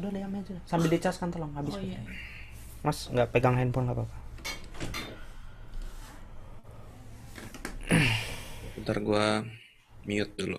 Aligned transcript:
udah 0.00 0.10
liam 0.10 0.32
aja 0.34 0.56
sambil 0.64 0.88
dicas 0.88 1.16
kan 1.20 1.28
tolong 1.28 1.52
habis 1.52 1.76
Oh 1.76 1.82
iya. 1.84 2.00
mas 2.80 3.06
nggak 3.12 3.28
pegang 3.30 3.54
handphone 3.60 3.86
nggak 3.86 4.00
apa-apa 4.00 4.18
Bentar 8.80 8.96
gua 9.04 9.44
mute 10.08 10.32
dulu. 10.40 10.58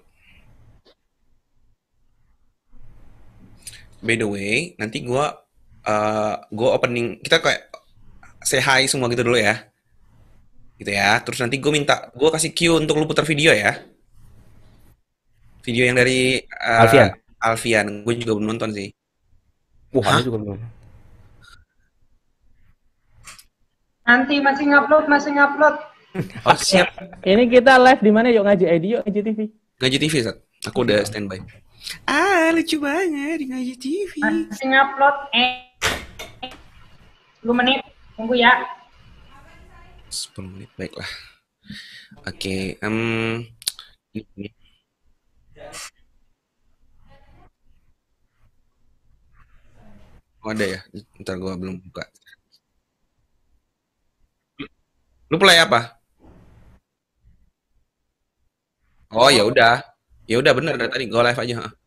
By 4.01 4.13
the 4.17 4.29
way, 4.29 4.77
nanti 4.77 5.01
gua 5.01 5.41
eh 5.81 6.35
gua 6.53 6.77
opening 6.77 7.17
kita 7.25 7.41
kayak 7.41 7.73
say 8.45 8.61
hi 8.61 8.85
semua 8.85 9.09
gitu 9.09 9.25
dulu 9.25 9.41
ya. 9.41 9.65
Gitu 10.77 10.91
ya. 10.93 11.17
Terus 11.25 11.41
nanti 11.41 11.57
gue 11.57 11.71
minta 11.73 12.13
gua 12.13 12.29
kasih 12.33 12.53
cue 12.53 12.77
untuk 12.77 12.97
lu 13.01 13.09
putar 13.09 13.25
video 13.25 13.53
ya. 13.57 13.73
Video 15.65 15.89
yang 15.89 15.97
dari 15.97 16.41
eh, 16.41 16.81
Alfian. 16.81 17.09
Alfian. 17.41 17.87
Gue 18.05 18.17
juga 18.21 18.37
belum 18.37 18.53
nonton 18.53 18.69
sih. 18.73 18.89
Wah 19.91 20.03
Hah? 20.07 20.19
ada 20.19 20.25
juga 20.27 20.39
belum 20.39 20.59
Nanti 24.01 24.43
masih 24.43 24.65
ngupload, 24.67 25.05
masih 25.07 25.31
ngupload. 25.31 25.75
Oh, 26.43 26.57
siap. 26.59 26.91
Ini 27.23 27.47
kita 27.47 27.79
live 27.79 28.03
di 28.03 28.11
mana 28.11 28.27
yuk 28.27 28.43
ngaji 28.43 28.65
ID 28.67 28.85
yuk 28.99 29.01
ngaji 29.07 29.21
TV. 29.23 29.39
Ngaji 29.79 29.97
TV, 30.03 30.13
Sat. 30.19 30.37
Aku 30.67 30.83
udah 30.83 30.99
standby. 31.07 31.39
Ah, 32.03 32.51
lucu 32.51 32.83
banget 32.83 33.39
di 33.39 33.45
Ngaji 33.47 33.73
TV. 33.79 34.13
Masih 34.19 34.67
ngupload. 34.67 35.15
Eh. 35.31 35.71
10 37.41 37.55
menit. 37.55 37.79
Tunggu 38.19 38.35
ya. 38.35 38.51
10 40.11 40.51
menit, 40.51 40.69
baiklah. 40.75 41.07
Oke, 42.27 42.75
em, 42.83 42.95
ini. 44.11 44.51
Oh, 50.41 50.49
ada 50.53 50.65
ya? 50.65 50.79
Ntar 51.21 51.37
gua 51.37 51.53
belum 51.53 51.77
buka. 51.85 52.03
Lu 55.29 55.37
play 55.37 55.61
apa? 55.61 56.01
Oh, 59.13 59.29
ya 59.29 59.43
udah. 59.45 59.85
Ya 60.25 60.41
udah 60.41 60.53
bener 60.57 60.73
dari 60.79 60.89
tadi 60.89 61.05
gua 61.11 61.29
live 61.29 61.41
aja. 61.45 61.80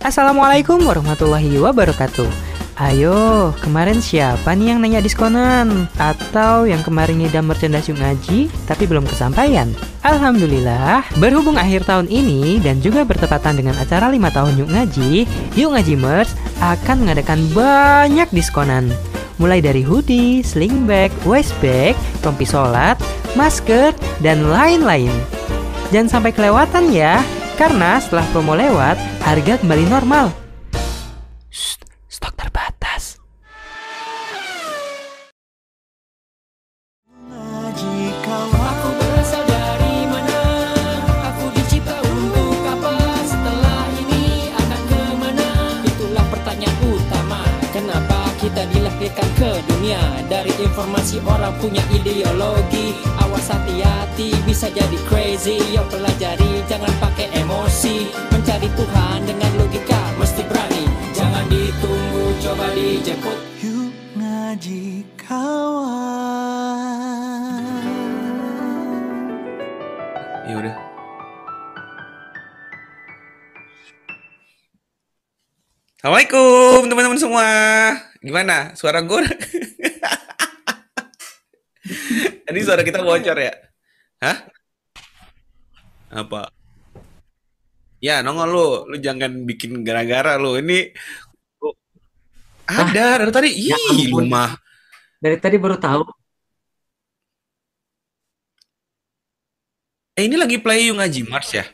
Assalamualaikum 0.00 0.80
warahmatullahi 0.88 1.60
wabarakatuh 1.60 2.24
Ayo, 2.80 3.52
kemarin 3.60 4.00
siapa 4.00 4.56
nih 4.56 4.72
yang 4.72 4.80
nanya 4.80 5.04
diskonan? 5.04 5.92
Atau 6.00 6.64
yang 6.64 6.80
kemarin 6.80 7.20
ngidam 7.20 7.44
merchandise 7.44 7.92
Ngaji, 7.92 8.48
tapi 8.64 8.88
belum 8.88 9.04
kesampaian? 9.04 9.68
Alhamdulillah, 10.00 11.04
berhubung 11.20 11.60
akhir 11.60 11.84
tahun 11.84 12.08
ini 12.08 12.64
dan 12.64 12.80
juga 12.80 13.04
bertepatan 13.04 13.60
dengan 13.60 13.76
acara 13.76 14.08
5 14.08 14.16
tahun 14.32 14.52
Yuk 14.64 14.70
Ngaji, 14.72 15.12
Yuk 15.60 15.70
Ngaji 15.76 15.94
Merch 16.00 16.32
akan 16.64 17.04
mengadakan 17.04 17.44
banyak 17.52 18.32
diskonan. 18.32 18.88
Mulai 19.36 19.60
dari 19.60 19.84
hoodie, 19.84 20.40
sling 20.40 20.88
bag, 20.88 21.12
waist 21.28 21.52
bag, 21.60 21.92
rompi 22.24 22.48
sholat, 22.48 22.96
masker, 23.36 23.92
dan 24.24 24.48
lain-lain. 24.48 25.12
Jangan 25.92 26.08
sampai 26.08 26.32
kelewatan 26.32 26.88
ya, 26.88 27.20
karena 27.60 28.00
setelah 28.00 28.24
promo 28.32 28.56
lewat, 28.56 28.96
harga 29.20 29.60
kembali 29.60 29.84
normal. 29.92 30.39
Coba 62.50 62.66
dijemput 62.74 63.38
Yuk 63.62 63.94
ngaji 64.18 65.06
kawan 65.14 65.62
Ya 70.50 70.58
udah. 70.58 70.74
Assalamualaikum 76.02 76.90
teman-teman 76.90 77.22
semua. 77.22 77.46
Gimana? 78.18 78.74
Suara 78.74 78.98
gue? 78.98 79.22
Ini 82.50 82.66
suara 82.66 82.82
kita 82.82 83.06
bocor 83.06 83.38
ya? 83.38 83.54
Hah? 84.26 84.50
Apa? 86.10 86.50
Ya, 88.02 88.26
nongol 88.26 88.50
lu. 88.50 88.90
Lu 88.90 88.98
jangan 88.98 89.46
bikin 89.46 89.86
gara-gara 89.86 90.34
lu. 90.34 90.58
Ini 90.58 90.90
ada 92.78 93.06
dari 93.20 93.32
tadi. 93.34 93.48
Ya 93.68 93.76
Ih, 93.76 94.10
lu 94.12 94.22
ampun. 94.22 94.24
mah. 94.32 94.50
Dari 95.22 95.36
tadi 95.42 95.56
baru 95.60 95.76
tahu. 95.80 96.02
Eh, 100.18 100.24
ini 100.28 100.36
lagi 100.42 100.56
play 100.64 100.80
Yung 100.88 100.98
Ngaji 101.00 101.22
Mars 101.30 101.50
ya? 101.58 101.64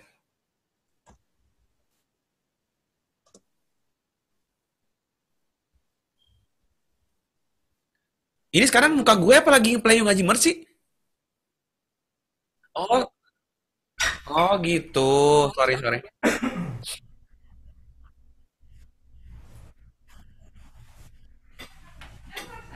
Ini 8.56 8.64
sekarang 8.70 8.96
muka 8.98 9.14
gue 9.18 9.34
apa 9.36 9.50
lagi 9.52 9.76
play 9.82 10.00
Yung 10.00 10.08
Ngaji 10.08 10.24
Mars 10.24 10.42
sih? 10.46 10.56
Oh, 12.76 13.08
Oh 14.26 14.52
gitu. 14.66 15.00
Sorry 15.56 15.74
sorry. 15.82 15.98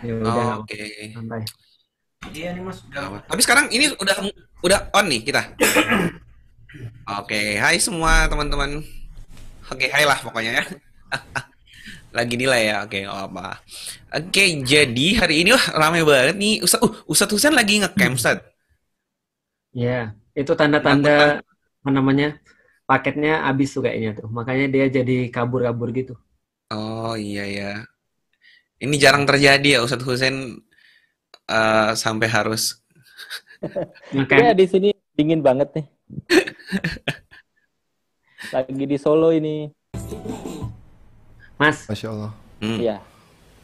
Ya 0.00 0.12
udah 0.16 0.32
Oh, 0.32 0.64
Oke. 0.64 0.76
apa-apa, 0.76 1.12
santai. 1.12 1.42
Iya 2.32 2.48
nih 2.52 2.62
mas. 2.64 2.78
Gawat. 2.92 3.22
Tapi 3.28 3.40
sekarang 3.44 3.66
ini 3.72 3.92
udah 3.96 4.16
udah 4.64 4.78
on 4.92 5.06
nih 5.08 5.20
kita. 5.24 5.42
Oke, 7.20 7.58
hai 7.58 7.76
semua 7.80 8.28
teman-teman. 8.28 8.84
Oke, 9.72 9.86
hai 9.90 10.04
lah 10.04 10.18
pokoknya 10.20 10.60
ya. 10.60 10.64
Lagi 12.16 12.34
nilai 12.34 12.62
ya, 12.66 12.76
oke, 12.82 12.98
nggak 13.06 13.18
apa. 13.30 13.62
Oke, 14.18 14.44
jadi 14.66 15.06
hari 15.22 15.46
ini 15.46 15.54
wah 15.54 15.66
ramai 15.78 16.02
banget 16.02 16.36
nih. 16.36 16.58
Ustaz, 16.62 16.82
uh, 16.82 16.92
Ustadz 17.06 17.34
Husain 17.34 17.54
lagi 17.54 17.78
ngecamp, 17.78 18.18
Ustaz. 18.18 18.42
Ya, 19.70 20.18
itu 20.34 20.52
tanda-tanda 20.58 21.38
apa 21.80 21.90
namanya 21.94 22.36
paketnya 22.84 23.46
habis 23.46 23.70
tuh 23.70 23.86
kayaknya 23.86 24.18
tuh. 24.18 24.26
Makanya 24.26 24.66
dia 24.66 24.86
jadi 24.90 25.30
kabur-kabur 25.30 25.94
gitu. 25.94 26.14
Oh 26.74 27.14
iya 27.14 27.44
ya. 27.46 27.72
Ini 28.80 28.96
jarang 28.96 29.28
terjadi 29.28 29.76
ya 29.76 29.84
Ustadz 29.84 30.08
Husain 30.08 30.56
eh, 31.48 31.90
sampai 31.94 32.28
harus. 32.28 32.76
Ya 34.16 34.24
Makanya 34.24 34.56
di 34.56 34.64
sini 34.64 34.88
dingin 35.12 35.44
banget 35.44 35.68
nih. 35.76 35.86
Lagi 38.56 38.72
di 38.88 38.96
Solo 38.96 39.36
ini. 39.36 39.68
Mas, 41.60 41.84
Masya 41.84 42.08
Allah. 42.08 42.32
Hmm. 42.56 42.80
Iya, 42.80 43.04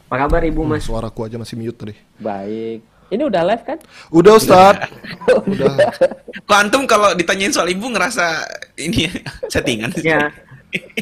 apa 0.05 0.15
kabar 0.21 0.45
Ibu 0.45 0.61
Mas? 0.61 0.85
Suaraku 0.85 1.25
aja 1.25 1.41
masih 1.41 1.57
mute 1.57 1.73
tadi. 1.81 1.95
baik. 2.21 2.85
Ini 3.07 3.23
udah 3.23 3.41
live 3.47 3.63
kan? 3.63 3.79
Udah 4.11 4.35
Ustadz. 4.35 4.91
Udah. 5.51 5.75
Kok 6.43 6.57
antum 6.57 6.83
kalau 6.83 7.15
ditanyain 7.15 7.55
soal 7.55 7.71
ibu 7.71 7.87
ngerasa 7.87 8.43
ini 8.75 9.07
settingan? 9.53 9.95
Ya, 10.03 10.27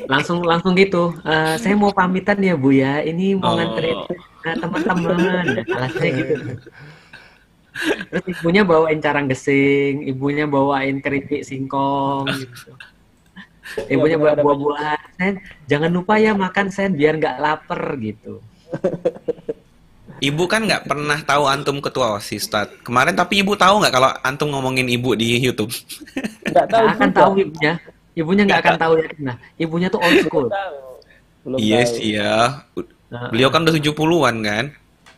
langsung 0.05 0.45
langsung 0.45 0.77
gitu. 0.77 1.17
Eh, 1.25 1.57
saya 1.57 1.73
mau 1.73 1.89
pamitan 1.89 2.37
ya 2.37 2.53
Bu 2.53 2.69
ya. 2.71 3.01
Ini 3.01 3.37
Oh. 3.37 3.41
mau 3.41 3.57
nganterin 3.57 3.97
eh, 4.45 4.55
teman-teman. 4.55 5.45
Alasnya 5.75 6.09
gitu. 6.13 6.33
Terus 8.07 8.25
ibunya 8.31 8.63
bawain 8.63 9.01
carang 9.01 9.27
gesing, 9.27 10.05
ibunya 10.05 10.45
bawain 10.45 11.01
keripik 11.01 11.41
singkong 11.41 12.29
gitu. 12.31 12.71
Ibunya 13.89 14.15
bawa 14.15 14.37
buah-buahan. 14.37 14.99
Sen, 15.17 15.33
jangan 15.65 15.89
lupa 15.89 16.15
ya 16.15 16.31
makan 16.31 16.69
sen 16.69 16.93
biar 16.93 17.17
nggak 17.17 17.41
lapar 17.41 17.81
gitu. 17.97 18.39
Ibu 20.15 20.47
kan 20.47 20.63
nggak 20.63 20.87
pernah 20.87 21.19
tahu 21.21 21.43
antum 21.45 21.83
ketua 21.83 22.15
OSIS, 22.15 22.47
Ustaz. 22.47 22.71
Kemarin 22.81 23.13
tapi 23.13 23.43
ibu 23.43 23.51
tahu 23.53 23.83
nggak 23.83 23.93
kalau 23.93 24.09
antum 24.21 24.47
ngomongin 24.47 24.87
ibu 24.87 25.11
di 25.11 25.37
YouTube? 25.37 25.69
Nggak 26.49 26.67
tahu 26.71 26.83
Nggak 26.83 26.95
akan 26.95 27.09
tahu 27.11 27.31
ibunya. 27.35 27.73
Ibunya 28.15 28.43
nggak 28.47 28.61
akan 28.63 28.75
tahu 28.79 28.93
ya. 28.95 29.07
Nah, 29.19 29.35
ibunya 29.57 29.87
tuh 29.91 29.99
old 29.99 30.17
school. 30.23 30.47
Tahu. 30.47 30.77
Belum 31.43 31.57
Iya 31.59 31.81
tahu. 31.83 31.91
sih 31.91 32.07
ya. 32.15 32.35
Nah, 33.11 33.27
Beliau 33.27 33.49
kan 33.51 33.67
udah 33.67 33.75
70-an 33.75 34.35
kan? 34.39 34.65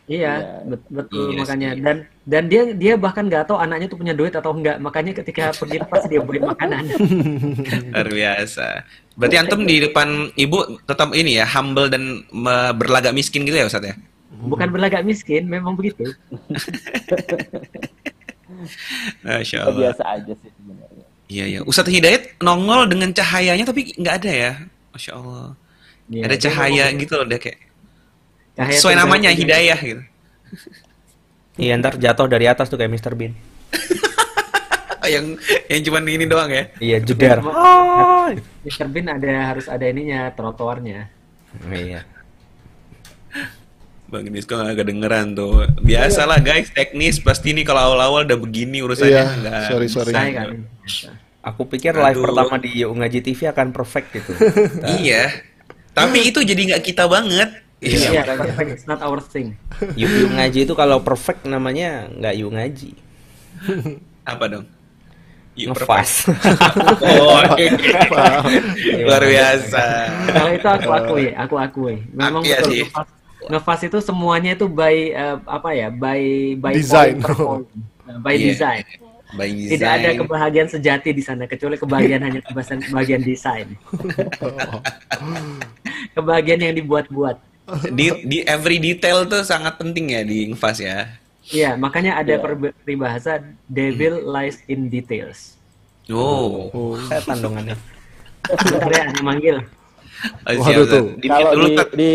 Iya, 0.08 0.32
Iya. 0.34 0.34
bet- 0.66 0.88
betul 0.90 1.30
Iya 1.30 1.38
makanya 1.38 1.70
sih. 1.70 1.82
dan 1.84 1.96
dan 2.24 2.42
dia 2.48 2.62
dia 2.72 2.94
bahkan 2.96 3.28
nggak 3.28 3.44
tahu 3.46 3.58
anaknya 3.60 3.86
tuh 3.86 3.98
punya 4.00 4.14
duit 4.16 4.34
atau 4.34 4.50
enggak. 4.50 4.82
Makanya 4.82 5.12
ketika 5.14 5.54
pergi 5.54 5.78
lepas 5.78 6.02
dia 6.04 6.20
beli 6.20 6.40
makanan. 6.42 6.82
Luar 7.94 8.08
biasa. 8.08 8.66
Berarti 9.14 9.36
antum 9.36 9.62
di 9.62 9.76
depan 9.78 10.08
ibu 10.34 10.58
tetap 10.82 11.14
ini 11.14 11.38
ya, 11.38 11.46
humble 11.46 11.86
dan 11.86 12.26
berlagak 12.74 13.14
miskin 13.14 13.46
gitu 13.46 13.54
ya 13.54 13.68
Ustaz 13.68 13.84
ya? 13.84 13.94
Bukan 14.28 14.68
berlagak 14.68 15.02
miskin, 15.08 15.48
memang 15.48 15.72
begitu. 15.72 16.04
Masya 19.24 19.58
Allah. 19.64 19.78
biasa 19.88 20.02
aja 20.04 20.32
sih 20.36 20.50
sebenarnya. 20.52 21.04
Iya, 21.28 21.44
iya. 21.44 21.60
Ustadz 21.64 21.92
Hidayat 21.92 22.40
nongol 22.40 22.88
dengan 22.88 23.12
cahayanya 23.12 23.64
tapi 23.64 23.92
nggak 23.96 24.14
ada 24.24 24.30
ya. 24.32 24.52
Masya 24.92 25.12
Allah. 25.16 25.56
Iya, 26.08 26.22
ada 26.24 26.36
cahaya 26.40 26.84
gitu 26.96 27.12
loh, 27.20 27.26
dia 27.28 27.40
kayak 27.40 27.60
cahaya 28.56 28.76
sesuai 28.80 28.96
namanya 28.96 29.30
Hidayah 29.32 29.78
gitu. 29.80 30.02
Iya 31.58 31.74
ntar 31.82 31.98
jatuh 31.98 32.26
dari 32.30 32.46
atas 32.48 32.70
tuh 32.70 32.78
kayak 32.80 32.92
Mr. 32.96 33.12
Bean. 33.18 33.36
yang 35.14 35.36
yang 35.68 35.80
cuman 35.88 36.02
ini 36.08 36.24
doang 36.24 36.48
ya. 36.52 36.64
Iya 36.80 36.96
jedar. 37.04 37.44
Mr. 38.64 38.88
Bean 38.88 39.08
ada 39.12 39.52
harus 39.52 39.66
ada 39.68 39.84
ininya 39.84 40.32
trotoarnya. 40.32 41.12
Iya. 41.68 42.17
Bang 44.08 44.24
Disko 44.24 44.56
nggak 44.56 44.76
kedengeran 44.78 45.36
tuh. 45.36 45.68
Biasalah 45.84 46.40
guys, 46.40 46.72
teknis 46.72 47.20
pasti 47.20 47.52
nih 47.52 47.60
kalau 47.62 47.92
awal-awal 47.92 48.24
udah 48.24 48.40
begini 48.40 48.80
urusannya 48.80 49.12
Iya, 49.12 49.24
nggak. 49.36 49.62
sorry, 49.68 49.88
sorry. 49.88 50.12
Saya 50.16 50.30
kan. 50.32 50.48
Aku 51.44 51.68
pikir 51.68 51.92
live 51.92 52.16
Aduh. 52.16 52.24
pertama 52.24 52.56
di 52.56 52.80
Ngaji 52.80 53.20
TV 53.20 53.40
akan 53.46 53.68
perfect 53.70 54.08
gitu. 54.16 54.32
Iya. 54.98 55.28
Tapi 55.92 56.24
itu 56.24 56.40
jadi 56.40 56.56
nggak 56.72 56.82
kita 56.82 57.04
banget. 57.04 57.52
Iya, 57.78 57.98
Iya, 58.00 58.20
makanya. 58.24 58.36
perfect. 58.42 58.68
It's 58.72 58.86
not 58.88 59.00
our 59.00 59.20
thing. 59.20 59.60
Yuk 59.92 60.08
Yuk 60.08 60.30
Ngaji 60.32 60.58
itu 60.64 60.72
kalau 60.72 61.04
perfect 61.04 61.44
namanya 61.44 62.08
nggak 62.08 62.34
Yuk 62.34 62.50
Ngaji. 62.56 62.90
Apa 64.24 64.44
dong? 64.48 64.64
Yuk, 65.52 65.74
Ngefas. 65.74 66.30
Oh, 67.02 67.42
luar 68.98 69.22
biasa. 69.22 69.84
Kalau 70.30 70.50
itu 70.54 70.68
aku 70.70 70.88
akui, 70.88 71.26
aku 71.34 71.54
akui. 71.58 71.94
Memang 72.14 72.40
Iya 72.40 72.62
betul 72.62 72.72
sih. 72.72 72.82
ngefas, 72.86 73.08
ngefas 73.48 73.80
itu 73.82 73.98
semuanya 73.98 74.52
itu 74.52 74.64
by 74.64 74.94
eh, 75.10 75.36
apa 75.42 75.70
ya? 75.72 75.88
By 75.88 76.20
by 76.54 76.72
Design. 76.74 77.16
point 77.16 77.24
per 77.24 77.32
point. 77.34 77.66
Nah, 78.04 78.18
by 78.24 78.32
Iya. 78.32 78.44
design. 78.46 78.84
By 79.28 79.48
Tidak 79.52 79.84
ada 79.84 80.00
design. 80.06 80.18
kebahagiaan 80.18 80.70
sejati 80.70 81.10
di 81.10 81.20
sana 81.20 81.44
kecuali 81.44 81.76
kebahagiaan 81.76 82.22
hanya 82.22 82.40
kebahagiaan, 82.40 82.80
kebahagiaan 82.82 83.22
desain. 83.22 83.68
kebahagiaan 86.14 86.62
yang 86.62 86.76
dibuat-buat. 86.76 87.36
Di, 87.90 88.24
di 88.24 88.38
every 88.42 88.80
detail 88.80 89.28
tuh 89.28 89.44
sangat 89.44 89.76
penting 89.76 90.08
ya 90.10 90.24
di 90.24 90.48
Ngfas 90.48 90.80
ya. 90.80 91.12
Iya, 91.44 91.76
makanya 91.76 92.16
ada 92.16 92.36
Iya. 92.36 92.40
perbe- 92.40 92.76
peribahasa 92.78 93.40
devil 93.64 94.24
lies 94.24 94.60
in 94.64 94.88
details. 94.88 95.56
Oh. 96.08 96.72
Saya 97.04 97.20
tandongannya. 97.22 97.76
Bentar 98.48 98.88
ya, 98.88 99.02
ada 99.06 99.20
manggil. 99.20 99.56
Oh, 100.18 100.50
Waduh, 100.50 100.86
tuh. 100.86 101.04
Di, 101.14 101.26
Kalau 101.30 101.50
di, 101.54 101.70
di 101.94 102.10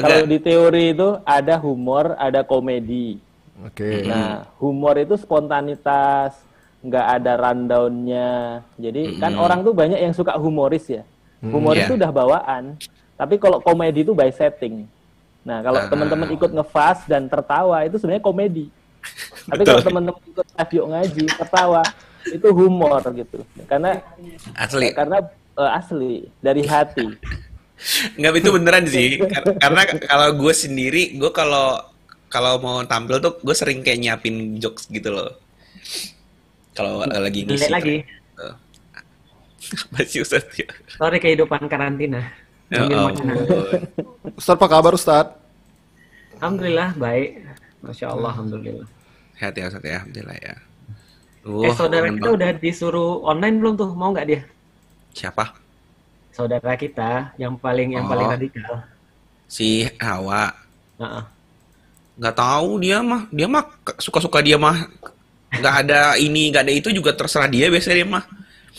kalau 0.00 0.24
di 0.24 0.38
teori 0.40 0.96
itu 0.96 1.08
ada 1.22 1.60
humor, 1.60 2.16
ada 2.16 2.40
komedi. 2.40 3.20
Oke. 3.60 4.08
Nah, 4.08 4.48
humor 4.56 4.96
itu 4.96 5.14
spontanitas, 5.14 6.40
nggak 6.80 7.06
ada 7.20 7.32
rundownnya. 7.36 8.64
Jadi 8.76 9.20
kan 9.20 9.36
orang 9.36 9.60
tuh 9.60 9.76
banyak 9.76 10.00
yang 10.00 10.12
suka 10.12 10.36
humoris 10.36 10.88
ya. 10.88 11.04
Humoris 11.44 11.84
Iya. 11.84 11.88
itu 11.88 11.94
udah 12.00 12.10
bawaan. 12.10 12.80
Tapi 13.14 13.36
kalau 13.36 13.60
komedi 13.60 14.02
itu 14.02 14.16
by 14.16 14.32
setting. 14.32 14.88
Nah, 15.44 15.60
kalau 15.60 15.84
Ah. 15.84 15.88
teman-teman 15.92 16.32
ikut 16.32 16.50
ngefast 16.50 17.04
dan 17.04 17.28
tertawa 17.28 17.84
itu 17.84 18.00
sebenarnya 18.00 18.24
komedi. 18.24 18.72
Tapi 19.44 19.62
kalau 19.62 19.82
teman-teman 19.84 20.22
ikut 20.24 20.46
live 20.48 20.84
ngaji 20.88 21.24
tertawa 21.36 21.82
itu 22.24 22.48
humor 22.56 23.04
gitu. 23.12 23.44
Karena 23.68 24.00
Asli. 24.56 24.96
karena 24.96 25.20
eh, 25.58 25.70
asli 25.78 26.12
dari 26.40 26.62
hati. 26.66 27.06
Nggak 28.18 28.32
itu 28.40 28.50
beneran 28.54 28.84
sih. 28.86 29.18
Kar- 29.20 29.56
Karena 29.58 29.82
kalau 30.04 30.28
gue 30.38 30.52
sendiri, 30.54 31.18
gue 31.18 31.30
kalau 31.34 31.82
kalau 32.30 32.58
mau 32.58 32.82
tampil 32.86 33.18
tuh 33.22 33.38
gue 33.42 33.54
sering 33.54 33.82
kayak 33.82 33.98
nyiapin 34.02 34.58
jokes 34.58 34.86
gitu 34.90 35.10
loh. 35.14 35.30
Kalau 36.74 37.02
lagi 37.06 37.46
ngisi. 37.46 37.70
Lagi. 37.70 37.96
Masih 39.94 40.20
Ustaz 40.26 40.44
ya. 40.54 40.68
Sorry 41.00 41.18
kehidupan 41.22 41.66
karantina. 41.72 42.20
Makanan. 42.68 43.14
ampun. 43.16 43.26
Ustadz 44.36 44.58
apa 44.60 44.66
kabar 44.68 44.92
Ustadz? 44.92 45.34
Alhamdulillah 46.40 46.92
baik. 46.98 47.40
Masya 47.84 48.06
Allah, 48.12 48.32
alhamdulillah. 48.32 48.88
Sehat 49.36 49.54
ya 49.56 49.64
Ustaz 49.68 49.84
ya, 49.84 49.96
alhamdulillah 50.00 50.36
ya. 50.40 50.54
eh 51.44 51.68
Wah, 51.68 51.74
saudara 51.76 52.08
kita 52.08 52.28
udah 52.32 52.50
disuruh 52.56 53.20
online 53.24 53.60
belum 53.60 53.74
tuh? 53.76 53.90
Mau 53.92 54.10
nggak 54.16 54.26
dia? 54.26 54.40
Siapa? 55.14 55.54
Saudara 56.34 56.74
kita 56.74 57.30
yang 57.38 57.54
paling 57.54 57.94
yang 57.94 58.10
paling 58.10 58.26
Oh. 58.26 58.32
radikal. 58.34 58.74
Si 59.46 59.86
Hawa. 60.02 60.50
Heeh. 60.98 61.24
Nggak 62.18 62.36
tahu 62.36 62.70
dia 62.82 62.98
mah. 63.02 63.30
Dia 63.30 63.46
mah 63.46 63.64
suka-suka 64.02 64.42
dia 64.42 64.58
mah. 64.58 64.90
Nggak 65.54 65.74
ada 65.86 66.18
ini, 66.18 66.50
nggak 66.50 66.62
ada 66.66 66.74
itu 66.74 66.90
juga 66.90 67.14
terserah 67.14 67.46
dia 67.46 67.70
biasanya 67.70 67.96
dia 68.02 68.08
mah. 68.10 68.24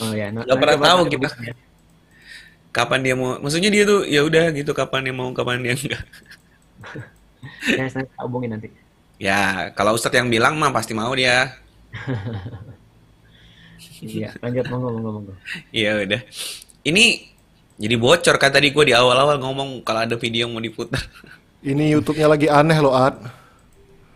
Oh 0.03 0.11
ya, 0.11 0.27
nah, 0.27 0.43
Nggak 0.43 0.57
pernah 0.59 0.75
coba 0.75 0.87
tahu 0.91 1.01
kita. 1.15 1.29
Kapan 2.75 2.99
dia 2.99 3.15
mau? 3.15 3.39
Maksudnya 3.39 3.71
dia 3.71 3.83
tuh 3.87 4.03
ya 4.03 4.19
udah 4.27 4.51
gitu 4.51 4.75
kapan 4.75 5.07
dia 5.07 5.15
mau, 5.15 5.31
kapan 5.31 5.63
dia 5.63 5.73
enggak. 5.79 6.03
Ya, 7.71 7.87
saya 7.95 8.03
hubungin 8.19 8.51
nanti. 8.51 8.67
Ya, 9.15 9.71
kalau 9.79 9.95
Ustadz 9.95 10.19
yang 10.19 10.27
bilang 10.27 10.59
mah 10.59 10.75
pasti 10.75 10.91
mau 10.91 11.15
dia. 11.15 11.55
Iya, 14.01 14.35
lanjut 14.39 14.65
monggo 14.67 14.89
monggo 14.91 15.09
monggo. 15.21 15.33
Iya 15.71 16.03
udah. 16.03 16.21
Ini 16.83 17.03
jadi 17.75 17.95
bocor 17.95 18.35
kan 18.35 18.51
tadi 18.51 18.71
gue 18.71 18.83
di 18.87 18.93
awal-awal 18.95 19.39
ngomong 19.39 19.83
kalau 19.83 20.03
ada 20.03 20.15
video 20.15 20.47
yang 20.47 20.51
mau 20.55 20.63
diputar. 20.63 20.99
Ini 21.59 21.97
YouTube-nya 21.97 22.27
lagi 22.29 22.47
aneh 22.47 22.77
loh, 22.77 22.93
Ad. 22.93 23.17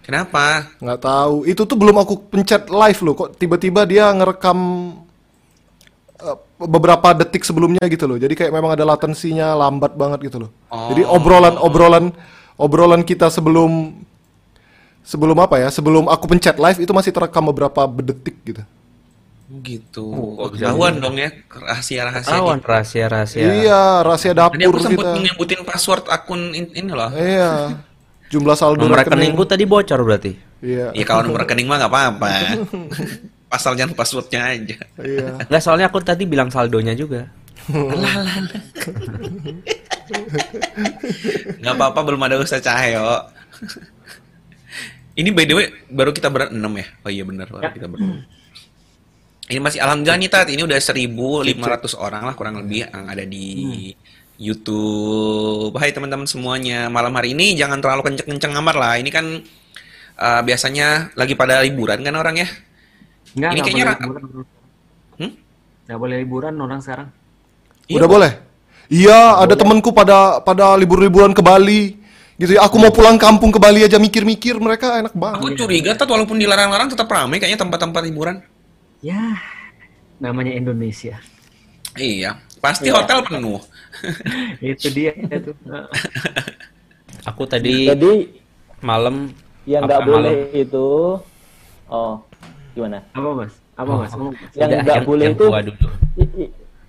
Kenapa? 0.05 0.69
Nggak 0.81 1.01
tahu. 1.01 1.36
Itu 1.45 1.65
tuh 1.65 1.77
belum 1.77 1.98
aku 1.98 2.29
pencet 2.29 2.69
live 2.69 3.00
loh. 3.05 3.13
Kok 3.13 3.29
tiba-tiba 3.38 3.86
dia 3.86 4.09
ngerekam 4.09 4.57
eh, 6.17 6.38
beberapa 6.62 7.13
detik 7.13 7.45
sebelumnya 7.45 7.81
gitu 7.86 8.05
loh. 8.05 8.17
Jadi 8.17 8.33
kayak 8.33 8.53
memang 8.53 8.74
ada 8.74 8.86
latensinya 8.86 9.53
lambat 9.53 9.93
banget 9.93 10.29
gitu 10.29 10.48
loh. 10.48 10.51
Jadi 10.93 11.05
Oh. 11.05 11.13
obrolan 11.13 11.55
obrolan 11.62 12.05
obrolan 12.57 13.01
kita 13.05 13.29
sebelum 13.29 14.01
sebelum 15.03 15.38
apa 15.41 15.62
ya? 15.62 15.69
Sebelum 15.69 16.09
aku 16.09 16.25
pencet 16.25 16.57
live 16.57 16.79
itu 16.81 16.91
masih 16.93 17.13
terekam 17.13 17.50
beberapa 17.50 17.86
detik 18.01 18.38
gitu. 18.45 18.62
Gitu. 19.50 20.06
Oh, 20.06 20.38
Oh, 20.38 20.48
ketahuan 20.48 20.98
dong 20.98 21.18
ya 21.18 21.34
rahasia-rahasia. 21.48 22.29
Ketahuan 22.32 22.60
rahasia-rasia. 22.60 23.41
Iya, 23.41 23.82
rahasia 24.00 24.32
Tadi 24.32 24.46
aku 24.46 24.56
dapur 24.56 24.79
sempet 24.79 25.01
kita. 25.01 25.20
nyebutin 25.20 25.62
password 25.63 26.06
akun 26.06 26.53
in- 26.53 26.70
ini 26.72 26.91
loh. 26.91 27.10
Iya. 27.10 27.82
Jumlah 28.29 28.53
saldo 28.53 28.86
Nomor 28.86 29.01
rekening. 29.01 29.34
rekeningku 29.34 29.44
tadi 29.44 29.65
bocor 29.65 30.00
berarti. 30.00 30.38
Iya. 30.60 30.94
Ya 30.94 31.03
kalau 31.03 31.25
nomor 31.25 31.41
rekening 31.41 31.65
mah 31.65 31.82
nggak 31.82 31.89
apa-apa. 31.89 32.29
Pasal 33.50 33.74
jangan 33.74 33.98
passwordnya 33.98 34.46
aja. 34.46 34.77
Iya. 35.00 35.41
Enggak, 35.41 35.62
soalnya 35.62 35.89
aku 35.89 35.98
tadi 36.00 36.24
bilang 36.24 36.53
saldonya 36.53 36.94
juga. 36.94 37.25
Nggak 41.60 41.74
apa-apa 41.75 42.00
belum 42.03 42.22
ada 42.22 42.38
Ustaz 42.38 42.62
Cahyo. 42.62 43.29
Ini 45.12 45.29
by 45.29 45.44
the 45.44 45.53
way 45.53 45.68
baru 45.86 46.10
kita 46.10 46.29
berenam 46.29 46.72
ya? 46.72 46.86
Oh 47.03 47.12
iya 47.12 47.24
benar 47.24 47.50
baru 47.50 47.70
kita 47.70 47.88
berenam. 47.88 48.24
Ini 49.50 49.58
masih 49.58 49.82
alhamdulillah 49.82 50.22
nih 50.22 50.29
Tat, 50.29 50.48
ini 50.53 50.62
udah 50.62 50.77
1500 50.77 51.98
orang 51.98 52.22
lah 52.22 52.38
kurang 52.38 52.62
lebih 52.62 52.86
yang 52.86 53.10
ada 53.10 53.25
di 53.25 53.89
YouTube. 54.38 55.74
Hai 55.74 55.89
teman-teman 55.89 56.29
semuanya. 56.29 56.86
Malam 56.86 57.10
hari 57.18 57.34
ini 57.34 57.58
jangan 57.58 57.82
terlalu 57.82 58.13
kenceng-kenceng 58.13 58.53
amat 58.62 58.75
lah. 58.77 58.94
Ini 59.01 59.10
kan 59.10 59.25
eh, 60.22 60.41
biasanya 60.46 61.18
lagi 61.18 61.34
pada 61.34 61.65
liburan 61.65 61.98
kan 62.06 62.13
orang 62.13 62.46
ya? 62.46 62.48
Enggak, 63.34 63.50
Ini 63.50 63.58
enggak 63.58 63.65
kayaknya 63.65 63.86
boleh 63.89 63.89
ra- 63.89 64.01
liburan. 64.06 64.46
Hmm? 65.18 65.32
Nggak 65.89 65.98
boleh 65.98 66.15
liburan 66.22 66.53
orang 66.62 66.79
sekarang. 66.86 67.08
Iya, 67.89 67.98
Udah 67.98 68.10
boleh? 68.10 68.32
Iya, 68.89 69.20
ada 69.50 69.53
temanku 69.58 69.89
pada 69.89 70.46
pada 70.46 70.77
libur-liburan 70.77 71.34
ke 71.34 71.41
Bali. 71.41 71.98
Gitu 72.38 72.53
ya. 72.53 72.70
Aku 72.70 72.77
mau 72.77 72.94
pulang 72.94 73.18
kampung 73.18 73.50
ke 73.50 73.58
Bali 73.58 73.82
aja 73.82 73.98
mikir-mikir 73.98 74.62
mereka 74.62 75.01
enak 75.01 75.18
banget. 75.18 75.41
Aku 75.41 75.50
curiga 75.58 75.98
Tat 75.98 76.06
walaupun 76.06 76.38
dilarang-larang 76.38 76.94
tetap 76.94 77.10
ramai 77.10 77.41
kayaknya 77.41 77.58
tempat-tempat 77.65 78.06
hiburan. 78.06 78.46
Ya, 79.00 79.39
namanya 80.20 80.51
Indonesia. 80.51 81.15
Iya, 81.96 82.36
pasti 82.60 82.91
hotel 82.91 83.24
penuh. 83.24 83.63
Itu 84.63 84.91
dia 84.91 85.15
itu. 85.15 85.51
Aku 87.29 87.44
tadi 87.48 87.88
Jadi 87.88 88.32
malam 88.79 89.32
yang 89.68 89.84
nggak 89.84 90.01
boleh 90.08 90.36
malam? 90.51 90.56
itu, 90.56 90.88
oh 91.91 92.13
gimana? 92.72 93.03
Apa 93.12 93.29
mas? 93.36 93.53
Apa 93.75 93.91
mas? 93.91 94.12
Ngomong, 94.15 94.34
Mas. 94.39 94.53
Yang 94.56 94.72
nggak 94.88 95.01
boleh 95.03 95.25
yang 95.25 95.36
itu, 95.36 95.46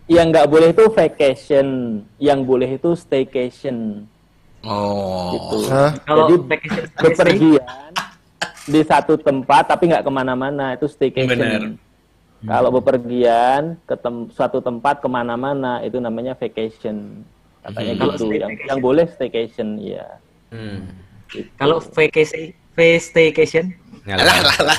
yang 0.07 0.27
nggak 0.31 0.49
boleh 0.51 0.69
itu 0.71 0.85
vacation, 0.87 1.67
yang 2.23 2.39
boleh 2.47 2.71
itu 2.79 2.91
staycation. 2.95 4.07
Oh. 4.63 5.35
Gitu. 5.35 5.57
Jadi 6.07 6.35
vacation 6.47 6.85
bepergian 6.95 7.67
di 8.71 8.81
satu 8.87 9.19
tempat 9.19 9.67
tapi 9.67 9.91
nggak 9.91 10.05
ke 10.07 10.11
mana-mana 10.15 10.79
itu 10.79 10.87
staycation. 10.87 11.35
Bener. 11.35 11.63
Kalau 12.41 12.73
bepergian 12.73 13.77
ke 13.85 13.95
tem- 14.01 14.33
suatu 14.33 14.65
tempat 14.65 15.05
ke 15.05 15.09
mana-mana 15.13 15.85
itu 15.85 16.01
namanya 16.01 16.33
vacation. 16.33 17.21
Katanya 17.61 17.93
Kalau 18.01 18.15
gitu. 18.17 18.33
Yang, 18.33 18.53
yang 18.65 18.81
boleh 18.81 19.05
staycation, 19.13 19.77
ya. 19.77 20.07
Hmm. 20.49 20.89
kalau 21.61 21.79
vacation, 21.79 22.57
staycation, 22.99 23.77
Alah, 24.09 24.33
alah, 24.41 24.57
alah, 24.57 24.79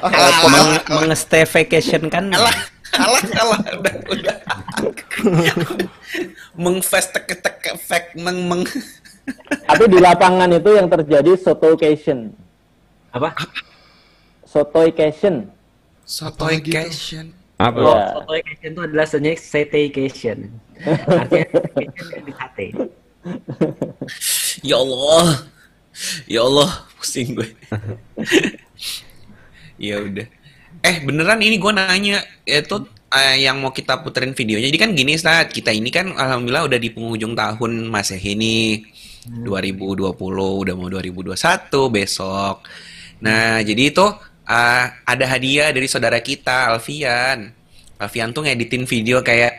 alah. 0.00 0.48
Meng, 0.48 0.70
mengstay 1.04 1.44
vacation 1.44 2.08
kan 2.08 2.32
alah, 2.32 2.56
alah, 2.96 3.22
alah, 3.36 3.60
udah, 3.76 3.94
udah. 4.08 4.36
Mengfest 6.64 7.12
tek 7.12 7.28
tek 7.28 7.60
efek 7.76 8.16
meng 8.16 8.48
meng. 8.48 8.64
Tapi 9.68 9.84
di 9.92 10.00
lapangan 10.00 10.48
itu 10.56 10.70
yang 10.72 10.88
terjadi 10.88 11.36
sotocation. 11.36 12.32
apa? 13.12 13.36
Sotocation. 14.48 15.52
Sotoication. 16.06 17.34
apa? 17.58 17.82
Ya. 17.82 18.22
vacation 18.22 18.70
itu 18.78 18.82
adalah 18.86 19.06
sebenarnya 19.10 19.38
staycation. 19.42 20.38
Artinya 20.86 21.46
vacation 21.50 22.20
di 22.22 22.32
sate. 22.32 22.66
Ya 24.62 24.78
Allah. 24.78 25.50
Ya 26.30 26.40
Allah, 26.46 26.70
pusing 26.94 27.34
gue. 27.34 27.48
ya 29.82 29.98
udah. 29.98 30.26
Eh, 30.86 30.96
beneran 31.02 31.42
ini 31.42 31.58
gue 31.58 31.72
nanya, 31.74 32.22
itu 32.46 32.76
eh, 33.10 33.36
yang 33.42 33.58
mau 33.58 33.72
kita 33.74 33.98
puterin 34.04 34.36
videonya. 34.36 34.68
Jadi 34.70 34.78
kan 34.78 34.90
gini, 34.94 35.18
Ustaz, 35.18 35.50
kita 35.50 35.72
ini 35.72 35.90
kan 35.90 36.14
alhamdulillah 36.14 36.70
udah 36.70 36.78
di 36.78 36.92
penghujung 36.92 37.34
tahun 37.34 37.90
Masehi 37.90 38.38
nih. 38.38 38.70
2020 39.26 40.14
udah 40.62 40.74
mau 40.78 40.86
2021 40.86 41.90
besok. 41.90 42.62
Nah, 43.26 43.58
jadi 43.58 43.90
itu 43.90 44.06
eh, 44.46 44.84
ada 45.04 45.24
hadiah 45.26 45.68
dari 45.70 45.86
saudara 45.86 46.18
kita 46.18 46.72
Alfian. 46.72 47.50
Alfian 47.98 48.30
tuh 48.30 48.46
ngeditin 48.46 48.86
video 48.86 49.20
kayak 49.20 49.52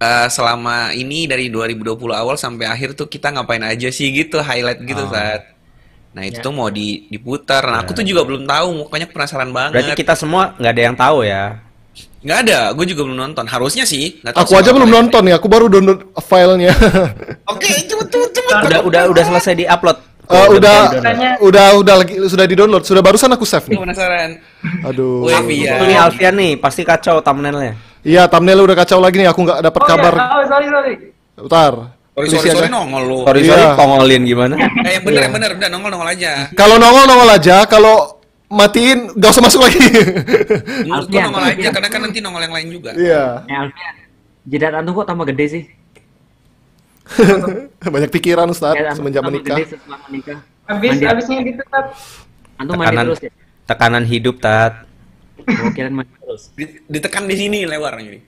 eh, 0.00 0.26
selama 0.32 0.96
ini 0.96 1.28
dari 1.28 1.52
2020 1.52 1.94
awal 2.10 2.40
sampai 2.40 2.66
akhir 2.66 2.96
tuh 2.96 3.06
kita 3.06 3.30
ngapain 3.30 3.60
aja 3.62 3.92
sih 3.92 4.08
gitu, 4.10 4.40
highlight 4.40 4.80
gitu, 4.82 5.04
saat. 5.12 5.44
Nah, 6.10 6.26
itu 6.26 6.42
Ya. 6.42 6.44
tuh 6.44 6.50
mau 6.50 6.66
di 6.66 7.06
diputar. 7.06 7.62
Nah, 7.62 7.86
aku 7.86 7.94
tuh 7.94 8.02
juga 8.02 8.26
belum 8.26 8.42
tahu, 8.42 8.90
makanya 8.90 9.06
penasaran 9.14 9.50
banget. 9.54 9.78
Berarti 9.78 9.94
kita 10.02 10.14
semua 10.18 10.58
nggak 10.58 10.72
ada 10.74 10.82
yang 10.82 10.96
tahu 10.98 11.18
ya. 11.22 11.44
Nggak 12.20 12.38
ada, 12.48 12.58
gue 12.74 12.86
juga 12.90 13.02
belum 13.06 13.18
nonton. 13.18 13.44
Harusnya 13.46 13.86
sih. 13.86 14.18
tahu 14.18 14.34
Aku 14.42 14.52
aja 14.58 14.74
belum 14.74 14.90
nonton 14.90 15.22
ya, 15.30 15.38
aku 15.38 15.46
baru 15.46 15.70
download 15.70 16.10
filenya. 16.18 16.74
Oke, 17.46 17.70
cepet 17.86 18.06
cepet 18.10 18.30
cepet. 18.36 18.54
Udah 18.66 18.80
udah 18.82 19.02
udah 19.06 19.24
selesai 19.24 19.54
di-upload. 19.54 20.09
Eh, 20.26 20.46
udah, 20.52 20.78
Tanya. 20.94 21.30
udah, 21.40 21.66
udah 21.74 21.94
lagi, 21.96 22.14
sudah 22.24 22.44
di 22.44 22.54
download, 22.54 22.84
sudah 22.84 23.00
barusan 23.00 23.30
aku 23.30 23.42
save 23.42 23.66
nih. 23.66 23.78
penasaran. 23.78 24.38
Aduh. 24.84 25.26
Wih, 25.26 25.64
iya. 25.64 25.80
Ini 25.80 25.94
Alfian 25.96 26.34
nih, 26.34 26.54
pasti 26.54 26.82
kacau 26.82 27.18
thumbnailnya. 27.18 27.74
Iya, 28.00 28.26
thumbnail 28.26 28.60
udah 28.60 28.76
kacau 28.76 28.98
lagi 28.98 29.18
nih, 29.18 29.26
aku 29.26 29.42
nggak 29.42 29.58
dapat 29.60 29.80
Oh, 29.80 29.86
ya. 29.86 29.90
kabar. 29.90 30.12
Oh, 30.14 30.42
sorry, 30.46 30.66
sorry. 30.68 30.94
Bentar. 31.34 31.72
Sorry, 32.10 32.28
sorry, 32.28 32.48
sorry, 32.52 32.68
nongol 32.68 33.02
lu. 33.02 33.18
Sorry 33.24 33.40
sorry, 33.42 33.64
Iya. 33.64 33.74
pongolin 33.74 34.22
gimana? 34.22 34.54
Eh, 34.84 34.92
yang 34.94 35.04
bener, 35.04 35.20
yang 35.24 35.34
bener. 35.34 35.50
Udah, 35.56 35.68
nongol, 35.68 35.90
nongol 35.90 36.08
aja. 36.08 36.30
Kalau 36.52 36.76
nongol 36.76 37.04
nongol 37.06 37.30
aja, 37.30 37.56
kalau 37.64 37.96
matiin 38.46 39.10
gak 39.14 39.30
usah 39.30 39.42
masuk 39.42 39.60
lagi. 39.62 39.78
Menurut 39.78 41.06
Alfian, 41.06 41.22
nongol 41.26 41.44
aja, 41.48 41.68
karena 41.70 41.88
kan 41.88 42.00
nanti 42.02 42.18
nongol 42.20 42.42
yang 42.42 42.54
lain 42.54 42.68
juga. 42.70 42.90
Iya. 42.94 43.24
Ya 43.46 43.56
Alfian, 43.64 43.94
jidat 44.44 44.72
antum 44.74 44.94
kok 44.94 45.06
tambah 45.06 45.26
gede 45.26 45.46
sih? 45.48 45.62
Banyak 47.94 48.10
pikiran 48.10 48.46
Ustaz 48.46 48.72
antum 48.72 48.96
semenjak 48.96 49.22
menikah. 49.22 49.56
Menikah. 50.06 50.38
Habis, 50.64 50.90
Mandi. 50.92 51.04
habisnya 51.04 51.38
gitu, 51.42 51.62
Tat. 51.66 51.86
Antum 52.54 52.74
mandi 52.74 52.86
Tekanan 52.86 53.04
terus 53.08 53.20
ya? 53.20 53.30
tekanan 53.64 54.04
hidup 54.04 54.36
tat. 54.38 54.84
Oh, 55.40 55.70
kirain 55.72 55.90
mandi 55.90 56.12
terus. 56.12 56.42
Di- 56.52 56.78
Ditekan 56.84 57.24
di 57.24 57.34
sini 57.34 57.64
lewar 57.64 57.98
ini. 57.98 58.20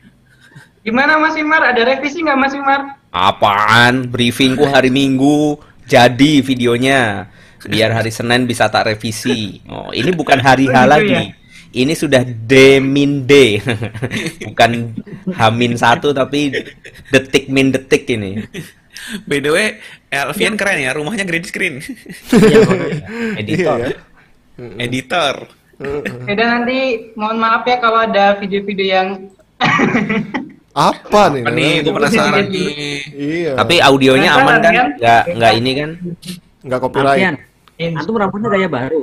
Gimana 0.82 1.14
Mas 1.16 1.36
Imar? 1.36 1.62
Ada 1.62 1.82
revisi 1.84 2.18
nggak 2.18 2.34
Mas 2.36 2.52
Imar? 2.52 2.98
Apaan? 3.10 4.08
Briefingku 4.08 4.64
hari 4.64 4.88
Minggu 4.88 5.54
jadi 5.84 6.40
videonya. 6.40 7.30
Biar 7.62 7.92
hari 7.92 8.10
Senin 8.10 8.42
bisa 8.42 8.66
tak 8.66 8.88
revisi. 8.88 9.62
Oh, 9.66 9.94
ini 9.94 10.10
bukan 10.10 10.38
hari 10.38 10.66
H 10.66 10.74
Gitu 10.74 10.88
lagi. 10.88 11.14
ya? 11.14 11.22
Ini 11.72 11.96
sudah 11.96 12.20
demin 12.24 13.24
D. 13.24 13.56
bukan 14.52 14.92
Hamin 15.32 15.72
satu 15.80 16.12
tapi 16.12 16.52
detik 17.08 17.48
min 17.48 17.72
detik 17.72 18.04
ini. 18.12 18.44
By 19.24 19.40
the 19.40 19.50
way, 19.50 19.68
Alfian 20.12 20.54
keren 20.60 20.84
ya, 20.84 20.92
rumahnya 20.92 21.24
green 21.24 21.42
screen. 21.48 21.80
Iya. 22.30 22.60
Editor. 23.40 23.78
Iya. 23.80 23.98
Editor. 24.78 25.34
Ya 26.28 26.32
udah 26.36 26.46
nanti 26.60 26.78
mohon 27.18 27.40
maaf 27.40 27.66
ya 27.66 27.80
kalau 27.82 28.04
ada 28.04 28.38
video-video 28.38 28.86
yang 28.86 29.08
Apa 30.72 31.28
nih? 31.28 31.44
Apa 31.44 31.52
nih, 31.52 31.72
gue 31.84 31.92
penasaran 31.92 32.46
nih. 32.48 32.72
Iya. 33.12 33.52
Tapi 33.60 33.74
audionya 33.80 34.30
aman 34.40 34.56
kan? 34.60 34.72
kan? 34.72 34.88
Nggak 34.96 35.22
nggak 35.36 35.52
ini 35.60 35.70
kan? 35.76 35.90
nggak 36.62 36.80
copyright. 36.80 37.20
Alfian, 37.20 37.92
antum 37.98 38.16
rambutnya 38.16 38.48
gaya 38.52 38.68
baru. 38.68 39.02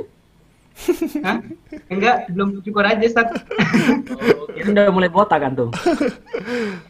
Hah? 1.26 1.38
Enggak, 1.92 2.16
belum 2.32 2.48
cukur 2.64 2.84
aja, 2.84 3.06
Sat. 3.10 3.28
Ini 4.58 4.68
udah 4.72 4.92
mulai 4.92 5.10
botak 5.12 5.44
antum. 5.44 5.68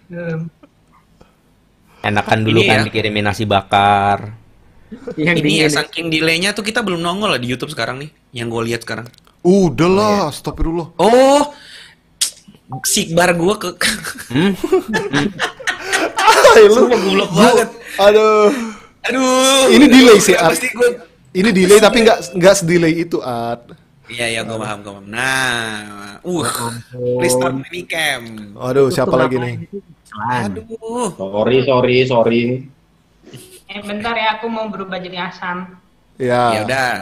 Belum. 0.06 0.46
Enakan 2.00 2.38
dulu 2.40 2.58
Ini 2.64 2.68
kan 2.68 2.78
ya. 2.80 2.84
dikirimin 2.88 3.24
nasi 3.28 3.44
bakar. 3.44 4.32
Yang 5.14 5.36
Ini 5.44 5.52
ya, 5.66 5.68
saking 5.70 6.10
delaynya 6.10 6.50
tuh 6.50 6.64
kita 6.66 6.82
belum 6.82 6.98
nongol 6.98 7.36
lah 7.36 7.40
di 7.40 7.46
YouTube 7.46 7.70
sekarang 7.70 8.02
nih. 8.02 8.10
Yang 8.34 8.46
gue 8.50 8.62
lihat 8.72 8.80
sekarang. 8.82 9.06
Udah 9.44 9.90
lah, 9.90 10.18
astagfirullah. 10.32 10.96
Oh, 10.98 11.42
sikbar 12.84 13.36
gue 13.36 13.54
ke... 13.58 13.68
Hmm? 14.32 14.52
Hai, 16.50 16.66
lu. 16.66 16.74
Sumpah 16.74 16.98
goblok 16.98 17.30
banget. 17.30 17.68
Aduh. 18.00 18.50
Aduh. 19.06 19.64
Ini 19.70 19.86
delay 19.86 20.18
sih. 20.18 20.34
Pasti 20.34 20.66
gue... 20.72 21.09
Ini 21.30 21.50
delay 21.54 21.78
tapi 21.78 22.02
nggak 22.02 22.34
nggak 22.34 22.54
sedelay 22.58 23.06
itu, 23.06 23.22
Ad. 23.22 23.90
Iya 24.10 24.26
iya 24.26 24.40
gue 24.42 24.58
paham 24.58 24.82
gue 24.82 24.90
paham. 24.90 25.06
Nah, 25.06 26.18
uh, 26.26 26.50
please 27.22 27.30
start 27.30 27.54
mini 27.54 27.86
cam. 27.86 28.22
Aduh, 28.58 28.90
siapa 28.90 29.14
lagi 29.14 29.38
nih? 29.38 29.70
Aduh, 30.10 31.14
Sorry, 31.14 31.62
sorry, 31.62 31.96
sorry. 32.10 32.42
Eh 33.70 33.80
bentar 33.86 34.18
ya 34.18 34.42
aku 34.42 34.50
mau 34.50 34.66
berubah 34.66 34.98
jadi 34.98 35.30
asam. 35.30 35.78
Ya. 36.18 36.58
ya 36.58 36.60
udah, 36.66 36.92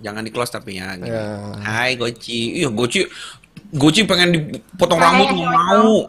jangan 0.00 0.24
di 0.24 0.32
close 0.32 0.48
tapi 0.48 0.80
ya. 0.80 0.96
gini. 0.96 1.12
Ya. 1.12 1.52
Hai 1.60 2.00
Goci, 2.00 2.64
iya 2.64 2.72
Goci, 2.72 3.04
Goci 3.68 4.08
pengen 4.08 4.32
dipotong 4.32 4.96
Hai, 4.96 5.06
rambut 5.12 5.26
nggak 5.36 5.52
mau. 5.52 6.08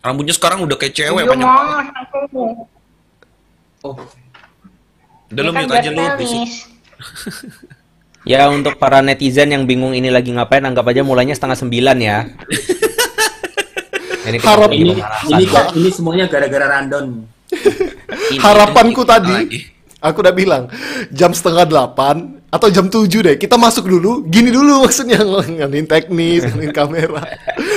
Rambutnya 0.00 0.32
sekarang 0.32 0.64
udah 0.64 0.76
kayak 0.80 0.96
cewek 0.96 1.22
Iya, 1.26 1.28
banyak 1.28 1.44
mau 1.44 1.76
aku. 1.84 2.42
Udah 5.32 5.42
lu 5.42 5.50
Ini 5.50 5.58
kan 5.58 5.62
mute 5.66 5.74
aja 5.74 5.90
lu. 5.90 6.02
Ya 8.26 8.50
untuk 8.50 8.74
para 8.82 8.98
netizen 9.06 9.54
yang 9.54 9.70
bingung 9.70 9.94
ini 9.94 10.10
lagi 10.10 10.34
ngapain, 10.34 10.66
anggap 10.66 10.90
aja 10.90 11.06
mulainya 11.06 11.38
setengah 11.38 11.54
sembilan 11.54 11.96
ya. 12.02 12.26
ini 14.26 14.42
Harap 14.42 14.74
Ini 14.74 14.98
ini 15.30 15.44
kok 15.46 15.78
ini 15.78 15.90
semuanya 15.94 16.26
gara-gara 16.26 16.66
random. 16.66 17.22
Harapanku 18.42 19.06
tadi, 19.06 19.30
lagi. 19.30 19.60
Aku 20.00 20.20
udah 20.20 20.34
bilang 20.34 20.68
jam 21.08 21.32
setengah 21.32 21.64
delapan 21.64 22.36
atau 22.46 22.68
jam 22.72 22.86
tujuh 22.88 23.20
deh. 23.20 23.36
Kita 23.36 23.58
masuk 23.60 23.90
dulu, 23.90 24.24
gini 24.28 24.48
dulu 24.48 24.86
maksudnya 24.86 25.20
ngelanin 25.26 25.84
teknis, 25.84 26.46
ngelanin 26.46 26.72
kamera. 26.72 27.22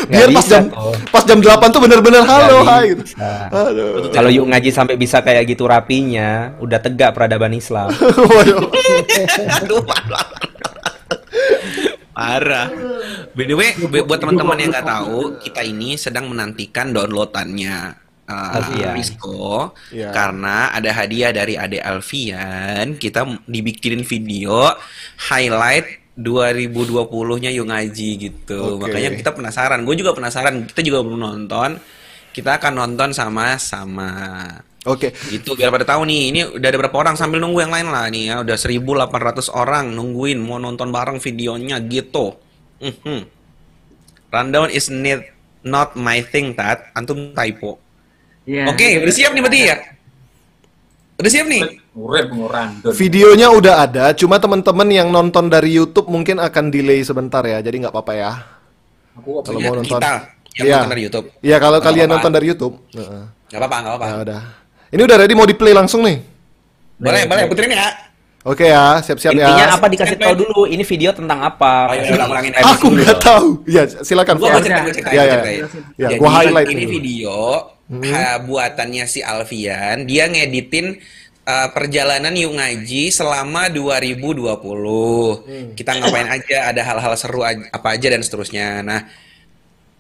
Biar 0.08 0.30
pas 0.32 0.46
bisa 0.46 0.48
jam 0.48 0.64
pas 1.10 1.24
jam 1.26 1.40
delapan 1.42 1.68
tuh 1.70 1.82
bener-bener 1.84 2.24
halo 2.24 2.64
Nggak 2.64 2.72
hai 2.72 2.86
gitu. 2.94 3.04
Kalau 4.14 4.30
yuk 4.32 4.46
ngaji 4.48 4.70
sampai 4.72 4.96
bisa 4.96 5.20
kayak 5.20 5.44
gitu 5.50 5.68
rapinya, 5.68 6.56
udah 6.64 6.80
tegak 6.80 7.12
peradaban 7.14 7.54
Islam. 7.54 7.92
Aduh. 9.60 9.84
Parah. 12.20 12.68
By 13.32 13.48
the 13.48 13.56
way, 13.56 13.80
bu- 13.80 14.04
buat 14.04 14.20
teman-teman 14.20 14.60
yang 14.60 14.72
nggak 14.76 14.88
tahu, 14.88 15.40
kita 15.40 15.64
ini 15.64 15.96
sedang 15.96 16.28
menantikan 16.28 16.92
downloadannya 16.92 18.09
uh, 18.30 18.56
Alfian. 18.62 18.94
Risco 18.94 19.74
Iya. 19.90 20.14
karena 20.14 20.70
ada 20.70 20.90
hadiah 20.94 21.34
dari 21.34 21.58
Ade 21.58 21.82
Alfian. 21.82 22.96
Kita 23.02 23.26
dibikinin 23.50 24.06
video 24.06 24.70
highlight 25.34 26.14
2020-nya 26.20 27.50
Yung 27.56 27.72
Ngaji 27.72 28.10
gitu. 28.20 28.78
Oke. 28.78 28.88
Makanya 28.88 29.10
kita 29.16 29.32
penasaran. 29.32 29.82
Gue 29.88 29.96
juga 29.96 30.12
penasaran. 30.12 30.68
Kita 30.68 30.84
juga 30.84 31.00
belum 31.02 31.20
nonton. 31.20 31.80
Kita 32.36 32.60
akan 32.60 32.74
nonton 32.76 33.10
sama-sama. 33.16 34.12
Oke. 34.88 35.12
Gitu 35.32 35.56
biar 35.56 35.72
pada 35.72 35.88
tahu 35.88 36.08
nih, 36.08 36.22
ini 36.32 36.40
udah 36.56 36.68
ada 36.72 36.78
berapa 36.80 36.98
orang 37.00 37.16
sambil 37.20 37.40
nunggu 37.44 37.64
yang 37.68 37.74
lain 37.74 37.88
lah 37.92 38.08
nih 38.08 38.32
ya, 38.32 38.36
udah 38.44 38.56
1800 38.56 39.52
orang 39.52 39.92
nungguin 39.92 40.40
mau 40.40 40.56
nonton 40.56 40.88
bareng 40.92 41.20
videonya 41.20 41.80
gitu. 41.84 42.36
Mhm. 42.80 43.28
Rundown 44.30 44.70
is 44.70 44.88
need, 44.94 45.26
not 45.66 45.98
my 45.98 46.22
thing, 46.22 46.54
Tat. 46.54 46.94
Antum 46.94 47.34
typo. 47.34 47.82
Iya. 48.50 48.66
Oke, 48.66 48.88
udah 48.98 49.14
siap 49.14 49.32
nih 49.38 49.42
berarti 49.46 49.60
ya? 49.62 49.76
Udah 51.22 51.30
siap 51.30 51.46
nih? 51.46 51.62
Videonya 52.96 53.48
udah 53.54 53.76
ada, 53.86 54.06
cuma 54.18 54.42
teman-teman 54.42 54.88
yang 54.90 55.14
nonton 55.14 55.46
dari 55.46 55.78
YouTube 55.78 56.10
mungkin 56.10 56.42
akan 56.42 56.74
delay 56.74 57.06
sebentar 57.06 57.46
ya. 57.46 57.62
Jadi 57.62 57.86
nggak 57.86 57.94
apa-apa 57.94 58.14
ya. 58.18 58.32
Aku 59.20 59.44
Kalau 59.44 59.60
Ya, 59.60 59.68
mau 59.70 59.76
nonton. 59.78 60.00
kita 60.00 60.12
yang 60.58 60.66
Iya. 60.66 60.74
nonton 60.80 60.90
dari 60.90 61.02
YouTube. 61.06 61.26
Iya, 61.44 61.58
kalau 61.62 61.78
kalian 61.78 62.00
apa-apa. 62.02 62.14
nonton 62.18 62.32
dari 62.34 62.46
YouTube. 62.50 62.76
Heeh. 62.96 63.24
Nggak 63.52 63.60
apa-apa, 63.60 63.76
nggak 63.78 63.92
apa-apa. 63.94 64.06
Ya 64.08 64.18
udah. 64.26 64.42
Ini 64.90 65.02
udah 65.06 65.18
ready 65.22 65.34
mau 65.38 65.46
di 65.46 65.54
play 65.54 65.74
langsung 65.78 66.02
nih. 66.02 66.18
Boleh, 66.98 67.24
boleh, 67.30 67.44
puterin 67.46 67.78
ya. 67.78 67.88
Oke 68.42 68.66
ya, 68.66 69.04
siap-siap 69.04 69.36
Intinya 69.36 69.66
ya. 69.68 69.76
apa 69.76 69.86
dikasih 69.86 70.16
tahu 70.16 70.34
dulu, 70.34 70.62
ini 70.66 70.82
video 70.82 71.12
tentang 71.12 71.44
apa. 71.44 71.92
Ayo, 71.92 72.16
ulang 72.16 72.32
ulangin. 72.32 72.56
Aku 72.56 72.88
nggak 72.90 73.20
tahu. 73.20 73.48
Ya, 73.68 73.84
silakan. 73.86 74.40
Gua 74.40 74.58
cerita, 74.58 74.80
gua 74.82 74.94
cerita, 74.96 75.12
Ya, 75.12 75.24
ya. 75.28 75.38
Ya, 76.00 76.08
gua 76.18 76.30
highlight 76.40 76.72
ini 76.72 76.88
dulu. 76.88 76.94
video 76.98 77.36
ha, 77.90 78.38
buatannya 78.40 79.06
si 79.06 79.20
Alfian. 79.20 80.04
Dia 80.04 80.26
ngeditin 80.26 80.98
uh, 81.44 81.68
perjalanan 81.70 82.32
yuk 82.32 82.54
ngaji 82.54 83.10
selama 83.10 83.68
2020. 83.68 84.46
Hmm. 85.42 85.68
Kita 85.74 85.92
ngapain 85.96 86.30
aja, 86.32 86.70
ada 86.70 86.82
hal-hal 86.84 87.14
seru 87.16 87.42
aj- 87.42 87.68
apa 87.68 87.88
aja 87.92 88.08
dan 88.08 88.22
seterusnya. 88.22 88.82
Nah, 88.82 89.02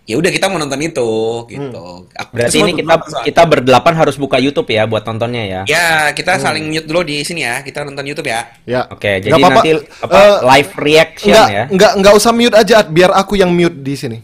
ya 0.06 0.15
udah 0.15 0.28
kita 0.28 0.45
mau 0.47 0.58
nonton 0.58 0.78
itu 0.80 1.10
gitu. 1.47 1.86
Aku- 2.12 2.34
Berarti 2.34 2.54
semua 2.56 2.67
ini 2.67 2.78
kita 2.78 2.93
soalnya. 2.99 3.25
kita 3.25 3.41
berdelapan 3.43 3.93
harus 3.95 4.15
buka 4.15 4.38
YouTube 4.38 4.65
ya 4.67 4.86
buat 4.86 5.02
nontonnya 5.04 5.43
ya. 5.43 5.62
Ya, 5.65 5.89
kita 6.12 6.38
saling 6.38 6.65
mute 6.65 6.86
dulu 6.86 7.02
di 7.04 7.21
sini 7.21 7.41
ya. 7.41 7.62
Kita 7.62 7.82
nonton 7.82 8.06
YouTube 8.06 8.25
ya. 8.28 8.41
Ya. 8.65 8.86
Oke, 8.88 9.17
jadi 9.19 9.30
Nggak 9.30 9.41
apa-apa. 9.43 9.62
nanti 9.63 9.71
apa 9.99 10.13
Eh, 10.15 10.38
live 10.47 10.71
reaction 10.78 11.30
Nggak, 11.32 11.47
ya. 11.47 11.63
nggak, 11.67 11.91
nggak 11.95 12.13
usah 12.15 12.32
mute 12.32 12.56
aja, 12.56 12.78
biar 12.84 13.12
aku 13.12 13.34
yang 13.34 13.49
mute 13.49 13.78
di 13.80 13.93
sini. 13.95 14.17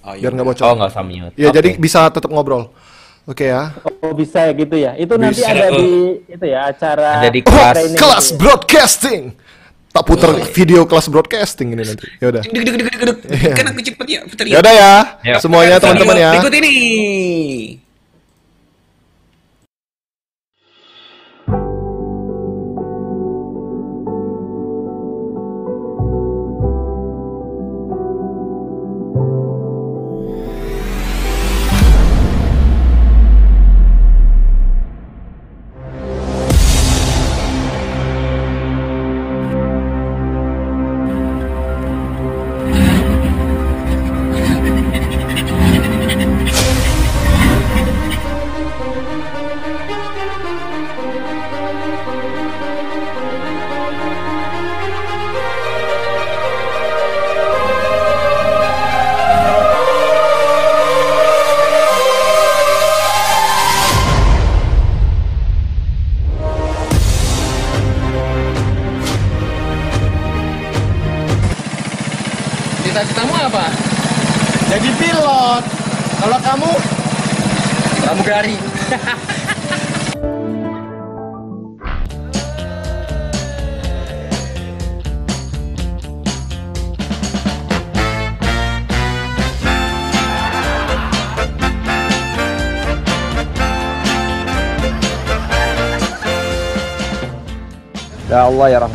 Oh, 0.00 0.14
Biar 0.16 0.32
nggak 0.32 0.46
bocor. 0.46 0.64
Oh, 0.64 0.74
nggak 0.74 0.90
usah 0.90 1.04
mute. 1.04 1.34
Ya, 1.36 1.48
Oke. 1.48 1.56
jadi 1.56 1.68
bisa 1.76 2.08
tetap 2.08 2.30
ngobrol. 2.30 2.72
Oke 3.28 3.46
ya. 3.46 3.76
Oh 4.00 4.16
bisa 4.16 4.48
ya 4.48 4.52
gitu 4.56 4.74
ya. 4.74 4.96
Itu 4.96 5.14
nanti 5.14 5.44
Bisa. 5.44 5.52
ada 5.52 5.68
di 5.70 5.90
itu 6.24 6.44
ya 6.44 6.58
acara 6.66 7.20
Ada 7.20 7.28
di 7.28 7.40
Oh, 7.40 7.46
kelas. 7.46 7.74
training 7.76 7.98
kelas 8.00 8.24
gitu 8.24 8.32
ya. 8.32 8.38
broadcasting. 8.40 9.22
Tak 9.90 10.04
puter 10.06 10.30
video 10.50 10.80
kelas 10.86 11.06
broadcasting 11.06 11.68
ini 11.74 11.82
nanti. 11.84 12.06
Ya 12.16 12.26
udah. 12.30 12.42
Deg 12.42 12.62
deg 12.64 12.74
deg 12.80 12.86
deg. 12.88 13.18
Kan 13.52 13.64
aku 13.68 13.80
cepet 13.82 14.06
ya, 14.08 14.20
puter 14.24 14.44
Ya 14.46 14.58
udah 14.58 14.72
ya. 14.72 14.92
Ya. 15.22 15.36
Semuanya 15.36 15.76
teman-teman 15.76 16.16
ya. 16.16 16.30
Berikut 16.32 16.54
ini. 16.56 16.74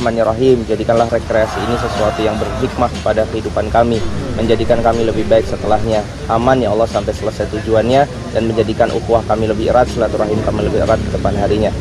Allah 0.06 0.22
ya 0.22 0.22
Rahman 0.22 0.38
ya 0.38 0.54
Rahim, 0.54 0.58
jadikanlah 0.70 1.10
rekreasi 1.10 1.58
ini 1.66 1.76
sesuatu 1.82 2.22
yang 2.22 2.38
berhikmah 2.38 2.94
pada 3.02 3.26
kehidupan 3.34 3.74
kami, 3.74 3.98
menjadikan 4.38 4.78
kami 4.86 5.02
lebih 5.02 5.26
baik 5.26 5.50
setelahnya. 5.50 6.06
Aman 6.30 6.62
ya 6.62 6.70
Allah 6.70 6.86
sampai 6.86 7.10
selesai 7.10 7.50
tujuannya 7.50 8.06
dan 8.30 8.46
menjadikan 8.46 8.94
ukhuwah 8.94 9.26
kami 9.26 9.50
lebih 9.50 9.74
erat, 9.74 9.90
silaturahim 9.90 10.38
kami 10.46 10.70
lebih 10.70 10.86
erat 10.86 11.02
ke 11.02 11.10
depan 11.10 11.34
harinya. 11.42 11.74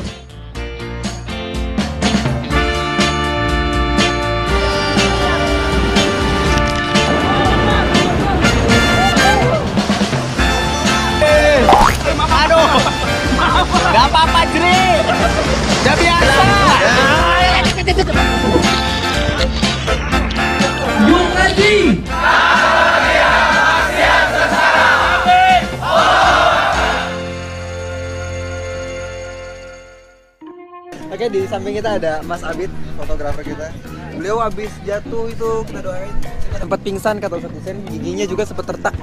Samping 31.54 31.78
kita 31.78 31.90
ada 31.94 32.18
Mas 32.20 32.42
Abid, 32.42 32.66
fotografer 32.96 33.46
kita. 33.46 33.70
beliau 34.12 34.38
habis 34.38 34.70
jatuh 34.82 35.26
itu 35.26 35.50
kita 35.64 35.80
doain 35.80 36.10
sempat 36.52 36.78
pingsan 36.80 37.18
kata 37.18 37.34
Ustadz 37.36 37.54
Hussein 37.56 37.78
giginya 37.84 38.22
juga 38.24 38.42
sempat 38.42 38.66
retak 38.68 38.94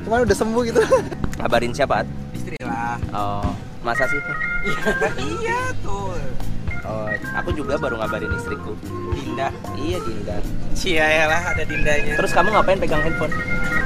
cuman 0.00 0.22
udah 0.22 0.36
sembuh 0.36 0.62
gitu 0.64 0.78
Kabarin 1.40 1.70
siapa? 1.70 2.02
At? 2.02 2.08
istri 2.32 2.54
lah 2.60 2.98
Oh, 3.10 3.50
masa 3.80 4.06
sih? 4.06 4.18
iya 5.38 5.70
tuh 5.84 6.14
Oh, 6.84 7.08
aku 7.32 7.48
juga 7.50 7.80
baru 7.80 7.96
ngabarin 7.96 8.28
istriku. 8.34 8.76
Dinda 9.10 9.48
Iya, 9.74 9.96
Dinda. 9.98 10.36
Cia 10.74 11.06
ya 11.08 11.24
lah 11.24 11.42
ada 11.48 11.64
Dindanya 11.64 12.12
Terus 12.14 12.28
kamu 12.30 12.52
ngapain 12.52 12.76
pegang 12.76 13.00
handphone? 13.00 13.32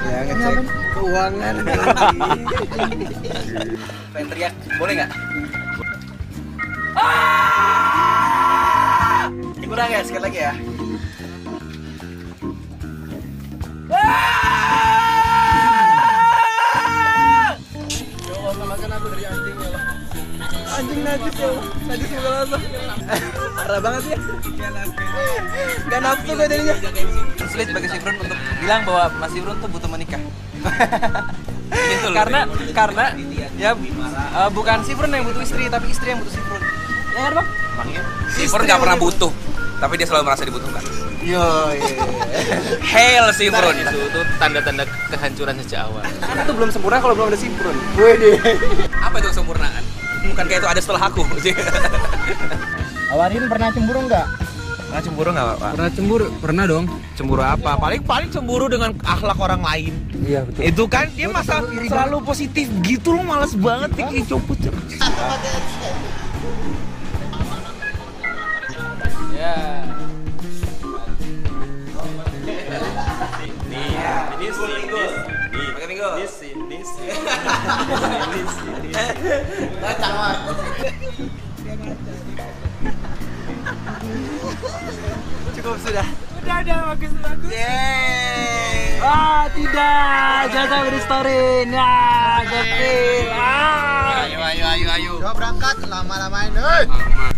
ya 0.01 0.18
ngecek 0.25 0.55
keuangan 0.90 1.55
pengen 4.11 4.27
teriak 4.27 4.53
boleh 4.75 4.92
nggak 4.97 5.11
Kurang 9.88 10.05
ya 10.05 10.05
sekali 10.05 10.20
lagi 10.20 10.37
ya 10.37 10.53
Ya 18.29 18.53
selamatkan 18.53 18.90
aku 18.92 19.07
dari 19.16 19.24
anjing 19.24 19.57
ya 19.57 19.68
Allah. 19.68 19.83
Anjing 20.68 21.01
najis 21.01 21.35
ya. 21.35 21.51
Najis 21.88 22.09
muka 22.12 22.31
rasa. 22.31 22.57
Parah 23.57 23.81
banget 23.81 24.03
ya. 24.05 24.18
Gak 25.88 26.01
nafsu 26.05 26.31
gue 26.31 26.46
jadinya. 26.46 26.74
Sulit 27.48 27.68
bagi 27.72 27.88
Sifrun 27.88 28.16
untuk 28.20 28.38
bilang 28.61 28.81
bahwa 28.85 29.05
Mas 29.16 29.31
Sifrun 29.33 29.57
tuh 29.57 29.68
butuh 29.72 29.88
menikah. 29.88 30.20
karena 32.12 32.44
karena 32.77 33.05
ya 33.57 33.72
eh, 33.72 34.51
bukan 34.53 34.79
Sifrun 34.85 35.11
yang 35.11 35.24
butuh 35.24 35.40
istri 35.40 35.64
tapi 35.72 35.87
istri 35.88 36.12
yang 36.12 36.20
butuh 36.20 36.35
Sifrun. 36.37 36.61
Ya 37.16 37.20
kan, 37.24 37.33
Bang? 37.40 37.48
Emangnya? 37.48 38.03
Istri 38.29 38.46
Sifur 38.46 38.61
nggak 38.62 38.70
yang 38.70 38.83
pernah 38.85 38.98
butuh- 39.01 39.33
butuh, 39.33 39.47
tapi 39.78 39.94
dia 39.94 40.06
selalu 40.06 40.22
merasa 40.26 40.42
dibutuhkan. 40.42 40.82
Yo, 41.22 41.44
iya. 41.74 42.02
Hail 42.94 43.26
Sifrun. 43.34 43.74
itu 43.74 43.98
itu 44.10 44.20
tanda-tanda 44.38 44.84
kehancuran 45.10 45.54
sejak 45.62 45.86
awal. 45.86 46.02
Kan 46.22 46.36
itu 46.42 46.52
belum 46.54 46.70
sempurna 46.70 46.98
kalau 47.02 47.14
belum 47.14 47.28
ada 47.34 47.38
Sifrun. 47.38 47.76
Wede. 47.98 48.38
Apa 48.98 49.22
itu 49.22 49.28
kesempurnaan? 49.30 49.82
Bukan 50.28 50.44
kayak 50.46 50.60
itu 50.62 50.68
ada 50.68 50.80
setelah 50.82 51.02
aku. 51.10 51.22
Awarin 53.14 53.48
pernah 53.48 53.68
cemburu 53.72 54.00
nggak? 54.04 54.26
Pernah 54.88 55.02
cemburu 55.04 55.28
nggak, 55.36 55.46
Pak? 55.46 55.72
Pernah 55.76 55.92
cemburu? 55.92 56.26
Pernah 56.40 56.64
dong. 56.64 56.84
Cemburu 57.12 57.42
apa? 57.44 57.70
Paling 57.76 58.02
paling 58.08 58.28
cemburu 58.32 58.66
dengan 58.72 58.90
akhlak 59.04 59.36
orang 59.36 59.60
lain. 59.60 59.92
Iya, 60.24 60.48
betul. 60.48 60.60
Itu 60.64 60.84
kan 60.88 61.12
dia 61.12 61.28
masa 61.28 61.60
selalu 61.60 62.24
positif 62.24 62.72
gitu 62.80 63.12
loh, 63.12 63.24
males 63.24 63.52
banget 63.52 63.90
nih 63.96 64.24
copot. 64.24 64.56
Ya. 69.38 69.87
Ini 74.35 74.48
single. 74.51 75.14
Pakai 75.79 75.87
minggu. 75.87 76.11
Ini 76.18 76.27
ini 76.59 76.79
Cukup 85.55 85.77
sudah. 85.87 86.09
Udah, 86.42 86.57
udah, 86.59 86.79
bagus, 86.90 87.12
bagus. 87.22 87.51
Yeay. 87.55 88.98
Ah, 88.98 89.46
tidak. 89.55 90.51
Di 90.90 90.98
story. 91.07 91.62
Nah, 91.70 92.42
Gokil. 92.42 93.31
Ah. 93.31 94.27
Ayo 94.27 94.38
ayo 94.42 94.64
ayo 94.66 94.87
ayo. 94.98 95.12
Udah 95.22 95.31
berangkat 95.31 95.79
lama-lamain, 95.87 96.51
hei. 96.59 97.38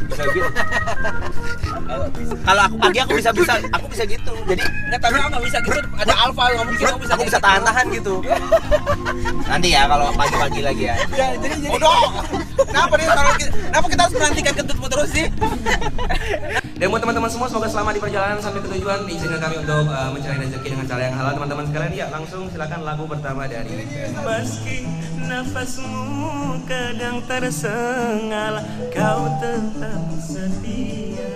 Bisa 0.11 0.23
gitu. 0.35 0.49
Kalau 2.41 2.61
aku 2.67 2.75
pagi 2.79 2.99
aku 2.99 3.11
bisa 3.15 3.29
bisa 3.31 3.53
aku 3.71 3.85
bisa 3.87 4.03
gitu. 4.03 4.33
Jadi 4.47 4.63
Nggak 4.91 5.07
aku 5.07 5.27
nggak 5.31 5.43
bisa 5.47 5.57
gitu. 5.63 5.79
Ada 5.95 6.13
alfa 6.27 6.43
nggak 6.51 6.65
mungkin 6.67 6.85
aku 6.91 6.99
bisa. 6.99 7.13
aku 7.15 7.23
bisa 7.31 7.39
tahan-tahan 7.39 7.85
gitu. 7.95 8.15
Nanti 9.47 9.67
ya 9.71 9.87
kalau 9.87 10.11
pagi-pagi 10.11 10.59
lagi 10.59 10.83
ya. 10.91 10.95
Ya, 11.15 11.27
jadi 11.39 11.55
jadi. 11.63 11.71
Udah. 11.79 11.99
Kenapa 12.67 12.93
nih 12.99 13.05
kalau 13.07 13.33
kita, 13.39 13.51
kenapa 13.55 13.85
kita 13.87 14.01
harus 14.03 14.15
menantikan 14.19 14.53
kentutmu 14.59 14.87
terus 14.91 15.09
sih? 15.15 15.25
Dan 16.75 16.89
buat 16.89 17.01
teman-teman 17.05 17.29
semua 17.29 17.47
semoga 17.47 17.69
selamat 17.71 17.93
di 17.93 18.01
perjalanan 18.03 18.39
sampai 18.43 18.59
ke 18.59 18.69
tujuan. 18.75 18.99
Izinkan 19.07 19.39
kami 19.39 19.55
untuk 19.63 19.85
uh, 19.87 20.09
mencari 20.11 20.37
rezeki 20.43 20.67
dengan 20.75 20.85
cara 20.89 21.01
yang 21.07 21.15
halal 21.15 21.31
teman-teman 21.39 21.65
sekalian. 21.71 21.91
Ya, 21.95 22.07
langsung 22.11 22.43
silakan 22.51 22.81
lagu 22.83 23.03
pertama 23.07 23.45
dari 23.47 23.85
Meski 24.11 24.77
nafasmu 25.29 26.59
kadang 26.67 27.23
tersengal, 27.23 28.59
kau 28.91 29.23
tetap 29.39 30.00
setia. 30.17 31.29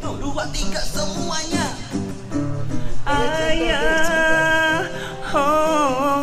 Dua, 0.00 0.44
tiga 0.52 0.80
semuanya. 0.84 1.66
Ayah, 3.08 4.86
oh, 5.34 6.22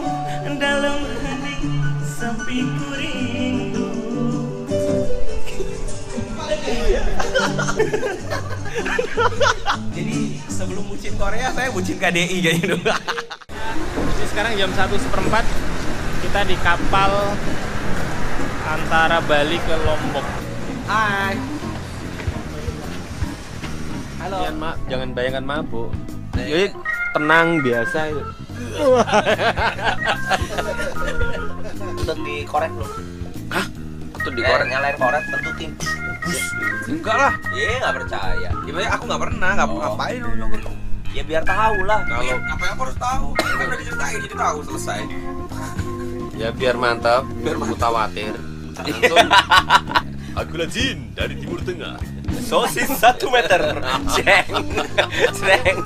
dalam 0.55 1.03
hati 1.03 1.55
sepi 2.05 2.59
ku 2.63 2.87
rindu. 2.95 3.87
Jadi 9.97 10.17
sebelum 10.47 10.83
bucin 10.87 11.13
Korea 11.17 11.51
saya 11.51 11.73
bucin 11.73 11.97
KDI 11.99 12.37
kayaknya 12.39 12.77
dulu. 12.77 12.91
Jadi 14.17 14.25
sekarang 14.31 14.53
jam 14.55 14.71
1 14.71 15.03
seperempat 15.03 15.43
kita 16.23 16.39
di 16.45 16.55
kapal 16.61 17.11
antara 18.67 19.17
Bali 19.23 19.57
ke 19.63 19.75
Lombok. 19.87 20.25
Hai. 20.87 21.35
Halo. 24.19 24.37
Jangan, 24.43 24.55
ma 24.59 24.71
jangan 24.91 25.09
bayangkan 25.15 25.45
mabuk. 25.47 25.89
Jadi 26.35 26.75
tenang 27.15 27.47
biasa 27.63 27.99
itu. 28.11 28.23
Untuk 31.95 32.17
dikorek 32.27 32.71
lu. 32.75 32.87
Hah? 33.47 33.65
Itu 34.19 34.29
Eh, 34.35 34.67
nyalain 34.67 34.95
korek 34.99 35.23
bentutin. 35.31 35.71
Enggak 36.87 37.15
lah. 37.15 37.33
Iya 37.55 37.71
nggak 37.79 37.95
percaya. 38.03 38.49
Gimana 38.67 38.87
aku 38.91 39.03
nggak 39.07 39.21
pernah, 39.23 39.49
nggak 39.55 39.67
Oh. 39.71 39.79
ngapain 39.79 40.19
lu 40.19 40.31
nyogok. 40.35 40.73
Ya 41.15 41.23
biar 41.23 41.43
tahu 41.47 41.77
lah. 41.87 42.03
Kalau 42.03 42.23
apa 42.51 42.63
yang 42.67 42.77
harus 42.77 42.97
tahu? 42.99 43.27
Kan 43.39 43.65
udah 43.65 43.79
diceritain 43.79 44.17
jadi 44.27 44.35
tahu 44.35 44.57
selesai. 44.67 45.01
Ya 46.37 46.49
biar 46.53 46.75
mantap, 46.77 47.23
biar 47.41 47.57
mutawatir. 47.57 48.35
Langsung 48.85 49.27
Aku 50.37 50.53
Jin 50.69 51.17
dari 51.17 51.33
Timur 51.33 51.57
Tengah. 51.65 51.97
Sosis 52.45 52.93
satu 52.93 53.33
meter. 53.33 53.73
Ceng. 54.13 54.53
Ceng. 55.33 55.77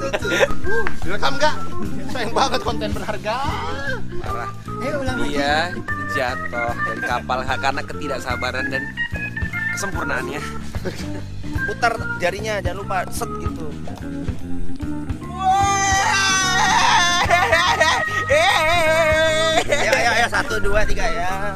Direkam 1.07 1.39
nggak? 1.39 1.55
Sayang 2.11 2.35
banget 2.35 2.59
konten 2.59 2.91
berharga. 2.91 3.47
Parah. 4.19 4.51
Ayo 4.83 4.95
ulang 4.99 5.17
lagi. 5.23 5.39
Dia 5.39 5.71
jatuh 6.11 6.75
dari 6.83 7.01
kapal 7.07 7.39
karena 7.47 7.81
ketidaksabaran 7.87 8.65
dan 8.67 8.83
kesempurnaannya. 9.79 10.41
Putar 11.71 11.93
jarinya 12.19 12.59
jangan 12.59 12.77
lupa 12.83 12.97
set 13.07 13.31
gitu. 13.39 13.71
Ya 19.71 19.95
ya 19.95 20.11
ya 20.19 20.27
satu 20.27 20.59
dua 20.59 20.83
tiga 20.83 21.07
ya. 21.07 21.55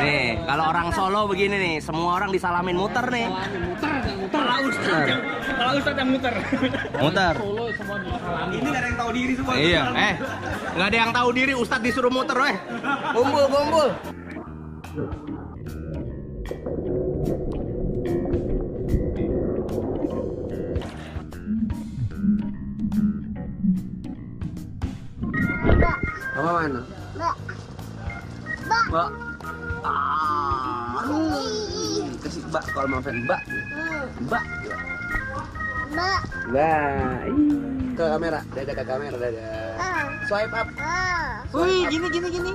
Nih, 0.00 0.40
kalau 0.48 0.64
orang 0.72 0.88
Solo 0.96 1.28
begini 1.28 1.56
nih, 1.60 1.76
semua 1.84 2.16
orang 2.16 2.32
disalamin 2.32 2.76
muter 2.76 3.04
nih. 3.12 3.28
Kalau 4.30 4.56
Ustaz, 4.68 5.06
kalau 5.44 5.72
Ustaz 5.76 5.94
yang 5.96 6.10
muter. 6.10 6.34
Muter. 7.00 7.34
Ini 8.50 8.64
nggak 8.64 8.80
ada 8.80 8.88
yang 8.88 8.98
tahu 8.98 9.10
diri 9.12 9.32
semua. 9.36 9.54
Iya, 9.60 9.82
eh. 9.92 10.14
Nggak 10.76 10.88
ada 10.88 10.96
yang 10.96 11.12
tahu 11.12 11.28
diri, 11.36 11.52
Ustadz 11.52 11.84
disuruh 11.84 12.12
muter, 12.12 12.36
weh. 12.36 12.56
Kumpul, 13.12 13.44
kumpul. 13.48 13.88
Mama 26.30 26.50
mana? 26.62 26.80
Mbak. 27.18 27.36
Mbak. 28.90 29.10
Ah. 29.82 31.02
Kasih 32.22 32.42
mbak 32.46 32.64
kalau 32.70 32.86
mau 32.86 33.02
fan 33.02 33.26
mbak. 33.26 33.42
Mbak. 34.30 34.44
Mbak. 35.90 36.20
Mbak. 36.54 37.22
Ke 37.98 38.04
kamera, 38.06 38.40
dadah 38.54 38.74
ke 38.78 38.84
kamera, 38.86 39.16
dadah. 39.18 39.74
Swipe 40.30 40.54
up. 40.54 40.68
Wih, 41.50 41.90
gini 41.90 42.06
gini 42.14 42.28
gini. 42.30 42.52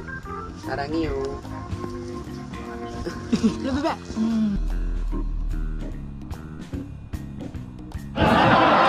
Sarang 0.64 0.96
yuk. 0.96 1.44
Lebih 3.60 3.82
mbak. 3.84 3.98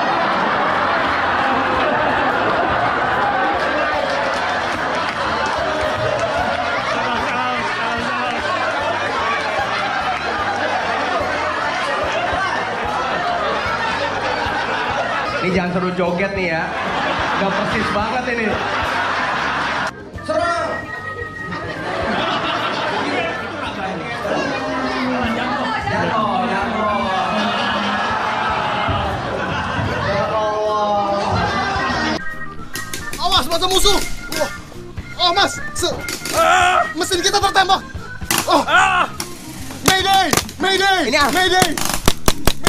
jangan 15.57 15.73
seru 15.73 15.88
joget 15.97 16.37
nih 16.37 16.53
ya. 16.53 16.69
Gak 17.40 17.49
persis 17.49 17.88
banget 17.97 18.25
ini. 18.37 18.47
Serang! 20.29 20.71
Jatuh, 25.88 26.29
jatuh. 26.45 26.92
Awas 33.16 33.45
masa 33.49 33.64
musuh. 33.64 33.99
Wah. 34.37 34.51
Oh 35.16 35.33
mas, 35.33 35.57
Se 35.73 35.88
mesin 36.92 37.25
kita 37.25 37.40
tertembak. 37.40 37.81
Oh. 38.45 38.61
Mayday, 39.88 40.29
Mayday, 40.61 41.09
Ini 41.09 41.16
ah. 41.16 41.33
Mayday. 41.33 41.69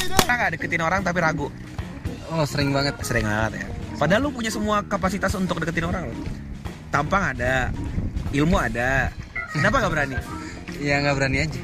Kita 0.07 0.33
nggak 0.39 0.55
deketin 0.55 0.79
orang 0.79 1.03
tapi 1.03 1.19
ragu. 1.19 1.51
Oh 2.31 2.43
sering 2.43 2.75
banget. 2.75 2.95
Sering 3.03 3.23
banget 3.23 3.63
ya. 3.63 3.65
Padahal 3.97 4.21
lu 4.27 4.31
punya 4.35 4.53
semua 4.53 4.85
kapasitas 4.85 5.33
untuk 5.33 5.57
deketin 5.63 5.89
orang 5.89 6.11
loh. 6.11 6.17
Tampang 6.93 7.33
ada, 7.35 7.73
ilmu 8.31 8.55
ada. 8.55 9.11
Kenapa 9.51 9.81
nggak 9.81 9.93
berani? 9.93 10.17
Ya 10.77 11.01
nggak 11.01 11.15
berani 11.17 11.37
aja. 11.49 11.61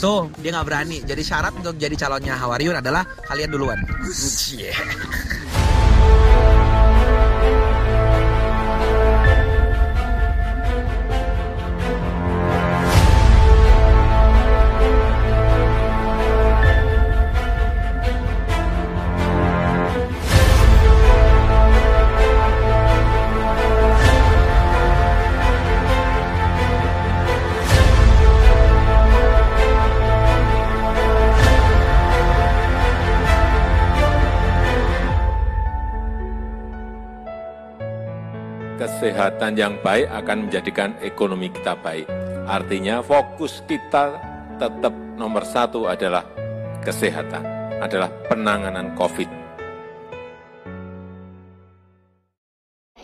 So, 0.00 0.32
dia 0.40 0.56
nggak 0.56 0.64
berani. 0.64 1.04
Jadi 1.04 1.20
syarat 1.20 1.52
untuk 1.52 1.76
jadi 1.76 1.92
calonnya 1.92 2.32
Hawariun 2.40 2.80
adalah 2.80 3.04
kalian 3.28 3.52
duluan. 3.52 3.84
Cie. 4.08 4.72
Kesehatan 39.10 39.58
yang 39.58 39.74
baik 39.82 40.06
akan 40.06 40.46
menjadikan 40.46 40.94
ekonomi 41.02 41.50
kita 41.50 41.74
baik. 41.74 42.06
Artinya 42.46 43.02
fokus 43.02 43.58
kita 43.66 44.22
tetap 44.54 44.94
nomor 45.18 45.42
satu 45.42 45.90
adalah 45.90 46.22
kesehatan, 46.78 47.42
adalah 47.82 48.06
penanganan 48.30 48.94
COVID. 48.94 49.26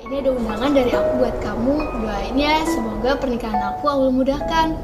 Ini 0.07 0.15
ada 0.23 0.31
undangan 0.31 0.71
dari 0.79 0.95
aku 0.95 1.11
buat 1.19 1.37
kamu. 1.43 1.75
Doain 1.75 2.37
ya, 2.39 2.63
semoga 2.71 3.19
pernikahan 3.19 3.75
aku 3.75 3.85
Allah 3.91 4.13
mudahkan. 4.15 4.79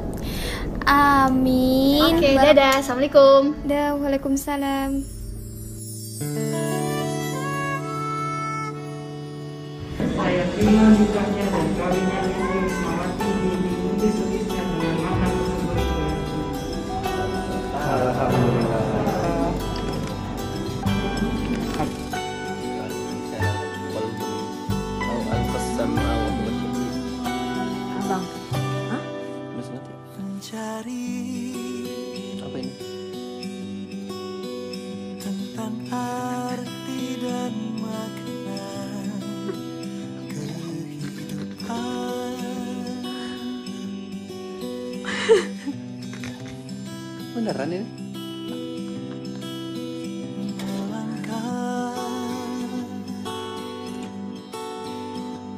Amin. 0.83 2.19
Oke, 2.19 2.35
Bar- 2.35 2.51
dadah. 2.51 2.83
Assalamualaikum. 2.83 3.63
Dah, 3.63 3.95
waalaikumsalam. 3.95 5.07
Saya 10.03 10.43
terima 10.51 10.91
nikahnya 10.99 11.45
dan 11.47 11.67
kawinnya 11.79 12.19
diikuti 12.27 14.11
dengan 14.43 14.99
tersebut 15.31 15.79
Abang. 28.03 28.25
Mencari 30.19 31.32
Beneran 47.43 47.75
ini? 47.75 47.87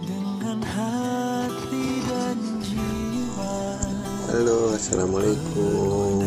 Dengan 0.02 0.60
hati 0.66 1.86
dan 2.10 2.38
jiwa 2.66 3.78
Halo, 4.34 4.74
assalamualaikum. 4.74 6.26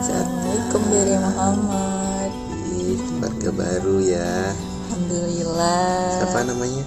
Assalamualaikum 0.00 0.82
dari 0.88 1.14
Muhammad. 1.20 2.30
Ih, 2.80 2.96
keluarga 2.96 3.50
baru 3.52 3.96
ya. 4.00 4.56
Alhamdulillah. 4.88 6.16
Siapa 6.16 6.48
namanya? 6.48 6.84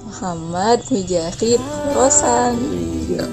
Muhammad 0.00 0.80
Mujahid 0.88 1.60
Rosan. 1.92 2.56
Iya, 3.04 3.28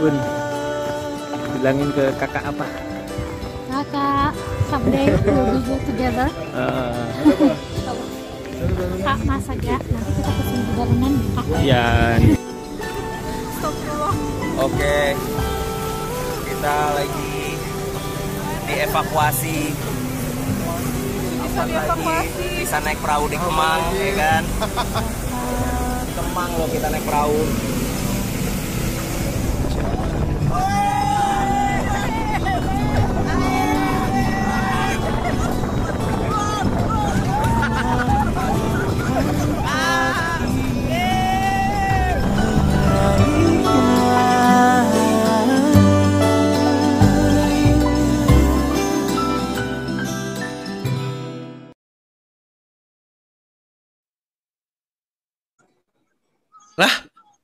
Bun, 0.00 0.16
bilangin 1.60 1.92
ke 1.92 2.08
kakak 2.16 2.48
apa? 2.48 2.64
Kakak, 3.68 4.32
someday 4.72 5.12
we'll 5.12 5.60
be 5.60 5.76
together. 5.84 6.28
Eh, 6.56 6.96
Kak, 9.04 9.18
masa 9.28 9.52
gak? 9.60 9.76
Nanti 9.92 10.10
kita 10.16 10.32
ke 10.32 10.42
sini 10.48 10.72
barengan 10.72 11.12
ya, 11.12 11.28
Kak. 11.36 11.44
ya, 11.60 11.86
Oke. 14.60 14.98
Kita 16.48 16.76
lagi 16.96 17.36
dievakuasi. 18.72 19.58
Bisa 21.44 21.60
dievakuasi. 21.68 22.48
Bisa 22.64 22.76
naik 22.80 23.04
perahu 23.04 23.28
di 23.28 23.36
Kemang, 23.36 23.84
ya 24.00 24.12
kan? 24.16 24.42
Di 26.08 26.12
Kemang 26.16 26.50
loh 26.56 26.68
kita 26.72 26.88
naik 26.88 27.04
perahu. 27.04 27.40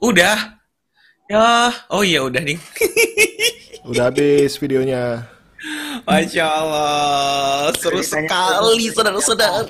Udah. 0.06 0.36
Ya, 1.26 1.74
oh 1.90 2.02
iya 2.02 2.22
udah 2.22 2.38
nih. 2.38 2.58
Udah 3.86 4.10
habis 4.10 4.58
videonya. 4.58 5.22
Masya 6.02 6.42
Allah, 6.42 7.70
seru 7.78 8.02
sekali 8.02 8.90
saudara-saudara. 8.90 9.62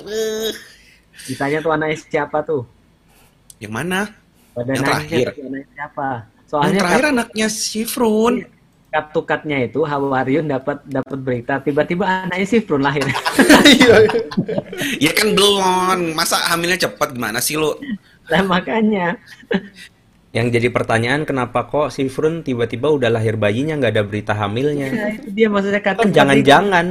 Ditanya 1.29 1.61
tuh 1.61 1.69
anaknya 1.69 1.97
siapa 2.01 2.41
tuh? 2.41 2.65
Yang 3.61 3.73
mana? 3.73 3.99
Pada 4.53 4.73
Yang 4.73 4.81
terakhir. 4.81 5.25
siapa? 5.69 6.09
Yang 6.25 6.49
Soalnya 6.49 6.79
terakhir 6.81 7.03
kata- 7.05 7.13
anaknya 7.13 7.47
si 7.49 7.81
Frun. 7.85 8.35
cut 8.87 9.05
to 9.13 9.21
cut-nya 9.21 9.57
itu 9.67 9.85
Hawariun 9.85 10.47
dapat 10.47 10.79
dapat 10.87 11.19
berita 11.19 11.61
tiba-tiba 11.61 12.25
anaknya 12.25 12.47
si 12.49 12.57
Frun 12.57 12.81
lahir. 12.81 13.05
Ya 14.97 15.11
kan 15.13 15.33
belum. 15.33 16.13
Masa 16.13 16.41
hamilnya 16.49 16.89
cepat 16.89 17.13
gimana 17.13 17.37
sih 17.37 17.53
lu? 17.53 17.73
Lah 18.29 18.41
makanya. 18.41 19.13
Yang 20.35 20.47
jadi 20.59 20.67
pertanyaan 20.69 21.23
kenapa 21.23 21.65
kok 21.65 21.89
si 21.89 22.05
Frun 22.11 22.43
tiba-tiba 22.43 22.91
udah 22.91 23.07
lahir 23.07 23.39
bayinya 23.39 23.79
nggak 23.79 23.91
ada 23.95 24.03
berita 24.03 24.33
hamilnya? 24.35 24.87
Ya, 24.91 25.07
itu 25.15 25.27
dia 25.31 25.47
maksudnya 25.47 25.79
to 25.81 26.03
Kan 26.03 26.09
jangan-jangan. 26.11 26.85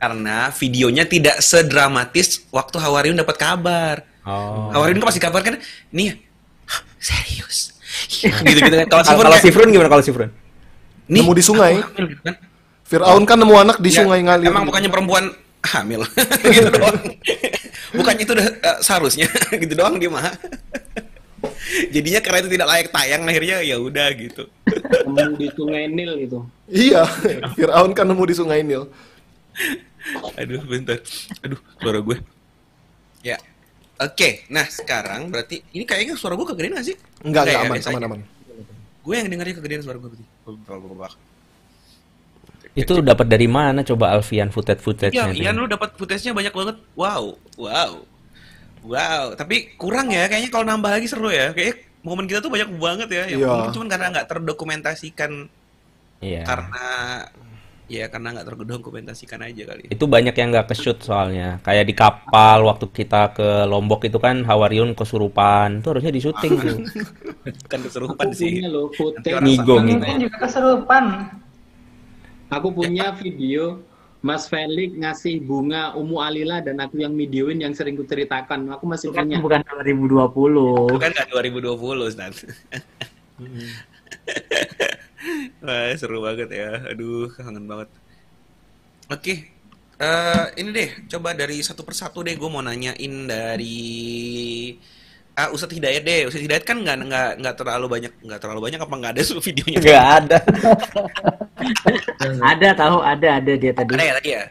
Karena 0.00 0.48
videonya 0.48 1.04
tidak 1.04 1.44
sedramatis 1.44 2.40
waktu 2.48 2.76
Hawariun 2.80 3.20
dapat 3.20 3.36
kabar. 3.36 3.96
Oh. 4.24 4.72
Hawariun 4.72 4.96
kan 5.02 5.12
pasti 5.12 5.20
kabar 5.20 5.44
kan, 5.44 5.60
nih 5.92 6.16
"Hah, 6.64 6.80
serius. 6.96 7.76
gitu-gitu 8.48 8.76
kan. 8.80 8.88
Kalau 8.88 9.04
si 9.04 9.12
Frun 9.12 9.20
Kalau 9.20 9.32
kayak, 9.36 9.44
si 9.44 9.50
Frun 9.52 9.68
gimana 9.68 9.88
kalau 9.92 10.04
si 10.04 10.12
Frun? 10.14 10.30
nih, 11.12 11.20
Nemu 11.20 11.32
di 11.36 11.44
sungai. 11.44 11.72
hamil, 11.76 12.06
gitu 12.16 12.22
kan. 12.24 12.34
Fir'aun 12.82 13.24
kan 13.24 13.36
nemu 13.36 13.54
anak 13.56 13.76
di 13.80 13.88
Ya, 13.88 14.04
sungai 14.04 14.20
ngalir. 14.20 14.48
Emang 14.48 14.64
bukannya 14.64 14.88
perempuan 14.88 15.24
hamil 15.64 16.04
gitu 16.52 16.68
doang. 16.68 16.96
Bukan 17.92 18.14
itu 18.20 18.30
udah 18.32 18.46
eh, 18.48 18.78
seharusnya 18.80 19.28
gitu 19.62 19.72
doang 19.76 19.96
dia 19.96 20.08
mah. 20.08 20.32
Jadinya 21.90 22.20
karena 22.22 22.38
itu 22.46 22.50
tidak 22.54 22.68
layak 22.70 22.88
tayang 22.94 23.22
akhirnya 23.26 23.56
ya 23.62 23.76
udah 23.78 24.08
gitu. 24.14 24.42
Nemu 25.08 25.34
di 25.38 25.48
sungai 25.50 25.84
Nil 25.90 26.12
itu. 26.22 26.38
Iya, 26.70 27.02
Fir'aun 27.58 27.92
kan 27.94 28.06
nemu 28.06 28.24
di 28.26 28.34
sungai 28.34 28.60
Nil. 28.62 28.86
Aduh, 30.38 30.62
bentar. 30.66 30.98
Aduh, 31.42 31.60
suara 31.78 31.98
gue. 32.02 32.16
Ya. 33.22 33.38
Oke, 34.02 34.46
nah 34.50 34.66
sekarang 34.66 35.30
berarti 35.30 35.62
ini 35.70 35.86
kayaknya 35.86 36.18
suara 36.18 36.34
gue 36.34 36.46
kegedean 36.46 36.74
gak 36.74 36.86
sih? 36.90 36.96
Enggak, 37.22 37.46
enggak, 37.46 37.54
ya, 37.54 37.68
aman, 37.70 37.78
aman, 37.78 38.02
aman. 38.10 38.20
Gue 39.02 39.14
yang 39.18 39.30
dengarnya 39.30 39.54
kegedean 39.62 39.82
suara 39.86 39.98
gue 39.98 40.10
berarti. 40.10 40.26
Itu 42.72 43.04
dapat 43.04 43.28
dari 43.28 43.46
mana 43.46 43.84
coba 43.84 44.16
Alfian 44.16 44.48
footage-footage-nya? 44.48 45.36
Iya, 45.36 45.52
Ian 45.52 45.60
lu 45.60 45.68
dapat 45.68 45.94
footage-nya 45.94 46.32
banyak 46.32 46.54
banget. 46.56 46.76
Wow, 46.96 47.36
wow. 47.60 47.92
Wow, 48.82 49.38
tapi 49.38 49.78
kurang 49.78 50.10
ya 50.10 50.26
kayaknya 50.26 50.50
kalau 50.50 50.66
nambah 50.66 50.90
lagi 50.90 51.06
seru 51.06 51.30
ya. 51.30 51.54
Kayak 51.54 51.86
momen 52.02 52.26
kita 52.26 52.42
tuh 52.42 52.50
banyak 52.50 52.66
banget 52.76 53.08
ya. 53.10 53.22
Yang 53.30 53.40
Iya. 53.40 53.48
mungkin 53.48 53.72
cuman 53.74 53.88
karena 53.88 54.06
nggak 54.10 54.26
terdokumentasikan 54.28 55.30
Iya. 56.18 56.42
karena 56.42 56.86
ya 57.86 58.08
karena 58.08 58.28
nggak 58.32 58.46
terdokumentasikan 58.48 59.38
aja 59.44 59.62
kali. 59.68 59.82
Itu 59.86 60.08
banyak 60.08 60.34
yang 60.34 60.48
nggak 60.50 60.66
ke-shoot 60.72 60.98
soalnya. 60.98 61.60
Kayak 61.62 61.84
di 61.86 61.94
kapal 61.94 62.64
waktu 62.66 62.86
kita 62.88 63.36
ke 63.36 63.48
Lombok 63.68 64.02
itu 64.02 64.18
kan 64.18 64.42
Hawariun 64.42 64.98
kesurupan. 64.98 65.78
Itu 65.78 65.94
harusnya 65.94 66.10
di 66.10 66.18
syuting 66.18 66.52
tuh. 66.58 66.78
Kan 67.70 67.80
keserupan 67.82 68.30
sih. 68.32 68.62
Punya 68.62 68.70
lo 68.70 68.90
footage. 68.94 69.42
Ngigo, 69.42 69.78
Ini 69.78 69.98
ngigo. 69.98 70.06
kan 70.06 70.16
juga 70.18 70.36
keserupan. 70.40 71.04
Aku 72.50 72.68
punya 72.70 73.14
video 73.14 73.82
Mas 74.22 74.46
Felix 74.46 74.94
ngasih 74.94 75.42
bunga 75.42 75.98
Umu 75.98 76.22
Alila 76.22 76.62
dan 76.62 76.78
aku 76.78 77.02
yang 77.02 77.18
videoin 77.18 77.58
yang 77.58 77.74
sering 77.74 77.98
kuceritakan. 77.98 78.70
Aku 78.78 78.86
masih 78.86 79.10
Itu 79.10 79.18
kan 79.18 79.26
punya. 79.26 79.42
bukan 79.42 79.60
2020. 79.66 80.94
Itu 80.94 80.98
kan 81.02 81.10
nggak 81.10 81.28
2020, 81.34 82.06
Stan. 82.14 82.32
Wah, 85.62 85.90
seru 85.98 86.18
banget 86.22 86.48
ya. 86.50 86.70
Aduh, 86.90 87.30
kangen 87.34 87.66
banget. 87.66 87.88
Oke. 89.10 89.34
eh 90.02 90.46
ini 90.58 90.70
deh, 90.74 90.90
coba 91.06 91.30
dari 91.30 91.62
satu 91.62 91.86
persatu 91.86 92.26
deh 92.26 92.34
gue 92.34 92.50
mau 92.50 92.58
nanyain 92.58 93.14
dari 93.22 93.78
ah 95.32 95.48
Ustadz 95.48 95.72
Hidayat 95.72 96.02
deh. 96.04 96.28
Ustadz 96.28 96.44
Hidayat 96.44 96.64
kan 96.64 96.76
nggak 96.80 96.96
nggak 97.08 97.28
nggak 97.40 97.54
terlalu 97.56 97.86
banyak 97.88 98.12
nggak 98.20 98.40
terlalu 98.40 98.60
banyak 98.68 98.80
apa 98.80 98.94
nggak 98.94 99.12
ada 99.16 99.22
videonya? 99.48 99.78
Nggak 99.80 100.06
ada. 100.20 100.38
ada 102.52 102.68
tahu 102.76 102.96
ada 103.00 103.28
ada 103.40 103.52
dia 103.56 103.72
tadi. 103.72 103.90
Ada 103.96 104.04
ya 104.04 104.14
tadi 104.20 104.30
ya? 104.30 104.44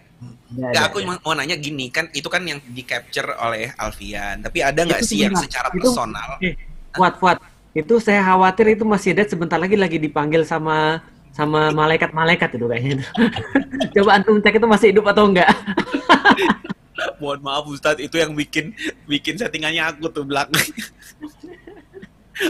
Nggak, 0.52 0.84
aku 0.91 0.98
ada. 1.00 1.15
mau 1.24 1.32
nanya 1.32 1.56
gini 1.56 1.88
kan 1.88 2.12
itu 2.12 2.28
kan 2.28 2.44
yang 2.44 2.60
di 2.60 2.84
capture 2.84 3.32
oleh 3.39 3.72
Alfian. 3.80 4.44
Tapi 4.44 4.60
ada 4.60 4.84
nggak 4.84 5.02
sih 5.06 5.24
yang 5.24 5.36
secara 5.38 5.72
Itu- 5.72 5.80
personal? 5.88 6.36
Eh, 6.44 6.56
Fuad, 6.91 7.15
Fuad. 7.24 7.38
Itu 7.72 8.04
saya 8.04 8.20
khawatir 8.20 8.76
itu 8.76 8.84
masih 8.84 9.15
ada 9.15 9.24
sebentar 9.24 9.56
lagi 9.56 9.80
lagi 9.80 9.96
dipanggil 9.96 10.44
sama 10.44 11.00
sama 11.32 11.72
malaikat-malaikat 11.72 12.60
itu 12.60 12.67
kayaknya. 12.67 13.08
Coba 13.96 14.20
antum 14.20 14.44
cek 14.44 14.60
itu 14.60 14.67
masih 14.67 14.88
hidup 14.91 15.08
atau 15.08 15.32
enggak. 15.32 15.48
Mohon 17.18 17.40
maaf 17.46 17.66
Ustadz, 17.68 18.04
itu 18.04 18.16
yang 18.18 18.36
bikin 18.36 18.76
bikin 19.06 19.38
settingannya 19.38 19.84
aku 19.86 20.10
tuh 20.10 20.26
belakang. 20.26 20.62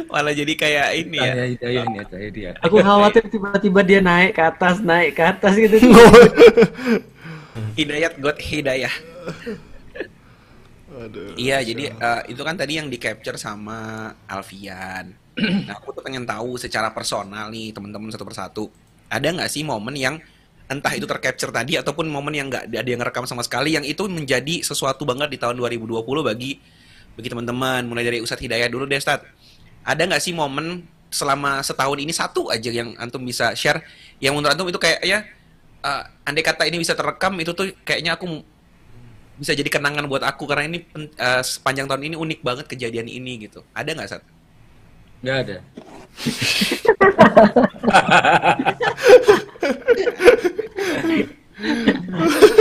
Malah 0.08 0.32
jadi 0.32 0.54
kayak 0.56 0.88
ini 0.96 1.18
ya. 1.20 1.34
Ini 1.52 2.02
saya 2.08 2.30
dia. 2.32 2.52
Aku 2.64 2.80
khawatir 2.80 3.28
tiba-tiba 3.28 3.82
dia 3.84 4.00
naik 4.00 4.38
ke 4.38 4.44
atas, 4.44 4.80
naik 4.80 5.20
ke 5.20 5.24
atas 5.24 5.54
gitu. 5.60 5.76
Hidayat 7.76 8.16
God 8.20 8.40
Hidayah. 8.40 8.94
Aduh. 10.92 11.34
Iya, 11.40 11.64
jadi 11.64 11.92
eh, 11.92 12.22
itu 12.32 12.42
kan 12.44 12.56
tadi 12.56 12.78
yang 12.78 12.88
di 12.92 13.00
capture 13.00 13.40
sama 13.40 14.12
Alfian. 14.28 15.12
Nah, 15.40 15.76
aku 15.80 15.96
tuh 15.96 16.04
pengen 16.04 16.28
tahu 16.28 16.60
secara 16.60 16.92
personal 16.92 17.48
nih 17.50 17.72
teman-teman 17.72 18.12
satu 18.12 18.28
persatu. 18.28 18.66
Ada 19.12 19.32
nggak 19.32 19.52
sih 19.52 19.64
momen 19.64 19.96
yang 19.96 20.20
entah 20.72 20.96
itu 20.96 21.04
tercapture 21.04 21.52
tadi 21.52 21.76
ataupun 21.76 22.08
momen 22.08 22.32
yang 22.32 22.48
nggak 22.48 22.72
ada 22.72 22.88
yang 22.88 23.04
ngerekam 23.04 23.28
sama 23.28 23.44
sekali 23.44 23.76
yang 23.76 23.84
itu 23.84 24.08
menjadi 24.08 24.64
sesuatu 24.64 25.04
banget 25.04 25.28
di 25.28 25.38
tahun 25.38 25.60
2020 25.60 26.00
bagi 26.24 26.64
bagi 27.20 27.28
teman-teman. 27.28 27.84
Mulai 27.92 28.08
dari 28.08 28.18
Ustadz 28.24 28.40
Hidayah 28.40 28.72
dulu 28.72 28.88
deh, 28.88 28.96
Ustadz. 28.96 29.28
Ada 29.84 30.08
nggak 30.08 30.22
sih 30.24 30.32
momen 30.32 30.88
selama 31.12 31.60
setahun 31.60 32.00
ini 32.00 32.16
satu 32.16 32.48
aja 32.48 32.72
yang 32.72 32.96
antum 32.96 33.20
bisa 33.28 33.52
share 33.52 33.84
yang 34.24 34.32
menurut 34.32 34.56
antum 34.56 34.72
itu 34.72 34.80
kayak 34.80 35.04
ya 35.04 35.28
eh, 35.84 36.04
andai 36.24 36.40
kata 36.40 36.64
ini 36.64 36.80
bisa 36.80 36.96
terekam 36.96 37.36
itu 37.44 37.52
tuh 37.52 37.68
kayaknya 37.84 38.16
aku 38.16 38.40
bisa 39.36 39.52
jadi 39.52 39.68
kenangan 39.68 40.08
buat 40.08 40.24
aku 40.24 40.48
karena 40.48 40.72
ini 40.72 40.88
eh, 40.96 41.42
sepanjang 41.44 41.92
tahun 41.92 42.08
ini 42.08 42.16
unik 42.16 42.40
banget 42.40 42.66
kejadian 42.72 43.12
ini 43.12 43.44
gitu. 43.44 43.60
Ada 43.76 43.92
nggak 43.92 44.08
saat? 44.08 44.24
Nggak 45.20 45.38
ada. 45.44 45.58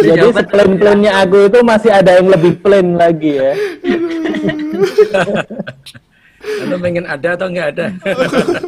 Jadi 0.00 0.26
plan-plannya 0.32 1.12
aku 1.24 1.48
itu 1.48 1.58
masih 1.64 1.90
ada 1.92 2.20
yang 2.20 2.28
lebih 2.28 2.56
plain 2.60 2.96
lagi 2.96 3.36
ya. 3.36 3.52
Anda 6.40 6.76
pengen 6.80 7.04
ada 7.04 7.28
atau 7.36 7.46
nggak 7.52 7.68
ada? 7.76 7.86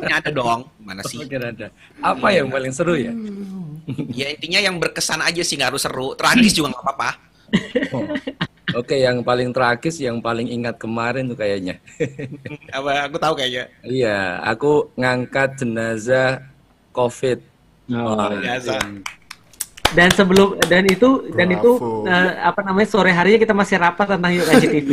Ini 0.05 0.13
ada 0.13 0.31
dong, 0.33 0.69
mana 0.81 1.01
sih? 1.05 1.21
Pengen 1.25 1.57
ada. 1.57 1.67
Apa 2.05 2.33
yang 2.37 2.53
paling 2.53 2.73
seru 2.73 2.97
ya? 2.97 3.13
Ya 4.13 4.29
intinya 4.33 4.61
yang 4.61 4.77
berkesan 4.77 5.25
aja 5.25 5.43
sih 5.43 5.57
nggak 5.57 5.73
harus 5.73 5.83
seru, 5.85 6.13
tragis 6.17 6.53
juga 6.53 6.73
nggak 6.73 6.85
apa-apa. 6.85 7.11
Oh. 7.93 8.07
Oke, 8.73 8.97
yang 9.01 9.21
paling 9.21 9.53
tragis, 9.53 10.01
yang 10.01 10.19
paling 10.23 10.49
ingat 10.49 10.81
kemarin 10.81 11.29
tuh 11.29 11.37
kayaknya. 11.37 11.77
Apa 12.77 13.09
aku 13.09 13.17
tahu 13.21 13.35
kayaknya. 13.37 13.69
Iya, 13.85 14.41
aku 14.41 14.93
ngangkat 14.97 15.61
jenazah 15.61 16.41
COVID. 16.97 17.39
Oh, 17.93 18.33
biasa. 18.39 18.81
Dan 19.93 20.09
sebelum 20.17 20.57
dan 20.73 20.89
itu 20.89 21.29
dan 21.37 21.53
itu 21.53 21.77
Bravo. 21.77 22.09
eh, 22.09 22.33
apa 22.41 22.65
namanya 22.65 22.89
sore 22.89 23.13
harinya 23.13 23.37
kita 23.37 23.53
masih 23.53 23.77
rapat 23.77 24.17
tentang 24.17 24.33
Yuk 24.33 24.49
Kaji 24.49 24.67
TV. 24.73 24.89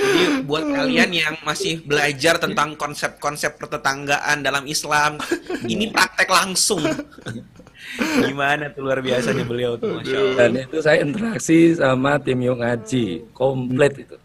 Jadi 0.00 0.24
buat 0.48 0.64
kalian 0.64 1.10
yang 1.12 1.34
masih 1.44 1.84
belajar 1.84 2.40
tentang 2.40 2.74
konsep-konsep 2.80 3.60
pertetanggaan 3.60 4.40
dalam 4.40 4.64
Islam, 4.64 5.20
ini 5.68 5.92
praktek 5.92 6.28
langsung. 6.32 6.80
Gimana 7.98 8.70
tuh 8.70 8.86
luar 8.86 9.02
biasanya 9.02 9.44
beliau 9.44 9.74
tuh, 9.74 9.98
Masya 9.98 10.16
Allah. 10.16 10.36
Dan 10.38 10.50
itu 10.62 10.78
saya 10.78 10.98
interaksi 11.02 11.74
sama 11.74 12.22
tim 12.22 12.38
Yuk 12.38 12.62
Ngaji, 12.62 13.04
komplit 13.34 14.06
itu. 14.06 14.16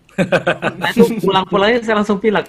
Nah, 0.80 0.90
itu 0.96 1.04
pulang-pulangnya 1.20 1.84
saya 1.84 2.00
langsung 2.00 2.16
pilek. 2.24 2.48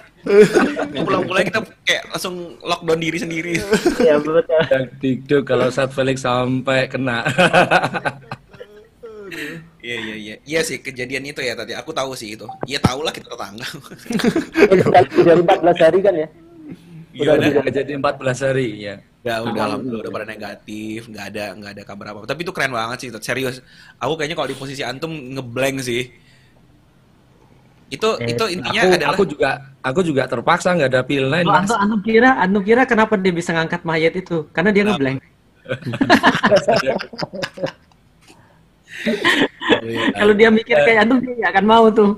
Pulang-pulang 1.03 1.43
kita 1.43 1.59
kayak 1.83 2.03
langsung 2.15 2.55
lockdown 2.63 2.99
diri 3.03 3.17
sendiri. 3.19 3.53
Ya 3.99 4.15
betul. 4.21 4.43
Dan 4.71 4.87
dikduk 5.03 5.43
kalau 5.43 5.67
saat 5.67 5.91
Felix 5.91 6.23
sampai 6.23 6.87
kena. 6.87 7.27
Iya 9.83 9.97
iya 9.99 10.15
iya. 10.15 10.35
Iya 10.47 10.59
sih 10.63 10.79
kejadian 10.79 11.27
itu 11.27 11.43
ya 11.43 11.59
tadi. 11.59 11.75
Aku 11.75 11.91
tahu 11.91 12.15
sih 12.15 12.39
itu. 12.39 12.47
Iya 12.63 12.79
tahu 12.79 13.03
lah 13.03 13.11
kita 13.11 13.27
tetangga. 13.35 13.67
Dari 15.27 15.41
14 15.43 15.83
hari 15.83 15.99
kan 15.99 16.13
ya? 16.15 16.27
Iya 17.11 17.29
Udah 17.35 17.49
udah. 17.51 17.71
jadi 17.71 17.91
14 17.99 18.45
hari 18.47 18.67
ya. 18.79 18.95
Udah 19.27 19.43
udah 19.43 19.63
alhamdulillah 19.67 20.07
udah 20.07 20.13
pada 20.15 20.23
negatif, 20.23 21.11
nggak 21.11 21.25
ada 21.35 21.51
nggak 21.59 21.71
ada 21.75 21.83
kabar 21.83 22.15
apa. 22.15 22.23
Tapi 22.23 22.47
itu 22.47 22.55
keren 22.55 22.71
banget 22.71 22.97
sih, 23.03 23.11
serius. 23.19 23.59
Aku 23.99 24.15
kayaknya 24.15 24.39
kalau 24.39 24.47
di 24.47 24.55
posisi 24.55 24.87
antum 24.87 25.11
ngeblank 25.11 25.83
sih. 25.83 26.07
Itu 27.91 28.15
itu 28.23 28.43
intinya 28.51 28.81
aku, 28.83 28.95
adalah 28.95 29.15
aku 29.15 29.23
juga 29.27 29.49
aku 29.83 29.99
juga 30.03 30.27
terpaksa 30.27 30.75
nggak 30.75 30.89
ada 30.91 31.03
pilihan 31.03 31.31
lain 31.31 31.45
mas. 31.47 31.71
antum, 31.71 32.01
kira 32.03 32.35
antum 32.39 32.63
kira 32.63 32.83
kenapa 32.83 33.15
dia 33.19 33.31
bisa 33.35 33.51
ngangkat 33.51 33.83
mayat 33.83 34.15
itu? 34.15 34.47
Karena 34.55 34.71
dia 34.71 34.83
ngeblank. 34.87 35.19
Kalau 40.17 40.33
dia 40.35 40.49
mikir 40.51 40.77
kayak 40.83 41.07
antum 41.07 41.19
dia 41.19 41.33
nggak 41.43 41.51
akan 41.51 41.65
mau 41.67 41.85
tuh. 41.91 42.17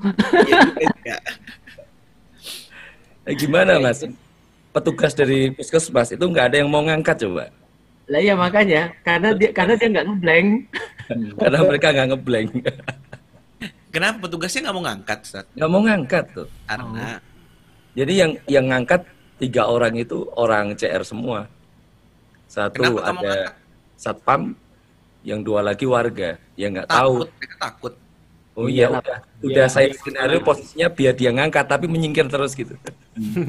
Eh, 3.30 3.36
gimana 3.38 3.78
mas? 3.78 4.02
Petugas 4.70 5.14
dari 5.18 5.50
puskesmas 5.54 6.14
itu 6.14 6.22
nggak 6.22 6.54
ada 6.54 6.58
yang 6.62 6.70
mau 6.70 6.86
ngangkat 6.86 7.26
coba. 7.26 7.50
Lah 8.10 8.20
iya 8.22 8.34
makanya 8.34 8.90
karena 9.06 9.30
dia 9.38 9.50
karena 9.54 9.74
dia 9.78 9.88
nggak 9.90 10.06
ngeblank. 10.10 10.48
Karena 11.38 11.60
mereka 11.66 11.88
nggak 11.94 12.08
ngeblank. 12.14 12.50
Kenapa 13.90 14.18
petugasnya 14.30 14.70
nggak 14.70 14.76
mau 14.78 14.86
ngangkat, 14.86 15.20
Ustaz? 15.26 15.46
Nggak 15.58 15.70
mau 15.70 15.82
ngangkat 15.82 16.26
tuh. 16.34 16.48
Karena 16.70 17.08
Jadi 17.98 18.14
yang 18.16 18.32
yang 18.46 18.66
ngangkat 18.70 19.02
tiga 19.42 19.66
orang 19.66 19.98
itu 19.98 20.30
orang 20.38 20.78
CR 20.78 21.02
semua. 21.02 21.50
Satu 22.46 22.82
Kenapa 22.82 23.02
ada 23.10 23.58
satpam, 23.98 24.54
yang 25.26 25.42
dua 25.42 25.66
lagi 25.66 25.90
warga. 25.90 26.38
Ya 26.54 26.70
nggak 26.70 26.88
tahu. 26.88 27.26
mereka 27.26 27.56
takut. 27.58 27.94
Oh 28.60 28.68
iya, 28.68 28.92
Iyalah, 28.92 29.00
udah, 29.00 29.18
Pak. 29.24 29.46
udah 29.48 29.66
Iya, 29.66 29.72
saya 29.72 29.88
iya. 29.88 29.96
skenario 29.96 30.40
posisinya 30.44 30.88
biar 30.92 31.14
dia 31.16 31.32
ngangkat 31.32 31.66
tapi 31.72 31.86
menyingkir 31.88 32.28
terus 32.28 32.52
gitu. 32.52 32.76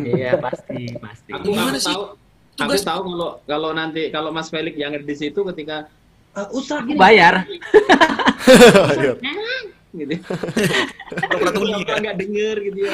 Iya 0.06 0.38
pasti 0.38 0.94
pasti. 1.02 1.30
Aku 1.34 1.50
aku 1.50 1.78
tahu 1.82 2.02
aku 2.62 2.74
tahu 2.78 3.00
kalau 3.10 3.30
kalau 3.42 3.70
nanti 3.74 4.02
kalau 4.14 4.30
Mas 4.30 4.46
Felix 4.54 4.78
yang 4.78 4.94
di 4.94 5.14
situ 5.18 5.42
ketika 5.50 5.90
uh, 6.38 6.46
Ustaz 6.54 6.86
Aku 6.86 6.94
bayar. 6.94 7.42
Iya. 9.90 10.06
gitu. 10.06 10.14
Pura-pura 11.10 11.50
tuli. 11.50 11.70
Pura-pura 11.82 11.98
nggak 11.98 12.16
denger 12.22 12.56
gitu 12.62 12.78
ya. 12.86 12.92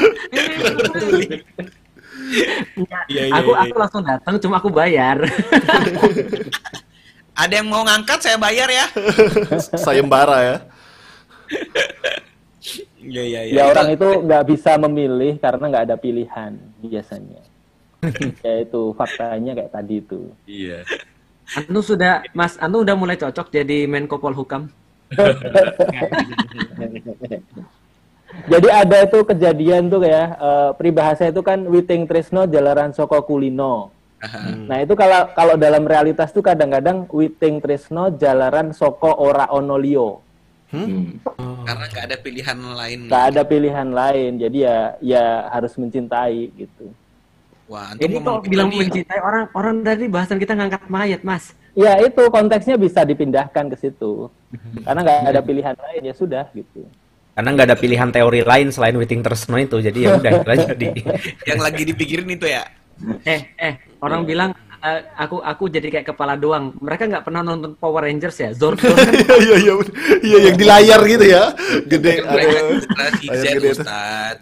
Iya, 2.27 2.99
iya, 3.13 3.23
aku 3.37 3.53
iya. 3.53 3.63
aku 3.69 3.75
langsung 3.77 4.03
datang 4.03 4.35
cuma 4.41 4.57
aku 4.57 4.69
bayar. 4.73 5.21
Ada 7.37 7.61
yang 7.61 7.69
mau 7.69 7.85
ngangkat 7.85 8.25
saya 8.25 8.41
bayar 8.41 8.73
ya. 8.73 8.89
Sayembara 9.77 10.39
ya. 10.41 10.57
Iya 12.99 13.23
iya 13.23 13.41
iya. 13.47 13.55
Ya 13.63 13.65
orang 13.71 13.95
itu 13.95 14.09
nggak 14.27 14.45
bisa 14.51 14.75
memilih 14.75 15.39
karena 15.39 15.65
nggak 15.71 15.85
ada 15.87 15.97
pilihan 15.97 16.53
biasanya. 16.83 17.43
ya 18.47 18.55
itu 18.67 18.83
faktanya 18.99 19.53
kayak 19.55 19.73
tadi 19.73 20.03
itu. 20.03 20.21
Iya. 20.51 20.83
Anu 21.55 21.79
sudah 21.79 22.27
Mas 22.35 22.59
Anu 22.59 22.83
udah 22.83 22.99
mulai 22.99 23.15
cocok 23.15 23.55
jadi 23.55 23.87
Menko 23.87 24.19
Polhukam. 24.19 24.67
Jadi 28.51 28.69
ada 28.69 29.07
itu 29.07 29.23
kejadian 29.25 29.89
tuh 29.89 30.05
ya 30.05 30.35
eh, 30.37 30.71
peribahasa 30.77 31.31
itu 31.31 31.41
kan 31.41 31.63
witing 31.65 32.05
tresno 32.05 32.45
jalaran 32.45 32.93
soko 32.93 33.23
kulino. 33.25 33.95
Nah 34.67 34.83
itu 34.83 34.99
kalau 34.99 35.31
kalau 35.33 35.55
dalam 35.55 35.87
realitas 35.87 36.35
tuh 36.35 36.43
kadang-kadang 36.43 37.07
witing 37.09 37.63
tresno 37.63 38.11
jalaran 38.13 38.75
soko 38.75 39.15
ora 39.23 39.47
onolio. 39.55 40.26
Karena 40.71 41.85
nggak 41.87 42.05
ada 42.11 42.17
pilihan 42.19 42.59
lain. 42.59 42.99
Gak 43.07 43.25
ada 43.35 43.43
pilihan 43.47 43.89
lain. 43.91 44.31
Jadi 44.43 44.59
ya 44.67 44.79
ya 44.99 45.25
harus 45.51 45.73
mencintai 45.79 46.51
gitu. 46.59 46.91
Wah, 47.67 47.91
antum 47.91 48.07
Ini 48.07 48.17
kok 48.23 48.47
bilang 48.47 48.71
tadi, 48.71 48.79
mencintai 48.79 49.21
orang 49.23 49.45
orang 49.55 49.77
dari 49.83 50.07
bahasan 50.07 50.39
kita 50.39 50.55
ngangkat 50.55 50.87
mayat 50.87 51.23
Mas. 51.27 51.55
Ya 51.75 51.99
itu 51.99 52.23
konteksnya 52.31 52.79
bisa 52.79 53.03
dipindahkan 53.03 53.69
ke 53.75 53.77
situ. 53.79 54.31
Karena 54.87 55.03
nggak 55.03 55.35
ada 55.35 55.43
pilihan 55.43 55.75
lain 55.75 56.03
ya 56.07 56.15
sudah 56.15 56.47
gitu. 56.55 56.87
Karena 57.37 57.53
nggak 57.53 57.67
ada 57.69 57.77
pilihan 57.77 58.09
teori 58.09 58.41
lain 58.47 58.73
selain 58.73 58.97
Witing 58.97 59.21
Tresno 59.21 59.61
itu, 59.61 59.77
jadi 59.77 59.99
ya 59.99 60.11
udah 60.17 60.33
itu 60.41 60.49
aja 60.57 60.73
di. 60.73 60.89
yang 61.45 61.61
lagi 61.61 61.83
dipikirin 61.85 62.31
itu 62.33 62.49
ya. 62.49 62.65
Eh 63.29 63.53
eh 63.61 63.77
orang 64.01 64.25
bilang 64.25 64.51
aku 65.17 65.37
aku 65.43 65.65
jadi 65.71 65.89
kayak 65.89 66.15
kepala 66.15 66.35
doang. 66.35 66.75
Mereka 66.79 67.09
nggak 67.09 67.25
pernah 67.25 67.43
nonton 67.43 67.75
Power 67.77 68.05
Rangers 68.05 68.37
ya. 68.39 68.51
Zordon 68.53 68.93
kan 68.93 69.13
Iya 69.13 69.37
iya 69.47 69.57
iya. 69.61 69.75
Iya 70.23 70.39
yang 70.51 70.57
di 70.57 70.65
layar 70.65 71.01
gitu 71.07 71.25
ya. 71.27 71.45
Gede 71.89 72.13
layar. 72.25 72.65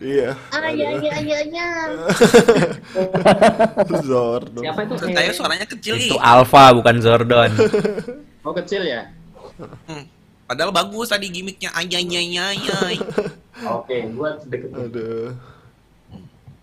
Iya. 0.00 0.30
Ah 0.52 0.70
ya 0.70 0.88
ya 1.00 1.16
ya 1.20 1.38
ya. 1.48 1.68
Zordon. 4.08 4.62
Siapa 4.62 4.80
itu? 4.86 4.94
Saya 5.00 5.30
suaranya 5.32 5.66
kecil 5.68 5.94
nih. 5.98 6.08
Itu 6.12 6.18
Alpha 6.20 6.72
bukan 6.74 6.94
Zordon. 7.00 7.50
Oh 8.44 8.52
kecil 8.52 8.84
ya? 8.84 9.08
Hmm. 9.88 10.04
Padahal 10.44 10.70
bagus 10.70 11.08
tadi 11.08 11.32
gimmicknya 11.32 11.72
ayay. 11.72 13.00
Oke, 13.64 13.96
gua 14.12 14.36
deket. 14.44 14.68
Aduh. 14.76 15.32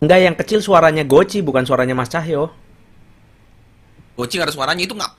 Enggak 0.01 0.19
yang 0.21 0.35
kecil 0.37 0.59
suaranya 0.65 1.05
Goci 1.05 1.45
bukan 1.45 1.61
suaranya 1.65 1.93
Mas 1.93 2.09
Cahyo. 2.09 2.49
Bocing 4.21 4.45
ada 4.45 4.53
suaranya 4.53 4.85
itu 4.85 4.93
nggak 4.93 5.13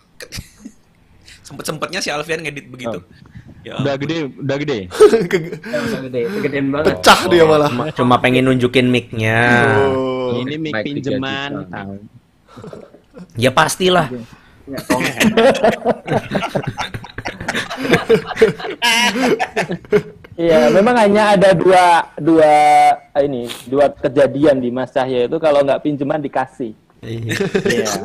sempet-sempetnya 1.50 1.98
si 1.98 2.14
Alfian 2.14 2.38
ngedit 2.38 2.70
begitu. 2.70 3.03
Ya. 3.66 3.82
Udah 3.82 3.94
gede, 3.98 4.30
udah 4.38 4.57
gede. 4.62 4.78
udah 5.26 6.00
gede, 6.07 6.20
gedean 6.38 6.66
banget. 6.70 7.03
Pecah 7.03 7.20
dia 7.26 7.42
malah. 7.42 7.66
Cuma, 7.70 7.84
cuma 7.90 8.16
pengen 8.22 8.46
nunjukin 8.46 8.86
mic-nya. 8.86 9.42
Oh. 9.90 10.38
Ini 10.38 10.55
mic 10.55 10.70
Mic 10.70 10.84
pinjeman, 10.86 11.50
3 11.50 11.66
juta. 11.66 11.74
tahu. 11.74 11.94
Ya 13.34 13.50
pastilah. 13.50 14.07
Iya, 20.32 20.72
memang 20.72 20.96
hanya 20.96 21.36
ada 21.36 21.53
dua 21.53 22.09
dua 22.16 22.55
eh, 23.12 23.24
ini 23.28 23.53
dua 23.68 23.92
kejadian 23.92 24.64
di 24.64 24.72
Mas 24.72 24.88
Cahyo 24.94 25.28
itu 25.28 25.36
kalau 25.36 25.61
nggak 25.61 25.82
pinjaman 25.84 26.24
dikasih. 26.24 26.72
Iya. 27.03 27.34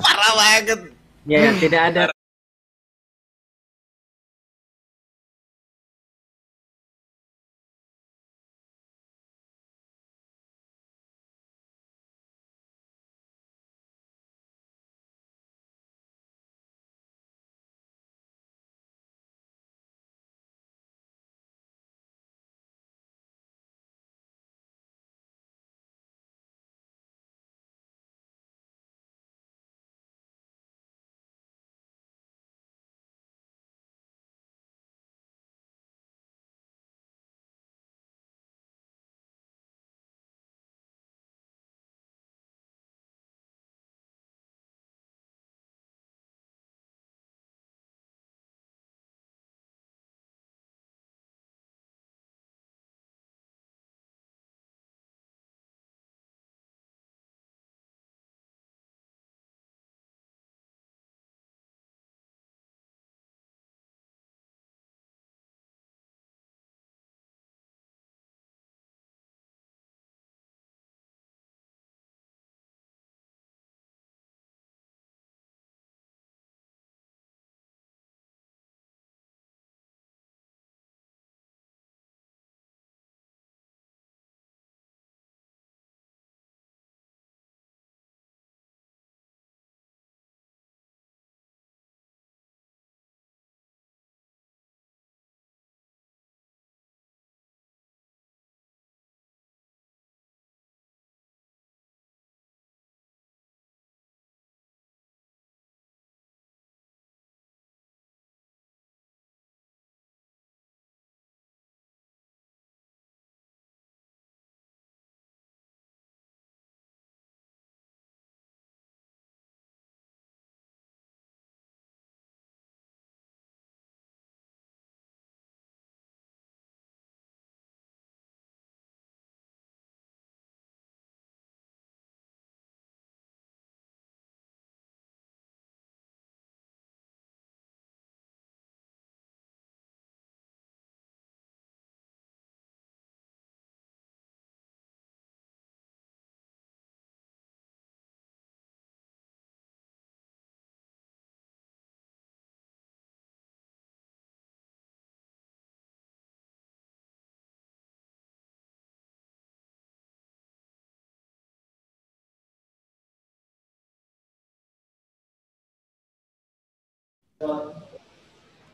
Parah 0.01 0.31
banget. 0.33 0.79
Ya, 1.27 1.37
ya, 1.43 1.51
tidak 1.59 1.81
ada 1.93 2.16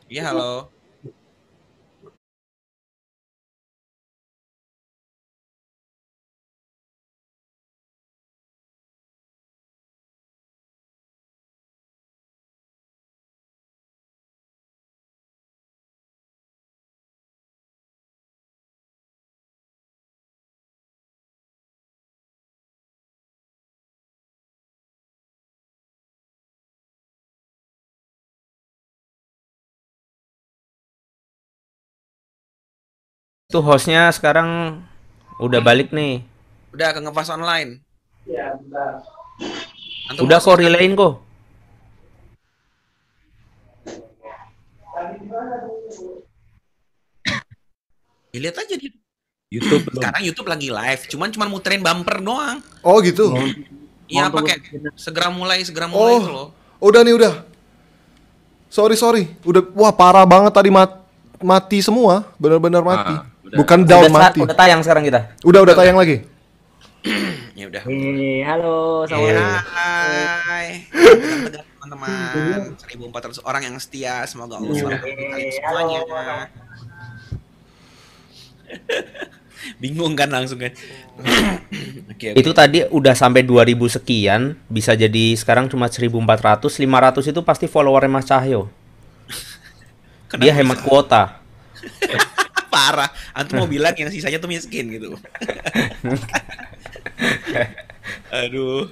Iya, 0.08 0.24
halo. 0.32 0.72
Itu 33.54 33.62
hostnya 33.62 34.10
sekarang 34.10 34.82
udah 35.38 35.62
balik 35.62 35.94
nih. 35.94 36.26
Udah 36.74 36.90
ke 36.90 37.06
ngepas 37.06 37.30
online. 37.30 37.86
Iya, 38.26 38.58
bentar. 38.58 39.06
Antum 40.10 40.26
Udah 40.26 40.42
kok 40.42 40.58
relayin 40.58 40.98
kok. 40.98 41.22
Dilihat 48.34 48.58
aja 48.58 48.74
di 48.74 48.90
YouTube 49.54 49.86
Sekarang 50.02 50.26
YouTube 50.26 50.50
lagi 50.50 50.74
live, 50.74 51.02
cuman 51.14 51.30
cuman 51.30 51.48
muterin 51.54 51.86
bumper 51.86 52.26
doang. 52.26 52.58
Oh 52.82 52.98
gitu. 53.06 53.38
Iya, 54.10 54.34
Oh, 54.34 54.42
pakai 54.42 54.66
segera 54.98 55.30
mulai, 55.30 55.62
segera 55.62 55.86
mulai 55.86 56.18
itu 56.18 56.32
loh. 56.34 56.50
Oh, 56.82 56.90
udah 56.90 57.06
nih 57.06 57.14
udah. 57.22 57.46
Sorry 58.74 58.98
sorry, 58.98 59.30
udah 59.46 59.62
wah 59.78 59.94
parah 59.94 60.26
banget 60.26 60.58
tadi 60.58 60.74
mat- 60.74 61.06
mati 61.38 61.86
semua, 61.86 62.26
benar-benar 62.42 62.82
mati. 62.82 63.33
Bukan 63.54 63.86
down 63.86 64.10
udah, 64.10 64.34
mati. 64.34 64.42
udah 64.42 64.56
tayang 64.58 64.82
sekarang 64.82 65.06
kita. 65.06 65.30
Udah 65.46 65.62
udah 65.62 65.76
tayang 65.78 65.98
lagi. 65.98 66.26
Ya 67.54 67.70
udah. 67.70 67.86
Eh, 67.86 68.42
halo, 68.42 69.06
Iya. 69.06 69.14
selamat 69.14 69.62
Hai. 69.70 70.90
Teman-teman. 71.78 72.74
1400 72.82 73.46
orang 73.46 73.62
yang 73.70 73.78
setia, 73.78 74.26
semoga 74.26 74.58
Allah 74.58 74.74
selalu 74.74 74.98
memberkati 74.98 75.54
semuanya. 75.54 76.00
Bingung 79.82 80.18
kan 80.18 80.34
langsung 80.34 80.58
kan. 80.58 80.74
Oke, 82.14 82.34
oke. 82.34 82.42
Itu 82.42 82.58
tadi 82.58 82.90
udah 82.90 83.14
sampai 83.14 83.46
2000 83.46 84.02
sekian, 84.02 84.58
bisa 84.66 84.98
jadi 84.98 85.38
sekarang 85.38 85.70
cuma 85.70 85.86
1400, 85.86 86.74
500 86.74 87.30
itu 87.30 87.42
pasti 87.46 87.70
followernya 87.70 88.10
Mas 88.10 88.26
Cahyo. 88.26 88.66
Dia 90.42 90.58
hemat 90.58 90.82
kuota. 90.82 91.38
Parah. 92.84 93.10
Antum 93.32 93.64
mau 93.64 93.70
bilang 93.72 93.96
yang 93.96 94.12
sisanya 94.12 94.44
tuh 94.44 94.52
miskin 94.52 94.92
gitu. 94.92 95.16
Aduh. 98.44 98.92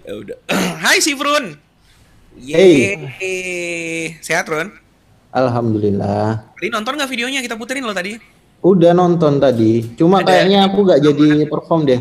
Ya 0.00 0.12
udah. 0.16 0.38
Hai 0.88 1.04
si 1.04 1.12
Frun. 1.12 1.60
Yeay. 2.40 4.16
Sehat 4.24 4.48
Run? 4.48 4.72
Alhamdulillah. 5.36 6.48
Tadi 6.56 6.72
nonton 6.72 6.96
nggak 6.96 7.12
videonya 7.12 7.44
kita 7.44 7.60
puterin 7.60 7.84
lo 7.84 7.92
tadi? 7.92 8.16
Udah 8.64 8.96
nonton 8.96 9.36
tadi. 9.36 9.84
Cuma 10.00 10.24
kayaknya 10.24 10.64
aku 10.64 10.88
gak 10.88 11.04
jadi 11.04 11.44
perform 11.44 11.84
deh. 11.84 12.00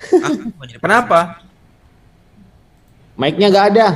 Kenapa? 0.84 1.40
Mic-nya 3.16 3.48
gak 3.48 3.66
ada. 3.74 3.86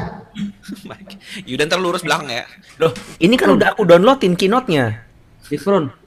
Yudan 1.51 1.71
ntar 1.71 1.79
lurus 1.79 2.03
belakang 2.03 2.33
ya. 2.33 2.45
Loh, 2.83 2.91
ini 3.23 3.39
kan 3.39 3.55
udah 3.55 3.77
aku 3.77 3.87
downloadin 3.87 4.35
keynote-nya. 4.35 5.07
Difrun. 5.47 6.04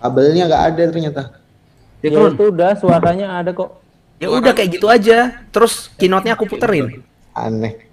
Kabelnya 0.00 0.44
gak 0.50 0.62
ada 0.74 0.82
ternyata. 0.90 1.22
Ya 2.04 2.12
itu 2.12 2.44
udah 2.52 2.76
suaranya 2.76 3.40
ada 3.40 3.56
kok. 3.56 3.80
Ya 4.20 4.28
udah 4.28 4.52
kayak 4.52 4.76
gitu 4.76 4.86
aja. 4.92 5.40
Terus 5.48 5.88
keynote-nya 5.96 6.36
aku 6.36 6.44
puterin. 6.44 7.00
Aneh. 7.32 7.88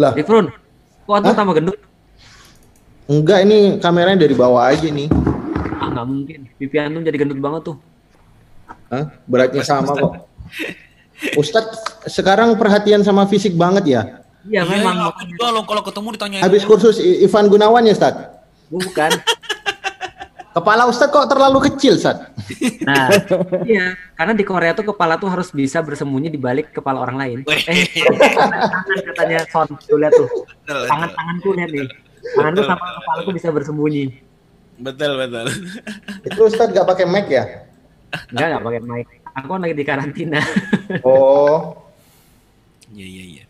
Lah. 0.00 0.16
Difrun. 0.16 0.50
Kok 1.04 1.14
antum 1.20 1.36
tambah 1.36 1.54
gendut? 1.60 1.78
Enggak, 3.04 3.44
ini 3.44 3.76
kameranya 3.84 4.24
dari 4.24 4.32
bawah 4.32 4.64
aja 4.64 4.88
nih. 4.88 5.12
Ah, 5.76 5.92
nggak 5.92 6.06
mungkin. 6.08 6.40
Pipi 6.56 6.76
antum 6.80 7.04
jadi 7.04 7.20
gendut 7.20 7.36
banget 7.36 7.68
tuh. 7.68 7.76
Hah? 8.88 9.12
Beratnya 9.28 9.60
sama 9.60 9.92
kok. 9.92 10.12
Ustadz 11.40 12.08
sekarang 12.08 12.56
perhatian 12.56 13.04
sama 13.04 13.28
fisik 13.28 13.54
banget 13.54 13.84
ya? 13.86 14.02
Iya, 14.44 14.64
memang. 14.68 15.08
aku 15.08 15.24
juga 15.24 15.46
lo 15.56 15.64
kalau 15.64 15.80
ketemu 15.80 16.08
ditanya 16.20 16.38
Habis 16.44 16.68
kursus 16.68 16.96
Ivan 17.00 17.48
Gunawan 17.48 17.84
ya, 17.84 17.92
Ustadz? 17.96 18.28
Bukan. 18.72 19.12
Kepala 20.54 20.86
Ustadz 20.86 21.10
kok 21.10 21.26
terlalu 21.26 21.58
kecil, 21.66 21.98
Ustadz? 21.98 22.30
Nah, 22.86 23.10
iya, 23.66 23.98
karena 24.14 24.36
di 24.36 24.44
Korea 24.46 24.70
tuh 24.70 24.94
kepala 24.94 25.18
tuh 25.18 25.26
harus 25.26 25.50
bisa 25.50 25.82
bersembunyi 25.82 26.30
di 26.30 26.38
balik 26.38 26.70
kepala 26.70 27.02
orang 27.02 27.16
lain. 27.18 27.38
Eh, 27.48 27.90
tangan 27.98 28.98
katanya 29.02 29.38
Son, 29.50 29.66
tuh 29.74 29.98
lihat 29.98 30.14
tuh. 30.14 30.28
Tangan-tanganku 30.68 31.48
lihat 31.58 31.70
nih. 31.74 31.88
Tanganku 32.38 32.62
sama 32.70 32.86
kepalaku 33.02 33.30
bisa 33.34 33.48
bersembunyi. 33.50 34.04
Betul 34.78 35.18
betul. 35.18 35.46
Itu 36.22 36.40
Ustadz 36.46 36.70
gak 36.70 36.86
pakai 36.86 37.06
mic 37.10 37.26
ya? 37.26 37.66
Enggak, 38.30 38.46
enggak 38.46 38.62
pakai 38.62 38.82
mic. 38.86 39.06
Aku 39.34 39.46
kan 39.50 39.60
lagi 39.64 39.74
di 39.74 39.84
karantina. 39.84 40.40
Oh. 41.02 41.82
Iya 42.94 43.06
iya 43.10 43.24
iya. 43.26 43.44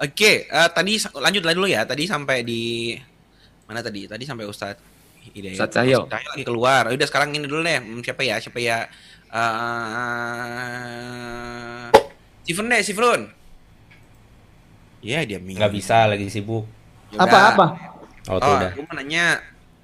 Oke, 0.00 0.48
eh, 0.48 0.68
tadi 0.72 0.96
lanjut 0.96 1.42
lagi 1.44 1.56
dulu 1.60 1.68
ya. 1.68 1.84
Tadi 1.84 2.08
sampai 2.08 2.40
di 2.40 2.96
mana 3.68 3.84
tadi? 3.84 4.08
Tadi 4.08 4.24
sampai 4.24 4.48
Ustadz 4.48 4.95
Hidayat. 5.34 5.56
Ustadz 5.58 5.74
Cahyo. 5.74 5.98
Ustadz 6.04 6.14
Cahyo 6.14 6.28
lagi 6.34 6.44
keluar. 6.44 6.82
Udah 6.92 7.06
sekarang 7.08 7.34
ini 7.34 7.46
dulu 7.48 7.62
deh. 7.64 7.78
Hmm, 7.80 8.02
siapa 8.02 8.22
ya? 8.22 8.36
Siapa 8.38 8.58
ya? 8.60 8.78
Eh 9.26 9.42
Sifrun 12.46 12.70
deh, 12.70 12.82
Sifrun. 12.82 13.20
Iya, 15.02 15.26
dia 15.26 15.38
minggu. 15.42 15.58
Nggak 15.58 15.72
bisa 15.74 16.06
lagi 16.06 16.30
sibuk. 16.30 16.66
Apa-apa? 17.14 17.66
Oh, 18.26 18.42
tuh 18.42 18.52
udah. 18.58 18.70
gue 18.74 18.84
mau 18.86 18.94
nanya. 18.98 19.38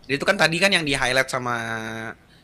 Itu 0.06 0.22
kan 0.26 0.34
tadi 0.34 0.58
kan 0.58 0.70
yang 0.74 0.82
di 0.82 0.98
highlight 0.98 1.30
sama 1.30 1.54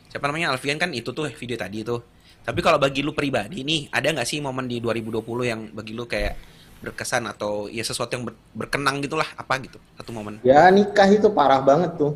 siapa 0.09 0.25
namanya 0.25 0.55
Alfian 0.55 0.79
kan 0.79 0.95
itu 0.95 1.11
tuh 1.11 1.27
video 1.27 1.59
tadi 1.59 1.83
tuh. 1.83 1.99
Tapi 2.39 2.63
kalau 2.63 2.79
bagi 2.79 3.03
lu 3.03 3.11
pribadi 3.11 3.67
nih, 3.67 3.91
ada 3.91 4.15
nggak 4.15 4.27
sih 4.27 4.39
momen 4.39 4.65
di 4.65 4.79
2020 4.79 5.19
yang 5.43 5.61
bagi 5.75 5.91
lu 5.91 6.07
kayak 6.07 6.39
berkesan 6.79 7.27
atau 7.27 7.67
ya 7.67 7.83
sesuatu 7.83 8.15
yang 8.15 8.23
ber- 8.23 8.39
berkenang 8.55 9.03
gitulah 9.03 9.27
apa 9.35 9.59
gitu 9.59 9.75
satu 9.99 10.15
momen 10.15 10.39
Ya 10.47 10.71
nikah 10.71 11.11
itu 11.11 11.27
parah 11.27 11.59
banget 11.59 11.99
tuh. 11.99 12.15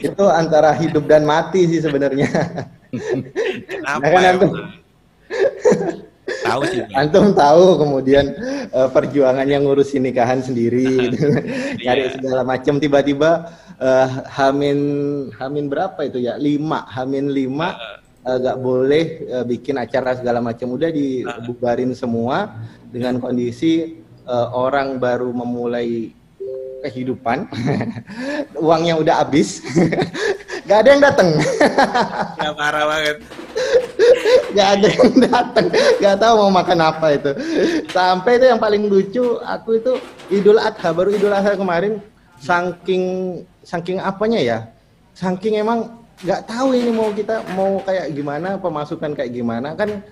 Itu 0.00 0.24
antara 0.30 0.72
hidup 0.76 1.04
dan 1.06 1.24
mati 1.28 1.66
sih 1.68 1.80
sebenarnya. 1.84 2.28
Kenapa 3.68 4.02
Nah, 4.02 4.10
kan 4.10 4.22
ya, 4.22 4.30
antum, 4.34 4.50
tahu 6.42 6.60
sih 6.66 6.82
antum 6.96 7.26
tahu 7.34 7.64
kemudian 7.78 8.24
eh, 8.70 8.88
perjuangannya 8.90 9.58
ngurusin 9.62 10.02
nikahan 10.10 10.42
sendiri, 10.42 10.86
gitu. 11.14 11.26
nyari 11.86 12.10
segala 12.14 12.42
macam. 12.42 12.82
Tiba-tiba 12.82 13.30
eh, 13.78 14.08
hamin 14.36 14.78
hamin 15.38 15.64
berapa 15.70 16.00
itu 16.02 16.18
ya? 16.18 16.34
Lima. 16.34 16.82
Hamin 16.90 17.30
lima 17.30 17.78
eh, 18.26 18.36
nggak 18.42 18.58
boleh 18.58 19.04
eh, 19.38 19.44
bikin 19.46 19.78
acara 19.78 20.18
segala 20.18 20.42
macam. 20.42 20.74
Udah 20.74 20.90
dibubarin 20.90 21.94
semua 21.94 22.58
dengan 22.90 23.22
kondisi 23.22 24.02
eh, 24.26 24.48
orang 24.50 24.98
baru 24.98 25.30
memulai 25.30 26.10
kehidupan. 26.80 27.46
Uangnya 28.64 28.96
udah 28.98 29.14
habis. 29.24 29.60
Nggak 30.70 30.78
ada 30.86 30.90
yang 30.94 31.02
datang 31.02 31.28
ya 32.44 32.50
parah 32.54 32.84
banget. 32.86 33.16
Nggak 34.54 34.68
ada 34.70 34.86
yang 34.86 35.14
datang 35.26 35.66
nggak 35.98 36.16
tahu 36.22 36.34
mau 36.46 36.52
makan 36.62 36.78
apa 36.78 37.06
itu. 37.10 37.30
Sampai 37.90 38.38
itu 38.38 38.46
yang 38.46 38.60
paling 38.62 38.86
lucu 38.86 39.42
aku 39.42 39.82
itu 39.82 39.98
Idul 40.30 40.62
Adha 40.62 40.94
baru 40.94 41.10
Idul 41.10 41.34
Adha 41.34 41.58
kemarin 41.58 41.98
saking 42.38 43.02
saking 43.66 43.98
apanya 43.98 44.38
ya? 44.38 44.58
Saking 45.18 45.58
emang 45.58 45.90
nggak 46.22 46.46
tahu 46.46 46.76
ini 46.78 46.94
mau 46.94 47.10
kita 47.10 47.42
mau 47.58 47.82
kayak 47.82 48.14
gimana 48.14 48.54
pemasukan 48.54 49.10
kayak 49.18 49.34
gimana. 49.34 49.74
Kan 49.74 50.06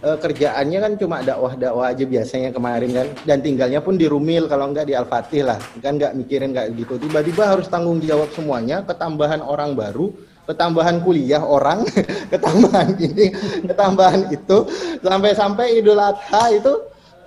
eh, 0.00 0.18
kerjaannya 0.18 0.78
kan 0.80 0.92
cuma 0.96 1.16
dakwah-dakwah 1.20 1.92
aja 1.92 2.04
biasanya 2.04 2.50
kemarin 2.50 2.90
kan. 2.92 3.06
Dan 3.26 3.38
tinggalnya 3.44 3.80
pun 3.84 3.96
di 4.00 4.06
Rumil 4.08 4.48
kalau 4.48 4.72
nggak 4.72 4.86
di 4.88 4.94
Al-Fatih 4.96 5.42
lah. 5.44 5.58
Kan 5.84 6.00
nggak 6.00 6.16
mikirin 6.16 6.52
kayak 6.56 6.76
gitu. 6.76 6.96
Tiba-tiba 6.96 7.48
harus 7.56 7.68
tanggung 7.68 8.00
jawab 8.00 8.32
semuanya 8.32 8.82
ketambahan 8.84 9.44
orang 9.44 9.76
baru 9.76 10.12
ketambahan 10.48 10.98
kuliah 11.06 11.38
orang 11.38 11.86
ketambahan 12.32 12.98
ini 12.98 13.30
ketambahan 13.70 14.32
itu. 14.34 14.66
Sampai-sampai 14.98 15.78
Idul 15.78 16.00
Adha 16.00 16.42
itu 16.50 16.72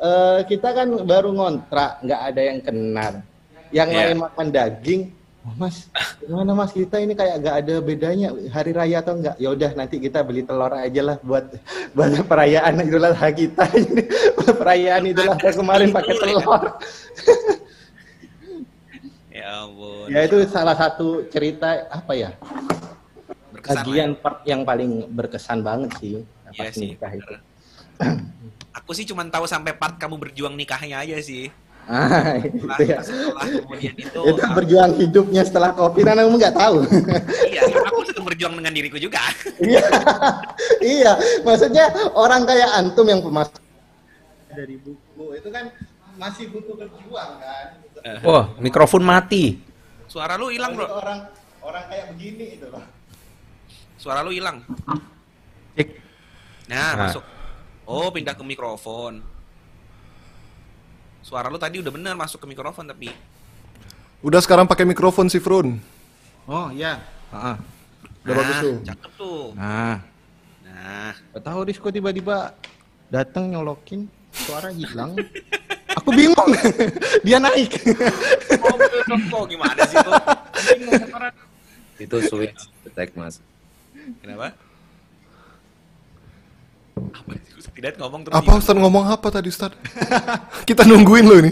eh, 0.04 0.40
kita 0.50 0.76
kan 0.76 0.88
baru 1.08 1.32
ngontrak 1.32 2.04
nggak 2.04 2.22
ada 2.34 2.42
yang 2.42 2.60
kenal 2.60 3.14
yang 3.74 3.90
Iya. 3.90 4.14
lain 4.14 4.18
makan 4.22 4.48
daging 4.54 5.02
mas, 5.44 5.92
gimana 6.24 6.56
mas 6.56 6.72
kita 6.72 7.04
ini 7.04 7.14
kayak 7.20 7.44
gak 7.44 7.56
ada 7.68 7.76
bedanya 7.84 8.32
hari 8.52 8.72
raya 8.72 9.04
atau 9.04 9.20
enggak? 9.20 9.36
Ya 9.36 9.52
udah 9.52 9.72
nanti 9.76 10.00
kita 10.00 10.24
beli 10.24 10.48
telur 10.48 10.72
aja 10.72 11.02
lah 11.04 11.18
buat 11.20 11.46
buat 11.92 12.24
perayaan 12.32 12.80
Idul 12.80 13.04
Adha 13.04 13.28
kita. 13.36 13.68
perayaan 14.60 15.04
Idul 15.04 15.28
Adha 15.28 15.50
kemarin 15.52 15.92
pakai 15.92 16.16
telur. 16.16 16.44
Ya 19.34 19.66
ampun. 19.66 20.14
Ya 20.14 20.30
itu 20.30 20.46
salah 20.46 20.78
satu 20.78 21.26
cerita 21.28 21.90
apa 21.90 22.14
ya? 22.14 22.38
Berkesan 23.50 23.82
Bagian 23.82 24.12
part 24.14 24.46
yang 24.46 24.62
paling 24.62 25.10
berkesan 25.10 25.66
banget 25.66 25.92
sih 25.98 26.22
Iya 26.54 26.70
pas 26.70 26.74
sih. 26.78 26.94
nikah 26.94 27.12
itu. 27.18 27.34
Aku 28.78 28.94
sih 28.94 29.10
cuma 29.10 29.26
tahu 29.26 29.50
sampai 29.50 29.74
part 29.74 29.98
kamu 29.98 30.22
berjuang 30.22 30.54
nikahnya 30.54 31.02
aja 31.02 31.18
sih. 31.18 31.50
Ah, 31.84 32.40
itu 32.40 32.64
Setelah, 32.64 32.80
ya. 32.80 33.00
setelah 33.04 33.44
kemudian 33.44 33.94
itu, 33.94 34.20
Itu 34.24 34.42
berjuang 34.56 34.92
hidupnya 34.96 35.42
setelah 35.44 35.72
covid 35.72 36.04
kan 36.04 36.16
kamu 36.16 36.38
nggak 36.38 36.56
tahu. 36.56 36.78
iya, 37.46 37.62
aku 37.68 38.02
sedang 38.08 38.24
berjuang 38.24 38.54
dengan 38.56 38.72
diriku 38.72 38.96
juga. 38.96 39.20
iya, 39.60 39.84
iya. 40.80 41.12
Maksudnya 41.44 41.86
orang 42.14 42.48
kayak 42.48 42.70
antum 42.74 43.04
yang 43.04 43.20
pemas 43.20 43.52
dari 44.48 44.78
buku 44.78 45.26
itu 45.34 45.50
kan 45.50 45.74
masih 46.16 46.48
butuh 46.50 46.78
berjuang 46.78 47.32
kan. 47.42 47.68
Wah, 48.22 48.54
mikrofon 48.58 49.04
mati. 49.04 49.60
Suara 50.08 50.38
lu 50.38 50.54
hilang, 50.54 50.78
Bro. 50.78 50.88
Orang 50.88 51.20
orang 51.60 51.84
kayak 51.90 52.06
begini 52.14 52.62
itu 52.62 52.70
loh. 52.70 52.84
Suara 53.98 54.22
lu 54.22 54.32
hilang. 54.32 54.62
Nah, 56.70 56.96
Nah. 56.96 57.08
masuk. 57.08 57.24
Oh, 57.84 58.08
pindah 58.08 58.32
ke 58.32 58.44
mikrofon. 58.46 59.33
Suara 61.24 61.48
lu 61.48 61.56
tadi 61.58 61.80
udah 61.80 61.90
bener 61.90 62.14
masuk 62.20 62.44
ke 62.44 62.48
mikrofon 62.52 62.86
tapi 62.86 63.08
Udah 64.24 64.40
sekarang 64.40 64.64
pakai 64.64 64.88
mikrofon 64.88 65.28
sih, 65.28 65.40
Frun. 65.44 65.80
Oh 66.48 66.72
iya. 66.72 67.00
Heeh. 67.32 67.56
Udah 68.24 68.34
bagus 68.40 68.56
tuh. 68.64 68.76
Cakep 68.88 69.12
tuh. 69.20 69.44
Nah, 69.56 70.00
Nah, 70.64 71.12
Gak 71.36 71.44
tahu 71.44 71.60
tiba-tiba 71.68 72.56
datang 73.08 73.52
nyolokin 73.52 74.08
suara 74.32 74.72
hilang. 74.72 75.16
Aku 76.00 76.10
bingung. 76.12 76.52
Dia 77.28 77.40
naik. 77.40 77.72
oh, 78.64 78.76
kok 79.16 79.46
gimana 79.48 79.80
sih 79.88 79.98
tuh? 80.02 80.14
Itu 82.00 82.18
switch 82.26 82.68
attack 82.88 83.16
mas. 83.16 83.40
Kenapa? 84.20 84.56
Apa 86.94 87.32
sih? 87.36 87.54
Ustaz 87.58 87.74
Hidayat 87.74 87.98
ngomong 87.98 88.20
terus 88.24 88.34
Apa 88.34 88.52
Ustaz 88.54 88.76
ngomong 88.76 89.06
apa 89.06 89.28
tadi 89.30 89.48
Ustaz? 89.48 89.74
Kita 90.70 90.84
nungguin 90.84 91.26
lo 91.26 91.36
ini. 91.40 91.52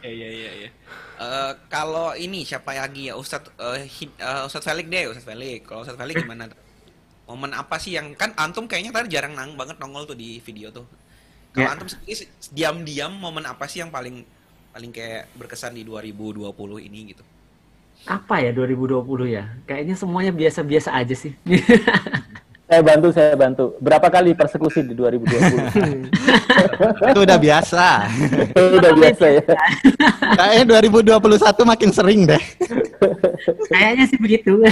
Iya 0.00 0.10
iya 0.10 0.28
iya. 0.30 0.50
iya. 0.58 0.70
Eh, 1.14 1.52
kalau 1.66 2.12
ini 2.12 2.42
siapa 2.42 2.74
lagi 2.74 3.08
ya 3.08 3.14
Ustadz 3.14 3.54
eh, 3.56 3.86
Hid- 3.86 4.18
eh, 4.18 4.42
Ustadz 4.44 4.66
Felix 4.66 4.86
deh 4.86 5.04
Ustadz 5.08 5.26
Felix. 5.26 5.58
Kalau 5.64 5.80
Ustadz 5.82 5.96
Felix 5.96 6.14
gimana? 6.20 6.50
Momen 7.24 7.52
apa 7.52 7.80
sih 7.80 7.96
yang 7.96 8.12
kan 8.12 8.36
antum 8.36 8.68
kayaknya 8.68 8.92
tadi 8.92 9.08
jarang 9.08 9.32
nang 9.32 9.56
banget 9.56 9.80
nongol 9.80 10.04
tuh 10.04 10.12
di 10.12 10.38
video 10.38 10.68
tuh. 10.68 10.84
Kalau 11.52 11.64
Ya. 11.64 11.72
antum 11.72 11.88
sendiri 11.88 12.12
se- 12.14 12.28
diam-diam 12.50 13.14
momen 13.14 13.46
apa 13.46 13.64
sih 13.64 13.80
yang 13.80 13.88
paling 13.88 14.26
paling 14.74 14.90
kayak 14.90 15.30
berkesan 15.32 15.72
di 15.72 15.86
2020 15.86 16.44
ini 16.82 17.14
gitu? 17.14 17.24
Apa 18.04 18.42
ya 18.42 18.50
2020 18.52 19.00
ya? 19.24 19.48
Kayaknya 19.64 19.94
semuanya 19.96 20.32
biasa-biasa 20.34 20.92
aja 20.92 21.14
sih. 21.14 21.32
Saya 22.64 22.80
bantu, 22.80 23.08
saya 23.12 23.36
bantu. 23.36 23.76
Berapa 23.76 24.08
kali 24.08 24.32
persekusi 24.32 24.80
di 24.88 24.96
2020? 24.96 26.08
itu 27.12 27.20
udah 27.20 27.36
biasa. 27.36 27.86
udah 28.56 28.92
biasa 28.96 29.24
ya. 29.36 29.44
Kayaknya 30.32 30.64
2021 31.12 31.70
makin 31.70 31.90
sering 31.92 32.20
deh. 32.24 32.42
Kayaknya 33.68 34.04
sih 34.08 34.18
begitu. 34.18 34.64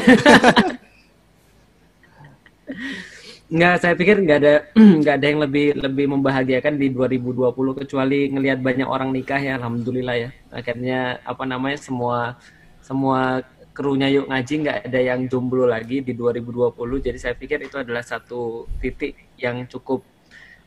Nggak, 3.52 3.74
saya 3.84 3.92
pikir 3.92 4.16
nggak 4.24 4.38
ada 4.40 4.54
nggak 5.04 5.14
ada 5.20 5.26
yang 5.28 5.40
lebih 5.44 5.66
lebih 5.76 6.06
membahagiakan 6.16 6.80
di 6.80 6.88
2020 6.88 7.52
kecuali 7.84 8.32
ngelihat 8.32 8.64
banyak 8.64 8.88
orang 8.88 9.12
nikah 9.12 9.36
ya, 9.36 9.60
alhamdulillah 9.60 10.16
ya. 10.16 10.30
Akhirnya 10.48 11.20
apa 11.28 11.44
namanya 11.44 11.76
semua 11.76 12.40
semua 12.80 13.44
krunya 13.72 14.08
yuk 14.12 14.28
ngaji 14.28 14.54
nggak 14.62 14.78
ada 14.88 15.00
yang 15.00 15.20
jomblo 15.28 15.64
lagi 15.68 16.04
di 16.04 16.12
2020. 16.12 16.76
Jadi 17.00 17.18
saya 17.18 17.34
pikir 17.36 17.64
itu 17.64 17.76
adalah 17.80 18.04
satu 18.04 18.68
titik 18.80 19.16
yang 19.40 19.64
cukup 19.68 20.04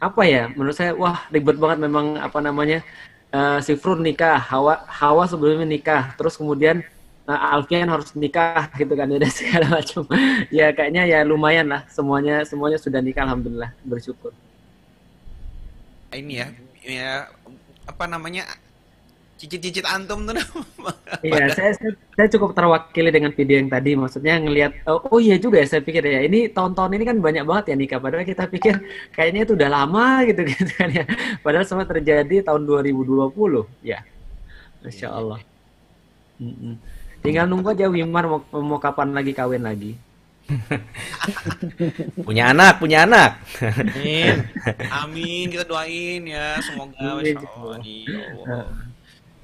apa 0.01 0.21
ya? 0.27 0.51
Menurut 0.53 0.75
saya 0.75 0.91
wah 0.97 1.25
ribet 1.29 1.57
banget 1.57 1.85
memang 1.85 2.17
apa 2.19 2.39
namanya 2.41 2.81
eh, 3.31 3.59
si 3.61 3.77
Frun 3.77 4.01
nikah, 4.01 4.37
Hawa 4.41 4.85
Hawa 4.89 5.23
sebelumnya 5.29 5.65
nikah, 5.65 6.17
terus 6.17 6.35
kemudian 6.35 6.83
Nah, 7.25 7.57
Alfian 7.57 7.89
harus 7.89 8.13
nikah 8.13 8.69
gitu 8.77 8.93
kan 8.93 9.09
udah 9.17 9.31
segala 9.33 9.81
macam. 9.81 10.05
ya 10.53 10.69
kayaknya 10.69 11.09
ya 11.09 11.19
lumayan 11.25 11.65
lah 11.65 11.81
semuanya 11.89 12.45
semuanya 12.45 12.77
sudah 12.77 13.01
nikah 13.01 13.25
alhamdulillah 13.25 13.73
bersyukur. 13.81 14.29
Ini 16.13 16.33
ya, 16.37 16.47
ya 16.85 17.13
apa 17.89 18.05
namanya 18.05 18.45
cicit-cicit 19.35 19.85
antum 19.87 20.25
tuh. 20.27 20.35
Iya, 21.25 21.49
saya, 21.57 21.71
saya 21.73 21.91
saya 22.13 22.27
cukup 22.37 22.53
terwakili 22.53 23.09
dengan 23.09 23.33
video 23.33 23.57
yang 23.57 23.71
tadi 23.71 23.97
maksudnya 23.97 24.37
ngelihat 24.37 24.85
oh, 24.85 25.09
oh 25.09 25.17
iya 25.17 25.41
juga 25.41 25.57
ya 25.57 25.65
saya 25.65 25.81
pikir 25.81 26.05
ya 26.05 26.21
ini 26.21 26.53
tahun-tahun 26.53 26.91
ini 26.93 27.03
kan 27.07 27.17
banyak 27.17 27.43
banget 27.49 27.65
ya 27.73 27.75
nikah 27.77 27.97
padahal 27.97 28.27
kita 28.27 28.45
pikir 28.45 28.77
kayaknya 29.09 29.41
itu 29.47 29.57
udah 29.57 29.69
lama 29.73 30.21
gitu 30.29 30.41
gitu 30.53 30.69
kan 30.77 30.89
ya. 30.93 31.05
Padahal 31.41 31.65
semua 31.65 31.85
terjadi 31.89 32.45
tahun 32.45 32.67
2020 32.69 33.33
ya. 33.81 34.05
Masya 34.85 35.07
Allah. 35.09 35.39
Mm-mm. 36.37 36.77
Tinggal 37.25 37.49
nunggu 37.49 37.73
aja 37.73 37.89
Wimar 37.89 38.29
mau, 38.29 38.41
mau 38.61 38.77
kapan 38.77 39.17
lagi 39.17 39.33
kawin 39.33 39.65
lagi. 39.65 39.97
Punya 42.27 42.53
anak, 42.53 42.77
punya 42.77 43.09
anak. 43.09 43.41
Amin. 43.65 44.45
Amin, 44.93 45.45
kita 45.49 45.65
doain 45.65 46.21
ya 46.21 46.61
semoga 46.61 47.17
Amin. 47.17 47.33
Masya 47.33 47.49
Allah. 47.49 48.84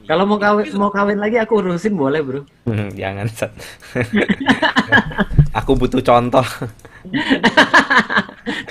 Ya 0.02 0.18
Allah. 0.18 0.20
Kalau 0.26 0.26
mau 0.26 0.40
kawin 0.42 0.66
mau 0.78 0.90
kawin 0.90 1.20
lagi 1.22 1.38
aku 1.38 1.62
urusin 1.62 1.94
boleh 1.94 2.22
bro. 2.26 2.42
Hmm, 2.66 2.90
Jangan, 2.98 3.26
Ustaz. 3.30 3.52
Aku 5.62 5.76
butuh 5.76 6.00
contoh. 6.02 6.42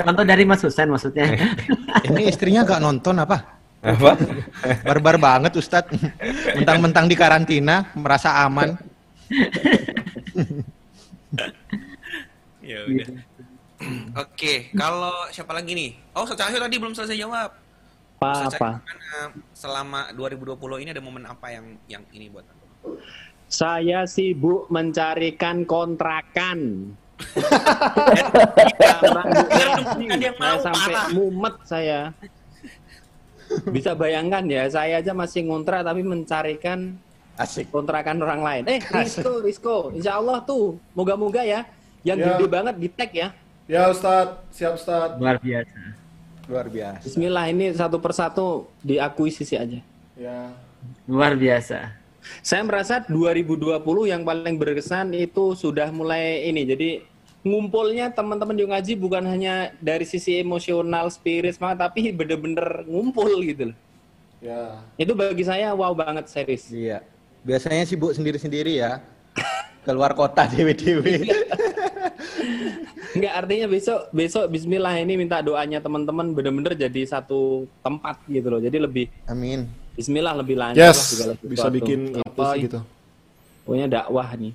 Contoh 0.01 0.25
dari 0.25 0.49
Mas 0.49 0.65
Husain 0.65 0.89
maksudnya. 0.89 1.37
Ini 2.09 2.31
istrinya 2.31 2.67
gak 2.67 2.83
nonton 2.83 3.21
apa? 3.21 3.61
Apa? 3.85 4.17
Barbar 4.83 5.17
banget 5.21 5.53
Ustadz. 5.61 5.93
Mentang-mentang 6.57 7.07
di 7.07 7.17
karantina, 7.17 7.93
merasa 7.95 8.43
aman. 8.45 8.77
Ya 12.65 12.79
udah. 12.89 13.09
Oke, 14.21 14.69
kalau 14.77 15.13
siapa 15.33 15.57
lagi 15.57 15.73
nih? 15.73 15.91
Oh, 16.13 16.25
Ustaz 16.25 16.41
Cahyo 16.41 16.61
tadi 16.61 16.77
belum 16.77 16.93
selesai 16.93 17.17
jawab. 17.17 17.51
Apa? 18.21 18.85
eh, 18.85 19.29
selama 19.57 20.13
2020 20.13 20.61
ini 20.85 20.91
ada 20.93 21.01
momen 21.01 21.25
apa 21.25 21.49
yang 21.49 21.81
yang 21.89 22.05
ini 22.13 22.29
buat 22.29 22.45
antum? 22.45 23.01
Saya 23.49 24.05
sibuk 24.05 24.69
mencarikan 24.69 25.65
kontrakan. 25.65 26.93
saya 30.37 30.57
sampai 30.63 30.95
mumet 31.13 31.57
saya. 31.65 32.13
Bisa 33.67 33.99
bayangkan 33.99 34.45
ya, 34.47 34.69
saya 34.69 35.01
aja 35.01 35.11
masih 35.11 35.49
ngontrak 35.49 35.83
tapi 35.83 36.05
mencarikan 36.05 36.95
Asik. 37.35 37.73
kontrakan 37.73 38.21
orang 38.21 38.41
lain. 38.41 38.63
Eh, 38.69 38.79
Rizko, 38.85 39.43
Rizko, 39.43 39.77
insya 39.91 40.21
Allah 40.21 40.39
tuh, 40.45 40.79
moga-moga 40.95 41.43
ya, 41.43 41.67
yang 42.07 42.21
Ya. 42.21 42.37
gede 42.37 42.47
banget 42.47 42.75
di 42.79 42.89
tag 42.89 43.11
ya. 43.11 43.29
Ya 43.67 43.91
Ustaz, 43.91 44.39
siap 44.55 44.79
Ustaz. 44.79 45.19
Luar 45.19 45.41
biasa. 45.43 46.00
Luar 46.51 46.67
biasa. 46.67 47.07
Bismillah 47.07 47.47
ini 47.47 47.71
satu 47.71 48.03
persatu 48.03 48.67
diakuisisi 48.83 49.55
aja. 49.55 49.79
Ya. 50.19 50.51
Luar 51.07 51.39
biasa. 51.39 51.95
Saya 52.43 52.67
merasa 52.67 52.99
2020 53.07 53.79
yang 54.11 54.27
paling 54.27 54.59
berkesan 54.59 55.15
itu 55.15 55.55
sudah 55.55 55.95
mulai 55.95 56.51
ini. 56.51 56.67
Jadi 56.67 56.91
ngumpulnya 57.47 58.11
teman-teman 58.11 58.59
yang 58.59 58.75
ngaji 58.75 58.99
bukan 58.99 59.25
hanya 59.31 59.71
dari 59.79 60.03
sisi 60.03 60.43
emosional, 60.43 61.07
spirit, 61.09 61.55
semangat, 61.57 61.87
tapi 61.89 62.11
bener-bener 62.11 62.83
ngumpul 62.85 63.31
gitu 63.47 63.71
loh. 63.71 63.79
Ya. 64.43 64.83
Itu 64.99 65.15
bagi 65.15 65.47
saya 65.47 65.71
wow 65.71 65.95
banget 65.95 66.27
serius. 66.27 66.67
Iya. 66.75 67.07
Biasanya 67.47 67.87
sibuk 67.87 68.11
sendiri-sendiri 68.11 68.83
ya. 68.83 68.99
Keluar 69.87 70.13
kota 70.19 70.45
dewe-dewe. 70.53 71.31
Enggak 73.11 73.33
artinya 73.37 73.67
besok 73.67 74.01
besok 74.11 74.45
Bismillah 74.49 74.95
ini 74.97 75.19
minta 75.19 75.39
doanya 75.41 75.79
teman-teman 75.79 76.31
bener-bener 76.31 76.75
jadi 76.75 77.01
satu 77.05 77.67
tempat 77.81 78.23
gitu 78.27 78.49
loh. 78.49 78.61
Jadi 78.63 78.77
lebih 78.79 79.07
Amin. 79.27 79.67
Bismillah 79.95 80.33
lebih 80.39 80.57
lancar 80.57 80.81
lah 80.81 80.95
Yes, 80.95 80.99
segala 81.13 81.35
bisa 81.43 81.67
sesuatu. 81.67 81.77
bikin 81.77 82.01
Itu 82.15 82.21
apa 82.23 82.45
sih. 82.55 82.61
gitu. 82.65 82.79
Pokoknya 83.67 83.87
dakwah 83.91 84.29
nih. 84.39 84.55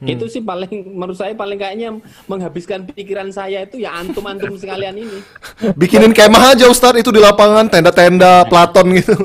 Itu 0.00 0.32
sih 0.32 0.40
paling 0.40 0.96
menurut 0.96 1.12
saya 1.12 1.36
paling 1.36 1.60
kayaknya 1.60 2.00
menghabiskan 2.24 2.88
pikiran 2.88 3.28
saya 3.28 3.68
itu 3.68 3.84
ya 3.84 3.92
antum-antum 4.00 4.56
sekalian 4.56 4.96
ini. 4.96 5.20
Bikinin 5.80 6.16
kemah 6.16 6.56
aja 6.56 6.72
Ustaz 6.72 6.96
itu 6.96 7.12
di 7.12 7.20
lapangan, 7.20 7.68
tenda-tenda 7.68 8.48
Platon 8.48 8.96
gitu. 8.96 9.12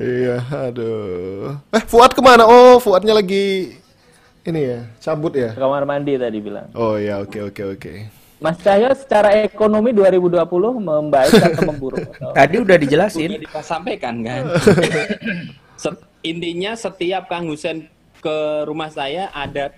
iya, 0.00 0.40
aduh. 0.48 1.60
Eh, 1.68 1.84
Fuad 1.84 2.16
ke 2.16 2.24
mana? 2.24 2.48
Oh, 2.48 2.80
Fuadnya 2.80 3.12
lagi 3.12 3.76
ini 4.42 4.60
ya, 4.62 4.78
cabut 4.98 5.32
ya. 5.32 5.50
Kamar 5.52 5.84
mandi 5.84 6.16
tadi 6.16 6.38
bilang. 6.38 6.70
Oh 6.72 6.96
ya, 6.96 7.18
oke 7.18 7.38
oke 7.46 7.62
oke. 7.76 7.92
Mas 8.40 8.56
Cahyo 8.56 8.88
secara 8.94 9.36
ekonomi 9.36 9.92
2020 9.92 10.40
membaik 10.80 11.32
atau 11.34 11.62
memburuk? 11.68 12.08
Atau- 12.08 12.32
Tadi 12.40 12.56
udah 12.56 12.76
dijelasin. 12.76 13.28
Udah 13.36 13.40
disampaikan 13.44 14.14
kan. 14.24 14.42
Set- 15.76 16.04
intinya 16.22 16.72
setiap 16.72 17.28
Kang 17.28 17.46
Husen 17.46 17.86
ke 18.16 18.36
rumah 18.64 18.88
saya 18.88 19.28
ada 19.30 19.70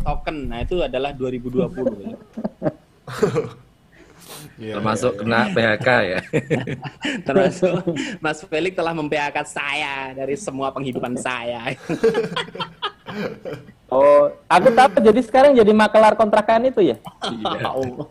token. 0.00 0.46
Nah, 0.46 0.62
itu 0.62 0.78
adalah 0.78 1.10
2020. 1.10 1.66
Termasuk 4.56 5.20
kena 5.20 5.52
PHK 5.52 5.88
ya. 6.04 6.20
Termasuk 7.28 7.84
Mas 8.24 8.40
Felix 8.40 8.72
telah 8.72 8.96
memphk 8.96 9.36
saya 9.44 10.16
dari 10.16 10.34
semua 10.36 10.72
penghidupan 10.72 11.16
saya. 11.20 11.60
Oh, 13.86 14.34
aku 14.50 14.74
tahu 14.74 14.98
jadi 14.98 15.22
sekarang 15.22 15.54
jadi 15.54 15.70
makelar 15.70 16.18
kontrakan 16.18 16.66
itu 16.66 16.82
ya? 16.82 16.98
Ya 17.22 17.70
Allah. 17.70 18.10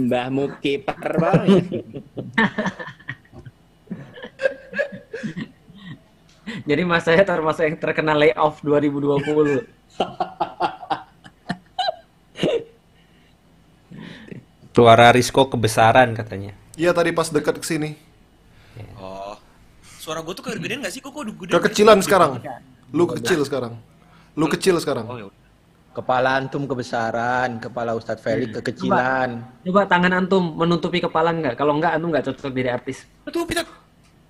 Mbahmu 0.00 0.56
kiper 0.64 1.12
banget. 1.20 1.68
Jadi 6.64 6.82
mas 6.88 7.04
saya 7.04 7.20
termasuk 7.28 7.60
yang 7.60 7.76
terkena 7.76 8.16
layoff 8.16 8.64
2020. 8.64 9.68
Suara 14.78 15.10
Risco 15.10 15.50
kebesaran 15.50 16.14
katanya. 16.14 16.54
Iya 16.78 16.94
tadi 16.94 17.10
pas 17.10 17.26
dekat 17.26 17.58
ke 17.58 17.66
sini. 17.66 17.98
Oh. 18.94 19.34
Suara 19.98 20.22
gue 20.22 20.30
tuh 20.30 20.46
kegedean 20.46 20.86
gak 20.86 20.94
sih? 20.94 21.02
Kok 21.02 21.10
kok 21.10 21.26
gede? 21.26 21.50
Kekecilan 21.50 21.98
sekarang. 21.98 22.38
Lu 22.94 23.10
kecil 23.10 23.42
sekarang. 23.42 23.74
Lu 24.38 24.46
kecil 24.46 24.78
sekarang. 24.78 25.10
Kepala 25.90 26.38
antum 26.38 26.62
kebesaran, 26.62 27.58
kepala 27.58 27.98
Ustadz 27.98 28.22
Felix 28.22 28.54
kekecilan. 28.54 29.42
Coba 29.66 29.82
tangan 29.90 30.14
antum 30.14 30.54
menutupi 30.54 31.02
kepala 31.02 31.34
nggak? 31.34 31.58
Kalau 31.58 31.74
nggak 31.74 31.98
antum 31.98 32.14
nggak 32.14 32.30
cocok 32.30 32.54
jadi 32.54 32.78
artis. 32.78 33.02
Tuh, 33.26 33.42
Peter. 33.42 33.66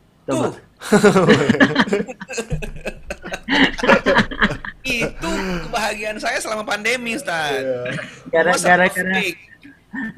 Coba. 0.28 0.48
Itu 4.80 5.30
kebahagiaan 5.68 6.16
saya 6.16 6.40
selama 6.40 6.64
pandemi, 6.64 7.20
Ustaz. 7.20 7.60
Gara- 8.32 8.56
Masa 8.56 8.64
gara-gara 8.66 9.12
fake? 9.14 9.57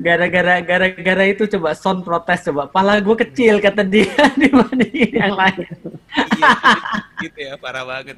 Gara-gara 0.03 0.59
gara-gara 0.61 1.25
itu 1.31 1.47
coba 1.47 1.79
sound 1.79 2.03
protes 2.03 2.43
coba 2.43 2.67
pala 2.67 2.99
gue 2.99 3.17
kecil 3.23 3.63
kata 3.63 3.87
dia 3.87 4.11
dibandingin 4.41 5.15
yang 5.15 5.35
lain 5.39 5.69
gitu 7.21 7.39
ya, 7.39 7.55
parah 7.61 7.85
banget. 7.85 8.17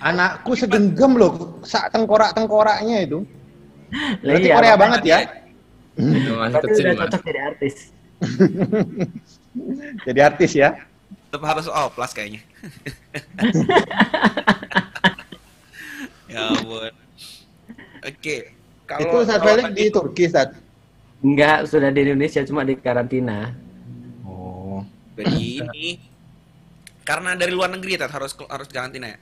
Anakku 0.00 0.54
segenggam 0.56 1.18
loh, 1.18 1.60
sak 1.66 1.92
tengkorak-tengkoraknya 1.92 3.04
itu. 3.04 3.26
Berarti 4.22 4.48
Iya, 4.48 4.56
Korea 4.56 4.76
banget 4.78 5.02
ya. 5.04 5.18
Berarti 5.94 6.80
udah 6.82 6.94
cocok 6.98 7.22
jadi 7.22 7.40
artis 7.46 7.74
Jadi 10.06 10.18
artis 10.18 10.52
ya. 10.56 10.74
Tetap 11.30 11.42
harus 11.46 11.66
oplas 11.70 12.10
kayaknya. 12.14 12.42
ya 16.32 16.50
ampun. 16.50 16.90
Oke. 18.02 18.54
Kalau 18.84 19.00
itu 19.00 19.16
Felix 19.24 19.64
tadi- 19.64 19.76
di 19.76 19.84
Turki, 19.88 20.22
Ustadz. 20.28 20.56
enggak 21.24 21.58
sudah 21.66 21.88
di 21.88 22.00
Indonesia 22.04 22.44
cuma 22.44 22.62
di 22.62 22.76
karantina 22.76 23.56
Oh. 24.22 24.84
dari 25.16 25.56
ini 25.56 25.96
karena 27.00 27.32
dari 27.32 27.52
luar 27.52 27.72
negeri 27.72 27.96
Tat, 27.96 28.12
harus 28.12 28.36
harus 28.36 28.68
karantina 28.68 29.08
ya. 29.08 29.18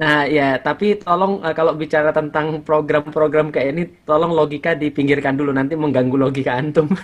Nah 0.00 0.24
ya, 0.24 0.48
tapi 0.56 0.96
tolong 0.96 1.42
eh, 1.42 1.52
kalau 1.52 1.74
bicara 1.74 2.08
tentang 2.10 2.62
program-program 2.62 3.50
kayak 3.50 3.68
ini, 3.68 3.82
tolong 4.02 4.32
logika 4.32 4.72
dipinggirkan 4.72 5.36
dulu 5.36 5.50
nanti 5.50 5.74
mengganggu 5.74 6.16
logika 6.16 6.56
antum. 6.56 6.88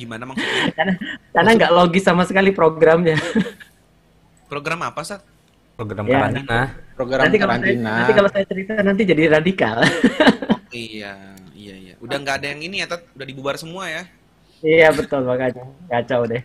Gimana 0.00 0.24
maksudnya? 0.24 0.72
karena 0.72 0.94
karena 1.32 1.50
nggak 1.60 1.72
logis 1.74 2.04
sama 2.04 2.24
sekali 2.24 2.52
programnya. 2.52 3.18
Program 4.48 4.80
apa, 4.82 5.02
Sat? 5.04 5.20
Program 5.80 6.04
Ya, 6.04 6.28
karantina. 6.28 6.60
Program 6.92 7.20
nanti 7.24 7.38
kalau 7.40 7.56
saya, 7.56 7.72
nanti 7.80 8.12
kalau 8.12 8.28
saya 8.28 8.44
cerita 8.44 8.72
nanti 8.84 9.02
jadi 9.08 9.22
radikal. 9.32 9.80
Iya, 10.70 11.34
iya, 11.50 11.74
iya. 11.74 11.94
Udah 11.98 12.22
nggak 12.22 12.36
ada 12.38 12.54
yang 12.54 12.62
ini 12.62 12.78
ya, 12.78 12.86
Tat. 12.86 13.02
Udah 13.10 13.26
dibubar 13.26 13.58
semua 13.58 13.90
ya. 13.90 14.06
iya 14.62 14.94
betul 14.94 15.26
makanya 15.26 15.66
kacau 15.90 16.30
deh. 16.30 16.38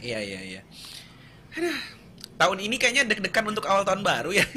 Iya, 0.00 0.16
iya, 0.24 0.40
iya. 0.40 0.60
Aduh, 1.60 1.76
tahun 2.40 2.58
ini 2.64 2.80
kayaknya 2.80 3.04
deg-degan 3.04 3.52
untuk 3.52 3.68
awal 3.68 3.84
tahun 3.84 4.00
baru 4.00 4.32
ya. 4.32 4.48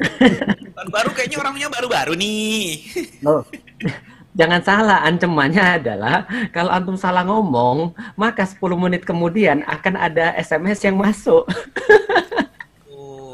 tahun 0.80 0.88
baru 0.88 1.12
kayaknya 1.12 1.36
orangnya 1.36 1.68
baru-baru 1.68 2.16
nih. 2.16 2.80
Loh, 3.20 3.44
jangan 4.34 4.60
salah, 4.60 4.98
ancamannya 5.06 5.80
adalah 5.80 6.26
kalau 6.50 6.70
antum 6.70 6.98
salah 6.98 7.22
ngomong, 7.24 7.94
maka 8.18 8.44
10 8.44 8.60
menit 8.76 9.02
kemudian 9.06 9.62
akan 9.64 9.94
ada 9.96 10.34
SMS 10.36 10.82
yang 10.84 10.98
masuk. 10.98 11.46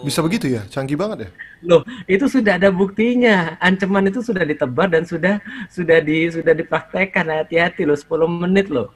Bisa 0.01 0.25
begitu 0.25 0.49
ya? 0.49 0.65
Canggih 0.73 0.97
banget 0.97 1.29
ya? 1.29 1.31
Loh, 1.61 1.85
itu 2.09 2.25
sudah 2.25 2.57
ada 2.57 2.73
buktinya. 2.73 3.61
Ancaman 3.61 4.09
itu 4.09 4.25
sudah 4.25 4.49
ditebar 4.49 4.89
dan 4.89 5.05
sudah 5.05 5.45
sudah 5.69 6.01
di 6.01 6.25
sudah 6.33 6.57
dipraktekkan. 6.57 7.29
Hati-hati 7.29 7.85
loh, 7.85 7.97
10 7.97 8.25
menit 8.25 8.73
loh. 8.73 8.89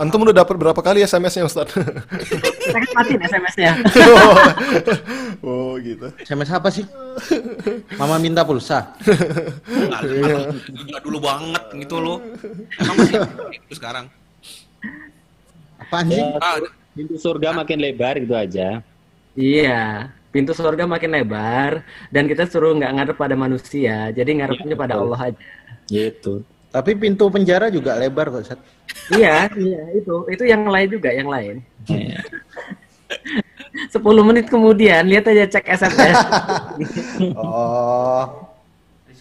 Antum 0.00 0.24
udah 0.24 0.32
dapat 0.32 0.56
berapa 0.56 0.80
kali 0.80 1.04
SMS-nya 1.04 1.44
Ustaz? 1.44 1.68
Saya 1.72 2.90
matiin 2.96 3.20
SMS-nya. 3.20 3.72
oh 5.44 5.76
gitu. 5.76 6.08
SMS 6.22 6.48
apa 6.48 6.68
sih? 6.72 6.88
Mama 8.00 8.16
minta 8.16 8.40
pulsa. 8.40 8.96
Gila 10.64 10.98
dulu 11.04 11.18
banget 11.20 11.64
gitu 11.76 11.96
loh. 12.00 12.18
Emang 12.80 12.96
masih 12.96 13.20
itu 13.52 13.74
sekarang. 13.76 14.08
Apaan 15.76 16.08
sih? 16.08 16.24
Ya, 16.24 16.56
pintu 16.96 17.14
surga 17.20 17.52
makin 17.52 17.78
lebar 17.80 18.16
gitu 18.16 18.32
aja. 18.32 18.80
Iya, 19.36 20.08
pintu 20.32 20.56
surga 20.56 20.88
makin 20.88 21.12
lebar 21.12 21.84
dan 22.08 22.24
kita 22.28 22.48
suruh 22.48 22.72
nggak 22.76 22.92
ngarep 22.96 23.16
pada 23.16 23.36
manusia, 23.36 24.08
jadi 24.12 24.30
ngarepnya 24.40 24.76
pada 24.76 24.96
Allah 24.96 25.32
aja. 25.32 25.40
Gitu. 25.88 26.44
Tapi 26.72 26.96
pintu 26.96 27.28
penjara 27.28 27.68
juga 27.68 28.00
lebar 28.00 28.32
kok, 28.32 28.48
Ustadz. 28.48 28.64
Iya, 29.12 29.44
iya 29.60 29.82
itu 29.92 30.24
itu 30.32 30.48
yang 30.48 30.64
lain 30.64 30.88
juga 30.88 31.12
yang 31.12 31.28
lain. 31.28 31.60
Iya. 31.84 32.24
10 33.92 34.28
menit 34.28 34.48
kemudian 34.48 35.04
lihat 35.08 35.28
aja 35.28 35.58
cek 35.58 35.66
SMS. 35.68 36.18
Oh. 37.38 38.48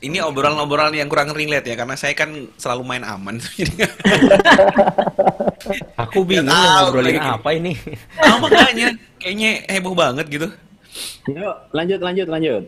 Ini 0.01 0.17
obrolan-obrolan 0.25 0.97
yang 0.97 1.05
kurang 1.05 1.29
relate 1.29 1.69
ya 1.69 1.77
karena 1.77 1.93
saya 1.93 2.17
kan 2.17 2.33
selalu 2.57 2.81
main 2.81 3.05
aman. 3.05 3.37
Aku 6.09 6.25
bingung 6.25 6.49
tahu 6.49 6.57
mau 6.57 6.89
ngobrolin 6.89 7.21
apa 7.21 7.53
ini. 7.53 7.77
Nah, 8.17 8.41
makanya 8.41 8.97
kayaknya 9.21 9.61
heboh 9.69 9.93
banget 9.93 10.25
gitu. 10.25 10.49
Yuk, 11.29 11.55
lanjut, 11.69 12.01
lanjut, 12.01 12.27
lanjut. 12.33 12.63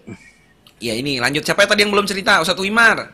Ya 0.78 0.94
ini 0.94 1.18
lanjut 1.18 1.42
siapa 1.42 1.66
tadi 1.66 1.82
yang 1.82 1.90
belum 1.90 2.06
cerita? 2.06 2.38
Ustadz 2.38 2.62
Wimar. 2.62 3.10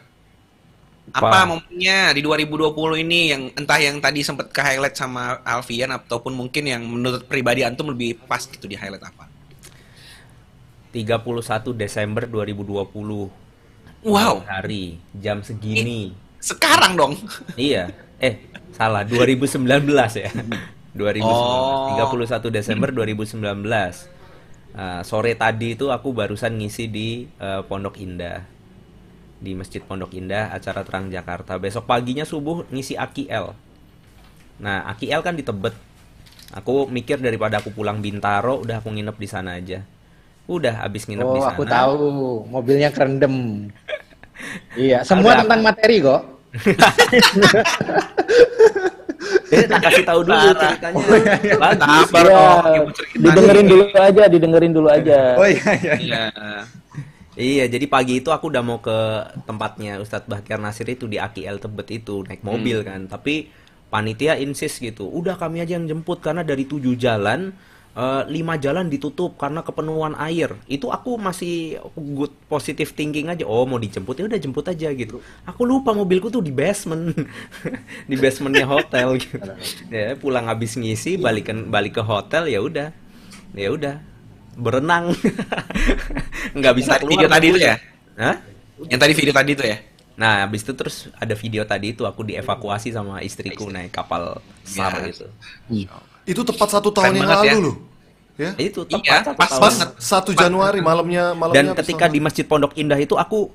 Apa 1.13 1.47
momennya 1.49 2.13
di 2.13 2.21
2020 2.21 3.05
ini 3.05 3.19
yang 3.33 3.41
entah 3.57 3.79
yang 3.81 3.97
tadi 3.97 4.21
sempat 4.21 4.53
ke 4.53 4.61
highlight 4.61 4.93
sama 4.93 5.41
Alfian 5.41 5.89
ataupun 5.95 6.37
mungkin 6.37 6.69
yang 6.69 6.85
menurut 6.85 7.25
pribadi 7.25 7.65
antum 7.65 7.89
lebih 7.89 8.19
pas 8.29 8.45
gitu 8.45 8.69
di 8.69 8.77
highlight 8.77 9.01
apa? 9.01 9.25
31 10.93 11.77
Desember 11.77 12.25
2020. 12.25 14.05
Wow. 14.05 14.41
Hari, 14.47 14.97
jam 15.17 15.43
segini. 15.45 16.15
Sekarang 16.39 16.95
dong. 16.95 17.13
Iya. 17.59 17.91
Eh, 18.19 18.39
salah. 18.73 19.03
2019 19.05 19.65
ya. 20.17 20.31
2019. 20.97 21.25
Oh. 21.25 21.93
31 21.95 22.49
Desember 22.49 22.89
2019. 22.89 23.43
Uh, 24.69 25.01
sore 25.01 25.33
tadi 25.33 25.73
itu 25.73 25.89
aku 25.89 26.13
barusan 26.13 26.61
ngisi 26.61 26.85
di 26.89 27.25
uh, 27.41 27.65
Pondok 27.65 27.97
Indah. 27.99 28.45
Di 29.39 29.55
Masjid 29.55 29.79
Pondok 29.79 30.11
Indah, 30.11 30.51
acara 30.51 30.83
Terang 30.83 31.07
Jakarta. 31.07 31.55
Besok 31.55 31.87
paginya 31.87 32.27
subuh 32.27 32.67
ngisi 32.67 32.93
AKL. 32.93 33.55
Nah, 34.59 34.83
AKL 34.91 35.23
kan 35.23 35.33
di 35.33 35.43
Tebet. 35.43 35.71
Aku 36.51 36.89
mikir 36.89 37.21
daripada 37.21 37.63
aku 37.63 37.71
pulang 37.71 38.03
Bintaro, 38.03 38.59
udah 38.59 38.83
aku 38.83 38.91
nginep 38.91 39.15
di 39.15 39.27
sana 39.29 39.55
aja. 39.55 39.79
Udah 40.49 40.83
habis 40.83 41.05
nginep 41.05 41.23
Oh, 41.23 41.33
di 41.33 41.39
sana. 41.39 41.53
aku 41.55 41.63
tahu. 41.63 41.97
Mobilnya 42.49 42.89
kerendem. 42.91 43.69
iya, 44.75 45.05
semua 45.07 45.37
Ada 45.37 45.47
tentang 45.47 45.61
materi 45.63 45.97
kok. 46.01 46.21
Eh, 49.49 49.65
tak 49.65 49.81
kasih 49.81 50.05
tahu 50.05 50.21
dulu 50.21 50.37
Parah. 50.37 50.61
ceritanya. 50.61 50.95
Oh, 50.95 51.17
iya, 51.17 51.33
iya. 51.41 51.55
Sabar 52.05 52.25
didengerin 53.17 53.65
nih. 53.65 53.71
dulu 53.73 53.83
aja, 53.97 54.23
didengerin 54.29 54.71
dulu 54.71 54.87
aja. 54.89 55.19
Oh 55.35 55.47
iya 55.49 55.69
iya. 55.75 55.93
Iya. 55.97 56.23
Iya, 57.39 57.71
jadi 57.71 57.85
pagi 57.87 58.13
itu 58.19 58.29
aku 58.35 58.51
udah 58.51 58.63
mau 58.69 58.79
ke 58.83 58.97
tempatnya 59.47 59.91
Ustadz 60.03 60.27
Bahtiar 60.27 60.59
Nasir 60.59 60.83
itu 60.91 61.05
di 61.07 61.15
AKL 61.15 61.55
Tebet 61.63 61.87
itu 62.03 62.15
naik 62.27 62.43
mobil 62.43 62.83
Hmm. 62.83 62.87
kan, 62.89 63.01
tapi 63.07 63.47
panitia 63.93 64.35
insist 64.45 64.83
gitu, 64.83 65.07
udah 65.07 65.39
kami 65.39 65.63
aja 65.63 65.79
yang 65.79 65.87
jemput 65.87 66.19
karena 66.19 66.43
dari 66.43 66.67
tujuh 66.67 66.99
jalan 66.99 67.55
eh, 67.95 68.23
lima 68.35 68.55
jalan 68.59 68.85
ditutup 68.91 69.39
karena 69.39 69.63
kepenuhan 69.63 70.13
air. 70.19 70.51
Itu 70.69 70.91
aku 70.91 71.15
masih 71.17 71.79
good 71.95 72.31
positive 72.51 72.91
thinking 72.93 73.27
aja. 73.33 73.43
Oh 73.47 73.63
mau 73.65 73.79
dijemput 73.81 74.15
ya 74.19 74.25
udah 74.29 74.39
jemput 74.39 74.65
aja 74.67 74.87
gitu. 74.93 75.17
Aku 75.49 75.61
lupa 75.63 75.91
mobilku 75.95 76.27
tuh 76.29 76.43
di 76.43 76.51
basement, 76.53 77.11
di 78.11 78.15
basementnya 78.19 78.67
hotel 78.67 79.15
gitu. 79.19 79.51
Ya 79.95 80.13
pulang 80.19 80.45
habis 80.51 80.75
ngisi 80.75 81.15
balikan 81.17 81.71
balik 81.73 81.97
ke 81.99 82.03
hotel 82.05 82.51
ya 82.51 82.59
udah, 82.61 82.87
ya 83.55 83.69
udah 83.73 83.95
berenang. 84.55 85.13
Nggak 86.57 86.73
bisa 86.75 86.89
Yang 86.89 86.95
tadi 86.95 87.03
keluar. 87.03 87.13
video 87.15 87.27
tadi 87.29 87.45
itu 87.47 87.59
ya? 87.59 87.75
Hah? 88.15 88.35
Yang 88.81 88.99
tadi 88.99 89.13
video 89.13 89.33
tadi 89.33 89.51
itu 89.53 89.63
ya? 89.65 89.77
Nah, 90.15 90.43
habis 90.43 90.61
itu 90.61 90.73
terus 90.73 90.95
ada 91.13 91.31
video 91.31 91.63
tadi 91.63 91.87
itu 91.89 92.03
aku 92.03 92.21
dievakuasi 92.21 92.91
sama 92.91 93.19
istriku 93.19 93.67
naik 93.67 93.89
kapal 93.89 94.43
SAR 94.61 94.99
Ya. 94.99 95.07
gitu. 95.09 95.25
Itu 96.25 96.41
tepat 96.43 96.69
satu 96.69 96.91
tahun 96.91 97.05
Keren 97.05 97.17
yang 97.17 97.25
banget 97.25 97.39
lalu 97.39 97.49
ya. 97.49 97.57
loh. 97.61 97.75
Ya. 98.35 98.51
Itu 98.57 98.79
tepat 98.83 98.99
Iya, 99.01 99.17
satu 99.21 99.35
pas 99.35 99.49
tahun. 99.49 99.61
banget. 99.61 99.89
Satu 99.97 100.31
Januari 100.33 100.79
malamnya 100.79 101.31
malamnya 101.31 101.55
Dan 101.71 101.77
ketika 101.77 102.07
nonton. 102.07 102.15
di 102.15 102.19
Masjid 102.21 102.45
Pondok 102.45 102.73
Indah 102.75 102.95
itu 102.95 103.15
aku 103.15 103.51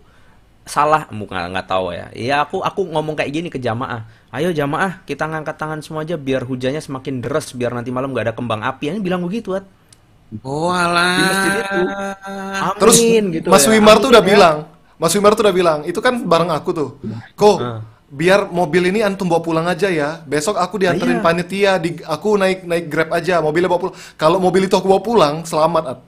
salah 0.64 1.05
bukan 1.07 1.53
nggak 1.53 1.68
tahu 1.68 1.92
ya. 1.92 2.09
Ya 2.12 2.36
aku 2.40 2.61
aku 2.61 2.80
ngomong 2.86 3.12
kayak 3.14 3.30
gini 3.30 3.49
ke 3.49 3.57
jamaah. 3.57 4.09
Ayo 4.30 4.49
jamaah 4.51 5.05
kita 5.05 5.24
ngangkat 5.24 5.57
tangan 5.57 5.80
semua 5.80 6.01
aja 6.01 6.16
biar 6.16 6.40
hujannya 6.42 6.80
semakin 6.80 7.20
deras 7.20 7.53
biar 7.53 7.72
nanti 7.72 7.92
malam 7.92 8.12
nggak 8.12 8.32
ada 8.32 8.34
kembang 8.34 8.61
api. 8.62 8.88
Ini 8.88 9.01
bilang 9.01 9.20
begitu, 9.20 9.53
At. 9.53 9.68
Oh 10.43 10.72
alah. 10.72 11.14
Di 11.14 11.22
masjid 11.22 11.53
itu. 11.55 11.80
Amin, 12.57 12.74
Terus 12.80 12.97
gitu 13.30 13.47
Mas 13.47 13.64
ya. 13.64 13.70
Wimar 13.70 13.97
tuh 14.01 14.11
udah 14.11 14.24
ya. 14.24 14.28
bilang, 14.28 14.57
Mas 14.97 15.12
Wimar 15.12 15.32
tuh 15.35 15.45
udah 15.47 15.55
bilang, 15.55 15.78
itu 15.85 16.01
kan 16.01 16.18
bareng 16.18 16.51
aku 16.51 16.70
tuh. 16.72 16.89
Ko, 17.35 17.59
Ah. 17.59 17.80
biar 18.09 18.47
mobil 18.49 18.89
ini 18.89 19.03
antum 19.03 19.26
bawa 19.26 19.43
pulang 19.43 19.66
aja 19.66 19.87
ya. 19.87 20.22
Besok 20.22 20.57
aku 20.57 20.78
dianterin 20.78 21.18
Iya. 21.18 21.24
panitia, 21.24 21.72
di, 21.76 22.01
aku 22.01 22.35
naik 22.35 22.64
naik 22.64 22.87
Grab 22.89 23.11
aja, 23.11 23.39
mobilnya 23.39 23.68
bawa 23.68 23.80
pulang. 23.80 23.97
Kalau 24.14 24.39
mobil 24.39 24.64
itu 24.64 24.74
aku 24.74 24.87
bawa 24.87 25.03
pulang, 25.03 25.35
selamat. 25.45 26.01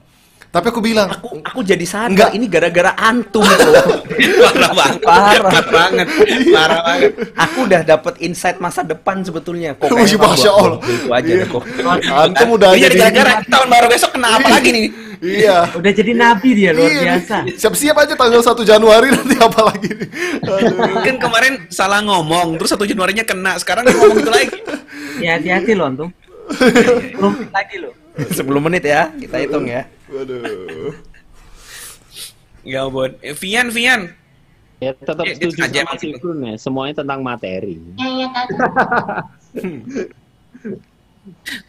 Tapi 0.47 0.65
aku 0.71 0.79
bilang, 0.79 1.11
aku, 1.11 1.43
aku 1.43 1.59
jadi 1.61 1.83
sadar 1.83 2.09
Enggak. 2.09 2.29
ini 2.31 2.45
gara-gara 2.47 2.95
antum. 2.95 3.43
Parah 4.47 4.71
banget. 4.71 4.99
Parah. 5.03 5.63
Banget. 5.67 6.07
Parah 6.49 6.79
banget. 6.81 7.11
Aku 7.35 7.57
udah 7.67 7.81
dapet 7.83 8.13
insight 8.19 8.57
masa 8.57 8.81
depan 8.81 9.21
sebetulnya. 9.21 9.75
Kok 9.75 9.91
kayaknya 9.91 10.17
Masya 10.17 10.51
Allah. 10.51 10.79
itu 10.81 11.07
aja 11.11 11.27
Iya. 11.27 11.43
deh, 11.43 11.47
kok. 11.47 11.63
antum 12.07 12.47
udah 12.55 12.69
Ini 12.71 12.79
jadi 12.79 12.87
jadi 12.89 12.97
gara-gara 13.03 13.31
tahun 13.45 13.67
baru 13.67 13.87
besok 13.87 14.09
kena 14.11 14.27
apa 14.33 14.47
lagi 14.49 14.69
nih? 14.71 14.85
Iya. 15.17 15.57
Udah 15.73 15.91
jadi 15.91 16.11
nabi 16.13 16.49
dia 16.53 16.71
luar 16.71 16.89
Iya, 16.89 17.01
biasa. 17.03 17.37
Siap-siap 17.57 17.95
aja 17.97 18.13
tanggal 18.15 18.41
1 18.41 18.63
Januari 18.63 19.07
nanti 19.11 19.35
apa 19.35 19.61
lagi 19.61 19.89
nih. 19.89 20.07
Aduh. 20.41 21.01
Kan 21.03 21.15
kemarin 21.19 21.53
salah 21.67 21.99
ngomong, 21.99 22.55
terus 22.55 22.71
satu 22.71 22.87
Januarinya 22.87 23.21
kena. 23.21 23.59
Sekarang 23.59 23.83
ngomong 23.83 24.21
itu 24.21 24.31
lagi. 24.31 24.57
Ya 25.19 25.35
hati-hati 25.35 25.73
loh 25.73 25.85
antum. 25.85 26.09
Belum 27.17 27.33
lagi 27.51 27.75
loh. 27.77 27.93
10 28.17 28.31
menit 28.63 28.81
ya, 28.81 29.11
kita 29.11 29.37
hitung 29.37 29.67
ya. 29.67 29.85
Waduh. 30.07 30.95
Ya 32.63 32.83
ampun. 32.83 33.15
Eh, 33.19 33.35
Vian, 33.35 33.67
Vian. 33.69 34.11
Ya 34.77 34.93
tetap 34.93 35.25
Ya, 35.25 35.33
setuju 35.33 35.57
sama 35.63 35.93
si 35.97 36.13
Kun 36.15 36.37
ya. 36.43 36.53
Semuanya 36.55 37.01
tentang 37.01 37.19
materi. 37.21 37.81
Iya, 37.97 38.25
Kak. 38.29 38.45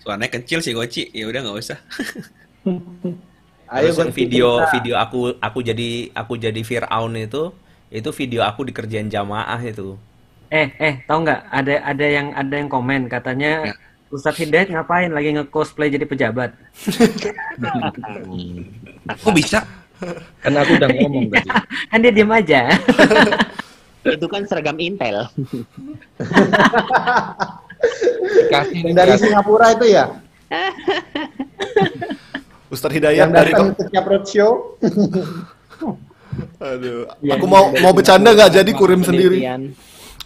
Suaranya 0.03 0.29
kecil 0.31 0.59
sih 0.61 0.73
Goci. 0.73 1.09
Ya 1.11 1.27
udah 1.27 1.41
nggak 1.43 1.57
usah. 1.57 1.79
Ayo 3.69 3.93
Terus 3.93 3.97
Gon, 4.01 4.11
video 4.17 4.49
kita- 4.59 4.71
video 4.75 4.95
aku 4.97 5.21
aku 5.37 5.59
jadi 5.61 5.89
aku 6.17 6.41
jadi 6.41 6.61
Firaun 6.65 7.13
itu 7.15 7.53
itu 7.93 8.09
video 8.17 8.41
aku 8.41 8.65
dikerjain 8.65 9.13
jamaah 9.13 9.61
itu. 9.61 9.97
Eh, 10.49 10.73
eh, 10.81 11.05
tahu 11.05 11.21
nggak? 11.23 11.41
Ada 11.53 11.75
ada 11.85 12.07
yang 12.09 12.33
ada 12.33 12.55
yang 12.57 12.69
komen 12.69 13.13
katanya 13.13 13.77
Ustadz 14.09 14.41
Hidayat 14.41 14.73
ngapain 14.73 15.13
lagi 15.13 15.37
nge-cosplay 15.37 15.93
jadi 15.93 16.09
pejabat? 16.09 16.57
Kok 19.21 19.35
bisa? 19.37 19.69
Kan 20.41 20.57
aku 20.57 20.81
udah 20.81 20.89
ngomong 20.89 21.29
tadi. 21.33 21.49
kan 21.93 21.99
dia 22.01 22.13
diem 22.15 22.33
aja. 22.33 22.73
Itu 24.09 24.25
kan 24.31 24.49
seragam 24.49 24.81
Intel. 24.81 25.29
Kasih 28.49 28.81
dari 28.97 29.13
Singapura 29.21 29.77
itu 29.77 29.87
ya? 29.93 30.09
Ustadz 32.73 32.97
Hidayat 32.97 33.29
Yang 33.29 33.31
dari 33.37 33.53
ke 33.53 33.63
setiap 33.85 34.05
roadshow. 34.09 34.53
Aduh, 36.63 37.05
aku 37.13 37.45
mau 37.45 37.69
mau 37.85 37.93
bercanda 37.93 38.33
nggak 38.33 38.57
jadi 38.63 38.71
kurim 38.73 39.05
sendiri. 39.05 39.45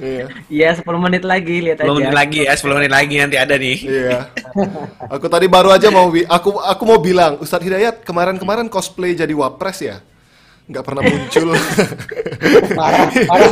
Iya. 0.01 0.27
Iya, 0.49 0.69
10 0.81 0.89
menit 0.97 1.23
lagi 1.27 1.57
lihat 1.61 1.85
10 1.85 1.85
aja. 1.85 1.93
menit 2.01 2.15
lagi 2.17 2.39
ya, 2.49 2.53
10 2.57 2.79
menit 2.81 2.93
lagi 2.93 3.15
nanti 3.21 3.37
ada 3.37 3.55
nih. 3.61 3.79
Iya. 3.85 4.19
Aku 5.15 5.27
tadi 5.29 5.47
baru 5.53 5.69
aja 5.75 5.93
mau 5.93 6.09
aku 6.09 6.51
aku 6.57 6.83
mau 6.89 6.99
bilang, 7.03 7.37
Ustadz 7.45 7.67
Hidayat 7.67 8.01
kemarin-kemarin 8.07 8.73
cosplay 8.73 9.13
jadi 9.13 9.33
wapres 9.37 9.85
ya? 9.85 10.01
Nggak 10.71 10.85
pernah 10.87 11.03
muncul. 11.05 11.49
Parah, 12.79 13.07
parah. 13.11 13.51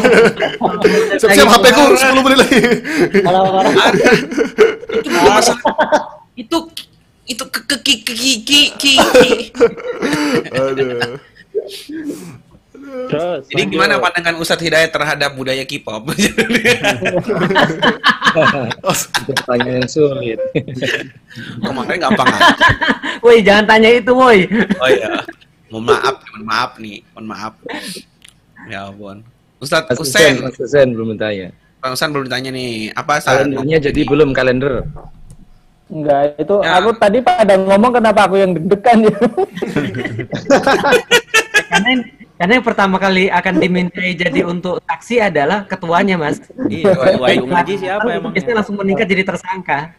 Siap-siap 1.18 1.48
HP 1.52 1.64
ku 1.74 1.82
10 1.92 2.24
menit 2.24 2.38
lagi. 2.38 2.60
Parah, 3.20 3.40
parah. 3.50 3.72
Itu 5.00 5.08
masalah. 5.10 5.62
Itu 6.38 6.56
itu 7.30 7.44
ke 7.46 7.60
ke 7.62 7.76
ki 7.86 7.94
ki 8.02 8.32
ki. 8.42 8.62
ki. 8.74 8.94
Aduh. 10.50 11.18
Terus. 12.90 13.46
Jadi 13.46 13.62
gimana 13.70 13.98
pandangan 13.98 14.34
Ustadz 14.38 14.62
Hidayat 14.62 14.90
terhadap 14.90 15.30
budaya 15.34 15.62
K-pop? 15.62 16.10
Itu 16.10 16.42
pertanyaan 19.34 19.82
yang 19.82 19.90
sulit. 19.90 20.38
Kemarin 21.62 21.98
gampang 22.02 22.26
aja. 22.26 22.54
Woi, 23.22 23.42
jangan 23.42 23.64
tanya 23.66 23.88
itu, 23.94 24.10
woi. 24.10 24.46
Oh 24.78 24.88
iya. 24.90 25.22
Mohon 25.70 25.94
maaf, 25.94 26.14
mohon 26.26 26.42
maaf 26.42 26.70
nih, 26.82 26.98
mohon 27.14 27.26
maaf. 27.30 27.54
Ya 28.66 28.90
ampun. 28.90 29.22
Ustadz 29.62 29.92
Mas 29.92 29.98
Husen, 30.00 30.42
Mas 30.42 30.56
Husen 30.58 30.88
belum 30.96 31.14
ditanya. 31.14 31.54
Bang 31.78 31.94
Husen 31.94 32.10
belum 32.10 32.26
ditanya 32.26 32.50
nih, 32.50 32.90
apa 32.92 33.22
Kalendernya 33.22 33.78
jadi 33.78 34.00
belum 34.08 34.34
kalender. 34.34 34.82
Enggak, 35.90 36.38
itu 36.38 36.54
Ya. 36.62 36.78
aku 36.78 36.90
tadi 36.94 37.18
pada 37.18 37.54
ngomong 37.58 37.98
kenapa 37.98 38.30
aku 38.30 38.38
yang 38.38 38.54
deg-degan 38.54 39.10
ya. 39.10 39.10
karena 41.70 41.90
karena 42.40 42.56
yang 42.56 42.64
pertama 42.64 42.96
kali 42.96 43.28
akan 43.28 43.60
dimintai 43.60 44.16
jadi 44.16 44.48
untuk 44.48 44.80
saksi 44.88 45.20
adalah 45.20 45.68
ketuanya, 45.68 46.16
Mas. 46.16 46.40
Iya, 46.72 46.96
ketua 46.96 47.36
yang 47.36 47.44
ngaji 47.44 47.74
siapa 47.76 48.08
emang? 48.16 48.32
biasanya 48.32 48.64
langsung 48.64 48.80
meningkat 48.80 49.12
jadi 49.12 49.28
tersangka. 49.28 49.92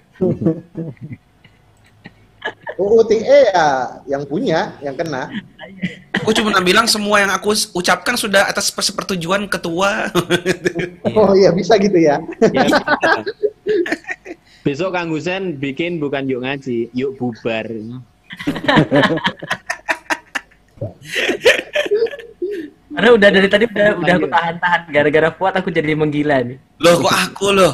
UUTE 2.82 3.22
ya 3.22 4.02
yang 4.10 4.26
punya, 4.26 4.74
yang 4.82 4.98
kena. 4.98 5.30
Aku 6.18 6.34
cuma 6.34 6.58
bilang 6.66 6.90
semua 6.90 7.22
yang 7.22 7.30
aku 7.30 7.54
ucapkan 7.78 8.18
sudah 8.18 8.50
atas 8.50 8.74
persetujuan 8.74 9.46
ketua. 9.46 10.10
Oh 11.14 11.38
iya 11.38 11.54
bisa 11.54 11.78
gitu 11.78 12.02
ya. 12.02 12.18
Ya, 12.50 12.66
Besok 14.66 14.98
Kang 14.98 15.14
Husen 15.14 15.62
bikin 15.62 16.02
bukan 16.02 16.26
yuk 16.26 16.42
ngaji, 16.42 16.90
yuk 16.98 17.22
bubar. 17.22 17.70
Karena 22.92 23.10
udah 23.16 23.30
dari 23.32 23.48
tadi 23.48 23.66
udah 23.72 23.90
udah 24.04 24.14
aku 24.20 24.28
tahan-tahan 24.28 24.82
gara-gara 24.92 25.30
Fuad 25.32 25.54
aku 25.56 25.70
jadi 25.72 25.96
menggila 25.96 26.44
nih. 26.44 26.58
Loh 26.84 27.00
kok 27.00 27.16
aku 27.16 27.48
loh? 27.56 27.74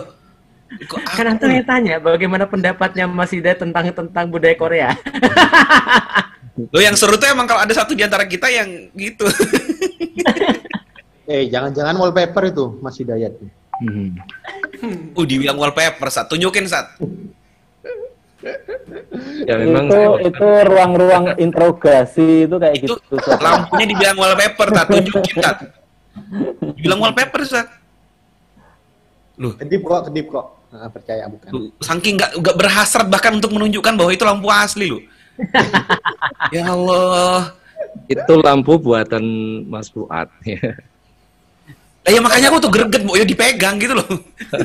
Kok 0.85 0.99
aku? 1.01 1.15
Kan 1.17 1.25
antum 1.33 1.49
yang 1.49 1.65
tanya 1.65 1.95
bagaimana 1.97 2.45
pendapatnya 2.45 3.09
Mas 3.09 3.33
Hida 3.33 3.57
tentang 3.57 3.89
tentang 3.89 4.25
budaya 4.29 4.53
Korea. 4.53 4.89
Loh 6.73 6.81
yang 6.81 6.97
seru 6.97 7.21
tuh 7.21 7.29
emang 7.29 7.45
kalau 7.45 7.61
ada 7.61 7.73
satu 7.73 7.93
di 7.93 8.01
antara 8.01 8.25
kita 8.25 8.49
yang 8.49 8.89
gitu. 8.93 9.25
Eh 11.27 11.51
jangan-jangan 11.51 11.91
wallpaper 11.99 12.39
itu 12.47 12.79
Mas 12.79 12.95
Hidayat. 12.95 13.35
Uh 13.83 15.25
dibilang 15.27 15.59
wallpaper, 15.59 16.07
Sat. 16.07 16.31
Tunjukin, 16.31 16.71
Sat. 16.71 16.95
Ya 19.49 19.57
memang 19.57 19.89
itu 19.89 20.29
itu 20.29 20.47
ruang-ruang 20.69 21.25
interogasi 21.41 22.45
itu 22.45 22.55
kayak 22.61 22.75
gitu. 22.85 22.93
Sob. 23.17 23.41
Lampunya 23.41 23.85
dibilang 23.89 24.17
wallpaper, 24.17 24.67
Sat. 24.73 24.87
Tunjukin, 24.93 25.35
Sat. 25.41 25.57
Dibilang 26.77 26.99
wallpaper, 27.01 27.41
Sat. 27.49 27.67
Loh, 29.37 29.53
Kedip 29.57 29.81
kok, 29.85 30.09
kedip 30.09 30.27
kok. 30.29 30.45
Nah, 30.67 30.89
percaya 30.91 31.23
bukan. 31.29 31.49
Tuh, 31.49 31.69
saking 31.81 32.19
nggak 32.19 32.31
nggak 32.43 32.55
berhasrat 32.59 33.07
bahkan 33.07 33.33
untuk 33.37 33.53
menunjukkan 33.55 33.93
bahwa 33.95 34.11
itu 34.13 34.23
lampu 34.27 34.47
asli 34.51 34.85
loh. 34.91 35.01
ya 36.55 36.73
Allah. 36.73 37.53
itu 38.09 38.33
lampu 38.41 38.77
buatan 38.81 39.23
Mas 39.69 39.89
Fuad. 39.89 40.29
ya. 40.45 40.75
Lah 42.07 42.15
ya 42.15 42.23
makanya 42.23 42.47
aku 42.55 42.63
tuh 42.63 42.71
greget, 42.71 43.03
mau 43.03 43.19
ya 43.19 43.27
dipegang 43.27 43.75
gitu 43.83 43.99
loh. 43.99 44.07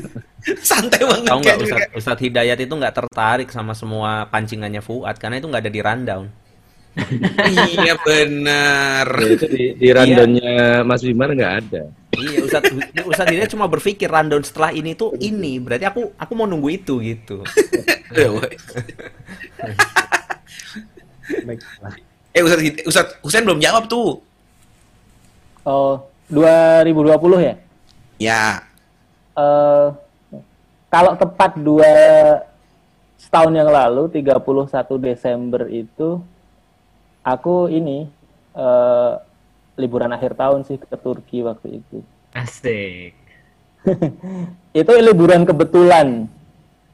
Santai 0.62 1.03
banget 1.03 1.26
Tahu 1.26 1.38
nggak 1.43 1.59
kayak 1.59 1.66
Ustadz, 1.66 1.99
Ustadz 1.99 2.22
Hidayat 2.22 2.59
itu 2.62 2.70
nggak 2.70 2.95
tertarik 2.95 3.51
sama 3.51 3.74
semua 3.74 4.30
pancingannya 4.30 4.78
Fuad 4.78 5.18
karena 5.18 5.43
itu 5.43 5.51
nggak 5.51 5.66
ada 5.66 5.72
di 5.74 5.80
rundown. 5.82 6.30
Iya 7.51 7.99
benar. 7.99 9.07
Ya, 9.11 9.26
itu 9.34 9.47
di, 9.51 9.64
di 9.74 9.88
randonnya 9.90 10.86
Mas 10.86 11.03
Wimar 11.03 11.34
nggak 11.34 11.55
ada. 11.66 11.82
Iya, 12.14 12.47
Ustadz 12.47 12.70
Ustadz 13.11 13.30
Hidayat 13.34 13.51
cuma 13.51 13.66
berpikir 13.66 14.07
rundown 14.07 14.47
setelah 14.47 14.70
ini 14.70 14.95
tuh 14.95 15.18
ini, 15.18 15.59
berarti 15.59 15.82
aku 15.90 16.14
aku 16.14 16.32
mau 16.38 16.47
nunggu 16.47 16.78
itu 16.78 17.03
gitu. 17.03 17.43
Eh 22.38 22.43
Ustaz, 22.47 22.62
Ustaz 22.86 23.07
Husain 23.18 23.43
belum 23.43 23.59
jawab 23.59 23.90
tuh. 23.90 24.22
Oh, 25.66 26.07
2020 26.33 27.45
ya? 27.45 27.55
Ya. 28.16 28.45
Eh, 29.37 29.89
kalau 30.89 31.12
tepat 31.20 31.61
dua 31.61 31.93
setahun 33.20 33.53
yang 33.53 33.68
lalu, 33.68 34.09
31 34.09 34.97
Desember 34.97 35.68
itu, 35.68 36.24
aku 37.20 37.68
ini 37.68 38.09
eh, 38.57 39.12
liburan 39.76 40.12
akhir 40.16 40.35
tahun 40.41 40.64
sih 40.64 40.80
ke 40.80 40.97
Turki 40.97 41.45
waktu 41.45 41.85
itu. 41.85 42.01
Asik. 42.33 43.12
itu 44.80 44.93
liburan 45.03 45.43
kebetulan 45.43 46.30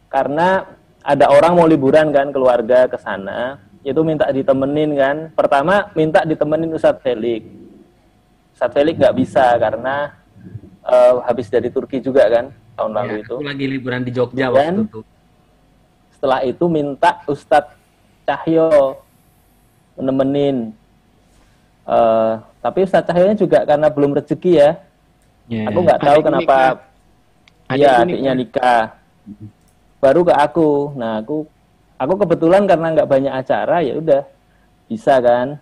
karena 0.08 0.64
ada 1.04 1.28
orang 1.28 1.52
mau 1.52 1.68
liburan 1.68 2.10
kan 2.10 2.32
keluarga 2.32 2.88
ke 2.88 2.96
sana 2.96 3.60
itu 3.84 4.00
minta 4.00 4.28
ditemenin 4.32 4.96
kan 4.96 5.16
pertama 5.36 5.92
minta 5.92 6.24
ditemenin 6.24 6.72
Ustadz 6.72 7.04
Felix 7.04 7.44
Ustadz 8.58 8.74
Felix 8.74 8.98
nggak 8.98 9.16
bisa 9.16 9.54
karena 9.54 10.10
eh, 10.82 11.14
habis 11.22 11.46
dari 11.46 11.70
Turki 11.70 12.02
juga 12.02 12.26
kan 12.26 12.50
tahun 12.74 12.90
lalu 12.92 13.12
Ya, 13.12 13.18
itu 13.22 13.32
aku 13.32 13.46
lagi 13.46 13.64
liburan 13.68 14.02
di 14.02 14.10
Jogja 14.10 14.50
Dan- 14.50 14.50
waktu 14.50 14.82
itu. 14.84 15.00
setelah 16.10 16.40
itu 16.42 16.64
minta 16.66 17.22
Ustadz 17.24 17.70
Cahyo 18.24 18.98
nemenin 19.96 20.74
Eh, 21.86 22.32
tapi 22.58 22.82
Ustadz 22.82 23.06
Cahyonya 23.06 23.32
juga 23.32 23.62
karena 23.62 23.88
belum 23.88 24.12
rezeki 24.12 24.52
ya 24.52 24.70
Ya. 25.46 25.64
aku 25.64 25.78
nggak 25.80 26.00
tahu 26.02 26.12
Adikku 26.12 26.26
kenapa 26.28 26.44
nikah. 26.44 26.74
Iya 27.72 27.90
adiknya 27.96 28.32
nikah. 28.34 28.34
nikah 28.34 28.82
baru 29.96 30.20
ke 30.20 30.34
aku 30.34 30.68
nah 30.92 31.16
aku 31.16 31.46
aku 31.96 32.14
kebetulan 32.18 32.66
karena 32.66 32.86
nggak 32.92 33.08
banyak 33.08 33.32
acara 33.32 33.80
ya 33.80 33.94
udah 33.94 34.22
bisa 34.84 35.16
kan 35.18 35.56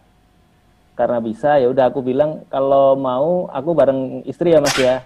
karena 0.97 1.21
bisa 1.21 1.61
ya 1.61 1.69
udah 1.69 1.87
aku 1.87 2.01
bilang 2.01 2.43
kalau 2.49 2.97
mau 2.97 3.47
aku 3.53 3.71
bareng 3.71 4.01
istri 4.25 4.51
ya 4.51 4.59
mas 4.59 4.75
ya 4.75 5.05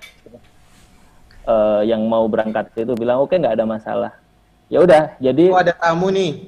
Eh, 1.41 1.83
yang 1.89 2.05
mau 2.05 2.29
berangkat 2.29 2.69
itu 2.77 2.93
bilang 2.95 3.25
oke 3.25 3.33
nggak 3.33 3.57
ada 3.57 3.65
masalah 3.65 4.13
ya 4.69 4.79
udah 4.79 5.17
jadi 5.19 5.51
Oh 5.51 5.59
ada 5.59 5.73
tamu 5.73 6.13
nih. 6.13 6.47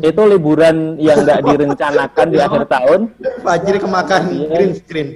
itu 0.00 0.22
liburan 0.26 0.96
yang 0.96 1.22
nggak 1.22 1.44
direncanakan 1.44 2.26
di 2.32 2.40
akhir 2.50 2.64
tahun 2.66 3.00
Fajri 3.44 3.78
kemakan 3.78 4.22
Iya. 4.32 4.48
green 4.50 4.72
screen. 4.74 5.08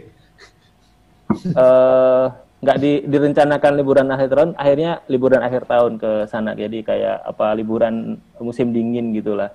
eh 1.50 2.24
nggak 2.58 2.78
di, 2.78 2.92
direncanakan 3.06 3.72
liburan 3.74 4.08
akhir 4.10 4.28
tahun, 4.28 4.50
akhirnya 4.54 4.92
liburan 5.06 5.40
akhir 5.40 5.62
tahun 5.66 5.92
ke 5.96 6.10
sana. 6.26 6.52
Jadi 6.52 6.82
kayak 6.82 7.22
apa 7.24 7.54
liburan 7.54 8.18
musim 8.38 8.70
dingin 8.70 9.14
gitulah. 9.14 9.50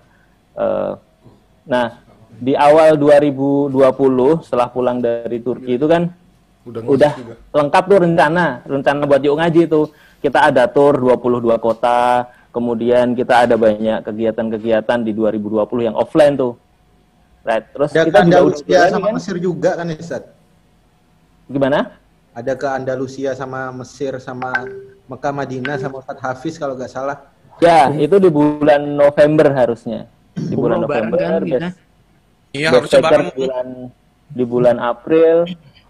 Eh, 0.55 0.91
nah 1.63 2.02
di 2.43 2.53
awal 2.59 2.99
2020 2.99 3.71
setelah 4.43 4.67
pulang 4.67 4.99
dari 4.99 5.39
Turki 5.39 5.79
itu 5.79 5.87
kan 5.87 6.11
Udah 6.63 6.79
udah, 6.83 7.11
juga. 7.15 7.35
lengkap 7.51 7.83
tuh 7.91 7.99
rencana, 8.07 8.45
rencana 8.63 9.03
buat 9.03 9.19
yuk 9.19 9.35
ngaji 9.35 9.61
tuh. 9.67 9.91
Kita 10.23 10.47
ada 10.47 10.63
tour 10.71 10.95
22 10.95 11.59
kota, 11.59 12.31
kemudian 12.55 13.11
kita 13.11 13.43
ada 13.43 13.59
banyak 13.59 13.99
kegiatan-kegiatan 14.07 14.99
di 15.03 15.11
2020 15.11 15.91
yang 15.91 15.95
offline 15.99 16.39
tuh. 16.39 16.55
Right. 17.43 17.67
Terus 17.75 17.91
Ada 17.91 17.99
ke 17.99 18.07
kita 18.07 18.07
juga 18.07 18.23
udah 18.23 18.23
Andalusia 18.23 18.63
berani 18.71 18.93
sama 18.95 19.07
kan? 19.07 19.13
Mesir 19.19 19.35
juga 19.43 19.69
kan 19.75 19.85
Ustaz? 19.91 20.23
Gimana? 21.51 21.79
Ada 22.31 22.53
ke 22.55 22.67
Andalusia 22.71 23.29
sama 23.35 23.59
Mesir 23.75 24.13
sama 24.23 24.49
Mekah 25.11 25.33
Madinah 25.35 25.75
sama 25.83 25.99
Ustadz 25.99 26.23
Hafiz 26.23 26.55
kalau 26.55 26.79
nggak 26.79 26.91
salah. 26.95 27.27
Ya, 27.59 27.91
itu 27.91 28.15
di 28.23 28.31
bulan 28.31 28.95
November 28.95 29.51
harusnya. 29.51 30.07
Di 30.39 30.55
bulan 30.55 30.87
November. 30.87 31.19
kan 31.19 31.43
best- 31.43 31.75
Iya, 32.53 32.69
harusnya 32.69 33.01
bareng. 33.01 33.27
di 33.27 33.35
bulan 33.35 33.67
di 34.29 34.43
bulan 34.45 34.77
April. 34.77 35.37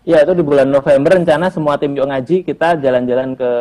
Ya, 0.04 0.20
itu 0.20 0.32
di 0.32 0.44
bulan 0.44 0.68
November 0.68 1.16
rencana 1.16 1.48
semua 1.48 1.76
tim 1.76 1.96
yuk 1.96 2.08
ngaji 2.08 2.44
kita 2.44 2.76
jalan-jalan 2.76 3.36
ke 3.36 3.52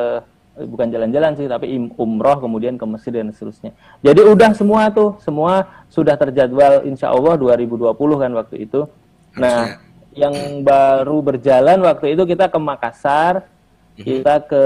eh, 0.58 0.66
bukan 0.66 0.90
jalan-jalan 0.90 1.34
sih, 1.34 1.46
tapi 1.46 1.70
im- 1.70 1.94
umroh 1.94 2.38
kemudian 2.38 2.74
ke 2.74 2.82
Mesir 2.82 3.14
dan 3.14 3.30
seterusnya. 3.30 3.70
Jadi 4.00 4.20
udah 4.22 4.50
semua 4.52 4.90
tuh, 4.90 5.18
semua 5.18 5.66
sudah 5.86 6.14
terjadwal 6.14 6.82
insya 6.82 7.10
Allah 7.10 7.38
2020 7.38 7.94
kan 7.94 8.30
waktu 8.34 8.66
itu. 8.66 8.86
Nah, 9.34 9.78
yang 10.12 10.34
baru 10.60 11.22
berjalan 11.22 11.78
waktu 11.80 12.14
itu 12.14 12.26
kita 12.26 12.50
ke 12.50 12.58
Makassar, 12.58 13.46
kita 13.94 14.42
ke 14.42 14.62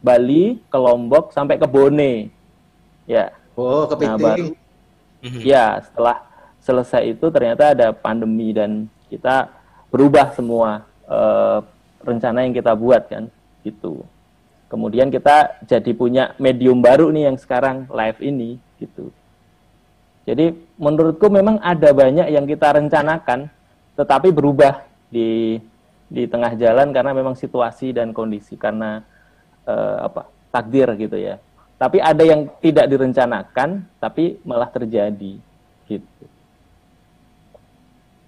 Bali, 0.00 0.58
ke 0.66 0.78
Lombok, 0.80 1.30
sampai 1.30 1.54
ke 1.54 1.68
Bone. 1.68 2.32
Ya. 3.04 3.30
Oh, 3.52 3.84
Nah, 3.84 3.88
kepiting. 3.92 4.16
baru, 4.18 4.48
ya 5.44 5.76
setelah 5.84 6.24
selesai 6.62 7.18
itu 7.18 7.26
ternyata 7.34 7.74
ada 7.74 7.90
pandemi 7.90 8.54
dan 8.54 8.86
kita 9.10 9.50
berubah 9.90 10.32
semua 10.32 10.86
eh, 11.10 11.58
rencana 12.06 12.46
yang 12.46 12.54
kita 12.54 12.72
buat 12.72 13.10
kan, 13.10 13.28
gitu. 13.66 14.06
Kemudian 14.70 15.12
kita 15.12 15.60
jadi 15.68 15.92
punya 15.92 16.32
medium 16.40 16.80
baru 16.80 17.12
nih 17.12 17.28
yang 17.28 17.36
sekarang 17.36 17.84
live 17.92 18.18
ini, 18.24 18.56
gitu. 18.80 19.12
Jadi 20.22 20.54
menurutku 20.78 21.28
memang 21.28 21.58
ada 21.60 21.90
banyak 21.90 22.30
yang 22.30 22.46
kita 22.46 22.78
rencanakan, 22.78 23.50
tetapi 23.98 24.30
berubah 24.30 24.86
di 25.10 25.58
di 26.12 26.28
tengah 26.28 26.54
jalan 26.56 26.92
karena 26.92 27.12
memang 27.12 27.34
situasi 27.34 27.92
dan 27.92 28.14
kondisi 28.14 28.54
karena 28.56 29.02
eh, 29.66 29.96
apa 30.08 30.30
takdir 30.54 30.88
gitu 30.96 31.18
ya. 31.18 31.36
Tapi 31.76 31.98
ada 31.98 32.22
yang 32.22 32.46
tidak 32.62 32.86
direncanakan, 32.86 33.82
tapi 33.98 34.38
malah 34.46 34.70
terjadi 34.70 35.34
gitu. 35.90 36.24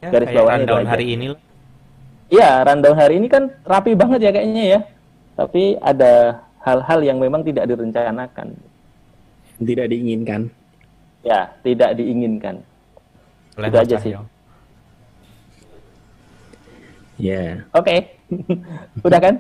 Ya, 0.04 0.12
Garis 0.12 0.28
kayak 0.28 0.36
bawahnya 0.36 0.58
rundown 0.68 0.84
hari 0.84 1.06
ini 1.16 1.26
lah. 1.32 1.40
Iya, 2.28 2.50
rundown 2.68 2.96
hari 3.00 3.14
ini 3.16 3.26
kan 3.32 3.42
rapi 3.64 3.92
banget 3.96 4.20
ya 4.20 4.30
kayaknya 4.36 4.64
ya. 4.68 4.80
Tapi 5.32 5.80
ada 5.80 6.12
hal-hal 6.60 7.00
yang 7.00 7.16
memang 7.16 7.40
tidak 7.40 7.64
direncanakan. 7.64 8.52
Tidak 9.64 9.86
diinginkan. 9.88 10.52
Ya, 11.24 11.48
tidak 11.64 11.96
diinginkan. 11.96 12.60
Oleh 13.56 13.68
Itu 13.72 13.78
aja 13.80 13.96
sih. 13.96 14.12
Ya. 17.16 17.64
Oke. 17.72 18.12
Udah 19.06 19.20
kan? 19.24 19.34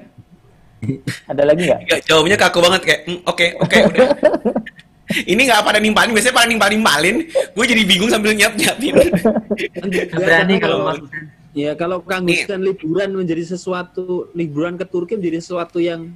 Ada 1.30 1.42
lagi 1.44 1.68
nggak? 1.68 2.08
Jawabnya 2.08 2.36
kaku 2.40 2.58
banget 2.60 2.80
kayak 2.84 3.00
"Hmm, 3.08 3.20
oke 3.24 3.46
oke 3.60 3.76
udah. 3.92 4.08
Ini 5.22 5.40
nggak 5.46 5.62
pada 5.62 5.78
nimpalin, 5.78 6.10
biasanya 6.10 6.34
pada 6.34 6.48
nimpalin 6.50 6.78
nimpalin. 6.82 7.16
Gue 7.54 7.64
jadi 7.70 7.82
bingung 7.86 8.10
sambil 8.10 8.34
nyiap 8.34 8.58
nyiapin. 8.58 8.94
Berani 10.10 10.54
kalau 10.58 10.78
Mas 10.90 10.98
Ya 11.54 11.70
kalau 11.78 12.02
Kang 12.02 12.26
Gus 12.26 12.50
kan 12.50 12.58
liburan 12.58 13.14
menjadi 13.14 13.54
sesuatu 13.54 14.26
liburan 14.34 14.74
ke 14.74 14.82
Turki 14.82 15.14
menjadi 15.14 15.38
sesuatu 15.38 15.78
yang 15.78 16.10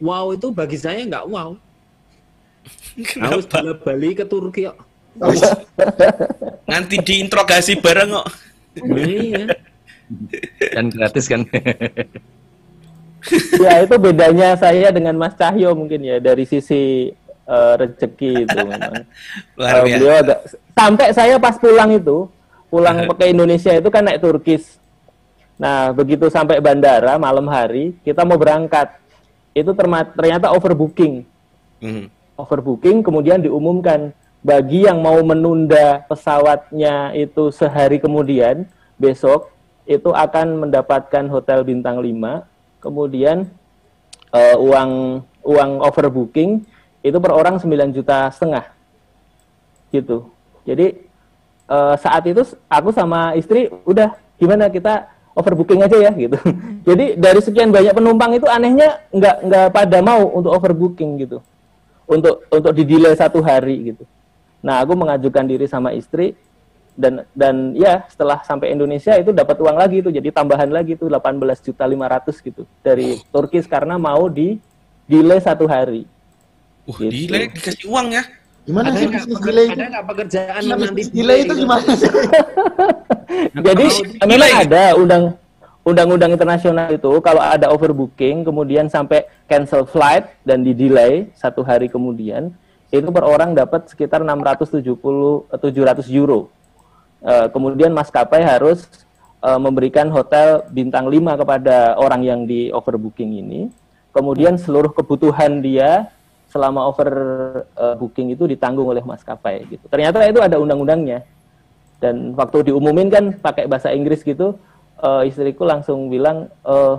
wow 0.00 0.32
itu 0.32 0.48
bagi 0.48 0.80
saya 0.80 1.04
nggak 1.04 1.28
wow. 1.28 1.52
Harus 3.20 3.44
bala 3.44 3.76
Bali 3.76 4.16
ke 4.16 4.24
Turki 4.24 4.64
kok. 4.64 4.80
Nanti 6.72 7.04
diinterogasi 7.04 7.84
bareng 7.84 8.16
kok. 8.16 8.28
Iya. 8.80 9.44
Dan 10.72 10.88
gratis 10.88 11.28
kan. 11.28 11.44
ya 13.60 13.72
itu 13.84 13.96
bedanya 14.00 14.56
saya 14.56 14.88
dengan 14.88 15.20
Mas 15.20 15.36
Cahyo 15.36 15.76
mungkin 15.76 16.00
ya 16.00 16.16
dari 16.16 16.48
sisi 16.48 17.12
eh, 17.44 17.74
rezeki 17.78 18.30
itu 18.44 18.58
memang. 18.70 19.02
Luar 19.54 19.72
Eh, 19.72 19.82
biasa. 19.82 19.96
beliau 19.98 20.14
agak 20.14 20.38
sampai 20.72 21.08
saya 21.12 21.34
pas 21.36 21.56
pulang 21.56 21.90
itu 21.92 22.26
pulang 22.66 23.04
ke 23.04 23.24
Indonesia 23.28 23.72
itu 23.72 23.88
kan 23.88 24.02
naik 24.02 24.20
Turkis. 24.20 24.80
Nah 25.56 25.92
begitu 25.92 26.26
sampai 26.26 26.58
bandara 26.58 27.14
malam 27.16 27.44
hari 27.46 27.92
kita 28.00 28.24
mau 28.24 28.36
berangkat 28.36 28.88
itu 29.52 29.68
ternyata 30.16 30.48
overbooking. 30.48 31.22
Mhm. 31.78 32.08
Overbooking 32.34 33.04
kemudian 33.04 33.38
diumumkan 33.38 34.10
bagi 34.40 34.88
yang 34.88 34.98
mau 34.98 35.20
menunda 35.22 36.02
pesawatnya 36.08 37.14
itu 37.14 37.52
sehari 37.52 38.02
kemudian 38.02 38.66
besok 38.96 39.52
itu 39.84 40.10
akan 40.10 40.66
mendapatkan 40.66 41.26
hotel 41.28 41.62
bintang 41.62 41.98
5 41.98 42.42
kemudian 42.80 43.46
eh, 44.32 44.56
uang 44.56 45.22
uang 45.44 45.70
overbooking 45.82 46.62
itu 47.02 47.18
per 47.18 47.32
orang 47.34 47.58
9 47.58 47.68
juta 47.92 48.30
setengah. 48.30 48.70
Gitu. 49.90 50.24
Jadi 50.62 50.86
eh, 51.68 51.94
saat 51.98 52.22
itu 52.24 52.42
aku 52.70 52.94
sama 52.94 53.34
istri 53.34 53.68
udah 53.84 54.14
gimana 54.38 54.70
kita 54.70 55.10
overbooking 55.34 55.82
aja 55.82 55.98
ya 55.98 56.12
gitu. 56.14 56.38
Jadi 56.88 57.18
dari 57.18 57.40
sekian 57.42 57.74
banyak 57.74 57.92
penumpang 57.92 58.38
itu 58.38 58.46
anehnya 58.46 59.02
nggak 59.10 59.36
nggak 59.44 59.66
pada 59.74 59.98
mau 60.00 60.30
untuk 60.30 60.54
overbooking 60.54 61.26
gitu. 61.26 61.38
Untuk 62.06 62.46
untuk 62.50 62.72
di 62.74 62.84
delay 62.86 63.14
satu 63.18 63.42
hari 63.42 63.94
gitu. 63.94 64.04
Nah 64.62 64.82
aku 64.82 64.94
mengajukan 64.94 65.44
diri 65.46 65.66
sama 65.66 65.90
istri 65.90 66.38
dan 66.92 67.24
dan 67.32 67.72
ya 67.72 68.04
setelah 68.12 68.44
sampai 68.44 68.76
Indonesia 68.76 69.16
itu 69.16 69.32
dapat 69.32 69.56
uang 69.56 69.76
lagi 69.80 70.04
itu 70.04 70.12
jadi 70.12 70.28
tambahan 70.28 70.68
lagi 70.68 70.92
itu 70.92 71.08
18 71.08 71.40
juta 71.64 71.84
500 71.88 72.46
gitu 72.52 72.62
dari 72.84 73.16
Turkis 73.32 73.64
karena 73.64 73.96
mau 73.96 74.28
di 74.28 74.60
delay 75.08 75.40
satu 75.40 75.64
hari 75.64 76.04
Wah, 76.82 76.96
Gitu. 76.98 77.30
gila 77.30 77.36
dikasih 77.46 77.86
uang 77.86 78.08
ya. 78.10 78.22
Gimana 78.62 78.94
Ada 78.94 78.98
sih 78.98 79.06
bisnis 79.10 79.38
delay 79.42 79.66
itu? 79.66 79.74
Ada 79.74 79.84
nggak 79.90 80.06
pekerjaan 80.06 80.60
yang 80.62 80.78
nanti 80.78 81.02
delay 81.10 81.38
itu 81.42 81.54
gimana 81.58 81.90
sih? 81.98 82.10
Jadi 83.66 83.86
memang 84.22 84.50
ada 84.54 84.82
undang 84.94 85.24
undang-undang 85.82 86.30
internasional 86.30 86.86
itu 86.94 87.10
kalau 87.26 87.42
ada 87.42 87.66
overbooking 87.74 88.46
kemudian 88.46 88.86
sampai 88.86 89.26
cancel 89.50 89.82
flight 89.82 90.30
dan 90.46 90.62
di 90.62 90.70
delay 90.70 91.26
satu 91.34 91.66
hari 91.66 91.90
kemudian 91.90 92.54
itu 92.92 93.08
per 93.10 93.24
orang 93.26 93.56
dapat 93.56 93.88
sekitar 93.88 94.22
670 94.22 94.84
eh, 94.86 95.58
700 95.58 96.06
euro. 96.12 96.52
Eh, 97.24 97.46
kemudian 97.50 97.90
maskapai 97.90 98.46
harus 98.46 98.86
eh, 99.42 99.58
memberikan 99.58 100.06
hotel 100.12 100.62
bintang 100.70 101.10
5 101.10 101.40
kepada 101.40 101.98
orang 101.98 102.22
yang 102.22 102.40
di 102.46 102.70
overbooking 102.70 103.42
ini. 103.42 103.60
Kemudian 104.12 104.60
seluruh 104.60 104.92
kebutuhan 104.92 105.64
dia 105.64 106.12
selama 106.52 106.84
overbooking 106.92 108.36
itu 108.36 108.44
ditanggung 108.44 108.84
oleh 108.84 109.00
maskapai 109.00 109.64
gitu. 109.72 109.88
Ternyata 109.88 110.20
itu 110.28 110.38
ada 110.44 110.60
undang-undangnya 110.60 111.24
dan 112.02 112.34
waktu 112.34 112.68
diumumin 112.68 113.08
kan 113.08 113.24
pakai 113.38 113.70
bahasa 113.70 113.94
Inggris 113.94 114.26
gitu 114.26 114.58
eh, 114.98 115.22
istriku 115.30 115.62
langsung 115.62 116.10
bilang 116.10 116.50
eh, 116.66 116.96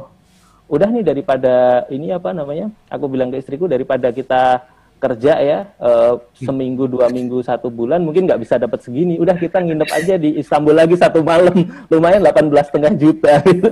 udah 0.72 0.88
nih 0.90 1.04
daripada 1.04 1.86
ini 1.92 2.16
apa 2.16 2.32
namanya 2.32 2.72
aku 2.88 3.12
bilang 3.12 3.28
ke 3.30 3.44
istriku 3.44 3.68
daripada 3.68 4.16
kita 4.16 4.64
kerja 5.04 5.34
ya 5.44 5.60
eh, 5.68 6.14
seminggu 6.40 6.88
dua 6.88 7.12
minggu 7.12 7.44
satu 7.44 7.68
bulan 7.68 8.00
mungkin 8.00 8.24
nggak 8.24 8.40
bisa 8.40 8.56
dapat 8.56 8.80
segini 8.80 9.20
udah 9.20 9.36
kita 9.36 9.60
nginep 9.60 9.90
aja 9.92 10.16
di 10.16 10.40
Istanbul 10.40 10.72
lagi 10.72 10.96
satu 10.96 11.20
malam 11.20 11.52
lumayan 11.92 12.24
18 12.24 12.50
setengah 12.72 12.94
juta 12.96 13.44
gitu. 13.44 13.70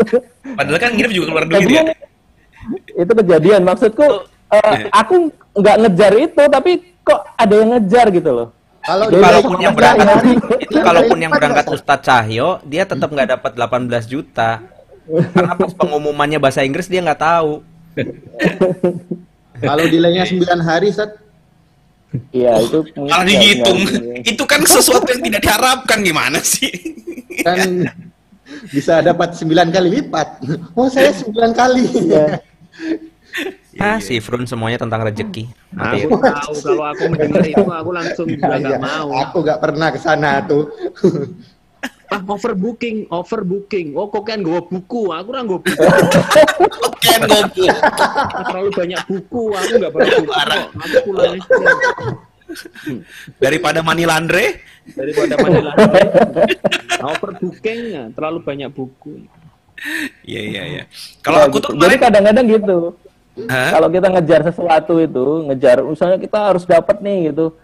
Padahal 0.60 0.80
kan 0.84 0.92
nginep 0.92 1.12
juga 1.16 1.26
keluar 1.32 1.46
duit 1.48 1.72
ya. 1.72 1.96
itu 2.94 3.12
kejadian 3.24 3.64
maksudku 3.64 4.28
eh, 4.52 4.92
aku 4.92 5.32
nggak 5.52 5.78
ngejar 5.86 6.14
itu 6.18 6.44
tapi 6.48 6.72
kok 7.02 7.22
ada 7.36 7.54
yang 7.54 7.70
ngejar 7.78 8.06
gitu 8.14 8.32
loh 8.32 8.48
Kalau 8.82 9.06
kalaupun 9.26 9.58
yang 9.62 9.76
berangkat 9.78 10.08
itu 10.58 10.74
Yang 10.74 10.86
kalaupun 10.86 11.18
yang 11.22 11.32
berangkat 11.34 11.66
nggak, 11.70 11.78
Ustadz 11.78 12.06
Cahyo 12.08 12.50
dia 12.66 12.84
tetap 12.88 13.10
nggak 13.14 13.30
dapat 13.38 13.52
18 13.54 14.12
juta 14.12 14.64
karena 15.36 15.54
pas 15.60 15.74
pengumumannya 15.76 16.40
bahasa 16.40 16.64
Inggris 16.64 16.88
dia 16.88 17.04
nggak 17.04 17.22
tahu 17.22 17.62
Kalau 19.62 19.86
delaynya 19.86 20.26
9 20.26 20.42
hari, 20.66 20.90
Sat. 20.90 21.22
Iya, 22.34 22.60
itu 22.60 22.82
Malah 22.98 23.24
dihitung. 23.24 23.80
Itu 24.26 24.44
kan 24.44 24.66
sesuatu 24.68 25.08
yang 25.08 25.24
tidak 25.24 25.42
diharapkan 25.48 26.02
gimana 26.04 26.42
sih? 26.44 26.68
Kan 27.46 27.88
bisa 28.74 29.00
dapat 29.00 29.38
9 29.38 29.48
kali 29.72 29.88
lipat. 30.02 30.44
Oh, 30.76 30.90
saya 30.92 31.14
9 31.14 31.32
kali. 31.56 31.86
ah 32.12 32.42
si 34.00 34.20
Frun 34.20 34.44
semuanya 34.44 34.76
tentang 34.78 35.00
rezeki 35.02 35.48
Nanti 35.72 36.04
Aku 36.04 36.20
tahu 36.20 36.54
kalau 36.60 36.86
aku 36.92 37.04
mendengar 37.08 37.44
itu 37.44 37.64
aku 37.64 37.90
langsung 37.92 38.28
juga 38.28 38.60
nggak 38.60 38.76
Iya, 38.76 38.84
mau. 38.84 39.08
Aku 39.24 39.38
nggak 39.42 39.60
pernah 39.64 39.88
ke 39.92 40.00
sana 40.00 40.44
tuh. 40.44 40.68
Ah, 42.12 42.20
overbooking, 42.28 43.08
overbooking. 43.08 43.96
Oh, 43.96 44.12
kok 44.12 44.28
kan 44.28 44.44
gue 44.44 44.60
buku? 44.60 45.16
Aku 45.16 45.32
orang 45.32 45.48
gue 45.48 45.64
buku. 45.64 45.80
Kan 47.00 47.24
gobu. 47.24 47.64
Terlalu 48.52 48.70
banyak 48.76 49.02
buku, 49.08 49.44
aku 49.56 49.72
nggak 49.80 49.92
bawa 49.96 50.04
buku. 50.04 50.28
kok. 50.28 50.60
Aku 50.76 50.98
pulang 51.08 51.40
aja. 51.40 51.56
Daripada 53.40 53.80
money 53.80 54.04
laundry, 54.04 54.60
daripada 54.92 55.40
mana 55.40 55.72
lagi. 55.72 56.04
Overbooking, 57.00 57.80
ya, 57.96 58.04
terlalu 58.12 58.40
banyak 58.44 58.70
buku. 58.76 59.24
Iya 60.28 60.42
iya 60.44 60.64
iya. 60.68 60.84
Kalau 61.24 61.40
Ya, 61.42 61.48
aku 61.48 61.58
tuh 61.64 61.72
jadi 61.80 61.96
kadang-kadang 61.96 62.46
gitu. 62.52 62.78
Hah? 63.48 63.70
Kalau 63.74 63.88
kita 63.90 64.08
ngejar 64.12 64.42
sesuatu 64.44 64.94
itu, 65.00 65.26
ngejar 65.48 65.82
misalnya 65.82 66.18
kita 66.20 66.38
harus 66.52 66.64
dapat 66.68 67.00
nih 67.00 67.32
gitu. 67.32 67.56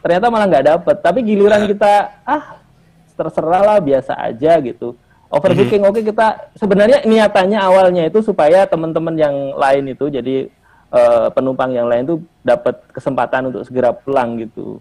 Ternyata 0.00 0.30
malah 0.30 0.46
nggak 0.46 0.66
dapat. 0.70 0.96
Tapi 1.02 1.18
giliran 1.26 1.66
kita 1.66 2.22
ah 2.22 2.62
terserah 3.16 3.62
lah 3.64 3.78
biasa 3.80 4.12
aja 4.14 4.60
gitu. 4.60 4.94
Overbooking 5.26 5.82
Mhm. 5.82 5.90
oke 5.90 6.00
kita 6.06 6.52
sebenarnya 6.54 7.02
niatannya 7.02 7.58
awalnya 7.58 8.06
itu 8.06 8.22
supaya 8.22 8.62
teman-teman 8.62 9.18
yang 9.18 9.34
lain 9.58 9.90
itu 9.90 10.06
jadi 10.06 10.46
eh, 10.86 11.28
penumpang 11.34 11.74
yang 11.74 11.90
lain 11.90 12.06
tuh 12.06 12.18
dapat 12.46 12.78
kesempatan 12.94 13.50
untuk 13.50 13.66
segera 13.66 13.90
pulang 13.90 14.38
gitu. 14.38 14.78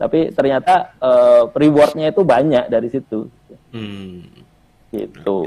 Tapi 0.00 0.32
ternyata 0.32 0.96
eh, 0.96 1.42
rewardnya 1.52 2.08
itu 2.08 2.24
banyak 2.24 2.72
dari 2.72 2.88
situ. 2.88 3.28
Hmm, 3.68 4.24
Gitu. 4.88 5.38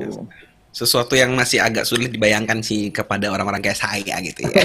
Sesuatu 0.72 1.19
yang 1.19 1.36
masih 1.36 1.59
agak 1.59 1.84
sulit 1.84 2.09
dibayangkan 2.09 2.63
sih 2.63 2.89
kepada 2.95 3.28
orang-orang 3.28 3.59
kayak 3.59 3.80
saya 3.80 4.15
gitu 4.24 4.47
ya. 4.47 4.51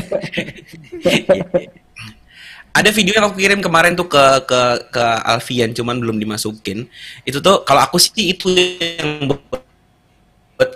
Ada 2.77 2.93
video 2.93 3.17
yang 3.17 3.27
aku 3.33 3.41
kirim 3.41 3.65
kemarin 3.65 3.97
tuh 3.97 4.05
ke 4.07 4.25
ke 4.45 4.61
ke 4.93 5.05
Alfian 5.25 5.73
cuman 5.73 5.97
belum 5.99 6.21
dimasukin. 6.21 6.87
Itu 7.25 7.41
tuh 7.43 7.65
kalau 7.67 7.83
aku 7.83 7.97
sih 7.97 8.37
itu 8.37 8.53
yang 8.53 9.33
buat 9.33 10.71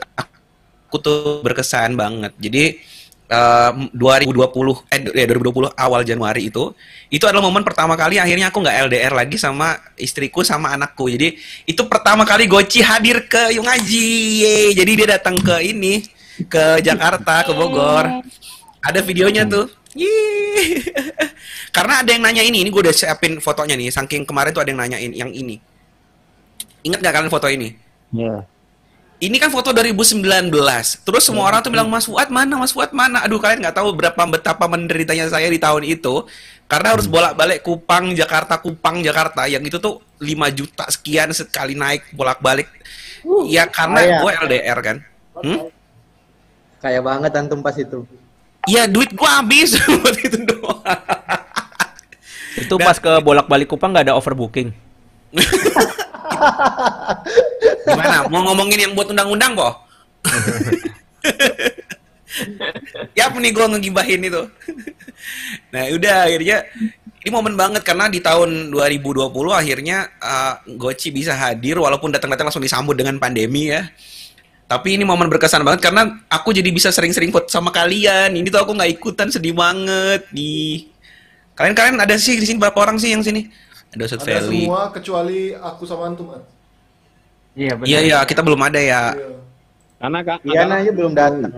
aku 0.89 0.97
tuh 0.99 1.45
berkesan 1.45 1.95
banget. 2.01 2.33
Jadi 2.41 2.81
eh, 3.31 3.71
2020 3.95 4.91
eh 4.91 5.01
ya 5.15 5.25
2020 5.31 5.71
awal 5.79 6.03
Januari 6.03 6.51
itu 6.51 6.75
itu 7.11 7.25
adalah 7.27 7.47
momen 7.47 7.63
pertama 7.63 7.95
kali 7.95 8.19
akhirnya 8.19 8.51
aku 8.51 8.59
nggak 8.63 8.91
LDR 8.91 9.13
lagi 9.15 9.39
sama 9.39 9.79
istriku 9.95 10.43
sama 10.43 10.75
anakku. 10.75 11.07
Jadi 11.07 11.39
itu 11.67 11.83
pertama 11.87 12.27
kali 12.27 12.51
Goci 12.51 12.83
hadir 12.83 13.27
ke 13.31 13.55
Yungaji. 13.55 14.75
Jadi 14.75 14.91
dia 14.99 15.09
datang 15.19 15.39
ke 15.39 15.63
ini 15.63 16.03
ke 16.47 16.83
Jakarta 16.83 17.47
ke 17.47 17.53
Bogor. 17.55 18.23
Ada 18.83 19.01
videonya 19.05 19.47
tuh. 19.47 19.69
Karena 21.75 22.03
ada 22.03 22.11
yang 22.11 22.23
nanya 22.23 22.43
ini, 22.43 22.63
ini 22.63 22.71
gue 22.71 22.83
udah 22.83 22.95
siapin 22.95 23.39
fotonya 23.43 23.75
nih. 23.75 23.91
Saking 23.91 24.23
kemarin 24.27 24.55
tuh 24.55 24.63
ada 24.63 24.71
yang 24.71 24.81
nanyain 24.81 25.13
yang 25.15 25.31
ini. 25.35 25.59
Ingat 26.87 26.99
gak 27.05 27.13
kalian 27.13 27.31
foto 27.31 27.47
ini? 27.51 27.77
Ya. 28.15 28.47
Ini 29.21 29.37
kan 29.37 29.53
foto 29.53 29.77
2019. 29.77 30.25
Terus 31.05 31.23
semua 31.29 31.45
orang 31.45 31.61
tuh 31.61 31.69
bilang 31.69 31.93
Mas 31.93 32.09
Fuad 32.09 32.33
mana, 32.33 32.57
Mas 32.57 32.73
Fuad 32.73 32.89
mana. 32.97 33.21
Aduh 33.21 33.37
kalian 33.37 33.61
nggak 33.61 33.77
tahu 33.77 33.93
berapa 33.93 34.17
betapa 34.17 34.65
menderitanya 34.65 35.29
saya 35.29 35.45
di 35.53 35.61
tahun 35.61 35.85
itu. 35.85 36.25
Karena 36.65 36.97
harus 36.97 37.05
bolak-balik 37.05 37.61
Kupang, 37.61 38.17
Jakarta, 38.17 38.57
Kupang, 38.57 39.05
Jakarta. 39.05 39.45
Yang 39.45 39.77
itu 39.77 39.77
tuh 39.77 40.01
5 40.25 40.57
juta 40.57 40.89
sekian 40.89 41.29
sekali 41.37 41.77
naik 41.77 42.17
bolak-balik. 42.17 42.73
ya 43.53 43.69
karena 43.69 44.01
kaya. 44.01 44.17
gue 44.25 44.31
LDR 44.49 44.79
kan. 44.81 44.97
Hmm? 45.37 45.69
Kayak 46.81 47.03
banget 47.05 47.31
antum 47.37 47.61
pas 47.61 47.77
itu. 47.77 48.09
Iya 48.65 48.89
duit 48.89 49.13
gue 49.13 49.29
habis 49.29 49.77
buat 50.01 50.17
itu 50.17 50.39
doang. 50.49 50.81
itu 52.57 52.75
pas 52.81 52.97
ke 52.97 53.13
bolak-balik 53.21 53.69
Kupang 53.69 53.93
nggak 53.93 54.09
ada 54.09 54.17
overbooking 54.17 54.73
Gimana? 57.87 58.27
Mau 58.27 58.43
ngomongin 58.51 58.91
yang 58.91 58.93
buat 58.97 59.11
undang-undang, 59.11 59.55
Po? 59.59 59.71
ya 63.19 63.27
nih 63.27 63.51
gue 63.53 63.67
ngegibahin 63.67 64.23
itu. 64.23 64.43
nah, 65.75 65.83
udah 65.91 66.17
akhirnya 66.31 66.65
ini 67.21 67.31
momen 67.35 67.53
banget 67.59 67.85
karena 67.85 68.09
di 68.09 68.23
tahun 68.23 68.73
2020 68.73 69.29
akhirnya 69.53 70.09
uh, 70.23 70.55
Goci 70.79 71.13
bisa 71.13 71.37
hadir 71.37 71.77
walaupun 71.77 72.09
datang-datang 72.09 72.49
langsung 72.49 72.65
disambut 72.65 72.97
dengan 72.97 73.21
pandemi 73.21 73.69
ya. 73.69 73.85
Tapi 74.71 74.95
ini 74.95 75.03
momen 75.03 75.27
berkesan 75.27 75.67
banget 75.67 75.83
karena 75.83 76.23
aku 76.31 76.55
jadi 76.55 76.71
bisa 76.71 76.95
sering-sering 76.95 77.35
foto 77.35 77.51
sama 77.51 77.75
kalian. 77.75 78.39
Ini 78.39 78.47
tuh 78.49 78.63
aku 78.63 78.73
nggak 78.79 78.91
ikutan 78.97 79.29
sedih 79.29 79.53
banget 79.53 80.31
nih. 80.31 80.87
Kalian-kalian 81.59 81.99
ada 81.99 82.15
sih 82.17 82.39
di 82.39 82.47
sini 82.47 82.57
berapa 82.63 82.79
orang 82.79 82.97
sih 82.97 83.13
yang 83.13 83.21
sini? 83.21 83.51
Ada 83.91 84.03
Ustadz 84.07 84.23
Ada 84.23 84.33
Feli. 84.41 84.65
semua 84.65 84.81
kecuali 84.91 85.41
aku 85.53 85.83
sama 85.85 86.07
antum. 86.07 86.31
Iya 87.53 87.75
Iya 87.83 87.99
iya 88.01 88.19
kita 88.23 88.41
belum 88.41 88.61
ada 88.61 88.79
ya. 88.79 89.15
Karena 90.01 90.19
kak, 90.23 90.39
Iya, 90.43 90.65
nah, 90.65 90.81
aja 90.81 90.91
belum 90.91 91.13
datang. 91.13 91.53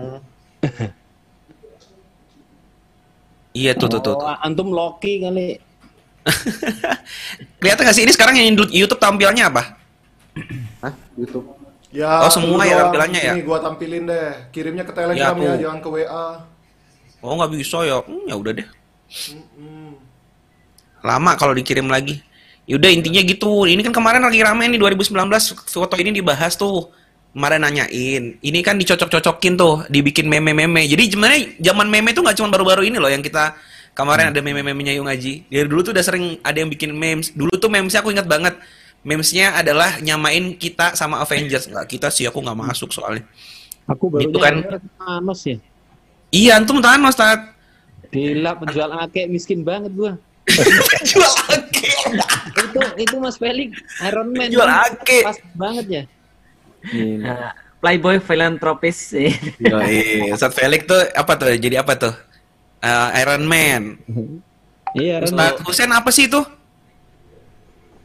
Iya 3.53 3.71
tuh 3.77 3.87
tuh 3.87 4.01
tuh. 4.01 4.15
Oh, 4.17 4.35
antum 4.41 4.73
Loki 4.73 5.21
kali. 5.21 5.61
Kelihatan 7.61 7.83
gak 7.85 7.95
sih 7.95 8.03
ini 8.03 8.11
sekarang 8.11 8.33
yang 8.39 8.55
di 8.57 8.63
YouTube 8.73 8.97
tampilnya 8.97 9.53
apa? 9.53 9.77
Hah? 10.81 10.93
YouTube. 11.13 11.45
Ya, 11.93 12.25
Oh, 12.25 12.31
semua 12.33 12.65
ya 12.65 12.81
tampilannya 12.81 13.21
ya? 13.21 13.33
Ini 13.37 13.45
gua 13.45 13.61
tampilin 13.61 14.09
deh. 14.09 14.49
Kirimnya 14.49 14.81
ke 14.81 14.89
Telegram 14.91 15.35
Ya, 15.37 15.45
ya, 15.45 15.51
aku. 15.53 15.61
jangan 15.61 15.79
ke 15.79 15.89
WA. 15.93 16.27
Oh 17.21 17.37
nggak 17.37 17.51
bisa 17.53 17.77
ya? 17.85 18.01
Hmm, 18.01 18.25
ya 18.25 18.35
udah 18.35 18.51
deh. 18.51 18.67
Lama 21.03 21.35
kalau 21.35 21.51
dikirim 21.51 21.85
lagi. 21.91 22.23
Yaudah 22.63 22.87
intinya 22.87 23.19
gitu. 23.19 23.67
Ini 23.67 23.83
kan 23.83 23.91
kemarin 23.91 24.23
lagi 24.23 24.39
rame 24.39 24.71
nih 24.71 24.79
2019 24.79 25.19
foto 25.67 25.95
ini 25.99 26.15
dibahas 26.15 26.55
tuh. 26.55 26.87
Kemarin 27.33 27.65
nanyain. 27.65 28.37
Ini 28.39 28.59
kan 28.61 28.77
dicocok-cocokin 28.77 29.53
tuh, 29.57 29.83
dibikin 29.89 30.29
meme-meme. 30.29 30.85
Jadi 30.85 31.17
sebenarnya 31.17 31.39
zaman 31.59 31.89
meme 31.89 32.13
tuh 32.13 32.21
nggak 32.21 32.37
cuma 32.37 32.53
baru-baru 32.53 32.87
ini 32.87 33.01
loh 33.01 33.09
yang 33.09 33.25
kita 33.25 33.57
kemarin 33.97 34.29
ada 34.29 34.37
meme-memenya 34.37 34.93
Yung 35.01 35.09
Ngaji. 35.09 35.49
Dari 35.49 35.65
dulu 35.65 35.81
tuh 35.81 35.97
udah 35.97 36.05
sering 36.05 36.37
ada 36.45 36.57
yang 36.61 36.69
bikin 36.69 36.93
memes. 36.93 37.33
Dulu 37.33 37.57
tuh 37.57 37.73
memesnya 37.73 38.05
aku 38.05 38.13
ingat 38.13 38.29
banget. 38.29 38.53
Memesnya 39.03 39.57
adalah 39.57 39.97
nyamain 39.99 40.55
kita 40.55 40.93
sama 40.93 41.19
Avengers. 41.25 41.67
Nggak 41.67 41.85
kita 41.89 42.07
sih, 42.13 42.29
aku 42.29 42.37
nggak 42.39 42.55
masuk 42.55 42.93
soalnya. 42.93 43.25
Aku 43.89 44.07
baru 44.07 44.29
Itu 44.29 44.37
kan. 44.39 44.63
Thanos 44.95 45.41
ya. 45.43 45.57
Iya, 46.31 46.61
antum 46.61 46.79
Thanos, 46.79 47.17
Tat. 47.17 47.51
Gila 48.13 48.61
penjual 48.61 48.93
akek 48.93 49.25
miskin 49.25 49.65
banget 49.65 49.91
gua. 49.97 50.21
Jual 51.09 51.33
akek. 51.49 51.97
enak 52.09 52.31
itu 52.97 53.15
Mas 53.17 53.39
Felix 53.39 53.79
Iron 54.01 54.29
Man 54.29 54.51
Jual 54.51 54.67
ake. 54.67 55.23
pas 55.23 55.37
banget 55.55 55.85
ya 55.87 56.03
Nah, 57.17 57.55
Playboy 57.79 58.19
filantropis 58.19 59.15
sih. 59.15 59.31
Ustadz 60.35 60.51
Felix 60.51 60.83
tuh 60.83 60.99
apa 61.15 61.31
tuh? 61.33 61.47
Jadi 61.53 61.75
apa 61.75 61.95
tuh? 61.95 62.11
Eh, 62.79 63.09
Iron 63.19 63.43
Man. 63.43 63.95
Iya, 64.91 65.19
Iron 65.19 65.31
Ustadz 65.31 65.63
Husen 65.63 65.89
apa 65.89 66.11
sih 66.11 66.27
itu? 66.27 66.43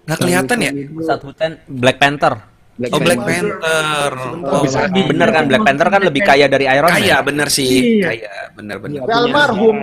Nggak 0.07 0.19
kelihatan 0.19 0.59
ya? 0.59 0.71
Ustadz 0.95 1.27
Husen 1.27 1.59
Black 1.67 1.99
Panther. 1.99 2.39
oh 2.81 3.01
Black 3.03 3.19
Panther. 3.19 4.13
Oh, 4.47 4.63
bisa 4.63 4.87
bener 4.87 5.29
kan 5.29 5.45
Black 5.47 5.63
Panther 5.63 5.89
kan 5.91 6.03
lebih 6.07 6.23
kaya 6.23 6.47
dari 6.47 6.65
Iron 6.65 6.87
Man. 6.87 7.03
Kaya 7.03 7.17
bener 7.19 7.49
sih, 7.51 7.99
Iya. 7.99 8.07
kaya 8.07 8.31
bener-bener. 8.55 9.03
Tapi 9.03 9.11
almarhum. 9.11 9.77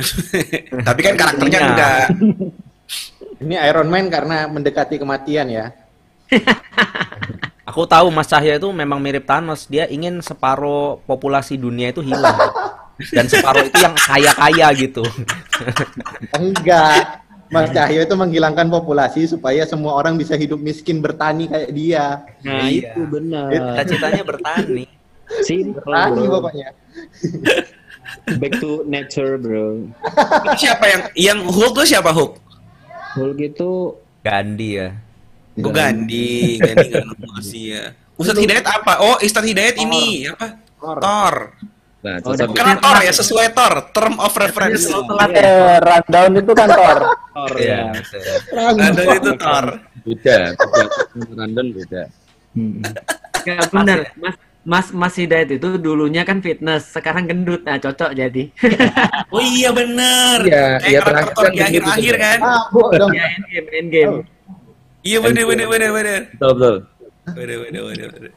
Tapi 0.88 1.00
kan 1.02 1.14
karakternya 1.16 1.58
Iya. 1.58 1.68
enggak. 1.70 2.04
Ini 3.44 3.56
Iron 3.72 3.88
Man 3.88 4.12
karena 4.12 4.44
mendekati 4.46 5.00
kematian 5.00 5.48
ya. 5.48 5.72
Aku 7.70 7.86
tahu 7.86 8.10
Mas 8.10 8.26
Cahya 8.26 8.58
itu 8.58 8.68
memang 8.74 8.98
mirip 8.98 9.24
Thanos. 9.24 9.70
Dia 9.70 9.86
ingin 9.86 10.18
separuh 10.20 10.98
populasi 11.06 11.54
dunia 11.54 11.94
itu 11.94 12.02
hilang. 12.02 12.34
Dan 13.14 13.30
separuh 13.30 13.64
itu 13.64 13.78
yang 13.80 13.94
kaya-kaya 13.96 14.66
gitu. 14.76 15.06
Enggak. 16.34 17.22
Mas 17.50 17.70
Cahyo 17.74 18.06
itu 18.06 18.14
menghilangkan 18.14 18.70
populasi 18.70 19.26
supaya 19.26 19.66
semua 19.66 19.98
orang 19.98 20.14
bisa 20.14 20.34
hidup 20.38 20.58
miskin 20.58 21.02
bertani 21.02 21.50
kayak 21.50 21.70
dia. 21.74 22.22
Nah, 22.46 22.66
itu 22.70 23.00
benar. 23.10 23.50
Cita-citanya 23.50 24.22
bertani. 24.22 24.84
Simple, 25.42 25.78
Bertani 25.82 26.22
pokoknya. 26.26 26.68
Back 28.38 28.58
to 28.58 28.82
nature, 28.84 29.36
bro. 29.36 29.86
Siapa 30.56 30.84
yang 30.86 31.02
yang 31.14 31.38
Hulk 31.46 31.72
tuh 31.74 31.86
siapa 31.86 32.10
Hulk? 32.10 32.38
Hulk 33.14 33.38
itu 33.38 33.94
Gandhi 34.20 34.70
ya. 34.76 34.88
Gue 35.54 35.72
Gandhi, 35.74 36.56
Gandhi 36.62 36.86
nggak 36.88 37.06
nemu 37.10 37.40
sih 37.42 37.64
ya. 37.74 37.92
Ustadz 38.16 38.38
Hidayat 38.38 38.66
apa? 38.68 38.92
Oh, 39.00 39.16
Ustadz 39.18 39.48
Hidayat 39.48 39.76
ini 39.80 40.28
apa? 40.28 40.56
Thor. 40.78 41.36
Nah, 42.00 42.16
Oh. 42.24 42.32
Karena 42.32 42.80
Thor 42.80 42.96
ya 43.04 43.12
sesuai 43.12 43.52
Thor, 43.52 43.74
term 43.92 44.16
of 44.16 44.32
reference. 44.32 44.88
Eh, 44.88 45.76
rundown 45.84 46.32
itu 46.32 46.52
kan 46.56 46.68
Thor. 46.72 46.98
Thor 47.12 47.52
Iya. 47.60 47.92
ya. 47.92 48.72
Ada 48.72 49.02
itu 49.20 49.30
Thor. 49.36 49.66
Beda, 50.00 50.38
beda. 50.56 50.82
Random 51.36 51.66
beda. 51.76 52.02
Gak 53.40 53.68
benar, 53.72 54.00
Mas 54.16 54.36
Mas 54.60 54.92
Mas 54.92 55.16
Hidayat 55.16 55.56
itu 55.56 55.80
dulunya 55.80 56.20
kan 56.20 56.44
fitness, 56.44 56.92
sekarang 56.92 57.24
gendut. 57.24 57.64
Nah, 57.64 57.80
cocok 57.80 58.12
jadi. 58.12 58.52
Oh 59.30 59.38
iya 59.38 59.70
bener. 59.70 60.42
Iya, 60.42 60.82
Kayak 60.82 60.90
iya, 60.90 61.00
terakhir 61.06 61.34
kan 61.38 61.50
di 61.54 61.58
begitu 61.62 61.86
akhir-akhir 61.86 62.14
kan. 62.18 62.38
Ah, 62.42 62.66
dong. 62.98 63.14
ya, 63.14 63.24
endgame, 63.30 63.68
endgame. 63.78 64.16
Iya 65.06 65.18
bener 65.22 65.44
bener 65.46 65.66
bener 65.70 65.90
bener. 65.94 66.20
Betul, 66.34 66.50
betul. 66.58 66.76
Bener 67.30 67.56
bener 67.62 67.82
bener. 67.86 68.08
bener. 68.10 68.32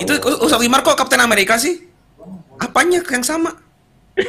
Itu 0.00 0.12
Ustadz 0.40 0.64
Wimar 0.64 0.80
kok 0.80 0.96
Kapten 0.96 1.20
Amerika 1.20 1.60
sih? 1.60 1.84
Apanya 2.56 3.04
yang 3.04 3.20
sama? 3.20 3.52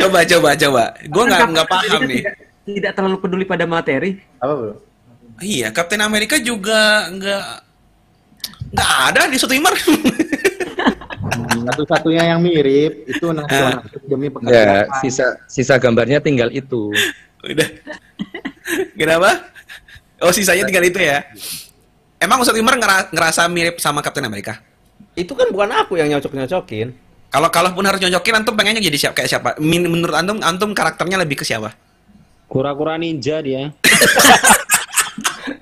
coba 0.00 0.18
coba 0.24 0.50
coba. 0.56 0.82
Gue 1.04 1.24
nggak 1.28 1.40
nggak 1.52 1.68
paham 1.68 2.00
nih. 2.08 2.22
Tidak, 2.24 2.34
tidak 2.64 2.92
terlalu 2.96 3.16
peduli 3.20 3.44
pada 3.44 3.68
materi. 3.68 4.24
Apa, 4.40 4.52
Bro? 4.56 4.72
Iya, 5.42 5.74
Kapten 5.74 6.00
Amerika 6.00 6.38
juga 6.38 7.10
nggak 7.10 7.46
nggak 8.72 8.90
ada 9.10 9.20
di 9.28 9.36
Wimar. 9.36 9.74
Satu-satunya 11.62 12.34
yang 12.34 12.40
mirip 12.42 13.06
itu 13.06 13.30
nasional 13.30 13.82
demi 14.04 14.26
Ya, 14.26 14.32
pekerjaan. 14.34 14.86
sisa 15.00 15.26
sisa 15.46 15.74
gambarnya 15.78 16.18
tinggal 16.18 16.50
itu. 16.50 16.90
Udah. 17.42 17.68
Kenapa? 18.94 19.30
Oh 20.22 20.30
sisanya 20.30 20.62
tinggal 20.64 20.86
itu 20.86 20.98
ya. 20.98 21.26
Emang 22.18 22.38
Ustadz 22.38 22.58
Wimar 22.58 22.78
ngera- 22.78 23.10
ngerasa 23.10 23.46
mirip 23.50 23.82
sama 23.82 23.98
Kapten 23.98 24.22
Amerika? 24.22 24.62
Itu 25.18 25.34
kan 25.34 25.50
bukan 25.50 25.70
aku 25.74 25.98
yang 25.98 26.08
nyocok-nyocokin. 26.08 26.94
Kalau 27.32 27.48
kalaupun 27.48 27.82
harus 27.82 27.98
nyocokin, 27.98 28.34
antum 28.38 28.54
pengennya 28.54 28.78
jadi 28.78 28.98
siapa 28.98 29.14
kayak 29.18 29.30
siapa? 29.30 29.50
Min- 29.58 29.88
Menurut 29.88 30.14
antum, 30.14 30.38
antum 30.38 30.70
karakternya 30.70 31.18
lebih 31.18 31.40
ke 31.40 31.44
siapa? 31.44 31.74
Kura-kura 32.46 32.94
ninja 33.00 33.40
dia. 33.40 33.72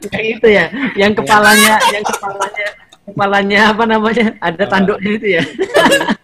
Yang 0.08 0.26
itu 0.40 0.46
ya, 0.48 0.66
yang 0.96 1.12
kepalanya, 1.12 1.76
yang 1.92 2.04
kepalanya, 2.04 2.68
kepalanya 3.04 3.60
apa 3.68 3.84
namanya? 3.84 4.26
Ada 4.40 4.64
tanduknya 4.64 5.10
itu 5.20 5.28
ya. 5.36 5.42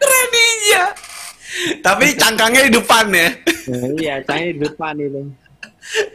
Keren 0.00 0.26
ninja. 0.32 0.82
Tapi 1.84 2.16
cangkangnya 2.16 2.62
di 2.68 2.72
depan 2.72 3.04
ya. 3.12 3.28
iya, 4.00 4.14
saya 4.24 4.56
di 4.56 4.60
depan 4.64 4.96
itu. 4.96 5.28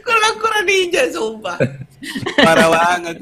Kura-kura 0.02 0.60
ninja, 0.66 1.06
sumpah. 1.14 1.58
Parah 2.46 2.68
banget. 2.70 3.16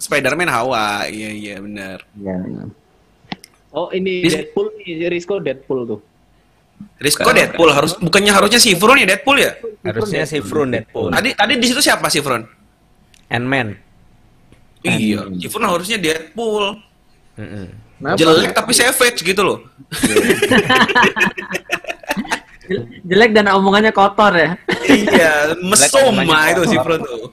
Spider-Man 0.00 0.52
Hawa, 0.52 1.08
iya 1.08 1.30
iya 1.32 1.56
benar. 1.60 2.04
Oh, 3.70 3.88
ini 3.94 4.26
Deadpool 4.26 4.74
nih, 4.82 5.06
Risco 5.08 5.38
Deadpool 5.38 5.86
tuh. 5.86 6.00
Risco 7.00 7.30
Deadpool 7.32 7.72
harus 7.72 7.96
bukannya 7.96 8.28
harusnya 8.28 8.60
si 8.60 8.76
Fron 8.76 9.00
ya 9.00 9.06
Deadpool 9.08 9.40
ya? 9.40 9.56
Harusnya 9.80 10.28
si 10.28 10.44
Frun 10.44 10.68
Deadpool. 10.68 11.08
Tadi 11.08 11.32
tadi 11.32 11.52
di 11.56 11.66
situ 11.66 11.80
siapa 11.80 12.12
si 12.12 12.20
Fron? 12.20 12.44
Ant-Man. 13.32 13.72
Iya, 14.84 15.24
si 15.40 15.48
Fron 15.48 15.64
harusnya 15.64 15.96
Deadpool. 15.96 16.76
Mm-mm. 17.40 17.66
Jelek 18.20 18.52
tapi 18.52 18.72
savage 18.76 19.20
gitu 19.24 19.40
loh. 19.44 19.58
Jelek 23.08 23.30
dan 23.34 23.50
omongannya 23.50 23.92
kotor 23.92 24.32
ya. 24.36 24.50
iya, 24.88 25.56
mesoma 25.60 26.52
itu 26.52 26.62
si. 26.68 26.76
Fron 26.80 27.00
tuh. 27.00 27.32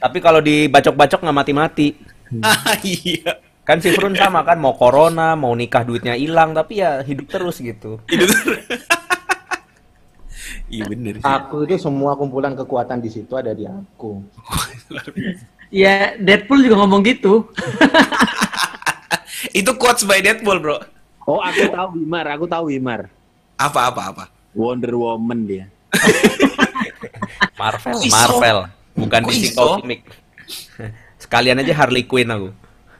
Tapi 0.00 0.18
kalau 0.18 0.40
dibacok-bacok 0.40 1.20
nggak 1.22 1.36
mati-mati. 1.36 1.88
Ah, 2.40 2.80
iya. 2.80 3.36
Kan 3.62 3.78
si 3.78 3.94
Frun 3.94 4.18
sama 4.18 4.42
kan 4.42 4.58
mau 4.58 4.74
corona, 4.74 5.38
mau 5.38 5.54
nikah 5.54 5.86
duitnya 5.86 6.18
hilang, 6.18 6.50
tapi 6.50 6.82
ya 6.82 7.02
hidup 7.06 7.30
terus 7.30 7.62
gitu. 7.62 7.98
Iya 10.72 10.88
bener 10.88 11.20
sih. 11.20 11.28
Aku 11.28 11.68
itu 11.68 11.76
semua 11.76 12.16
kumpulan 12.16 12.56
kekuatan 12.56 13.04
di 13.04 13.12
situ 13.12 13.36
ada 13.36 13.52
di 13.52 13.68
aku. 13.68 14.24
Ya, 15.72 16.20
Deadpool 16.20 16.68
juga 16.68 16.84
ngomong 16.84 17.00
gitu. 17.00 17.48
Itu 19.56 19.72
quotes 19.80 20.04
by 20.04 20.20
Deadpool, 20.20 20.60
bro. 20.60 20.76
Oh, 21.24 21.40
aku 21.40 21.64
tahu 21.72 21.96
Wimar, 21.96 22.28
aku 22.28 22.44
tahu 22.44 22.68
Wimar. 22.68 23.08
Apa 23.56 23.88
apa 23.88 24.02
apa? 24.12 24.24
Wonder 24.52 24.92
Woman 24.92 25.48
dia. 25.48 25.64
Marvel? 27.56 28.04
Marvel, 28.04 28.58
bukan 28.92 29.20
DC? 29.32 29.56
Comic. 29.56 30.04
Sekalian 31.16 31.64
aja 31.64 31.72
Harley 31.72 32.04
Quinn 32.04 32.28
aku. 32.28 32.52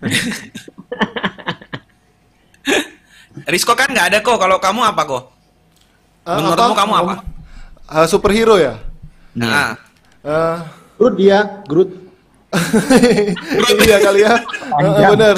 Risco 3.49 3.73
kan 3.75 3.89
nggak 3.91 4.07
ada 4.13 4.19
kok. 4.21 4.39
Kalau 4.39 4.59
kamu 4.61 4.81
apa 4.85 5.03
kok? 5.07 5.23
Eh, 6.23 6.37
Menurutmu 6.37 6.75
kamu 6.77 6.93
apa? 7.07 7.15
Eh, 7.93 8.07
superhero 8.07 8.57
ya? 8.59 8.79
Nah, 9.35 9.77
Eh, 10.23 10.59
Groot 11.03 11.19
dia, 11.19 11.67
Groot. 11.67 11.91
iya 13.83 13.99
kali 13.99 14.23
ya. 14.23 14.39
Eh, 14.79 15.03
bener. 15.11 15.37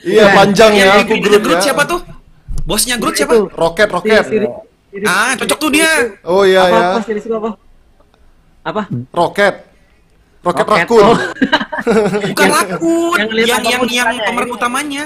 Iya 0.00 0.24
panjang 0.32 0.72
ya 0.72 1.04
aku 1.04 1.20
Groot, 1.20 1.44
Groot 1.44 1.60
ya. 1.60 1.64
siapa 1.68 1.84
tuh? 1.84 2.00
Bosnya 2.64 2.96
Groot 2.96 3.12
siapa? 3.12 3.36
Roket, 3.52 3.92
roket. 3.92 4.24
Ah, 5.04 5.36
cocok 5.36 5.58
tuh 5.60 5.68
dia. 5.68 6.16
Oh 6.24 6.48
iya 6.48 6.64
apa, 6.64 6.72
ya. 6.72 6.96
apa, 6.96 7.12
itu 7.12 7.28
apa? 7.28 7.60
Apa? 8.64 8.82
Roket. 9.12 9.54
Roket 10.40 10.64
Roket, 10.64 10.88
rakun. 10.88 11.04
oh. 11.04 11.18
Bukan 11.86 12.46
Rakun, 12.48 13.16
yang 13.16 13.30
yang 13.62 13.62
yang 13.62 13.82
yang, 13.86 14.08
pemeran 14.20 14.46
ini. 14.46 14.54
utamanya. 14.54 15.04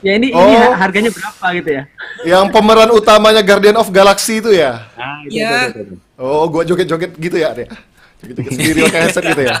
Ya 0.00 0.12
ini 0.14 0.28
ini 0.28 0.54
Oh. 0.58 0.74
harganya 0.74 1.08
berapa 1.08 1.46
gitu 1.54 1.70
ya? 1.70 1.82
Yang 2.24 2.44
pemeran 2.50 2.90
utamanya 2.90 3.38
Guardian 3.40 3.76
of 3.76 3.86
Galaxy 3.88 4.38
itu 4.38 4.50
ya? 4.50 4.90
Ah, 4.92 5.22
itu, 5.22 5.38
Iya. 5.38 5.50
itu, 5.68 5.78
itu, 5.78 5.80
itu. 5.84 5.94
Oh, 6.16 6.44
gua 6.46 6.62
joget-joget 6.62 7.14
gitu 7.14 7.36
ya, 7.36 7.52
Dek. 7.52 7.70
Joget-joget 8.18 8.50
sendiri 8.52 8.78
pakai 8.86 9.00
headset 9.00 9.24
gitu 9.24 9.42
ya. 9.44 9.56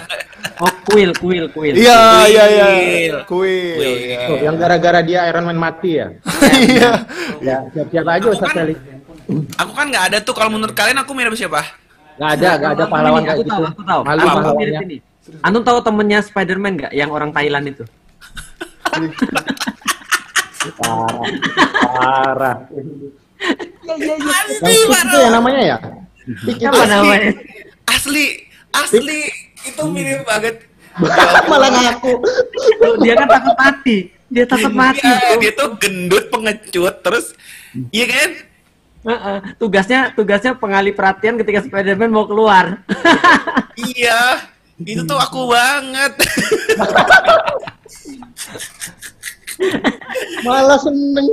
Oh, 0.58 0.70
kuil, 0.84 1.10
kuil, 1.14 1.46
kuil. 1.48 1.74
Iya, 1.74 2.00
iya, 2.26 2.44
iya. 2.48 2.66
Kuil. 2.66 3.14
Kuil. 3.22 3.78
Kuil. 3.78 3.96
iya. 4.04 4.18
Oh, 4.26 4.38
yang 4.40 4.56
gara-gara 4.56 5.00
dia 5.00 5.20
Iron 5.26 5.44
Man 5.44 5.56
mati 5.56 5.96
ya. 5.96 6.10
Iya. 6.52 6.90
Ya, 7.38 7.56
siap-siap 7.70 8.04
aja 8.04 8.18
Aku 8.20 8.32
Ustaz 8.32 8.48
kan- 8.48 8.56
Felix. 8.60 8.78
Aku 9.56 9.72
kan 9.72 9.86
nggak 9.86 10.04
ada 10.10 10.18
tuh. 10.18 10.32
Kalau 10.32 10.50
menurut 10.50 10.72
kalian 10.72 10.98
aku 10.98 11.10
mirip 11.12 11.32
siapa? 11.32 11.62
Nggak 12.12 12.30
ada, 12.36 12.50
nggak 12.56 12.70
ada 12.72 12.82
Aku 12.82 12.92
pahlawan 12.92 13.14
ini, 13.16 13.24
kayak 13.24 13.34
aku 13.34 13.42
gitu. 13.42 13.52
tahu, 13.52 13.62
aku 13.64 13.82
tahu. 13.84 14.00
Malu 14.02 14.18
Aku 14.18 14.26
mirip 14.26 14.34
pahlawannya. 14.34 14.98
Antum 15.42 15.62
tahu 15.62 15.78
temennya 15.86 16.18
Spider-Man 16.22 16.72
nggak? 16.78 16.92
Yang 16.94 17.10
orang 17.14 17.30
Thailand 17.30 17.64
itu. 17.70 17.84
Parah. 20.78 21.26
Parah. 21.82 22.56
Ya, 23.82 23.94
ya, 23.98 24.14
ya. 24.14 24.38
Yang 24.62 24.62
Tik 24.62 24.90
itu 24.94 25.16
ya 25.18 25.30
namanya 25.30 25.60
ya? 25.62 25.76
Itu. 26.46 26.62
Apa 26.70 26.84
namanya? 26.86 27.30
Asli, 27.90 28.46
asli 28.70 29.20
itu 29.66 29.82
mirip 29.90 30.22
banget. 30.22 30.70
Malah 31.50 31.70
ngaku. 31.72 32.12
Loh, 32.78 32.94
Dia 33.02 33.14
kan 33.16 33.26
takut 33.26 33.56
mati. 33.58 33.96
Dia 34.32 34.44
takut 34.46 34.72
mati. 34.72 35.02
Iya, 35.08 35.18
bro. 35.18 35.40
dia 35.42 35.52
tuh 35.52 35.68
gendut 35.76 36.24
pengecut 36.32 36.94
terus, 37.04 37.26
iya 37.92 38.06
kan? 38.08 38.30
Heeh, 39.02 39.38
tugasnya 39.58 40.14
tugasnya 40.14 40.54
pengalih 40.56 40.94
perhatian 40.94 41.36
ketika 41.36 41.66
Spider-Man 41.66 42.08
mau 42.08 42.24
keluar. 42.24 42.80
iya, 43.76 44.40
itu 44.84 45.02
tuh 45.04 45.18
aku 45.18 45.50
banget. 45.50 46.12
Malah 50.46 50.78
seneng. 50.80 51.28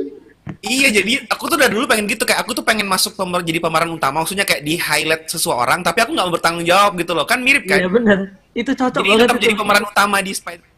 Iya 0.59 0.91
jadi 0.91 1.23
aku 1.31 1.47
tuh 1.47 1.55
udah 1.55 1.69
dulu 1.71 1.87
pengen 1.87 2.03
gitu 2.09 2.27
kayak 2.27 2.43
aku 2.43 2.51
tuh 2.51 2.65
pengen 2.67 2.83
masuk 2.83 3.15
pemer 3.15 3.39
jadi 3.45 3.63
pemeran 3.63 3.95
utama 3.95 4.19
maksudnya 4.19 4.43
kayak 4.43 4.65
di 4.65 4.75
highlight 4.75 5.29
seseorang 5.31 5.79
tapi 5.79 6.03
aku 6.03 6.11
nggak 6.11 6.25
mau 6.27 6.35
bertanggung 6.35 6.65
jawab 6.67 6.99
gitu 6.99 7.15
loh 7.15 7.23
kan 7.23 7.39
mirip 7.39 7.63
kan 7.63 7.79
Iya 7.79 7.87
benar. 7.87 8.17
Itu 8.51 8.75
cocok 8.75 8.99
jadi 8.99 9.07
banget 9.07 9.23
tetap 9.23 9.37
itu. 9.39 9.43
jadi 9.47 9.55
pemeran 9.55 9.83
utama 9.87 10.17
di 10.19 10.31
Spider 10.35 10.68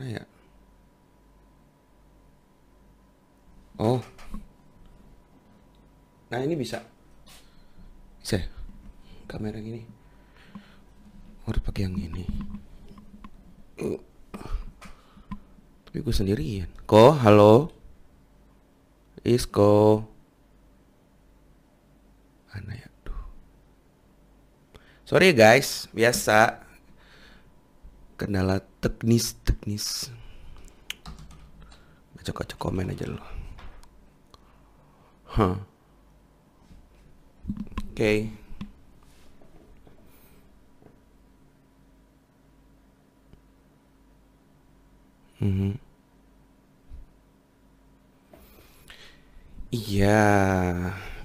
Gimana 0.00 0.16
ya? 0.16 0.24
Oh. 3.76 4.00
Nah 6.32 6.40
ini 6.40 6.56
bisa. 6.56 6.80
Bisa 8.16 8.40
ya? 8.40 8.48
Kamera 9.28 9.60
gini. 9.60 9.84
Harus 11.44 11.60
pakai 11.60 11.84
yang 11.84 12.00
ini. 12.00 12.24
Uh. 13.76 14.00
Tapi 15.84 16.00
gue 16.00 16.14
sendirian. 16.16 16.72
Ko, 16.88 17.12
halo? 17.12 17.68
Isko. 19.20 20.00
Mana 22.48 22.72
ya? 22.72 22.88
Sorry 25.04 25.36
guys, 25.36 25.92
biasa. 25.92 26.69
Kendala 28.20 28.60
teknis, 28.84 29.32
teknis. 29.48 30.12
Baca-baca 32.12 32.52
komen 32.60 32.92
aja 32.92 33.08
dulu. 33.08 33.24
Huh. 35.24 35.56
Oke. 37.88 38.28
Mhm. 45.40 45.80
Iya, 49.70 50.10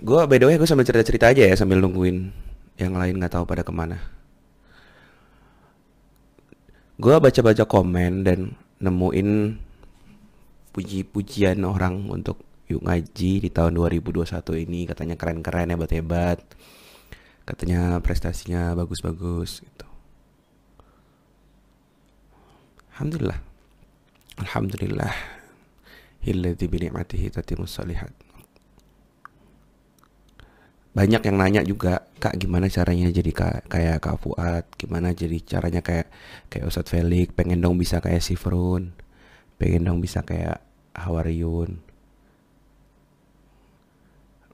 gue 0.05 0.21
by 0.29 0.37
the 0.37 0.45
way 0.45 0.55
gue 0.61 0.69
sambil 0.69 0.85
cerita-cerita 0.85 1.33
aja 1.33 1.43
ya 1.49 1.55
sambil 1.57 1.81
nungguin 1.81 2.29
yang 2.77 2.93
lain 2.93 3.17
nggak 3.17 3.33
tahu 3.33 3.43
pada 3.49 3.65
ke 3.65 3.73
mana. 3.73 4.14
Gue 6.95 7.15
baca-baca 7.19 7.67
komen 7.67 8.23
dan 8.23 8.55
nemuin 8.79 9.59
puji-pujian 10.71 11.59
orang 11.67 12.07
untuk 12.07 12.39
yuk 12.71 12.81
ngaji 12.87 13.43
di 13.43 13.49
tahun 13.51 13.75
2021 13.75 14.63
ini 14.63 14.87
katanya 14.87 15.15
keren-keren 15.19 15.75
hebat-hebat, 15.75 16.39
katanya 17.43 17.99
prestasinya 17.99 18.71
bagus-bagus 18.73 19.59
gitu. 19.59 19.87
Alhamdulillah. 22.95 23.39
Alhamdulillah. 24.39 25.15
Hilladzi 26.23 26.65
bi 26.71 26.79
ni'matihi 26.79 27.27
tatimmus 27.27 27.75
shalihat. 27.75 28.24
Banyak 30.95 31.21
yang 31.27 31.37
nanya 31.41 31.61
juga, 31.71 32.07
Kak 32.23 32.39
gimana 32.41 32.71
caranya 32.71 33.11
jadi 33.11 33.31
ka- 33.35 33.63
kayak 33.67 33.97
Kak 33.99 34.17
Fuad? 34.23 34.63
Gimana 34.79 35.11
jadi 35.11 35.37
caranya 35.43 35.81
kayak 35.83 36.07
kayak 36.47 36.65
Ustadz 36.71 36.91
Felix? 36.93 37.27
Pengen 37.35 37.59
dong 37.63 37.75
bisa 37.75 37.99
kayak 37.99 38.23
Sifrun. 38.23 38.95
Pengen 39.59 39.83
dong 39.87 39.99
bisa 40.05 40.23
kayak 40.23 40.63
Hawariyun. 40.95 41.83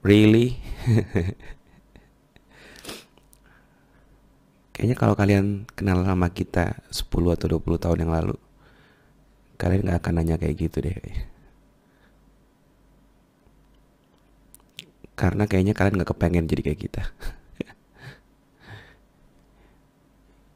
Really? 0.02 0.58
Kayaknya 4.74 4.96
kalau 4.98 5.14
kalian 5.20 5.46
kenal 5.78 5.98
sama 6.02 6.28
kita 6.32 6.80
10 6.90 7.36
atau 7.36 7.46
20 7.52 7.78
tahun 7.78 8.02
yang 8.08 8.12
lalu, 8.16 8.34
kalian 9.60 9.82
nggak 9.86 9.98
akan 10.02 10.14
nanya 10.18 10.36
kayak 10.40 10.56
gitu 10.58 10.78
deh. 10.84 10.98
Karena 15.22 15.46
kayaknya 15.46 15.70
kalian 15.70 16.02
nggak 16.02 16.10
kepengen 16.10 16.50
jadi 16.50 16.62
kayak 16.66 16.80
kita. 16.82 17.02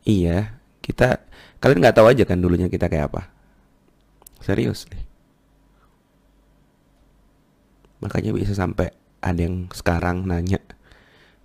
iya, 0.18 0.59
kita 0.82 1.22
kalian 1.62 1.86
nggak 1.86 1.94
tahu 1.94 2.10
aja 2.10 2.26
kan 2.26 2.43
dulunya 2.43 2.66
kita 2.66 2.90
kayak 2.90 3.14
apa. 3.14 3.30
Serius 4.43 4.90
nih. 4.90 5.06
Makanya 8.02 8.34
bisa 8.34 8.59
sampai 8.59 8.90
ada 9.22 9.38
yang 9.38 9.70
sekarang 9.70 10.26
nanya, 10.26 10.59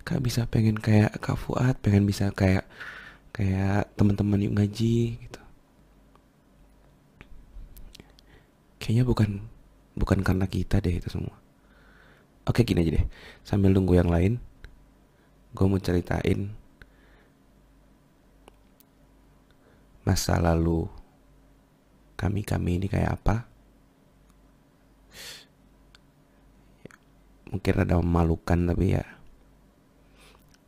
Kak 0.02 0.18
bisa 0.18 0.50
pengen 0.50 0.78
kayak 0.78 1.14
Kak 1.22 1.38
Fuad, 1.38 1.78
pengen 1.78 2.10
bisa 2.10 2.34
kayak 2.34 2.66
kayak 3.30 3.86
teman-teman 3.94 4.42
yuk 4.42 4.54
ngaji 4.58 5.14
gitu. 5.14 5.40
Kayaknya 8.82 9.04
bukan 9.06 9.30
bukan 9.94 10.18
karena 10.26 10.46
kita 10.50 10.82
deh 10.82 10.98
itu 10.98 11.06
semua. 11.06 11.41
Oke 12.42 12.66
gini 12.66 12.82
aja 12.82 12.98
deh, 12.98 13.06
sambil 13.46 13.70
nunggu 13.70 13.94
yang 13.94 14.10
lain, 14.10 14.42
gue 15.54 15.66
mau 15.68 15.78
ceritain 15.78 16.50
masa 20.02 20.42
lalu 20.42 20.90
kami-kami 22.18 22.82
ini 22.82 22.86
kayak 22.90 23.22
apa. 23.22 23.46
Mungkin 27.52 27.74
ada 27.78 28.02
memalukan 28.02 28.58
tapi 28.58 28.98
ya 28.98 29.04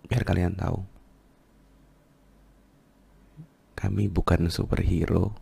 biar 0.07 0.23
kalian 0.23 0.55
tahu. 0.55 0.79
Kami 3.75 4.07
bukan 4.07 4.47
superhero. 4.47 5.35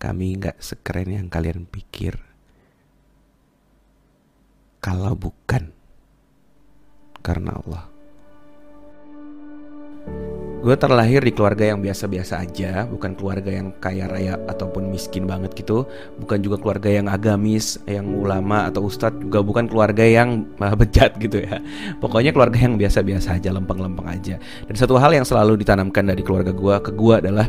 Kami 0.00 0.38
nggak 0.38 0.62
sekeren 0.62 1.10
yang 1.10 1.28
kalian 1.28 1.66
pikir. 1.66 2.29
Kalau 4.80 5.12
bukan 5.12 5.76
karena 7.20 7.52
Allah. 7.60 7.84
Gue 10.60 10.76
terlahir 10.76 11.24
di 11.24 11.32
keluarga 11.32 11.72
yang 11.72 11.80
biasa-biasa 11.80 12.44
aja, 12.44 12.84
bukan 12.84 13.16
keluarga 13.16 13.48
yang 13.48 13.72
kaya 13.80 14.04
raya 14.04 14.36
ataupun 14.44 14.92
miskin 14.92 15.24
banget 15.24 15.56
gitu, 15.56 15.88
bukan 16.20 16.36
juga 16.44 16.60
keluarga 16.60 16.92
yang 16.92 17.08
agamis, 17.08 17.80
yang 17.88 18.04
ulama 18.12 18.68
atau 18.68 18.84
ustadz, 18.84 19.24
juga 19.24 19.40
bukan 19.40 19.64
keluarga 19.64 20.04
yang 20.04 20.44
bejat 20.60 21.16
gitu 21.16 21.40
ya. 21.40 21.64
Pokoknya 21.96 22.36
keluarga 22.36 22.60
yang 22.60 22.76
biasa-biasa 22.76 23.40
aja, 23.40 23.56
lempeng-lempeng 23.56 24.04
aja. 24.04 24.36
Dan 24.68 24.76
satu 24.76 25.00
hal 25.00 25.16
yang 25.16 25.24
selalu 25.24 25.64
ditanamkan 25.64 26.04
dari 26.04 26.20
keluarga 26.20 26.52
gue 26.52 26.76
ke 26.84 26.92
gue 26.92 27.14
adalah 27.16 27.48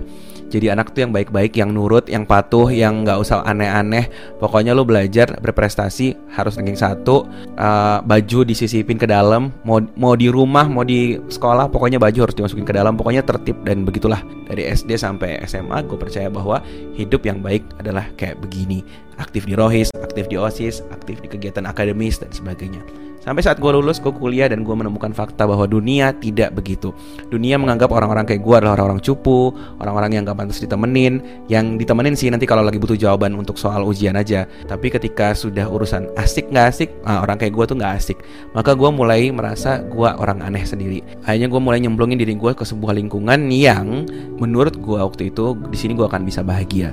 jadi 0.51 0.75
anak 0.75 0.91
tuh 0.91 1.07
yang 1.07 1.15
baik-baik, 1.15 1.55
yang 1.55 1.71
nurut, 1.71 2.11
yang 2.11 2.27
patuh, 2.27 2.67
yang 2.67 3.07
nggak 3.07 3.23
usah 3.23 3.39
aneh-aneh. 3.47 4.11
Pokoknya 4.35 4.75
lo 4.75 4.83
belajar 4.83 5.39
berprestasi 5.39 6.35
harus 6.35 6.59
ranking 6.59 6.75
satu, 6.75 7.23
uh, 7.55 8.03
baju 8.03 8.43
disisipin 8.43 8.99
ke 8.99 9.07
dalam, 9.07 9.55
mau 9.63 9.79
mau 9.95 10.11
di 10.15 10.27
rumah, 10.27 10.67
mau 10.67 10.83
di 10.83 11.15
sekolah, 11.15 11.71
pokoknya 11.71 11.99
baju 11.99 12.27
harus 12.27 12.35
dimasukin 12.35 12.67
ke 12.67 12.75
dalam. 12.75 12.99
Pokoknya 13.01 13.25
tertib 13.25 13.57
dan 13.65 13.81
begitulah 13.81 14.21
dari 14.45 14.69
SD 14.69 14.93
sampai 14.93 15.41
SMA. 15.49 15.81
Gue 15.89 15.97
percaya 15.97 16.29
bahwa 16.29 16.61
hidup 16.93 17.25
yang 17.25 17.41
baik 17.41 17.65
adalah 17.81 18.05
kayak 18.13 18.37
begini, 18.37 18.85
aktif 19.17 19.49
di 19.49 19.57
rohis, 19.57 19.89
aktif 20.05 20.29
di 20.29 20.37
osis, 20.37 20.85
aktif 20.93 21.17
di 21.17 21.25
kegiatan 21.25 21.65
akademis 21.65 22.21
dan 22.21 22.29
sebagainya. 22.29 22.85
Sampai 23.21 23.45
saat 23.45 23.61
gue 23.61 23.69
lulus, 23.69 24.01
gue 24.01 24.09
kuliah 24.09 24.49
dan 24.49 24.65
gue 24.65 24.73
menemukan 24.73 25.13
fakta 25.13 25.45
bahwa 25.45 25.69
dunia 25.69 26.09
tidak 26.17 26.57
begitu. 26.57 26.89
Dunia 27.29 27.61
menganggap 27.61 27.93
orang-orang 27.93 28.25
kayak 28.25 28.41
gue 28.41 28.55
adalah 28.57 28.73
orang-orang 28.81 28.97
cupu, 28.97 29.53
orang-orang 29.77 30.17
yang 30.17 30.25
gak 30.25 30.41
pantas 30.41 30.57
ditemenin, 30.57 31.21
yang 31.45 31.77
ditemenin 31.77 32.17
sih 32.17 32.33
nanti 32.33 32.49
kalau 32.49 32.65
lagi 32.65 32.81
butuh 32.81 32.97
jawaban 32.97 33.37
untuk 33.37 33.61
soal 33.61 33.85
ujian 33.85 34.17
aja. 34.17 34.49
Tapi 34.65 34.89
ketika 34.89 35.37
sudah 35.37 35.69
urusan 35.69 36.09
asik 36.17 36.49
nggak 36.49 36.65
asik, 36.73 36.89
nah, 37.05 37.21
orang 37.21 37.37
kayak 37.37 37.53
gue 37.53 37.65
tuh 37.69 37.77
nggak 37.77 37.93
asik. 37.93 38.17
Maka 38.57 38.73
gue 38.73 38.89
mulai 38.89 39.29
merasa 39.29 39.85
gue 39.85 40.09
orang 40.17 40.41
aneh 40.41 40.65
sendiri. 40.65 41.05
Akhirnya 41.21 41.45
gue 41.45 41.61
mulai 41.61 41.77
nyemplungin 41.77 42.17
diri 42.17 42.33
gue 42.33 42.57
ke 42.57 42.65
sebuah 42.65 42.97
lingkungan 42.97 43.53
yang 43.53 44.01
menurut 44.41 44.81
gue 44.81 44.97
waktu 44.97 45.29
itu 45.29 45.53
di 45.69 45.77
sini 45.77 45.93
gue 45.93 46.09
akan 46.09 46.25
bisa 46.25 46.41
bahagia. 46.41 46.89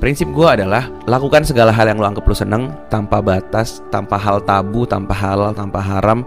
Prinsip 0.00 0.32
gue 0.32 0.48
adalah 0.48 0.88
lakukan 1.04 1.44
segala 1.44 1.76
hal 1.76 1.84
yang 1.92 2.00
lo 2.00 2.08
anggap 2.08 2.24
lo 2.24 2.32
seneng 2.32 2.72
tanpa 2.88 3.20
batas, 3.20 3.84
tanpa 3.92 4.16
hal 4.16 4.40
tabu, 4.48 4.88
tanpa 4.88 5.12
halal, 5.12 5.52
tanpa 5.52 5.76
haram. 5.76 6.24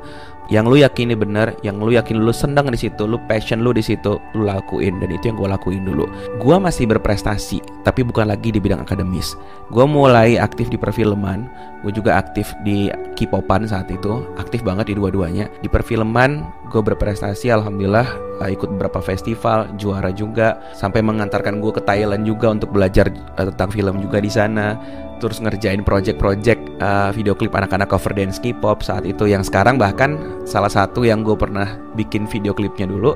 Yang 0.51 0.65
lu 0.67 0.77
yakini 0.83 1.15
benar, 1.15 1.55
yang 1.63 1.79
lu 1.79 1.95
yakin 1.95 2.19
lu 2.19 2.35
senang 2.35 2.67
di 2.67 2.75
situ, 2.75 3.07
lu 3.07 3.15
passion 3.31 3.63
lu 3.63 3.71
di 3.71 3.79
situ, 3.79 4.19
lu 4.35 4.43
lakuin 4.43 4.99
dan 4.99 5.09
itu 5.11 5.31
yang 5.31 5.37
gue 5.39 5.47
lakuin 5.47 5.83
dulu. 5.87 6.03
Gue 6.43 6.55
masih 6.59 6.83
berprestasi, 6.89 7.63
tapi 7.87 8.03
bukan 8.03 8.27
lagi 8.27 8.51
di 8.51 8.59
bidang 8.59 8.83
akademis. 8.83 9.39
Gue 9.71 9.87
mulai 9.87 10.35
aktif 10.35 10.67
di 10.67 10.75
perfilman, 10.75 11.47
gue 11.87 11.91
juga 11.95 12.19
aktif 12.19 12.51
di 12.67 12.91
K-popan 13.15 13.65
saat 13.71 13.87
itu, 13.87 14.27
aktif 14.35 14.67
banget 14.67 14.91
di 14.91 14.99
dua-duanya. 14.99 15.47
Di 15.63 15.71
perfilman, 15.71 16.43
gue 16.67 16.81
berprestasi, 16.83 17.47
alhamdulillah 17.47 18.07
uh, 18.43 18.49
ikut 18.51 18.67
beberapa 18.75 18.99
festival, 18.99 19.71
juara 19.79 20.11
juga, 20.11 20.59
sampai 20.75 20.99
mengantarkan 20.99 21.63
gue 21.63 21.71
ke 21.71 21.81
Thailand 21.87 22.27
juga 22.27 22.51
untuk 22.51 22.75
belajar 22.75 23.07
uh, 23.39 23.47
tentang 23.47 23.71
film 23.71 24.03
juga 24.03 24.19
di 24.19 24.31
sana 24.31 24.75
terus 25.23 25.39
ngerjain 25.39 25.87
project-project 25.87 26.83
uh, 26.83 27.07
video 27.15 27.31
klip 27.31 27.55
anak-anak 27.55 27.87
cover 27.87 28.11
dance 28.11 28.43
K-pop 28.43 28.83
saat 28.83 29.07
itu 29.07 29.31
yang 29.31 29.39
sekarang 29.39 29.79
bahkan 29.79 30.19
salah 30.43 30.67
satu 30.67 31.07
yang 31.07 31.23
gue 31.23 31.39
pernah 31.39 31.79
bikin 31.95 32.27
video 32.27 32.51
klipnya 32.51 32.91
dulu 32.91 33.15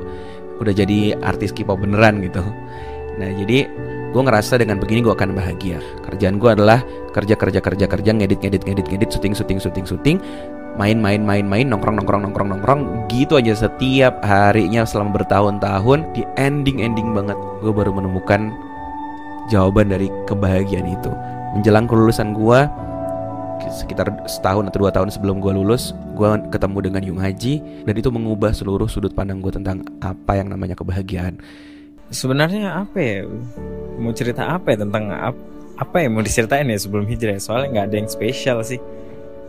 udah 0.63 0.71
jadi 0.71 1.19
artis 1.19 1.51
K-pop 1.51 1.83
beneran 1.83 2.23
gitu. 2.23 2.39
Nah 3.19 3.29
jadi 3.35 3.67
gue 4.15 4.21
ngerasa 4.23 4.63
dengan 4.63 4.79
begini 4.79 5.03
gue 5.03 5.11
akan 5.11 5.35
bahagia. 5.35 5.83
Kerjaan 6.07 6.39
gue 6.39 6.47
adalah 6.47 6.79
kerja 7.11 7.35
kerja 7.35 7.59
kerja 7.59 7.85
kerja 7.91 8.11
ngedit 8.15 8.39
ngedit 8.39 8.63
ngedit 8.63 8.87
ngedit 8.87 9.09
syuting 9.11 9.35
syuting 9.35 9.59
syuting 9.59 9.85
syuting 9.85 10.17
main 10.77 11.01
main 11.01 11.25
main 11.25 11.43
main 11.43 11.65
nongkrong 11.67 11.97
nongkrong 11.97 12.21
nongkrong 12.29 12.49
nongkrong 12.53 12.81
gitu 13.09 13.41
aja 13.41 13.57
setiap 13.57 14.21
harinya 14.21 14.85
selama 14.85 15.17
bertahun-tahun 15.17 16.05
di 16.13 16.21
ending 16.37 16.85
ending 16.85 17.17
banget 17.17 17.35
gue 17.65 17.73
baru 17.73 17.89
menemukan 17.89 18.53
jawaban 19.49 19.89
dari 19.89 20.07
kebahagiaan 20.29 20.85
itu 20.85 21.09
menjelang 21.55 21.87
kelulusan 21.87 22.35
gue 22.35 22.59
sekitar 23.71 24.09
setahun 24.29 24.69
atau 24.69 24.79
dua 24.87 24.91
tahun 24.93 25.09
sebelum 25.11 25.41
gue 25.41 25.51
lulus 25.53 25.91
gue 26.13 26.27
ketemu 26.49 26.77
dengan 26.89 27.01
Yung 27.05 27.21
Haji 27.21 27.85
dan 27.85 27.95
itu 27.97 28.09
mengubah 28.09 28.53
seluruh 28.53 28.89
sudut 28.89 29.13
pandang 29.13 29.41
gue 29.41 29.53
tentang 29.53 29.85
apa 30.01 30.37
yang 30.37 30.49
namanya 30.49 30.73
kebahagiaan. 30.73 31.37
Sebenarnya 32.07 32.87
apa 32.87 32.97
ya? 32.97 33.27
Mau 33.99 34.15
cerita 34.15 34.47
apa 34.47 34.73
ya 34.73 34.77
tentang 34.87 35.11
ap, 35.11 35.35
apa 35.77 35.95
yang 36.01 36.15
mau 36.15 36.23
diceritain 36.23 36.69
ya 36.69 36.79
sebelum 36.79 37.03
hijrah? 37.03 37.37
Soalnya 37.37 37.67
nggak 37.81 37.85
ada 37.91 37.97
yang 37.99 38.09
spesial 38.09 38.57
sih. 38.63 38.79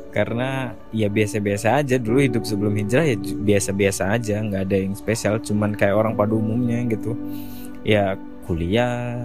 Karena 0.09 0.73
ya 0.91 1.07
biasa-biasa 1.07 1.85
aja 1.85 2.01
dulu 2.01 2.19
hidup 2.19 2.43
sebelum 2.43 2.75
hijrah 2.75 3.07
ya 3.07 3.17
biasa-biasa 3.21 4.19
aja 4.19 4.43
nggak 4.43 4.63
ada 4.67 4.77
yang 4.77 4.95
spesial. 4.99 5.39
Cuman 5.39 5.79
kayak 5.79 5.95
orang 5.95 6.19
pada 6.19 6.35
umumnya 6.35 6.83
gitu. 6.91 7.15
Ya 7.87 8.19
kuliah 8.49 9.23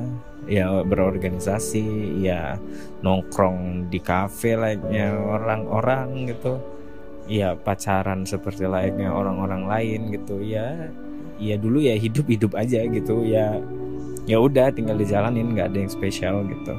ya 0.49 0.83
berorganisasi 0.83 2.19
ya 2.23 2.59
nongkrong 3.03 3.87
di 3.87 3.99
kafe 3.99 4.55
layaknya 4.59 5.15
orang-orang 5.15 6.31
gitu. 6.31 6.59
Ya 7.23 7.55
pacaran 7.55 8.27
seperti 8.27 8.67
layaknya 8.67 9.11
orang-orang 9.11 9.67
lain 9.67 10.01
gitu. 10.11 10.43
Ya 10.43 10.91
ya 11.39 11.55
dulu 11.55 11.79
ya 11.79 11.95
hidup 11.95 12.27
hidup 12.27 12.51
aja 12.59 12.83
gitu. 12.83 13.23
Ya 13.23 13.59
ya 14.23 14.39
udah 14.39 14.71
tinggal 14.71 14.99
dijalanin 14.99 15.55
nggak 15.55 15.71
ada 15.71 15.79
yang 15.83 15.91
spesial 15.91 16.43
gitu. 16.47 16.75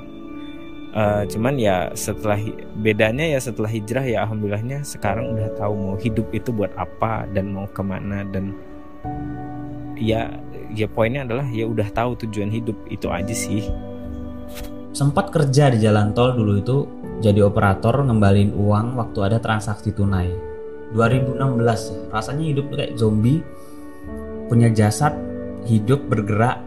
Uh, 0.95 1.27
cuman 1.27 1.59
ya 1.59 1.91
setelah 1.99 2.39
bedanya 2.79 3.27
ya 3.27 3.43
setelah 3.43 3.67
hijrah 3.67 4.07
ya 4.07 4.23
alhamdulillahnya 4.23 4.87
sekarang 4.87 5.35
udah 5.35 5.51
tahu 5.59 5.75
mau 5.75 5.97
hidup 5.99 6.31
itu 6.31 6.55
buat 6.55 6.71
apa 6.79 7.27
dan 7.35 7.51
mau 7.51 7.67
ke 7.67 7.83
mana 7.83 8.23
dan 8.31 8.55
ya 9.99 10.31
ya 10.75 10.91
poinnya 10.91 11.23
adalah 11.23 11.47
ya 11.47 11.65
udah 11.65 11.89
tahu 11.95 12.19
tujuan 12.27 12.51
hidup 12.51 12.77
itu 12.91 13.07
aja 13.09 13.33
sih. 13.33 13.65
Sempat 14.95 15.35
kerja 15.35 15.75
di 15.75 15.83
jalan 15.83 16.15
tol 16.15 16.35
dulu 16.35 16.53
itu 16.59 16.77
jadi 17.19 17.47
operator 17.47 18.03
ngembalin 18.07 18.55
uang 18.55 18.95
waktu 18.95 19.19
ada 19.27 19.39
transaksi 19.43 19.91
tunai. 19.95 20.31
2016 20.95 22.15
rasanya 22.15 22.45
hidup 22.47 22.71
kayak 22.71 22.95
zombie. 22.95 23.43
Punya 24.47 24.71
jasad 24.71 25.17
hidup 25.67 26.07
bergerak 26.07 26.61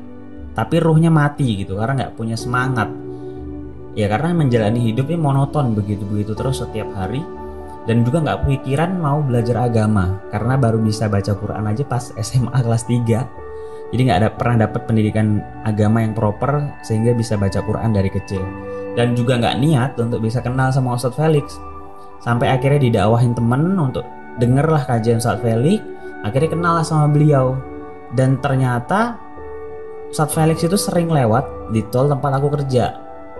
tapi 0.57 0.81
ruhnya 0.81 1.13
mati 1.13 1.61
gitu 1.61 1.77
karena 1.77 2.03
nggak 2.03 2.15
punya 2.17 2.33
semangat. 2.33 2.89
Ya 3.93 4.09
karena 4.09 4.33
menjalani 4.33 4.81
hidupnya 4.91 5.15
monoton 5.15 5.77
begitu-begitu 5.77 6.33
terus 6.35 6.59
setiap 6.59 6.89
hari. 6.97 7.21
Dan 7.87 8.03
juga 8.03 8.19
nggak 8.19 8.43
pikiran 8.43 8.99
mau 8.99 9.23
belajar 9.23 9.71
agama 9.71 10.19
karena 10.27 10.59
baru 10.59 10.83
bisa 10.83 11.07
baca 11.07 11.31
Quran 11.31 11.71
aja 11.71 11.87
pas 11.87 12.11
SMA 12.27 12.59
kelas 12.59 12.83
3 12.83 13.46
jadi 13.87 14.01
nggak 14.03 14.19
ada 14.19 14.29
pernah 14.35 14.67
dapat 14.67 14.83
pendidikan 14.83 15.39
agama 15.63 16.03
yang 16.03 16.11
proper 16.11 16.59
sehingga 16.83 17.15
bisa 17.15 17.39
baca 17.39 17.63
Quran 17.63 17.95
dari 17.95 18.11
kecil. 18.11 18.43
Dan 18.99 19.15
juga 19.15 19.39
nggak 19.39 19.57
niat 19.63 19.91
untuk 19.95 20.19
bisa 20.19 20.43
kenal 20.43 20.73
sama 20.75 20.99
Ustadz 20.99 21.15
Felix. 21.15 21.55
Sampai 22.19 22.51
akhirnya 22.51 22.81
didakwahin 22.83 23.31
temen 23.31 23.77
untuk 23.79 24.03
dengerlah 24.41 24.83
kajian 24.83 25.23
Ustadz 25.23 25.39
Felix 25.39 25.79
akhirnya 26.25 26.49
kenal 26.51 26.73
lah 26.81 26.85
sama 26.85 27.07
beliau. 27.07 27.55
Dan 28.11 28.43
ternyata 28.43 29.15
Ustadz 30.11 30.35
Felix 30.35 30.59
itu 30.67 30.75
sering 30.75 31.07
lewat 31.07 31.71
di 31.71 31.79
tol 31.87 32.11
tempat 32.11 32.43
aku 32.43 32.51
kerja. 32.59 32.91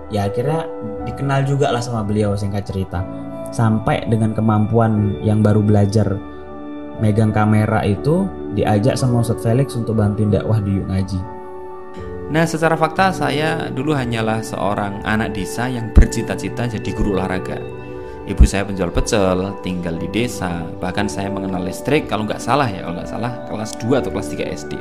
Ya 0.08 0.32
akhirnya 0.32 0.64
dikenal 1.04 1.44
juga 1.44 1.76
lah 1.76 1.84
sama 1.84 2.08
beliau 2.08 2.40
singkat 2.40 2.64
cerita. 2.64 3.04
Sampai 3.52 4.08
dengan 4.08 4.32
kemampuan 4.32 5.20
yang 5.24 5.44
baru 5.44 5.60
belajar 5.60 6.37
megang 7.00 7.34
kamera 7.34 7.86
itu 7.86 8.26
diajak 8.54 8.98
sama 8.98 9.22
Ustadz 9.22 9.46
Felix 9.46 9.74
untuk 9.78 9.98
bantuin 9.98 10.34
dakwah 10.34 10.62
di 10.62 10.82
Ngaji. 10.82 11.20
Nah, 12.28 12.44
secara 12.44 12.76
fakta 12.76 13.16
saya 13.16 13.72
dulu 13.72 13.96
hanyalah 13.96 14.44
seorang 14.44 15.00
anak 15.08 15.32
desa 15.32 15.72
yang 15.72 15.96
bercita-cita 15.96 16.68
jadi 16.68 16.90
guru 16.92 17.16
olahraga. 17.16 17.56
Ibu 18.28 18.44
saya 18.44 18.68
penjual 18.68 18.92
pecel, 18.92 19.56
tinggal 19.64 19.96
di 19.96 20.12
desa, 20.12 20.68
bahkan 20.84 21.08
saya 21.08 21.32
mengenal 21.32 21.64
listrik 21.64 22.12
kalau 22.12 22.28
nggak 22.28 22.44
salah 22.44 22.68
ya, 22.68 22.84
kalau 22.84 23.00
nggak 23.00 23.08
salah 23.08 23.32
kelas 23.48 23.72
2 23.80 24.04
atau 24.04 24.12
kelas 24.12 24.28
3 24.36 24.44
SD. 24.44 24.74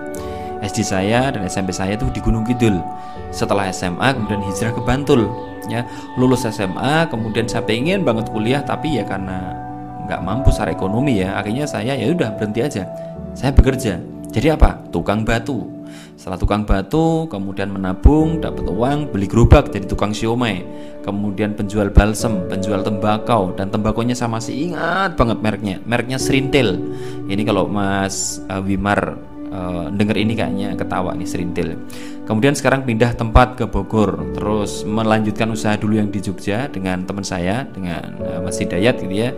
SD 0.66 0.78
saya 0.82 1.30
dan 1.30 1.46
SMP 1.46 1.70
saya 1.70 1.94
itu 1.94 2.10
di 2.10 2.18
Gunung 2.18 2.42
Kidul. 2.42 2.82
Setelah 3.30 3.70
SMA 3.70 4.18
kemudian 4.18 4.42
hijrah 4.42 4.74
ke 4.74 4.82
Bantul 4.82 5.30
ya 5.66 5.82
lulus 6.14 6.46
SMA 6.46 7.10
kemudian 7.10 7.50
saya 7.50 7.66
pengen 7.66 8.06
banget 8.06 8.30
kuliah 8.30 8.62
tapi 8.62 8.98
ya 8.98 9.04
karena 9.06 9.65
nggak 10.06 10.22
mampu 10.22 10.48
secara 10.54 10.72
ekonomi 10.72 11.20
ya. 11.20 11.36
Akhirnya 11.36 11.66
saya 11.66 11.98
ya 11.98 12.06
udah 12.14 12.38
berhenti 12.38 12.60
aja. 12.62 12.86
Saya 13.34 13.52
bekerja. 13.52 14.00
Jadi 14.32 14.48
apa? 14.54 14.78
Tukang 14.94 15.26
batu. 15.26 15.76
Setelah 16.16 16.40
tukang 16.40 16.64
batu 16.64 17.28
kemudian 17.28 17.70
menabung 17.70 18.40
dapat 18.40 18.64
uang 18.66 19.12
beli 19.12 19.28
gerobak 19.28 19.68
jadi 19.68 19.84
tukang 19.84 20.16
siomay. 20.16 20.64
Kemudian 21.04 21.54
penjual 21.54 21.92
balsem 21.92 22.48
penjual 22.50 22.82
tembakau 22.82 23.54
dan 23.54 23.70
tembakonya 23.70 24.16
saya 24.16 24.32
masih 24.32 24.72
ingat 24.72 25.14
banget 25.14 25.38
mereknya. 25.44 25.76
Mereknya 25.84 26.18
Serintil 26.18 26.80
ini 27.28 27.42
kalau 27.46 27.70
Mas 27.70 28.42
uh, 28.50 28.58
Wimar 28.64 29.20
uh, 29.52 29.86
denger 29.92 30.16
ini 30.18 30.32
kayaknya 30.34 30.74
ketawa 30.74 31.14
nih 31.14 31.28
Serintil 31.28 31.78
kemudian 32.26 32.58
sekarang 32.58 32.82
pindah 32.82 33.14
tempat 33.14 33.54
ke 33.54 33.64
Bogor. 33.70 34.18
Terus 34.34 34.82
melanjutkan 34.82 35.48
usaha 35.54 35.78
dulu 35.78 35.96
yang 35.96 36.10
di 36.10 36.18
Jogja 36.18 36.66
dengan 36.66 37.06
teman 37.06 37.22
saya 37.22 37.64
dengan 37.70 38.18
uh, 38.18 38.42
Mas 38.42 38.58
Hidayat 38.58 38.98
gitu 38.98 39.14
ya 39.14 39.30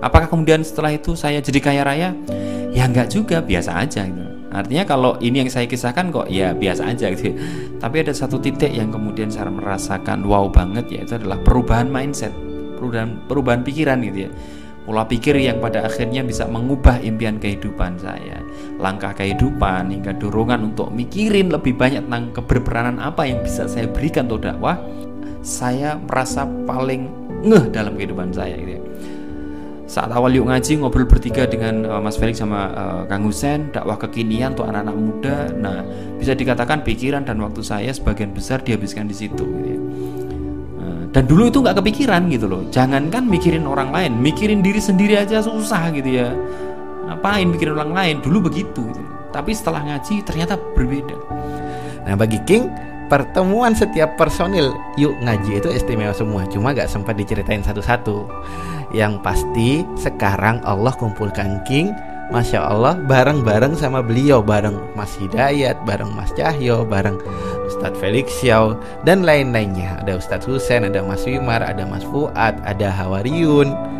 apakah 0.00 0.28
kemudian 0.30 0.62
setelah 0.62 0.94
itu 0.94 1.16
saya 1.16 1.40
jadi 1.40 1.58
kaya 1.60 1.82
raya? 1.84 2.10
Ya 2.72 2.84
enggak 2.84 3.12
juga 3.12 3.40
biasa 3.40 3.76
aja 3.80 4.04
gitu. 4.04 4.24
Artinya 4.52 4.84
kalau 4.88 5.20
ini 5.20 5.44
yang 5.44 5.50
saya 5.52 5.68
kisahkan 5.68 6.08
kok 6.08 6.32
ya 6.32 6.56
biasa 6.56 6.88
aja 6.88 7.12
gitu. 7.12 7.36
Tapi 7.76 7.96
ada 8.00 8.12
satu 8.16 8.40
titik 8.40 8.72
yang 8.72 8.88
kemudian 8.88 9.28
saya 9.28 9.52
merasakan 9.52 10.24
wow 10.24 10.48
banget 10.48 10.88
yaitu 10.88 11.18
adalah 11.20 11.36
perubahan 11.42 11.90
mindset 11.90 12.32
perubahan 12.76 13.20
perubahan 13.26 13.60
pikiran 13.64 14.00
gitu 14.04 14.28
ya. 14.28 14.30
Pola 14.86 15.02
pikir 15.02 15.34
yang 15.34 15.58
pada 15.58 15.82
akhirnya 15.82 16.22
bisa 16.22 16.46
mengubah 16.46 17.02
impian 17.02 17.42
kehidupan 17.42 17.98
saya. 17.98 18.38
Langkah 18.78 19.18
kehidupan 19.18 19.90
hingga 19.90 20.14
dorongan 20.14 20.70
untuk 20.70 20.94
mikirin 20.94 21.50
lebih 21.50 21.74
banyak 21.74 22.06
tentang 22.06 22.30
keberperanan 22.30 23.02
apa 23.02 23.26
yang 23.26 23.42
bisa 23.42 23.66
saya 23.66 23.90
berikan 23.90 24.30
untuk 24.30 24.46
dakwah 24.46 24.78
saya 25.42 25.98
merasa 25.98 26.46
paling 26.70 27.10
ngeh 27.42 27.74
dalam 27.74 27.98
kehidupan 27.98 28.30
saya 28.30 28.54
gitu 28.62 28.78
ya. 28.78 28.85
Saat 29.86 30.10
awal 30.10 30.34
yuk 30.34 30.50
ngaji 30.50 30.82
ngobrol 30.82 31.06
bertiga 31.06 31.46
dengan 31.46 31.86
uh, 31.86 32.02
Mas 32.02 32.18
Felix 32.18 32.42
sama 32.42 32.74
uh, 32.74 33.02
Kang 33.06 33.22
Husen 33.22 33.70
dakwah 33.70 33.94
kekinian 33.94 34.58
untuk 34.58 34.66
anak-anak 34.66 34.96
muda. 34.98 35.36
Nah 35.54 35.86
bisa 36.18 36.34
dikatakan 36.34 36.82
pikiran 36.82 37.22
dan 37.22 37.38
waktu 37.38 37.62
saya 37.62 37.94
sebagian 37.94 38.34
besar 38.34 38.60
dihabiskan 38.66 39.06
di 39.06 39.14
situ 39.14 39.46
gitu 39.46 39.68
ya. 39.70 39.80
Dan 41.16 41.24
dulu 41.24 41.48
itu 41.48 41.64
nggak 41.64 41.80
kepikiran 41.80 42.28
gitu 42.28 42.44
loh. 42.44 42.68
Jangankan 42.68 43.24
mikirin 43.24 43.64
orang 43.64 43.88
lain 43.88 44.20
mikirin 44.20 44.60
diri 44.60 44.84
sendiri 44.84 45.16
aja 45.16 45.40
susah 45.40 45.88
gitu 45.96 46.12
ya. 46.12 46.28
Ngapain 47.08 47.48
mikirin 47.48 47.72
orang 47.72 47.96
lain? 47.96 48.14
Dulu 48.20 48.52
begitu 48.52 48.84
gitu. 48.84 49.04
tapi 49.32 49.56
setelah 49.56 49.80
ngaji 49.84 50.24
ternyata 50.24 50.60
berbeda. 50.76 51.16
Nah 52.04 52.20
bagi 52.20 52.36
King 52.44 52.68
pertemuan 53.06 53.72
setiap 53.72 54.14
personil. 54.18 54.74
Yuk 54.98 55.16
ngaji 55.22 55.62
itu 55.62 55.68
istimewa 55.72 56.12
semua. 56.14 56.44
Cuma 56.50 56.74
gak 56.74 56.90
sempat 56.90 57.18
diceritain 57.18 57.62
satu-satu. 57.62 58.26
Yang 58.94 59.18
pasti 59.22 59.82
sekarang 59.98 60.62
Allah 60.62 60.94
kumpulkan 60.94 61.62
King. 61.66 61.90
Masya 62.26 62.58
Allah 62.58 62.98
bareng-bareng 63.06 63.78
sama 63.78 64.02
beliau. 64.02 64.42
Bareng 64.42 64.82
Mas 64.98 65.14
Hidayat 65.14 65.78
bareng 65.86 66.10
Mas 66.10 66.34
Cahyo 66.34 66.82
bareng 66.82 67.18
Ustadz 67.70 67.98
Felix 68.02 68.30
Xiao 68.42 68.74
dan 69.06 69.22
lain-lainnya. 69.22 70.02
Ada 70.02 70.18
Ustadz 70.18 70.50
Husen 70.50 70.86
ada 70.90 71.02
Mas 71.06 71.22
Wimar 71.22 71.62
ada 71.62 71.86
Mas 71.86 72.02
Fuad 72.02 72.58
ada 72.66 72.90
Hawariun 72.90 73.96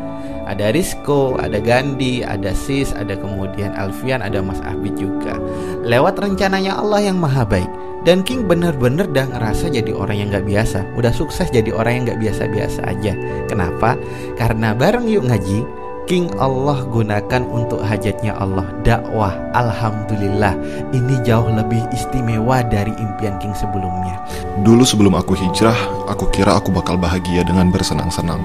ada 0.46 0.70
Rizko, 0.70 1.34
ada 1.42 1.58
Gandhi, 1.58 2.22
ada 2.22 2.54
Sis, 2.54 2.94
ada 2.94 3.18
kemudian 3.18 3.74
Alfian, 3.74 4.22
ada 4.22 4.38
Mas 4.38 4.62
Abid 4.62 4.94
juga. 4.94 5.34
Lewat 5.82 6.22
rencananya 6.22 6.78
Allah 6.78 7.10
yang 7.10 7.18
maha 7.18 7.42
baik. 7.42 7.68
Dan 8.06 8.22
King 8.22 8.46
bener-bener 8.46 9.10
udah 9.10 9.26
ngerasa 9.34 9.66
jadi 9.66 9.90
orang 9.90 10.22
yang 10.22 10.28
gak 10.30 10.46
biasa. 10.46 10.86
Udah 10.94 11.10
sukses 11.10 11.50
jadi 11.50 11.74
orang 11.74 11.92
yang 12.06 12.14
gak 12.14 12.22
biasa-biasa 12.22 12.86
aja. 12.86 13.18
Kenapa? 13.50 13.98
Karena 14.38 14.70
bareng 14.78 15.10
yuk 15.10 15.26
ngaji, 15.26 15.66
King 16.06 16.30
Allah 16.38 16.86
gunakan 16.86 17.42
untuk 17.50 17.82
hajatnya 17.82 18.38
Allah 18.38 18.62
dakwah. 18.86 19.34
Alhamdulillah, 19.58 20.54
ini 20.94 21.18
jauh 21.26 21.50
lebih 21.50 21.82
istimewa 21.90 22.62
dari 22.62 22.94
impian 22.94 23.42
King 23.42 23.58
sebelumnya. 23.58 24.22
Dulu 24.62 24.86
sebelum 24.86 25.18
aku 25.18 25.34
hijrah, 25.34 26.06
aku 26.06 26.30
kira 26.30 26.62
aku 26.62 26.70
bakal 26.70 26.94
bahagia 26.94 27.42
dengan 27.42 27.74
bersenang-senang. 27.74 28.38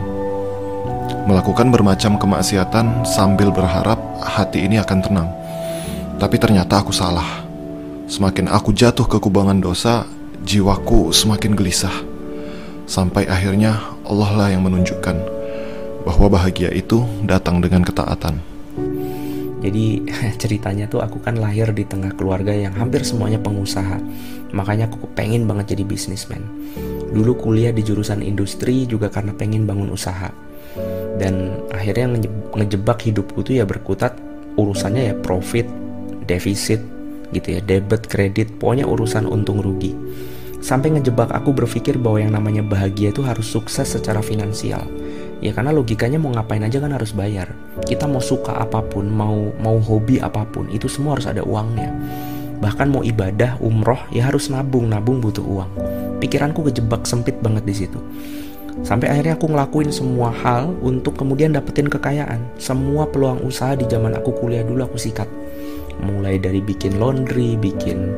Melakukan 1.30 1.70
bermacam 1.70 2.18
kemaksiatan 2.18 3.06
sambil 3.06 3.54
berharap 3.54 4.02
hati 4.26 4.66
ini 4.66 4.82
akan 4.82 5.00
tenang. 5.06 5.30
Tapi 6.18 6.42
ternyata 6.42 6.82
aku 6.82 6.90
salah. 6.90 7.51
Semakin 8.12 8.52
aku 8.52 8.76
jatuh 8.76 9.08
ke 9.08 9.24
kubangan 9.24 9.64
dosa, 9.64 10.04
jiwaku 10.44 11.16
semakin 11.16 11.56
gelisah. 11.56 11.96
Sampai 12.84 13.24
akhirnya 13.24 13.80
Allah 14.04 14.32
lah 14.36 14.48
yang 14.52 14.68
menunjukkan 14.68 15.16
bahwa 16.04 16.28
bahagia 16.28 16.76
itu 16.76 17.08
datang 17.24 17.64
dengan 17.64 17.88
ketaatan. 17.88 18.44
Jadi 19.64 20.04
ceritanya 20.44 20.92
tuh 20.92 21.00
aku 21.00 21.24
kan 21.24 21.40
lahir 21.40 21.72
di 21.72 21.88
tengah 21.88 22.12
keluarga 22.20 22.52
yang 22.52 22.76
hampir 22.76 23.00
semuanya 23.08 23.40
pengusaha. 23.40 23.96
Makanya 24.52 24.92
aku 24.92 25.08
pengen 25.16 25.48
banget 25.48 25.72
jadi 25.72 25.88
bisnismen. 25.88 26.44
Dulu 27.16 27.40
kuliah 27.40 27.72
di 27.72 27.80
jurusan 27.80 28.20
industri 28.28 28.84
juga 28.92 29.08
karena 29.08 29.32
pengen 29.32 29.64
bangun 29.64 29.88
usaha. 29.88 30.36
Dan 31.16 31.64
akhirnya 31.72 32.20
nge- 32.20 32.60
ngejebak 32.60 33.08
hidupku 33.08 33.40
tuh 33.40 33.56
ya 33.56 33.64
berkutat 33.64 34.20
urusannya 34.60 35.02
ya 35.08 35.16
profit, 35.16 35.64
defisit 36.28 36.84
gitu 37.32 37.58
ya, 37.58 37.62
debit, 37.64 38.08
kredit, 38.08 38.48
pokoknya 38.60 38.88
urusan 38.88 39.28
untung 39.28 39.60
rugi. 39.60 39.96
Sampai 40.62 40.94
ngejebak 40.94 41.34
aku 41.34 41.58
berpikir 41.58 41.98
bahwa 41.98 42.22
yang 42.22 42.38
namanya 42.38 42.62
bahagia 42.62 43.10
itu 43.10 43.26
harus 43.26 43.50
sukses 43.50 43.98
secara 43.98 44.22
finansial. 44.22 44.86
Ya 45.42 45.58
karena 45.58 45.74
logikanya 45.74 46.22
mau 46.22 46.30
ngapain 46.30 46.62
aja 46.62 46.78
kan 46.78 46.94
harus 46.94 47.18
bayar. 47.18 47.50
Kita 47.82 48.06
mau 48.06 48.22
suka 48.22 48.62
apa 48.62 48.86
pun, 48.86 49.10
mau 49.10 49.50
mau 49.58 49.82
hobi 49.82 50.22
apa 50.22 50.46
pun, 50.46 50.70
itu 50.70 50.86
semua 50.86 51.18
harus 51.18 51.26
ada 51.26 51.42
uangnya. 51.42 51.90
Bahkan 52.62 52.94
mau 52.94 53.02
ibadah, 53.02 53.58
umroh, 53.58 53.98
ya 54.14 54.30
harus 54.30 54.54
nabung, 54.54 54.86
nabung 54.86 55.18
butuh 55.18 55.42
uang. 55.42 55.72
Pikiranku 56.22 56.62
kejebak 56.70 57.10
sempit 57.10 57.42
banget 57.42 57.66
di 57.66 57.74
situ. 57.74 57.98
Sampai 58.86 59.10
akhirnya 59.10 59.34
aku 59.34 59.50
ngelakuin 59.50 59.90
semua 59.90 60.30
hal 60.30 60.78
untuk 60.86 61.18
kemudian 61.18 61.58
dapetin 61.58 61.90
kekayaan. 61.90 62.46
Semua 62.62 63.10
peluang 63.10 63.42
usaha 63.42 63.74
di 63.74 63.90
zaman 63.90 64.14
aku 64.14 64.30
kuliah 64.38 64.62
dulu 64.62 64.86
aku 64.86 65.02
sikat. 65.02 65.41
Mulai 66.02 66.42
dari 66.42 66.62
bikin 66.62 66.98
laundry, 66.98 67.58
bikin 67.58 68.10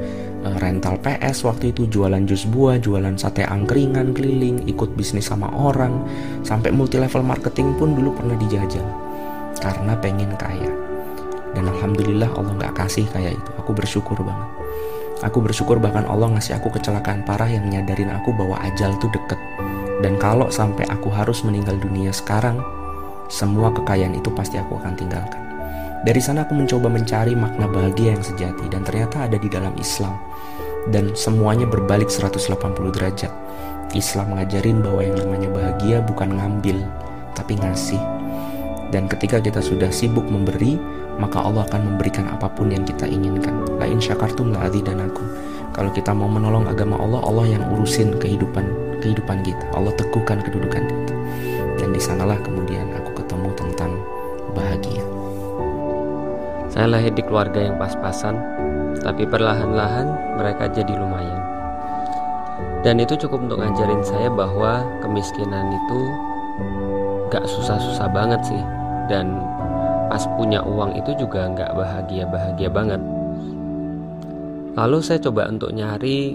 eh, 0.43 0.55
rental 0.59 0.99
PS 1.03 1.43
waktu 1.47 1.75
itu, 1.75 1.87
jualan 1.87 2.23
jus 2.23 2.47
buah, 2.47 2.79
jualan 2.79 3.15
sate 3.19 3.43
angkringan 3.43 4.15
keliling, 4.15 4.63
ikut 4.67 4.95
bisnis 4.95 5.27
sama 5.31 5.51
orang, 5.51 6.03
sampai 6.47 6.71
multi 6.71 6.99
level 6.99 7.23
marketing 7.23 7.75
pun 7.75 7.95
dulu 7.95 8.15
pernah 8.15 8.35
dijajal. 8.39 8.85
Karena 9.59 9.95
pengen 9.99 10.31
kaya. 10.39 10.71
Dan 11.53 11.69
alhamdulillah 11.69 12.33
Allah 12.33 12.53
nggak 12.57 12.75
kasih 12.75 13.05
kayak 13.13 13.37
itu. 13.37 13.51
Aku 13.61 13.71
bersyukur 13.77 14.17
banget. 14.25 14.49
Aku 15.23 15.39
bersyukur 15.39 15.79
bahkan 15.79 16.03
Allah 16.03 16.27
ngasih 16.35 16.59
aku 16.59 16.73
kecelakaan 16.73 17.23
parah 17.23 17.47
yang 17.47 17.69
nyadarin 17.71 18.11
aku 18.11 18.35
bahwa 18.35 18.59
ajal 18.59 18.91
tuh 18.99 19.07
deket. 19.13 19.39
Dan 20.03 20.19
kalau 20.19 20.51
sampai 20.51 20.83
aku 20.91 21.07
harus 21.07 21.47
meninggal 21.47 21.79
dunia 21.79 22.11
sekarang, 22.11 22.59
semua 23.31 23.71
kekayaan 23.71 24.19
itu 24.19 24.27
pasti 24.35 24.59
aku 24.59 24.75
akan 24.75 24.99
tinggalkan. 24.99 25.42
Dari 26.03 26.19
sana 26.19 26.43
aku 26.43 26.51
mencoba 26.51 26.91
mencari 26.91 27.31
makna 27.31 27.63
bahagia 27.63 28.11
yang 28.11 28.19
sejati 28.19 28.67
dan 28.67 28.83
ternyata 28.83 29.23
ada 29.23 29.39
di 29.39 29.47
dalam 29.47 29.71
Islam. 29.79 30.19
Dan 30.91 31.15
semuanya 31.15 31.63
berbalik 31.63 32.11
180 32.11 32.91
derajat. 32.91 33.31
Islam 33.95 34.35
ngajarin 34.35 34.83
bahwa 34.83 34.99
yang 34.99 35.15
namanya 35.15 35.49
bahagia 35.55 36.03
bukan 36.03 36.35
ngambil, 36.35 36.83
tapi 37.39 37.55
ngasih. 37.55 38.03
Dan 38.91 39.07
ketika 39.07 39.39
kita 39.39 39.63
sudah 39.63 39.87
sibuk 39.95 40.27
memberi, 40.27 40.75
maka 41.23 41.39
Allah 41.39 41.63
akan 41.71 41.95
memberikan 41.95 42.27
apa 42.27 42.51
pun 42.51 42.67
yang 42.67 42.83
kita 42.83 43.07
inginkan. 43.07 43.63
La 43.79 43.87
in 43.87 44.03
syakartum 44.03 44.51
la 44.51 44.67
aku. 44.67 45.23
Kalau 45.71 45.89
kita 45.95 46.11
mau 46.11 46.27
menolong 46.27 46.67
agama 46.67 46.99
Allah, 46.99 47.23
Allah 47.23 47.45
yang 47.57 47.63
urusin 47.73 48.19
kehidupan 48.19 48.67
kehidupan 48.99 49.39
kita. 49.41 49.65
Allah 49.71 49.95
teguhkan 49.95 50.43
kedudukan 50.43 50.83
kita. 50.83 51.15
Dan 51.79 51.95
di 51.95 52.01
sanalah 52.03 52.37
kemudian 52.43 52.91
Saya 56.73 56.89
lahir 56.89 57.13
di 57.13 57.21
keluarga 57.21 57.61
yang 57.61 57.77
pas-pasan, 57.77 58.33
tapi 59.05 59.29
perlahan-lahan 59.29 60.09
mereka 60.41 60.65
jadi 60.73 60.89
lumayan. 60.89 61.37
Dan 62.81 62.97
itu 62.97 63.13
cukup 63.13 63.45
untuk 63.45 63.61
ngajarin 63.61 64.01
saya 64.01 64.33
bahwa 64.33 64.81
kemiskinan 65.05 65.69
itu 65.69 66.01
gak 67.29 67.45
susah-susah 67.45 68.09
banget 68.09 68.41
sih. 68.41 68.63
Dan 69.05 69.37
pas 70.09 70.25
punya 70.33 70.65
uang 70.65 70.97
itu 70.97 71.13
juga 71.13 71.45
gak 71.53 71.77
bahagia-bahagia 71.77 72.73
banget. 72.73 73.01
Lalu 74.73 74.97
saya 75.05 75.21
coba 75.21 75.53
untuk 75.53 75.77
nyari 75.77 76.33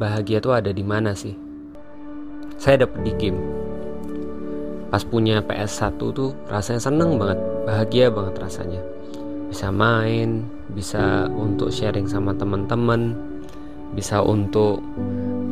bahagia 0.00 0.40
itu 0.40 0.48
ada 0.48 0.72
di 0.72 0.80
mana 0.80 1.12
sih? 1.12 1.36
Saya 2.56 2.88
dapet 2.88 3.04
di 3.04 3.12
game. 3.20 3.40
Pas 4.88 5.04
punya 5.04 5.44
PS1 5.44 6.00
tuh 6.00 6.32
rasanya 6.48 6.80
seneng 6.80 7.20
banget, 7.20 7.36
bahagia 7.68 8.08
banget 8.08 8.40
rasanya 8.40 8.80
bisa 9.48 9.72
main, 9.72 10.44
bisa 10.76 11.26
untuk 11.32 11.72
sharing 11.72 12.04
sama 12.04 12.36
teman-teman, 12.36 13.16
bisa 13.96 14.20
untuk 14.20 14.84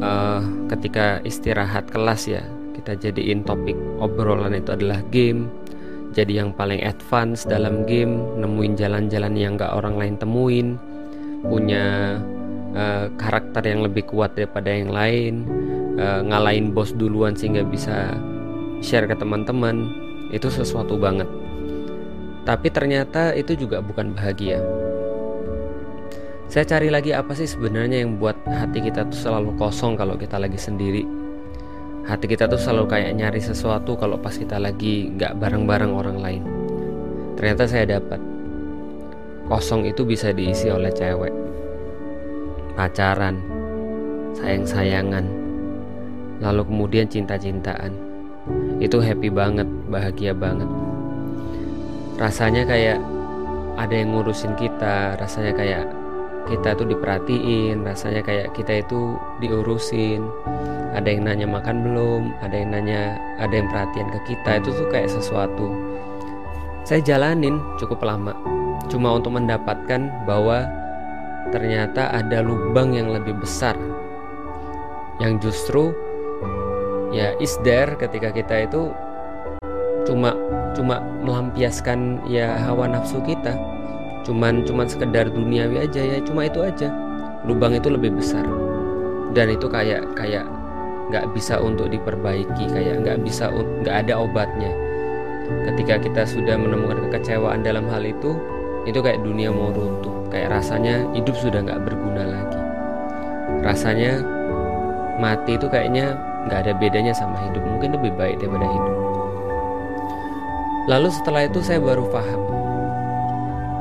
uh, 0.05 0.45
ketika 0.69 1.25
istirahat 1.25 1.89
kelas 1.89 2.29
ya 2.29 2.45
kita 2.77 2.93
jadiin 3.01 3.41
topik 3.43 3.75
obrolan 3.99 4.53
itu 4.53 4.77
adalah 4.77 5.01
game. 5.09 5.49
Jadi 6.13 6.41
yang 6.41 6.53
paling 6.57 6.81
advance 6.81 7.45
dalam 7.45 7.85
game, 7.85 8.41
nemuin 8.41 8.73
jalan-jalan 8.77 9.37
yang 9.37 9.61
gak 9.61 9.77
orang 9.77 10.01
lain 10.01 10.17
temuin, 10.17 10.69
punya 11.45 12.17
uh, 12.73 13.13
karakter 13.21 13.61
yang 13.69 13.85
lebih 13.85 14.09
kuat 14.09 14.33
daripada 14.33 14.73
yang 14.73 14.89
lain, 14.93 15.45
uh, 16.01 16.25
ngalahin 16.25 16.73
bos 16.73 16.97
duluan 16.97 17.37
sehingga 17.37 17.69
bisa 17.69 18.17
share 18.81 19.05
ke 19.05 19.13
teman-teman, 19.13 19.93
itu 20.33 20.49
sesuatu 20.49 20.97
banget 20.97 21.29
tapi 22.47 22.71
ternyata 22.71 23.35
itu 23.35 23.59
juga 23.59 23.83
bukan 23.83 24.15
bahagia. 24.15 24.63
Saya 26.47 26.63
cari 26.63 26.95
lagi 26.95 27.11
apa 27.11 27.35
sih 27.35 27.51
sebenarnya 27.51 28.07
yang 28.07 28.23
buat 28.23 28.39
hati 28.47 28.87
kita 28.87 29.03
tuh 29.11 29.19
selalu 29.19 29.59
kosong 29.59 29.99
kalau 29.99 30.15
kita 30.15 30.39
lagi 30.39 30.55
sendiri. 30.55 31.03
Hati 32.07 32.31
kita 32.31 32.47
tuh 32.47 32.55
selalu 32.55 32.87
kayak 32.87 33.19
nyari 33.19 33.43
sesuatu 33.43 33.99
kalau 33.99 34.15
pas 34.15 34.31
kita 34.31 34.63
lagi 34.63 35.11
nggak 35.11 35.43
bareng-bareng 35.43 35.91
orang 35.91 36.19
lain. 36.23 36.43
Ternyata 37.35 37.67
saya 37.67 37.99
dapat. 37.99 38.23
Kosong 39.51 39.91
itu 39.91 40.07
bisa 40.07 40.31
diisi 40.31 40.71
oleh 40.71 40.95
cewek. 40.95 41.35
Pacaran. 42.79 43.43
Sayang-sayangan. 44.39 45.27
Lalu 46.39 46.63
kemudian 46.63 47.11
cinta-cintaan. 47.11 47.91
Itu 48.79 49.03
happy 49.03 49.35
banget, 49.35 49.67
bahagia 49.91 50.31
banget 50.31 50.86
rasanya 52.17 52.65
kayak 52.65 52.99
ada 53.77 53.93
yang 53.93 54.17
ngurusin 54.17 54.57
kita 54.57 55.21
rasanya 55.21 55.53
kayak 55.53 55.85
kita 56.49 56.73
tuh 56.79 56.89
diperhatiin 56.89 57.85
rasanya 57.85 58.25
kayak 58.25 58.57
kita 58.57 58.81
itu 58.81 59.21
diurusin. 59.43 60.25
Ada 60.97 61.13
yang 61.13 61.29
nanya 61.29 61.45
makan 61.45 61.85
belum 61.85 62.23
ada 62.41 62.57
yang 62.57 62.73
nanya 62.73 63.21
ada 63.37 63.53
yang 63.53 63.69
perhatian 63.69 64.09
ke 64.17 64.33
kita 64.33 64.65
itu 64.65 64.73
tuh 64.73 64.89
kayak 64.89 65.13
sesuatu. 65.13 65.69
Saya 66.89 67.05
jalanin 67.05 67.61
cukup 67.77 68.01
lama 68.01 68.33
cuma 68.87 69.13
untuk 69.13 69.35
mendapatkan 69.35 70.09
bahwa 70.25 70.65
ternyata 71.53 72.09
ada 72.17 72.41
lubang 72.41 72.97
yang 72.97 73.13
lebih 73.13 73.37
besar. 73.37 73.77
Yang 75.21 75.51
justru 75.51 75.93
ya 77.13 77.37
is 77.43 77.61
there 77.61 77.93
ketika 78.01 78.33
kita 78.33 78.65
itu 78.65 78.89
cuma 80.07 80.33
cuma 80.75 80.99
melampiaskan 81.23 82.25
ya 82.27 82.57
hawa 82.59 82.91
nafsu 82.91 83.23
kita. 83.23 83.55
Cuman 84.27 84.67
cuman 84.67 84.91
sekedar 84.91 85.31
duniawi 85.31 85.87
aja 85.87 86.03
ya 86.03 86.19
cuma 86.25 86.51
itu 86.51 86.65
aja. 86.65 86.91
Lubang 87.47 87.79
itu 87.79 87.87
lebih 87.93 88.17
besar. 88.19 88.43
Dan 89.37 89.55
itu 89.55 89.71
kayak 89.71 90.03
kayak 90.19 90.43
nggak 91.07 91.31
bisa 91.31 91.63
untuk 91.63 91.87
diperbaiki 91.95 92.67
kayak 92.67 93.07
nggak 93.07 93.23
bisa 93.23 93.53
nggak 93.55 94.07
ada 94.07 94.19
obatnya. 94.19 94.73
Ketika 95.71 96.03
kita 96.03 96.23
sudah 96.27 96.59
menemukan 96.59 97.07
kekecewaan 97.07 97.63
dalam 97.63 97.87
hal 97.87 98.03
itu 98.03 98.35
itu 98.89 98.99
kayak 98.99 99.23
dunia 99.23 99.55
mau 99.55 99.71
runtuh. 99.71 100.15
Kayak 100.27 100.59
rasanya 100.59 101.07
hidup 101.15 101.39
sudah 101.39 101.63
nggak 101.63 101.87
berguna 101.87 102.23
lagi. 102.27 102.61
Rasanya 103.63 104.27
mati 105.23 105.55
itu 105.55 105.71
kayaknya 105.71 106.19
nggak 106.51 106.67
ada 106.67 106.73
bedanya 106.75 107.15
sama 107.15 107.39
hidup. 107.47 107.63
Mungkin 107.63 107.95
lebih 107.95 108.11
baik 108.19 108.43
daripada 108.43 108.67
hidup 108.67 109.06
lalu 110.87 111.11
setelah 111.11 111.47
itu 111.47 111.59
saya 111.63 111.83
baru 111.83 112.07
paham. 112.09 112.41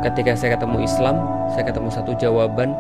Ketika 0.02 0.38
saya 0.38 0.58
ketemu 0.58 0.86
Islam 0.86 1.16
saya 1.54 1.64
ketemu 1.70 1.90
satu 1.94 2.12
jawaban. 2.18 2.74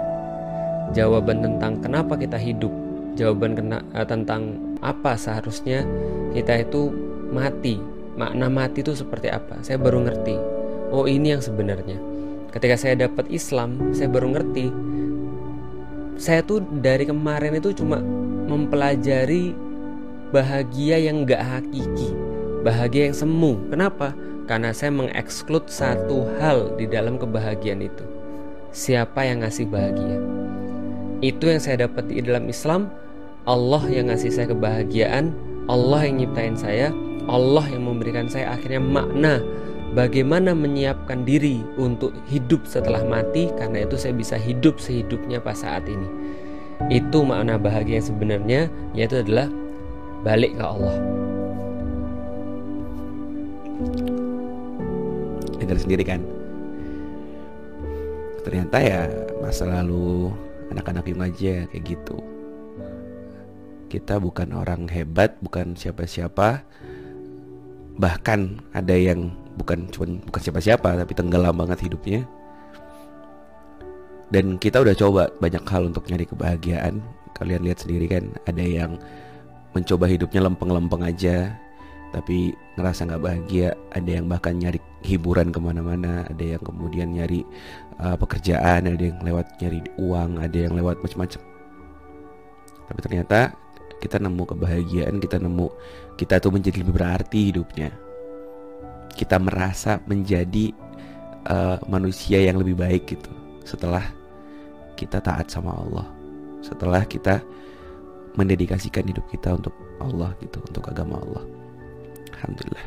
Jawaban 0.93 1.41
tentang 1.41 1.81
kenapa 1.81 2.13
kita 2.17 2.37
hidup. 2.37 2.69
Jawaban 3.17 3.57
kena, 3.57 3.81
eh, 3.95 4.05
tentang 4.05 4.57
apa 4.81 5.17
seharusnya 5.17 5.85
kita 6.33 6.61
itu 6.61 6.93
mati. 7.33 7.81
Makna 8.17 8.47
mati 8.49 8.85
itu 8.85 8.93
seperti 8.93 9.33
apa? 9.33 9.61
Saya 9.65 9.81
baru 9.81 10.05
ngerti. 10.05 10.35
Oh 10.93 11.09
ini 11.09 11.33
yang 11.33 11.41
sebenarnya. 11.41 11.97
Ketika 12.53 12.77
saya 12.77 13.07
dapat 13.09 13.29
Islam 13.33 13.93
saya 13.93 14.09
baru 14.09 14.29
ngerti. 14.35 14.67
Saya 16.15 16.45
tuh 16.47 16.63
dari 16.79 17.03
kemarin 17.03 17.59
itu 17.59 17.75
cuma 17.75 17.99
mempelajari 18.45 19.51
bahagia 20.31 20.95
yang 21.01 21.27
gak 21.27 21.43
hakiki 21.43 22.34
bahagia 22.65 23.13
yang 23.13 23.17
semu. 23.17 23.61
Kenapa? 23.69 24.17
Karena 24.49 24.73
saya 24.73 24.89
mengeksklud 24.89 25.69
satu 25.69 26.25
hal 26.41 26.73
di 26.81 26.89
dalam 26.89 27.21
kebahagiaan 27.21 27.85
itu. 27.85 28.01
Siapa 28.73 29.21
yang 29.21 29.45
ngasih 29.45 29.69
bahagia? 29.69 30.17
Itu 31.21 31.45
yang 31.45 31.61
saya 31.61 31.85
dapat 31.85 32.09
di 32.09 32.25
dalam 32.25 32.49
Islam. 32.49 32.89
Allah 33.45 33.85
yang 33.85 34.09
ngasih 34.09 34.33
saya 34.33 34.49
kebahagiaan. 34.49 35.29
Allah 35.69 36.09
yang 36.09 36.25
nyiptain 36.25 36.57
saya. 36.57 36.89
Allah 37.29 37.65
yang 37.69 37.85
memberikan 37.85 38.25
saya 38.25 38.57
akhirnya 38.57 38.81
makna. 38.81 39.41
Bagaimana 39.93 40.51
menyiapkan 40.51 41.23
diri 41.23 41.63
untuk 41.79 42.11
hidup 42.27 42.65
setelah 42.67 43.05
mati? 43.05 43.47
Karena 43.55 43.85
itu 43.85 43.95
saya 43.95 44.11
bisa 44.11 44.35
hidup 44.35 44.81
sehidupnya 44.81 45.39
pas 45.39 45.61
saat 45.61 45.85
ini. 45.87 46.09
Itu 46.91 47.23
makna 47.23 47.55
bahagia 47.55 48.03
yang 48.03 48.09
sebenarnya 48.11 48.61
yaitu 48.91 49.23
adalah 49.23 49.47
balik 50.27 50.59
ke 50.59 50.63
Allah 50.67 51.24
dengar 55.59 55.77
sendiri 55.81 56.03
kan? 56.05 56.21
Ternyata 58.45 58.77
ya 58.77 59.01
masa 59.41 59.65
lalu 59.65 60.29
anak-anak 60.69 61.05
yang 61.09 61.21
aja 61.25 61.53
kayak 61.67 61.83
gitu. 61.83 62.17
Kita 63.89 64.21
bukan 64.21 64.53
orang 64.53 64.85
hebat 64.89 65.35
bukan 65.41 65.73
siapa-siapa. 65.73 66.61
Bahkan 67.95 68.39
ada 68.75 68.95
yang 68.95 69.33
bukan 69.55 69.87
cuman 69.89 70.21
bukan 70.29 70.41
siapa-siapa 70.41 70.99
tapi 71.01 71.13
tenggelam 71.17 71.57
banget 71.57 71.89
hidupnya. 71.89 72.21
Dan 74.29 74.57
kita 74.61 74.81
udah 74.81 74.95
coba 74.97 75.23
banyak 75.41 75.63
hal 75.65 75.89
untuk 75.89 76.05
nyari 76.09 76.25
kebahagiaan. 76.29 77.01
Kalian 77.35 77.65
lihat 77.65 77.81
sendiri 77.81 78.05
kan 78.07 78.31
ada 78.45 78.63
yang 78.63 78.97
mencoba 79.75 80.07
hidupnya 80.07 80.39
lempeng-lempeng 80.45 81.03
aja 81.03 81.64
tapi 82.15 82.55
ngerasa 82.79 83.11
nggak 83.11 83.23
bahagia. 83.23 83.75
Ada 83.91 84.23
yang 84.23 84.31
bahkan 84.31 84.55
nyari 84.55 84.79
hiburan 85.03 85.51
ke 85.51 85.59
mana-mana. 85.59 86.23
Ada 86.31 86.55
yang 86.55 86.63
kemudian 86.63 87.11
nyari 87.11 87.43
uh, 87.99 88.15
pekerjaan. 88.15 88.87
Ada 88.87 89.03
yang 89.11 89.19
lewat 89.19 89.59
nyari 89.59 89.83
uang. 89.99 90.39
Ada 90.39 90.57
yang 90.71 90.73
lewat 90.79 91.03
macam-macam 91.03 91.43
tapi 92.85 92.99
ternyata 93.01 93.53
kita 94.01 94.21
nemu 94.21 94.43
kebahagiaan. 94.45 95.17
Kita 95.17 95.41
nemu 95.41 95.67
kita 96.15 96.37
tuh 96.37 96.53
menjadi 96.53 96.81
lebih 96.81 96.95
berarti 96.95 97.39
hidupnya. 97.51 97.89
Kita 99.15 99.39
merasa 99.41 100.03
menjadi 100.05 100.75
uh, 101.49 101.79
manusia 101.89 102.41
yang 102.41 102.61
lebih 102.61 102.77
baik 102.77 103.17
gitu. 103.17 103.31
Setelah 103.65 104.05
kita 104.93 105.19
taat 105.19 105.49
sama 105.49 105.73
Allah. 105.73 106.07
Setelah 106.61 107.03
kita 107.05 107.41
mendedikasikan 108.35 109.07
hidup 109.07 109.25
kita 109.31 109.55
untuk 109.55 109.71
Allah 110.03 110.35
gitu 110.43 110.59
untuk 110.59 110.83
agama 110.91 111.23
Allah 111.23 111.64
Alhamdulillah. 112.45 112.85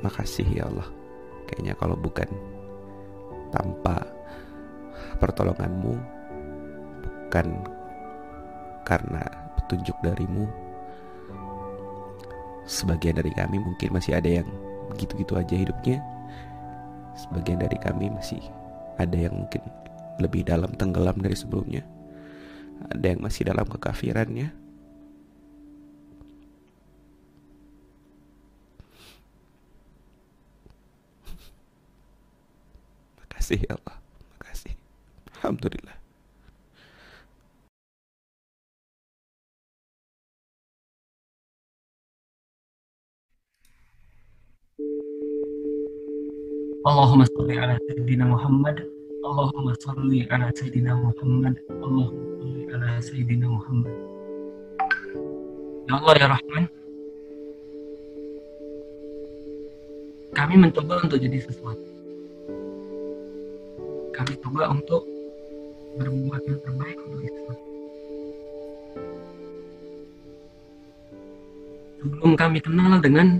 Makasih 0.00 0.48
ya 0.48 0.64
Allah. 0.64 0.88
Kayaknya 1.44 1.76
kalau 1.76 1.92
bukan 1.92 2.24
Tanpa 3.52 4.00
Pertolonganmu 5.20 5.92
Bukan 7.04 7.46
Karena 8.88 9.22
petunjuk 9.60 9.92
darimu 10.00 10.48
Sebagian 12.64 13.20
dari 13.20 13.28
kami 13.36 13.60
mungkin 13.60 13.92
masih 13.92 14.16
ada 14.16 14.40
yang 14.40 14.48
Begitu-gitu 14.88 15.36
aja 15.36 15.52
hidupnya. 15.52 16.00
Sebagian 17.12 17.60
dari 17.60 17.76
kami 17.76 18.08
masih 18.08 18.40
Ada 18.96 19.28
yang 19.28 19.36
mungkin 19.44 19.60
Lebih 20.16 20.48
dalam 20.48 20.72
tenggelam 20.80 21.20
dari 21.20 21.36
sebelumnya. 21.36 21.84
Ada 22.88 23.12
yang 23.12 23.20
masih 23.20 23.52
dalam 23.52 23.68
kekafirannya 23.68 24.65
Makasih 33.46 33.62
ya 33.62 33.78
Allah. 33.78 33.96
Makasih. 34.42 34.74
Alhamdulillah. 35.38 35.96
Allahumma 46.82 47.22
salli 47.30 47.54
ala 47.54 47.78
Sayyidina 47.86 48.26
Muhammad. 48.26 48.82
Allahumma 49.22 49.78
salli 49.78 50.26
ala 50.26 50.50
Sayyidina 50.50 50.98
Muhammad. 50.98 51.54
Allahumma 51.70 52.10
salli 52.42 52.66
ala 52.74 52.90
Sayyidina 52.98 53.46
Muhammad. 53.46 53.94
Ya 55.86 55.94
Allah 56.02 56.14
ya 56.18 56.26
Rahman. 56.34 56.64
Kami 60.34 60.54
mencoba 60.58 60.98
untuk 61.06 61.22
jadi 61.22 61.38
sesuatu 61.46 61.95
Kami 64.16 64.32
coba 64.40 64.72
untuk 64.72 65.04
berbuat 66.00 66.42
yang 66.48 66.60
terbaik 66.64 66.96
untuk 67.04 67.20
Islam 67.20 67.58
Sebelum 72.00 72.32
kami 72.36 72.58
kenal 72.64 72.96
dengan 73.04 73.36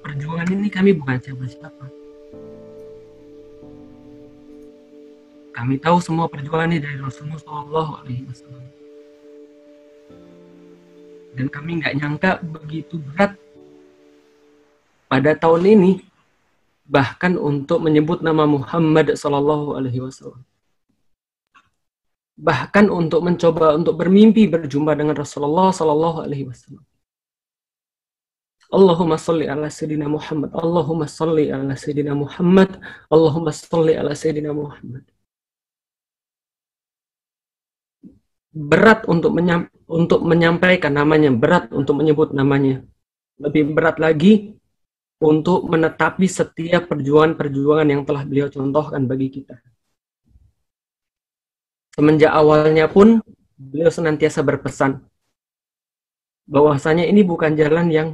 perjuangan 0.00 0.48
ini 0.48 0.68
kami 0.72 0.96
bukan 0.96 1.20
siapa-siapa 1.20 2.06
Kami 5.56 5.80
tahu 5.80 5.96
semua 6.04 6.28
perjuangan 6.28 6.68
ini 6.68 6.84
dari 6.84 7.00
Rasulullah 7.00 8.04
Wasallam. 8.04 8.66
Dan 11.32 11.48
kami 11.48 11.80
nggak 11.80 11.96
nyangka 11.96 12.30
begitu 12.44 13.00
berat 13.00 13.32
pada 15.08 15.32
tahun 15.32 15.64
ini, 15.80 15.90
bahkan 16.86 17.34
untuk 17.36 17.78
menyebut 17.82 18.22
nama 18.22 18.44
Muhammad 18.46 19.14
Shallallahu 19.18 19.76
Alaihi 19.78 20.00
Wasallam. 20.02 20.42
Bahkan 22.36 22.92
untuk 22.92 23.20
mencoba 23.26 23.74
untuk 23.78 23.94
bermimpi 24.00 24.46
berjumpa 24.46 24.92
dengan 24.94 25.16
Rasulullah 25.18 25.74
Shallallahu 25.74 26.18
Alaihi 26.26 26.46
Wasallam. 26.46 26.84
Allahumma 28.66 29.14
salli 29.18 29.46
ala 29.46 29.70
Sayyidina 29.70 30.06
Muhammad. 30.10 30.50
Allahumma 30.50 31.06
salli 31.06 31.54
ala 31.54 31.74
Sayyidina 31.78 32.12
Muhammad. 32.18 32.70
Allahumma 33.10 33.54
salli 33.54 33.94
ala 33.94 34.12
Sayyidina 34.14 34.50
Muhammad. 34.50 35.06
berat 38.56 39.04
untuk 39.04 39.36
menyam, 39.36 39.68
untuk 39.84 40.24
menyampaikan 40.24 40.96
namanya, 40.96 41.28
berat 41.28 41.68
untuk 41.76 42.00
menyebut 42.00 42.32
namanya. 42.32 42.80
Lebih 43.36 43.76
berat 43.76 44.00
lagi 44.00 44.56
untuk 45.16 45.64
menetapi 45.66 46.28
setiap 46.28 46.92
perjuangan-perjuangan 46.92 47.88
yang 47.88 48.02
telah 48.04 48.22
beliau 48.28 48.48
contohkan 48.52 49.08
bagi 49.08 49.28
kita. 49.32 49.56
Semenjak 51.96 52.32
awalnya 52.32 52.86
pun 52.92 53.24
beliau 53.56 53.88
senantiasa 53.88 54.44
berpesan 54.44 55.00
bahwasanya 56.44 57.08
ini 57.08 57.24
bukan 57.24 57.56
jalan 57.56 57.88
yang 57.88 58.08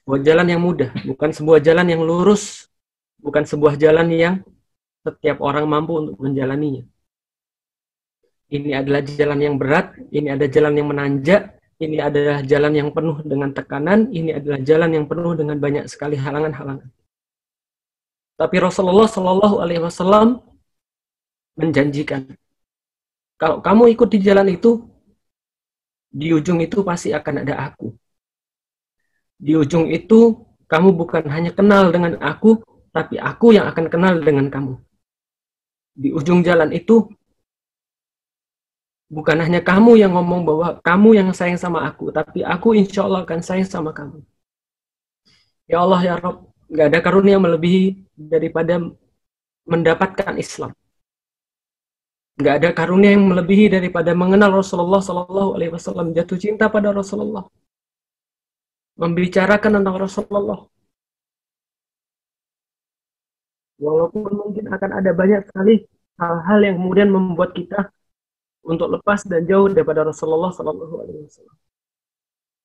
sebuah 0.00 0.20
jalan 0.24 0.46
yang 0.48 0.62
mudah, 0.64 0.90
bukan 1.04 1.30
sebuah 1.36 1.60
jalan 1.60 1.86
yang 1.92 2.00
lurus, 2.00 2.72
bukan 3.20 3.44
sebuah 3.44 3.76
jalan 3.76 4.08
yang 4.08 4.34
setiap 5.04 5.44
orang 5.44 5.68
mampu 5.68 5.92
untuk 6.00 6.16
menjalaninya 6.16 6.88
ini 8.48 8.72
adalah 8.72 9.04
jalan 9.04 9.40
yang 9.44 9.54
berat, 9.60 9.92
ini 10.08 10.32
ada 10.32 10.48
jalan 10.48 10.72
yang 10.72 10.88
menanjak, 10.88 11.57
ini 11.78 12.02
adalah 12.02 12.42
jalan 12.42 12.74
yang 12.74 12.90
penuh 12.90 13.22
dengan 13.22 13.54
tekanan, 13.54 14.10
ini 14.10 14.34
adalah 14.34 14.58
jalan 14.66 14.90
yang 14.98 15.06
penuh 15.06 15.32
dengan 15.38 15.56
banyak 15.62 15.86
sekali 15.86 16.18
halangan-halangan. 16.18 16.90
Tapi 18.38 18.56
Rasulullah 18.58 19.06
Shallallahu 19.06 19.56
Alaihi 19.62 19.82
Wasallam 19.82 20.42
menjanjikan, 21.58 22.26
kalau 23.38 23.62
kamu 23.62 23.94
ikut 23.94 24.08
di 24.10 24.18
jalan 24.22 24.50
itu, 24.50 24.86
di 26.10 26.34
ujung 26.34 26.58
itu 26.58 26.82
pasti 26.82 27.14
akan 27.14 27.46
ada 27.46 27.54
aku. 27.70 27.94
Di 29.38 29.54
ujung 29.54 29.86
itu, 29.90 30.34
kamu 30.66 30.98
bukan 30.98 31.30
hanya 31.30 31.54
kenal 31.54 31.94
dengan 31.94 32.18
aku, 32.18 32.58
tapi 32.90 33.22
aku 33.22 33.54
yang 33.54 33.70
akan 33.70 33.86
kenal 33.86 34.18
dengan 34.18 34.50
kamu. 34.50 34.74
Di 35.94 36.10
ujung 36.10 36.42
jalan 36.42 36.74
itu, 36.74 37.06
bukan 39.08 39.38
hanya 39.44 39.60
kamu 39.64 39.96
yang 39.96 40.12
ngomong 40.16 40.40
bahwa 40.44 40.66
kamu 40.84 41.08
yang 41.18 41.28
sayang 41.32 41.60
sama 41.60 41.84
aku, 41.88 42.12
tapi 42.12 42.44
aku 42.44 42.76
insya 42.76 43.08
Allah 43.08 43.24
akan 43.24 43.40
sayang 43.40 43.68
sama 43.68 43.90
kamu. 43.96 44.20
Ya 45.68 45.80
Allah, 45.84 46.00
ya 46.04 46.14
Rob, 46.20 46.36
nggak 46.68 46.86
ada 46.92 46.98
karunia 47.04 47.36
melebihi 47.40 48.04
daripada 48.16 48.74
mendapatkan 49.68 50.36
Islam. 50.36 50.72
Nggak 52.38 52.54
ada 52.62 52.68
karunia 52.70 53.10
yang 53.16 53.26
melebihi 53.32 53.66
daripada 53.72 54.14
mengenal 54.14 54.60
Rasulullah 54.60 55.02
Sallallahu 55.02 55.58
Alaihi 55.58 55.72
Wasallam, 55.74 56.14
jatuh 56.16 56.38
cinta 56.38 56.70
pada 56.70 56.94
Rasulullah, 56.94 57.44
membicarakan 59.00 59.80
tentang 59.80 59.96
Rasulullah. 59.98 60.60
Walaupun 63.78 64.32
mungkin 64.34 64.64
akan 64.74 64.90
ada 64.98 65.10
banyak 65.14 65.42
sekali 65.48 65.86
hal-hal 66.18 66.58
yang 66.66 66.74
kemudian 66.82 67.08
membuat 67.14 67.54
kita 67.54 67.94
untuk 68.68 68.88
lepas 68.92 69.24
dan 69.24 69.48
jauh 69.48 69.72
daripada 69.72 70.04
Rasulullah 70.04 70.52
Sallallahu 70.52 70.94
Alaihi 71.00 71.24
Wasallam. 71.24 71.56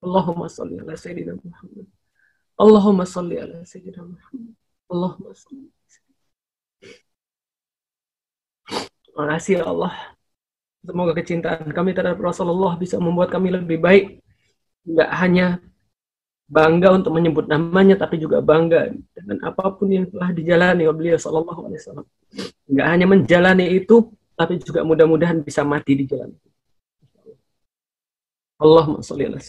Allahumma 0.03 0.51
salli 0.51 0.75
ala 0.83 0.93
Sayyidina 0.99 1.39
Muhammad. 1.39 1.87
Allahumma 2.59 3.05
salli 3.07 3.35
ala 3.39 3.57
Sayyidina 3.63 4.03
Muhammad. 4.03 4.55
Allahumma 4.91 5.31
salli. 5.31 5.71
Kasih 9.13 9.61
ya 9.61 9.63
Allah. 9.69 9.93
Semoga 10.83 11.15
kecintaan 11.15 11.71
kami 11.71 11.95
terhadap 11.95 12.19
Rasulullah 12.19 12.75
bisa 12.75 12.99
membuat 12.99 13.31
kami 13.31 13.55
lebih 13.55 13.79
baik. 13.79 14.19
Tidak 14.83 15.09
hanya 15.15 15.63
bangga 16.43 16.91
untuk 16.91 17.15
menyebut 17.15 17.47
namanya, 17.47 17.95
tapi 17.95 18.19
juga 18.19 18.43
bangga 18.43 18.91
dengan 19.15 19.37
apa 19.47 19.71
pun 19.71 19.87
yang 19.87 20.05
telah 20.11 20.35
dijalani 20.35 20.83
oleh 20.83 20.97
beliau 20.99 21.17
Sallallahu 21.17 21.61
Alaihi 21.71 21.79
Wasallam. 21.79 22.07
Tidak 22.67 22.87
hanya 22.91 23.05
menjalani 23.07 23.65
itu, 23.71 24.11
tapi 24.33 24.57
juga 24.61 24.81
mudah-mudahan 24.81 25.41
bisa 25.45 25.61
mati 25.61 25.93
di 25.97 26.05
jalan. 26.09 26.33
Allahumma 28.57 29.03
sholli 29.03 29.27
ala. 29.27 29.39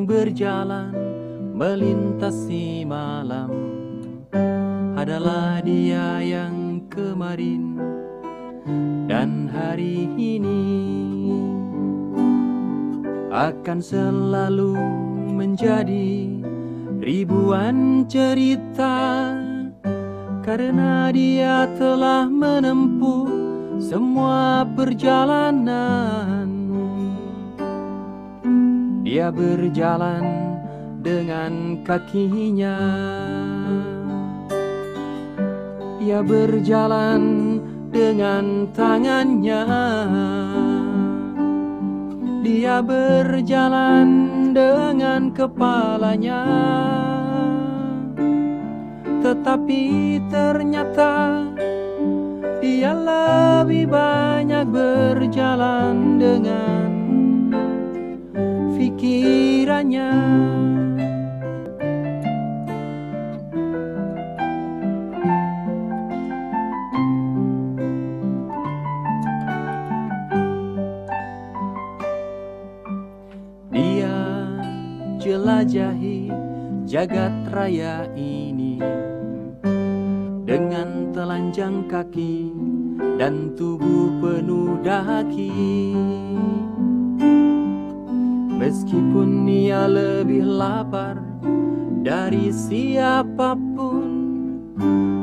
Yang 0.00 0.08
berjalan 0.08 0.96
melintasi 1.52 2.88
malam 2.88 3.52
adalah 4.96 5.60
dia 5.60 6.24
yang 6.24 6.80
kemarin 6.88 7.76
dan 9.04 9.44
hari 9.52 10.08
ini 10.16 10.64
akan 13.28 13.84
selalu 13.84 14.72
menjadi 15.36 16.32
ribuan 17.04 18.08
cerita 18.08 19.36
karena 20.40 21.12
dia 21.12 21.68
telah 21.76 22.24
menempuh 22.24 23.28
semua 23.76 24.64
perjalanan. 24.64 26.39
Dia 29.10 29.26
berjalan 29.34 30.22
dengan 31.02 31.82
kakinya. 31.82 32.78
Dia 35.98 36.22
berjalan 36.22 37.22
dengan 37.90 38.70
tangannya. 38.70 39.66
Dia 42.46 42.78
berjalan 42.86 44.06
dengan 44.54 45.34
kepalanya. 45.34 46.42
Tetapi 49.26 49.82
ternyata 50.30 51.42
dia 52.62 52.94
lebih 52.94 53.90
banyak 53.90 54.70
berjalan 54.70 56.14
dengan 56.14 56.79
pikirannya 59.20 60.10
Dia 73.70 74.16
jelajahi 75.20 76.32
jagat 76.88 77.34
raya 77.52 78.08
ini 78.16 78.80
Dengan 80.48 81.12
telanjang 81.12 81.84
kaki 81.86 82.50
dan 83.20 83.52
tubuh 83.52 84.16
penuh 84.18 84.80
daki 84.80 85.52
Meskipun 88.60 89.48
ia 89.48 89.88
lebih 89.88 90.44
lapar 90.44 91.16
dari 92.04 92.52
siapa 92.52 93.56
pun 93.56 94.08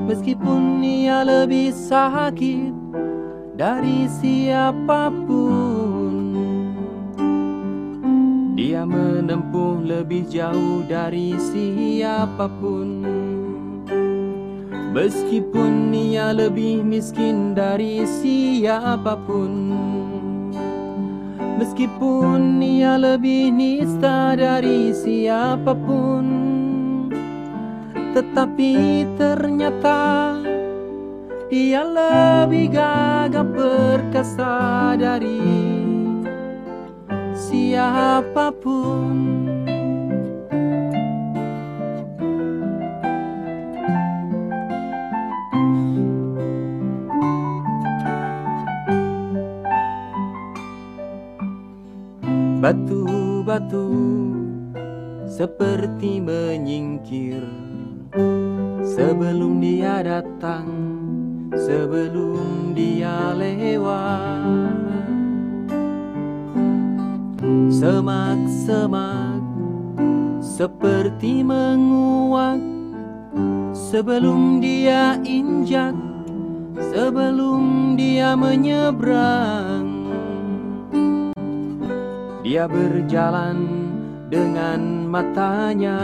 Meskipun 0.09 0.81
ia 0.81 1.21
lebih 1.21 1.69
sakit 1.69 2.73
dari 3.53 4.09
siapa 4.09 5.13
pun 5.29 5.77
Dia 8.57 8.89
menempuh 8.89 9.85
lebih 9.85 10.25
jauh 10.33 10.81
dari 10.89 11.37
siapa 11.37 12.49
pun. 12.57 13.05
Meskipun 14.97 15.93
ia 15.93 16.33
lebih 16.33 16.81
miskin 16.81 17.53
dari 17.53 18.01
siapa 18.01 19.13
pun 19.29 19.53
Meskipun 21.57 22.61
ia 22.61 23.01
lebih 23.01 23.49
nista 23.49 24.37
dari 24.37 24.93
siapa 24.93 25.73
pun 25.73 26.25
Tetapi 28.13 28.73
ternyata 29.17 30.37
Dia 31.49 31.81
lebih 31.81 32.77
gagah 32.77 33.47
perkasa 33.57 34.93
dari 35.01 35.41
siapa 37.33 38.53
pun 38.53 39.66
Batu-batu 52.67 53.95
seperti 55.23 56.19
menyingkir. 56.19 57.39
Sebelum 58.83 59.63
dia 59.63 60.03
datang, 60.03 60.67
sebelum 61.55 62.75
dia 62.75 63.31
lewat. 63.39 64.83
Semak-semak 67.71 69.39
seperti 70.43 71.47
menguak. 71.47 72.59
Sebelum 73.71 74.59
dia 74.59 75.15
injak 75.23 75.95
sebelum 76.91 77.95
dia 77.95 78.35
menyeberang. 78.35 79.86
Dia 82.47 82.63
berjalan 82.63 83.59
dengan 84.31 85.03
matanya. 85.11 85.99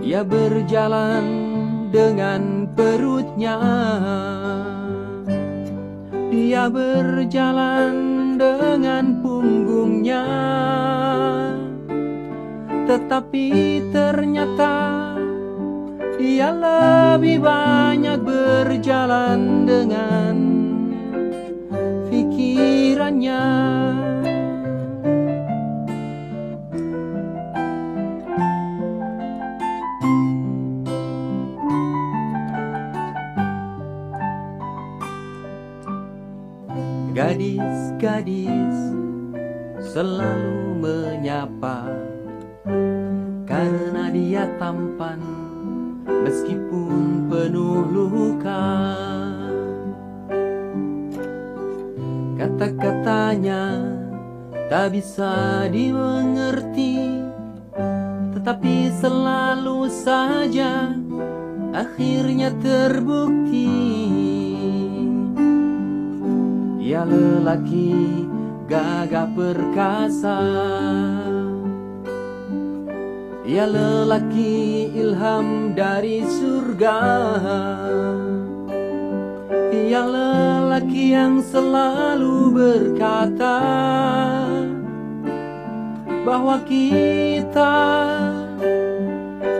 Dia 0.00 0.24
berjalan 0.24 1.24
dengan 1.92 2.64
perutnya. 2.72 3.60
Dia 6.32 6.72
berjalan 6.72 7.92
dengan 8.40 9.20
punggungnya. 9.20 10.24
Tetapi 12.88 13.48
ternyata 13.92 14.76
dia 16.16 16.48
lebih 16.48 17.44
banyak 17.44 18.24
berjalan 18.24 19.68
dengan 19.68 20.63
pikirannya. 22.54 23.42
Gadis-gadis 37.14 38.78
selalu 39.94 40.82
menyapa 40.82 41.86
karena 43.46 44.10
dia 44.10 44.50
tampan 44.58 45.22
meskipun 46.06 47.30
penuh 47.30 47.86
luka. 47.90 49.13
Kata-katanya 52.44 53.80
tak 54.68 54.92
bisa 54.92 55.64
dimengerti, 55.72 57.24
tetapi 58.36 58.92
selalu 59.00 59.88
saja 59.88 60.92
akhirnya 61.72 62.52
terbukti. 62.60 63.72
Dia 66.84 67.08
lelaki 67.08 68.28
gagah 68.68 69.32
perkasa. 69.32 70.40
Ia 73.48 73.64
lelaki 73.64 74.92
ilham 74.92 75.72
dari 75.72 76.20
surga 76.28 77.00
Ia 79.74 80.02
lelaki 80.06 81.14
yang 81.14 81.42
selalu 81.42 82.54
berkata 82.54 83.58
Bahwa 86.24 86.62
kita 86.64 87.76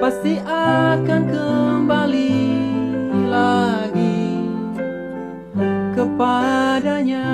pasti 0.04 0.36
akan 0.44 1.22
kembali 1.32 2.36
lagi 3.28 4.44
kepadanya 5.96 7.26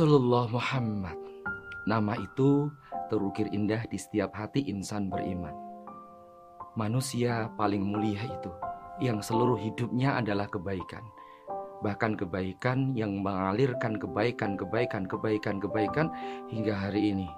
Rasulullah 0.00 0.48
Muhammad. 0.48 1.18
Nama 1.84 2.16
itu 2.24 2.72
terukir 3.12 3.52
indah 3.52 3.84
di 3.84 4.00
setiap 4.00 4.32
hati 4.32 4.64
insan 4.64 5.12
beriman. 5.12 5.52
Manusia 6.72 7.52
paling 7.60 7.84
mulia 7.84 8.24
itu, 8.24 8.48
yang 9.04 9.20
seluruh 9.20 9.60
hidupnya 9.60 10.16
adalah 10.16 10.48
kebaikan. 10.48 11.04
Bahkan 11.84 12.16
kebaikan 12.16 12.96
yang 12.96 13.20
mengalirkan 13.20 14.00
kebaikan, 14.00 14.56
kebaikan, 14.56 15.04
kebaikan, 15.04 15.60
kebaikan 15.60 16.08
hingga 16.48 16.80
hari 16.80 17.12
ini. 17.12 17.28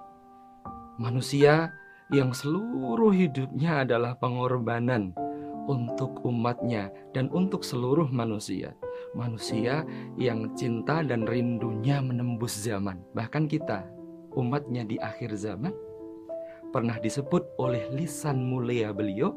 Manusia 1.03 1.75
yang 2.15 2.31
seluruh 2.31 3.11
hidupnya 3.11 3.83
adalah 3.83 4.15
pengorbanan 4.15 5.11
untuk 5.67 6.23
umatnya 6.23 6.95
dan 7.11 7.27
untuk 7.35 7.67
seluruh 7.67 8.07
manusia 8.07 8.71
manusia 9.13 9.85
yang 10.17 10.53
cinta 10.57 11.05
dan 11.05 11.29
rindunya 11.29 12.01
menembus 12.01 12.57
zaman. 12.65 13.01
Bahkan 13.13 13.45
kita, 13.49 13.85
umatnya 14.37 14.85
di 14.89 14.97
akhir 14.97 15.37
zaman, 15.37 15.73
pernah 16.73 16.97
disebut 16.97 17.45
oleh 17.61 17.93
lisan 17.93 18.41
mulia 18.41 18.91
beliau 18.93 19.37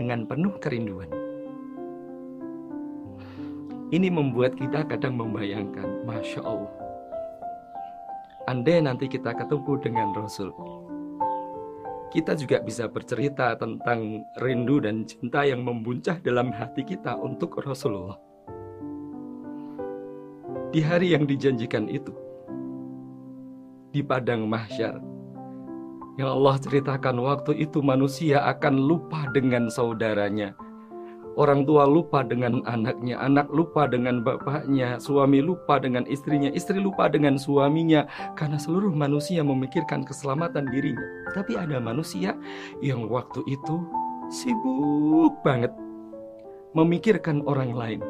dengan 0.00 0.24
penuh 0.24 0.56
kerinduan. 0.56 1.08
Ini 3.92 4.08
membuat 4.08 4.56
kita 4.56 4.88
kadang 4.88 5.20
membayangkan, 5.20 6.08
Masya 6.08 6.40
Allah. 6.40 6.72
Andai 8.48 8.80
nanti 8.80 9.04
kita 9.04 9.36
ketemu 9.36 9.72
dengan 9.84 10.08
Rasul, 10.16 10.50
kita 12.08 12.32
juga 12.34 12.58
bisa 12.64 12.88
bercerita 12.88 13.52
tentang 13.54 14.24
rindu 14.40 14.80
dan 14.80 15.04
cinta 15.04 15.44
yang 15.44 15.60
membuncah 15.62 16.18
dalam 16.24 16.50
hati 16.50 16.82
kita 16.82 17.14
untuk 17.20 17.60
Rasulullah 17.62 18.31
di 20.72 20.80
hari 20.80 21.12
yang 21.12 21.28
dijanjikan 21.28 21.86
itu 21.86 22.10
di 23.92 24.00
padang 24.00 24.48
mahsyar 24.48 24.98
yang 26.16 26.28
Allah 26.32 26.56
ceritakan 26.60 27.20
waktu 27.20 27.60
itu 27.60 27.84
manusia 27.84 28.40
akan 28.48 28.80
lupa 28.80 29.28
dengan 29.32 29.68
saudaranya 29.68 30.56
Orang 31.32 31.64
tua 31.64 31.88
lupa 31.88 32.20
dengan 32.20 32.60
anaknya, 32.68 33.16
anak 33.16 33.48
lupa 33.48 33.88
dengan 33.88 34.20
bapaknya, 34.20 35.00
suami 35.00 35.40
lupa 35.40 35.80
dengan 35.80 36.04
istrinya, 36.04 36.52
istri 36.52 36.76
lupa 36.76 37.08
dengan 37.08 37.40
suaminya, 37.40 38.04
karena 38.36 38.60
seluruh 38.60 38.92
manusia 38.92 39.40
memikirkan 39.40 40.04
keselamatan 40.04 40.68
dirinya. 40.68 41.00
Tapi 41.32 41.56
ada 41.56 41.80
manusia 41.80 42.36
yang 42.84 43.08
waktu 43.08 43.40
itu 43.48 43.80
sibuk 44.28 45.40
banget 45.40 45.72
memikirkan 46.76 47.40
orang 47.48 47.72
lain. 47.72 48.00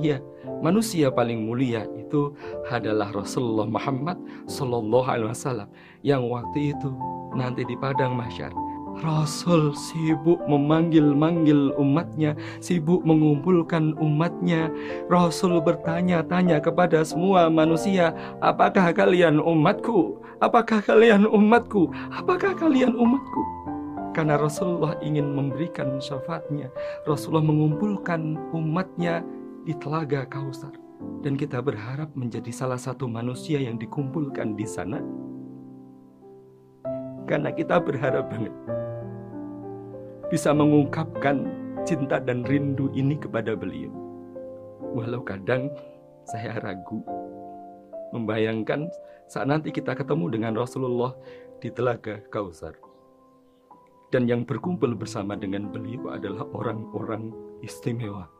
Ya, 0.00 0.16
manusia 0.64 1.12
paling 1.12 1.46
mulia 1.46 1.86
itu 1.96 2.34
adalah 2.68 3.10
Rasulullah 3.14 3.68
Muhammad 3.68 4.18
Sallallahu 4.50 5.06
Alaihi 5.06 5.30
Wasallam 5.30 5.68
yang 6.02 6.26
waktu 6.26 6.74
itu 6.76 6.90
nanti 7.36 7.62
di 7.66 7.76
padang 7.78 8.16
mahsyar 8.16 8.50
Rasul 8.98 9.78
sibuk 9.78 10.42
memanggil-manggil 10.50 11.70
umatnya, 11.78 12.34
sibuk 12.58 13.06
mengumpulkan 13.06 13.94
umatnya. 14.02 14.74
Rasul 15.06 15.62
bertanya-tanya 15.62 16.58
kepada 16.58 17.06
semua 17.06 17.46
manusia, 17.46 18.10
apakah 18.42 18.90
kalian 18.90 19.38
umatku? 19.38 20.18
Apakah 20.42 20.82
kalian 20.82 21.30
umatku? 21.30 21.90
Apakah 22.10 22.54
kalian 22.58 22.94
umatku? 22.98 23.42
Karena 24.18 24.34
Rasulullah 24.34 24.98
ingin 24.98 25.30
memberikan 25.30 26.02
syafaatnya. 26.02 26.74
Rasulullah 27.06 27.46
mengumpulkan 27.46 28.34
umatnya 28.50 29.22
di 29.66 29.74
Telaga 29.78 30.26
Kausar 30.26 30.74
dan 31.22 31.34
kita 31.34 31.62
berharap 31.62 32.10
menjadi 32.14 32.50
salah 32.50 32.78
satu 32.78 33.06
manusia 33.06 33.58
yang 33.58 33.78
dikumpulkan 33.78 34.54
di 34.54 34.66
sana. 34.66 35.02
Karena 37.28 37.52
kita 37.52 37.76
berharap 37.82 38.32
banget 38.32 38.54
bisa 40.32 40.52
mengungkapkan 40.52 41.44
cinta 41.84 42.20
dan 42.20 42.44
rindu 42.44 42.88
ini 42.96 43.16
kepada 43.16 43.56
beliau. 43.56 43.92
Walau 44.96 45.20
kadang 45.20 45.68
saya 46.24 46.56
ragu 46.60 47.04
membayangkan 48.16 48.88
saat 49.28 49.44
nanti 49.44 49.68
kita 49.68 49.92
ketemu 49.92 50.32
dengan 50.32 50.56
Rasulullah 50.56 51.12
di 51.60 51.68
Telaga 51.68 52.24
Kausar. 52.32 52.76
Dan 54.08 54.24
yang 54.24 54.48
berkumpul 54.48 54.96
bersama 54.96 55.36
dengan 55.36 55.68
beliau 55.68 56.16
adalah 56.16 56.48
orang-orang 56.56 57.28
istimewa 57.60 58.37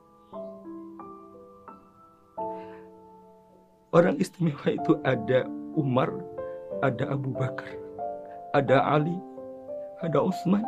Orang 3.99 4.15
istimewa 4.23 4.71
itu 4.71 4.95
ada 5.03 5.43
Umar, 5.75 6.15
ada 6.87 7.11
Abu 7.11 7.35
Bakar, 7.35 7.67
ada 8.55 8.79
Ali, 8.95 9.19
ada 10.07 10.23
Utsman, 10.23 10.63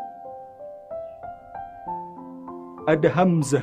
ada 2.90 3.07
Hamzah 3.07 3.62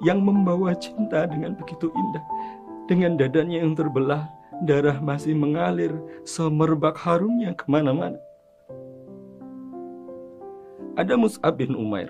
yang 0.00 0.24
membawa 0.24 0.72
cinta 0.72 1.28
dengan 1.28 1.52
begitu 1.52 1.92
indah. 1.92 2.24
Dengan 2.88 3.20
dadanya 3.20 3.60
yang 3.60 3.76
terbelah, 3.76 4.24
darah 4.64 4.96
masih 5.04 5.36
mengalir 5.36 5.92
semerbak 6.24 6.96
harumnya 6.96 7.52
ke 7.52 7.68
mana-mana. 7.68 8.16
Ada 10.96 11.12
Mus'ab 11.12 11.60
bin 11.60 11.76
Umair 11.76 12.08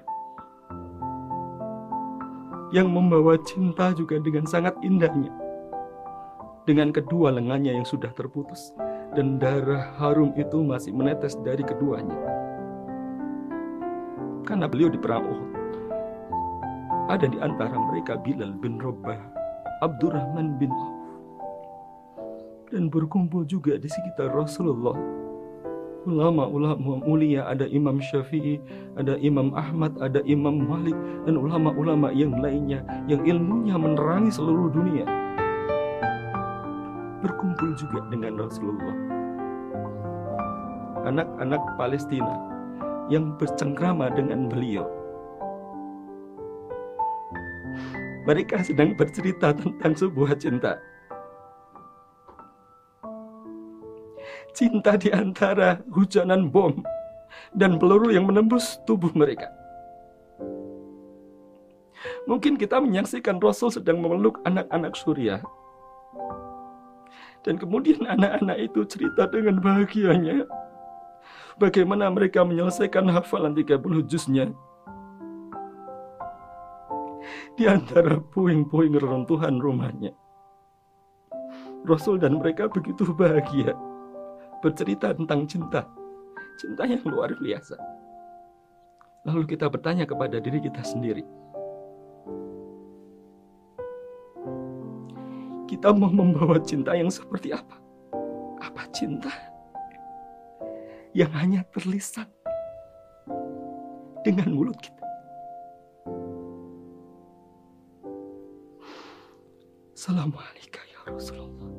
yang 2.71 2.87
membawa 2.87 3.35
cinta 3.43 3.91
juga 3.99 4.23
dengan 4.23 4.47
sangat 4.47 4.79
indahnya. 4.79 5.48
Dengan 6.69 6.93
kedua 6.93 7.33
lengannya 7.33 7.81
yang 7.81 7.89
sudah 7.89 8.13
terputus 8.13 8.77
dan 9.17 9.41
darah 9.41 9.89
harum 9.97 10.37
itu 10.37 10.61
masih 10.61 10.93
menetes 10.93 11.33
dari 11.41 11.65
keduanya. 11.65 12.13
Karena 14.45 14.69
beliau 14.69 14.93
di 14.93 15.01
perang 15.01 15.25
Uhud. 15.25 15.49
Ada 17.09 17.25
di 17.25 17.41
antara 17.41 17.73
mereka 17.73 18.21
Bilal 18.21 18.53
bin 18.61 18.77
Rabah, 18.77 19.17
Abdurrahman 19.81 20.61
bin 20.61 20.69
Auf. 20.69 21.09
Dan 22.69 22.93
berkumpul 22.93 23.49
juga 23.49 23.81
di 23.81 23.89
sekitar 23.89 24.29
Rasulullah. 24.37 25.01
Ulama-ulama 26.05 27.01
mulia 27.01 27.49
ada 27.49 27.65
Imam 27.65 27.97
Syafi'i, 27.97 28.61
ada 29.01 29.17
Imam 29.25 29.57
Ahmad, 29.57 29.97
ada 30.05 30.21
Imam 30.29 30.69
Malik, 30.69 30.97
dan 31.25 31.41
ulama-ulama 31.41 32.13
yang 32.13 32.37
lainnya 32.37 32.85
yang 33.09 33.25
ilmunya 33.25 33.73
menerangi 33.81 34.37
seluruh 34.37 34.69
dunia. 34.69 35.28
Berkumpul 37.29 37.77
juga 37.77 38.01
dengan 38.09 38.41
Rasulullah. 38.41 38.97
Anak-anak 41.05 41.77
Palestina 41.77 42.35
yang 43.13 43.37
bercengkrama 43.37 44.09
dengan 44.17 44.49
beliau 44.49 44.89
Mereka 48.29 48.61
sedang 48.61 48.93
bercerita 48.93 49.57
tentang 49.57 49.97
sebuah 49.97 50.37
cinta. 50.37 50.77
Cinta 54.53 55.01
di 55.01 55.09
antara 55.09 55.81
hujanan 55.89 56.53
bom 56.53 56.77
dan 57.57 57.81
peluru 57.81 58.13
yang 58.13 58.29
menembus 58.29 58.77
tubuh 58.85 59.09
mereka. 59.17 59.49
Mungkin 62.29 62.61
kita 62.61 62.85
menyaksikan 62.85 63.41
Rasul 63.41 63.73
sedang 63.73 63.97
memeluk 64.05 64.45
anak-anak 64.45 64.93
Suriah. 64.93 65.41
Dan 67.47 67.57
kemudian 67.57 68.03
anak-anak 68.05 68.59
itu 68.59 68.83
cerita 68.89 69.31
dengan 69.31 69.63
bahagianya. 69.63 70.47
Bagaimana 71.59 72.07
mereka 72.11 72.47
menyelesaikan 72.47 73.11
hafalan 73.11 73.55
30 73.55 74.07
juznya 74.07 74.55
di 77.59 77.67
antara 77.67 78.23
puing-puing 78.23 78.95
reruntuhan 78.95 79.59
rumahnya. 79.59 80.15
Rasul 81.83 82.23
dan 82.23 82.39
mereka 82.39 82.71
begitu 82.71 83.11
bahagia 83.11 83.75
bercerita 84.63 85.15
tentang 85.15 85.47
cinta, 85.47 85.87
cinta 86.59 86.87
yang 86.87 87.03
luar 87.07 87.35
biasa. 87.35 87.75
Lalu 89.27 89.55
kita 89.55 89.67
bertanya 89.67 90.07
kepada 90.07 90.39
diri 90.39 90.63
kita 90.63 90.83
sendiri, 90.87 91.27
kita 95.69 95.93
mau 95.93 96.09
membawa 96.09 96.57
cinta 96.65 96.97
yang 96.97 97.13
seperti 97.13 97.53
apa? 97.53 97.77
Apa 98.65 98.89
cinta 98.89 99.29
yang 101.13 101.29
hanya 101.37 101.61
terlisan 101.69 102.25
dengan 104.25 104.57
mulut 104.57 104.81
kita? 104.81 105.05
Assalamualaikum 109.93 110.85
ya 110.89 111.01
Rasulullah. 111.05 111.71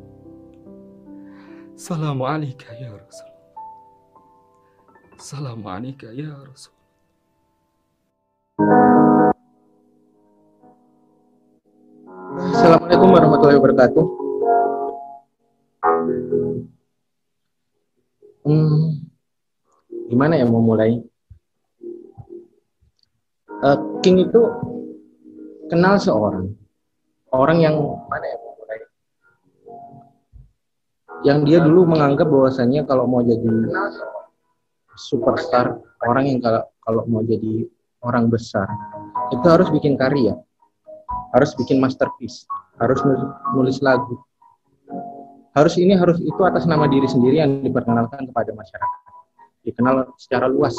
Assalamualaikum 1.74 2.74
ya 2.78 2.90
Rasulullah. 2.94 3.58
Assalamualaikum 5.18 6.12
ya 6.14 6.32
Rasulullah. 6.46 6.79
Wabarakatuh. 13.70 14.06
Hmm, 18.50 19.06
gimana 20.10 20.34
ya 20.42 20.46
mau 20.50 20.66
mulai? 20.66 20.98
Uh, 23.60 23.78
King 24.02 24.24
itu 24.26 24.42
kenal 25.68 26.00
seorang 26.02 26.56
orang 27.30 27.60
yang 27.62 27.76
mana 28.10 28.26
ya 28.26 28.38
mau 28.42 28.54
mulai? 28.58 28.80
Yang 31.28 31.40
dia 31.46 31.60
dulu 31.62 31.94
menganggap 31.94 32.26
bahwasannya 32.26 32.88
kalau 32.90 33.06
mau 33.06 33.22
jadi 33.22 33.70
superstar, 34.98 35.78
orang 36.08 36.26
yang 36.26 36.40
kalau 36.42 36.64
kalau 36.82 37.04
mau 37.06 37.22
jadi 37.22 37.70
orang 38.02 38.32
besar 38.32 38.66
itu 39.30 39.46
harus 39.46 39.68
bikin 39.70 40.00
karya 40.00 40.34
harus 41.34 41.54
bikin 41.58 41.78
masterpiece, 41.78 42.46
harus 42.82 43.00
nulis 43.54 43.80
lagu. 43.82 44.18
Harus 45.54 45.76
ini 45.82 45.98
harus 45.98 46.22
itu 46.22 46.42
atas 46.46 46.70
nama 46.70 46.86
diri 46.86 47.10
sendiri 47.10 47.42
yang 47.42 47.66
diperkenalkan 47.66 48.30
kepada 48.30 48.54
masyarakat. 48.54 49.02
Dikenal 49.66 50.14
secara 50.16 50.46
luas. 50.48 50.78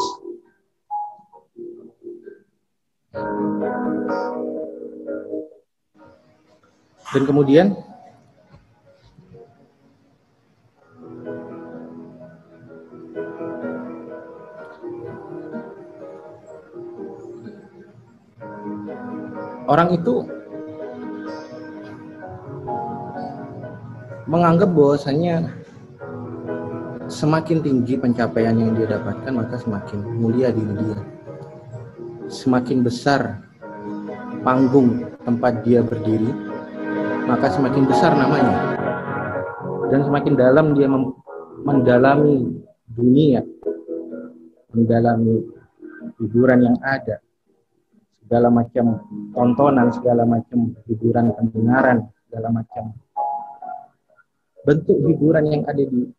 Dan 7.11 7.23
kemudian 7.27 7.75
orang 19.71 19.95
itu 19.95 20.27
menganggap 24.27 24.71
bahwasanya 24.75 25.55
semakin 27.07 27.63
tinggi 27.63 27.95
pencapaian 27.95 28.59
yang 28.59 28.75
dia 28.75 28.99
dapatkan 28.99 29.31
maka 29.31 29.55
semakin 29.63 30.03
mulia 30.19 30.51
diri 30.51 30.75
dia. 30.75 30.99
Semakin 32.31 32.83
besar 32.83 33.43
panggung 34.43 35.07
tempat 35.23 35.63
dia 35.63 35.87
berdiri 35.87 36.31
maka 37.31 37.47
semakin 37.55 37.87
besar 37.87 38.15
namanya. 38.19 38.75
Dan 39.91 40.07
semakin 40.07 40.35
dalam 40.35 40.75
dia 40.75 40.91
mendalami 41.67 42.59
dunia 42.91 43.43
mendalami 44.71 45.43
hiburan 46.23 46.63
yang 46.63 46.77
ada 46.87 47.19
segala 48.31 48.47
macam 48.47 49.03
tontonan 49.35 49.91
segala 49.91 50.23
macam 50.23 50.71
hiburan 50.87 51.35
pendengaran 51.35 52.07
segala 52.31 52.63
macam 52.63 52.95
bentuk 54.63 55.03
hiburan 55.03 55.51
yang 55.51 55.67
ada 55.67 55.83
di 55.83 56.15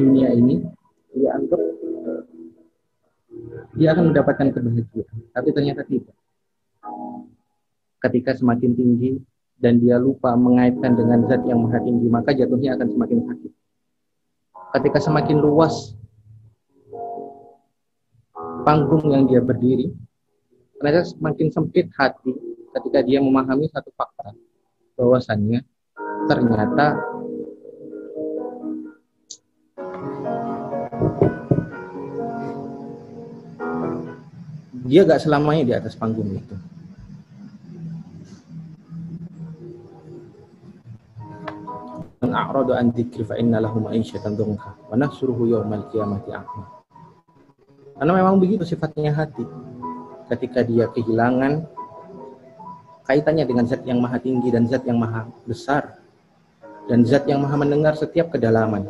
dunia 0.00 0.32
ini 0.32 0.64
dia 1.12 1.36
anggap 1.36 1.60
dia 3.76 3.92
akan 3.92 4.16
mendapatkan 4.16 4.48
kebahagiaan 4.48 5.16
tapi 5.36 5.48
ternyata 5.52 5.84
tidak. 5.84 6.16
Ketika 8.00 8.32
semakin 8.40 8.72
tinggi 8.72 9.20
dan 9.60 9.84
dia 9.84 10.00
lupa 10.00 10.32
mengaitkan 10.40 10.96
dengan 10.96 11.28
zat 11.28 11.44
yang 11.44 11.68
maha 11.68 11.84
tinggi 11.84 12.08
maka 12.08 12.32
jatuhnya 12.32 12.80
akan 12.80 12.88
semakin 12.88 13.18
sakit. 13.28 13.52
Ketika 14.80 14.98
semakin 15.04 15.36
luas 15.44 16.00
panggung 18.64 19.12
yang 19.12 19.28
dia 19.28 19.44
berdiri 19.44 19.92
ternyata 20.84 21.08
semakin 21.16 21.48
sempit 21.48 21.88
hati 21.96 22.36
ketika 22.76 23.00
dia 23.00 23.16
memahami 23.16 23.72
satu 23.72 23.88
fakta 23.96 24.36
bahwasannya 25.00 25.64
ternyata 26.28 27.00
dia 34.84 35.08
gak 35.08 35.24
selamanya 35.24 35.64
di 35.64 35.72
atas 35.72 35.96
panggung 35.96 36.28
itu. 36.36 36.52
a'radu 42.34 42.74
an 42.74 42.90
dzikri 42.90 43.22
fa 43.22 43.38
inna 43.38 43.62
lahu 43.62 43.78
ma'isyatan 43.78 44.34
dhanka 44.34 44.74
wa 44.90 44.98
nahsuruhu 44.98 45.54
yawmal 45.54 45.86
qiyamati 45.88 46.34
a'ma. 46.34 46.66
Karena 47.94 48.10
memang 48.10 48.42
begitu 48.42 48.66
sifatnya 48.66 49.14
hati. 49.14 49.46
Ketika 50.24 50.64
dia 50.64 50.88
kehilangan 50.88 51.68
kaitannya 53.04 53.44
dengan 53.44 53.68
zat 53.68 53.84
yang 53.84 54.00
maha 54.00 54.16
tinggi 54.16 54.48
dan 54.48 54.64
zat 54.64 54.82
yang 54.88 54.96
maha 54.96 55.28
besar 55.44 56.00
dan 56.88 57.04
zat 57.04 57.28
yang 57.28 57.44
maha 57.44 57.56
mendengar 57.60 57.92
setiap 57.96 58.32
kedalaman. 58.32 58.88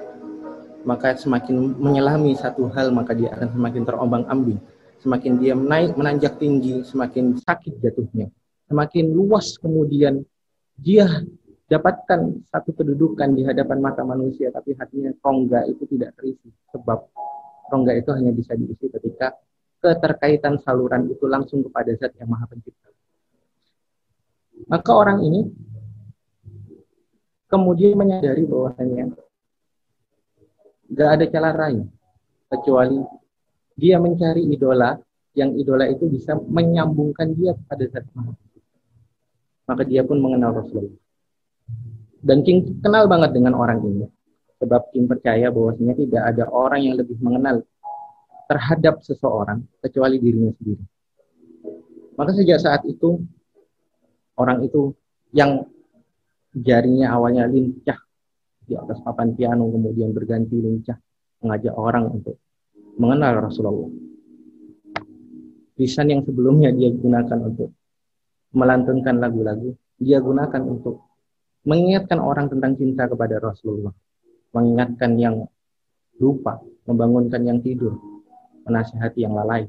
maka 0.84 1.16
semakin 1.16 1.80
menyelami 1.80 2.36
satu 2.36 2.68
hal 2.68 2.92
maka 2.92 3.16
dia 3.16 3.32
akan 3.32 3.56
semakin 3.56 3.82
terombang-ambing. 3.88 4.60
Semakin 5.00 5.40
dia 5.40 5.56
menaik 5.56 5.96
menanjak 5.96 6.36
tinggi, 6.36 6.84
semakin 6.84 7.40
sakit 7.40 7.80
jatuhnya. 7.80 8.28
Semakin 8.68 9.08
luas 9.16 9.56
kemudian 9.56 10.20
dia 10.76 11.08
dapatkan 11.72 12.44
satu 12.52 12.76
kedudukan 12.76 13.32
di 13.32 13.42
hadapan 13.48 13.80
mata 13.80 14.04
manusia 14.04 14.52
tapi 14.52 14.76
hatinya 14.76 15.08
rongga 15.24 15.64
itu 15.64 15.88
tidak 15.88 16.12
terisi 16.20 16.52
sebab 16.68 17.08
rongga 17.72 17.92
itu 17.96 18.10
hanya 18.12 18.32
bisa 18.36 18.52
diisi 18.52 18.92
ketika 18.92 19.32
keterkaitan 19.84 20.56
saluran 20.64 21.12
itu 21.12 21.28
langsung 21.28 21.60
kepada 21.60 21.92
zat 22.00 22.16
yang 22.16 22.32
maha 22.32 22.48
pencipta. 22.48 22.88
Maka 24.64 24.90
orang 24.96 25.20
ini 25.20 25.44
kemudian 27.52 28.00
menyadari 28.00 28.48
bahwasanya 28.48 29.12
gak 30.88 31.10
ada 31.20 31.24
cara 31.28 31.50
lain 31.52 31.84
kecuali 32.48 33.04
dia 33.76 34.00
mencari 34.00 34.48
idola 34.48 34.96
yang 35.36 35.52
idola 35.52 35.84
itu 35.84 36.08
bisa 36.08 36.32
menyambungkan 36.40 37.36
dia 37.36 37.52
kepada 37.52 37.84
zat 37.92 38.08
maha 38.16 38.32
maka 39.64 39.82
dia 39.84 40.04
pun 40.04 40.20
mengenal 40.20 40.60
Rasulullah. 40.60 41.00
Dan 42.24 42.40
King 42.44 42.80
kenal 42.80 43.04
banget 43.08 43.36
dengan 43.36 43.56
orang 43.56 43.80
ini. 43.84 44.06
Sebab 44.60 44.92
King 44.92 45.08
percaya 45.08 45.52
bahwasanya 45.52 45.94
tidak 45.96 46.22
ada 46.24 46.44
orang 46.48 46.80
yang 46.84 46.94
lebih 46.96 47.20
mengenal 47.20 47.64
terhadap 48.48 49.00
seseorang 49.00 49.64
kecuali 49.80 50.20
dirinya 50.20 50.52
sendiri 50.56 50.84
maka 52.14 52.30
sejak 52.34 52.58
saat 52.62 52.82
itu 52.86 53.18
orang 54.38 54.62
itu 54.62 54.94
yang 55.34 55.66
jarinya 56.54 57.14
awalnya 57.18 57.50
lincah 57.50 57.98
di 58.64 58.78
atas 58.78 59.02
papan 59.02 59.34
piano 59.34 59.68
kemudian 59.68 60.14
berganti 60.14 60.56
lincah 60.56 60.96
mengajak 61.44 61.74
orang 61.76 62.08
untuk 62.08 62.40
mengenal 62.96 63.50
Rasulullah. 63.50 63.92
Lisan 65.74 66.06
yang 66.08 66.22
sebelumnya 66.22 66.70
dia 66.70 66.88
gunakan 66.94 67.38
untuk 67.50 67.74
melantunkan 68.54 69.18
lagu-lagu, 69.18 69.74
dia 69.98 70.22
gunakan 70.22 70.62
untuk 70.62 71.02
mengingatkan 71.66 72.22
orang 72.22 72.46
tentang 72.46 72.78
cinta 72.78 73.10
kepada 73.10 73.42
Rasulullah, 73.42 73.90
mengingatkan 74.54 75.18
yang 75.18 75.42
lupa, 76.22 76.62
membangunkan 76.86 77.42
yang 77.42 77.58
tidur, 77.58 77.98
menasihati 78.64 79.24
yang 79.24 79.36
lalai. 79.36 79.68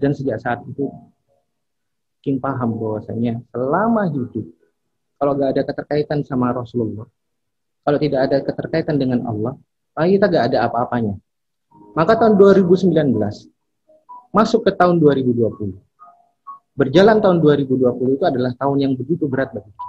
Dan 0.00 0.16
sejak 0.16 0.40
saat 0.40 0.64
itu, 0.64 0.88
King 2.20 2.40
paham 2.40 2.76
bahwasanya 2.76 3.40
selama 3.48 4.08
hidup, 4.12 4.44
kalau 5.16 5.32
gak 5.36 5.56
ada 5.56 5.62
keterkaitan 5.64 6.20
sama 6.24 6.52
Rasulullah, 6.52 7.08
kalau 7.84 7.98
tidak 8.00 8.20
ada 8.28 8.36
keterkaitan 8.44 8.96
dengan 9.00 9.24
Allah, 9.24 9.56
kita 9.96 10.28
gak 10.28 10.52
ada 10.52 10.68
apa-apanya. 10.68 11.16
Maka 11.96 12.20
tahun 12.20 12.36
2019 12.36 12.92
masuk 14.30 14.60
ke 14.68 14.70
tahun 14.76 15.00
2020. 15.00 15.74
Berjalan 16.76 17.18
tahun 17.18 17.40
2020 17.40 18.16
itu 18.20 18.24
adalah 18.24 18.52
tahun 18.54 18.76
yang 18.78 18.92
begitu 18.94 19.26
berat 19.26 19.50
bagi 19.56 19.72
kita. 19.72 19.88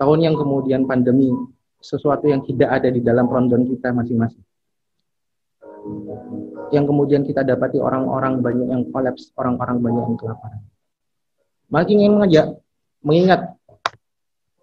Tahun 0.00 0.18
yang 0.22 0.34
kemudian 0.38 0.86
pandemi 0.86 1.34
sesuatu 1.82 2.30
yang 2.30 2.46
tidak 2.46 2.72
ada 2.78 2.88
di 2.88 3.04
dalam 3.04 3.26
rondon 3.26 3.68
kita 3.68 3.90
masing-masing. 3.90 4.45
Yang 6.74 6.84
kemudian 6.90 7.22
kita 7.22 7.46
dapati 7.46 7.78
orang-orang 7.78 8.42
banyak 8.42 8.68
yang 8.70 8.82
kolaps, 8.90 9.30
orang-orang 9.38 9.78
banyak 9.78 10.04
yang 10.12 10.18
kelaparan. 10.18 10.62
Maka 11.70 11.86
ingin 11.90 12.14
mengajak, 12.14 12.46
mengingat 13.02 13.54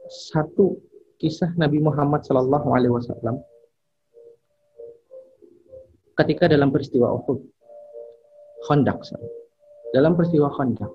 satu 0.07 0.79
kisah 1.19 1.55
Nabi 1.55 1.79
Muhammad 1.79 2.27
Shallallahu 2.27 2.67
Alaihi 2.75 2.91
Wasallam 2.91 3.39
ketika 6.19 6.45
dalam 6.45 6.69
peristiwa 6.69 7.09
Uhud, 7.15 7.39
Khandaq, 8.69 8.99
dalam 9.95 10.13
peristiwa 10.13 10.51
Khandaq, 10.53 10.91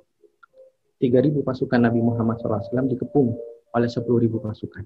3.000 0.99 1.47
pasukan 1.47 1.79
Nabi 1.79 2.03
Muhammad 2.03 2.43
SAW 2.43 2.91
dikepung 2.91 3.31
oleh 3.71 3.87
10.000 3.87 4.03
pasukan. 4.43 4.85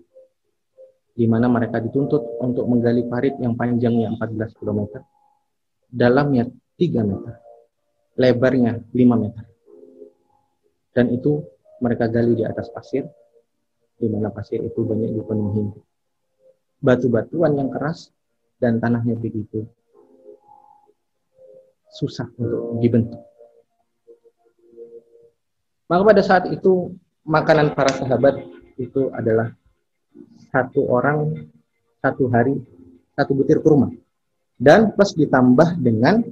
Di 1.12 1.24
mana 1.28 1.48
mereka 1.48 1.80
dituntut 1.80 2.40
untuk 2.40 2.68
menggali 2.68 3.04
parit 3.08 3.36
yang 3.40 3.56
panjangnya 3.56 4.12
14 4.16 4.56
km, 4.60 5.00
dalamnya 5.92 6.48
3 6.80 7.04
meter, 7.04 7.34
lebarnya 8.16 8.80
5 8.88 9.22
meter. 9.22 9.44
Dan 10.96 11.12
itu 11.12 11.44
mereka 11.84 12.08
gali 12.08 12.32
di 12.32 12.44
atas 12.48 12.72
pasir, 12.72 13.04
di 14.00 14.08
mana 14.08 14.32
pasir 14.32 14.64
itu 14.64 14.80
banyak 14.82 15.12
dipenuhi 15.12 15.92
batu-batuan 16.82 17.54
yang 17.54 17.70
keras 17.70 18.10
dan 18.58 18.82
tanahnya 18.82 19.14
begitu 19.14 19.62
susah 21.94 22.26
untuk 22.34 22.82
dibentuk. 22.82 23.22
Maka 25.86 26.02
pada 26.02 26.22
saat 26.24 26.44
itu 26.50 26.98
makanan 27.22 27.78
para 27.78 27.94
sahabat 27.94 28.42
itu 28.80 29.12
adalah 29.14 29.54
satu 30.50 30.82
orang 30.90 31.46
satu 32.02 32.26
hari 32.32 32.58
satu 33.14 33.36
butir 33.36 33.62
kurma 33.62 33.92
dan 34.58 34.92
plus 34.92 35.14
ditambah 35.14 35.80
dengan 35.80 36.22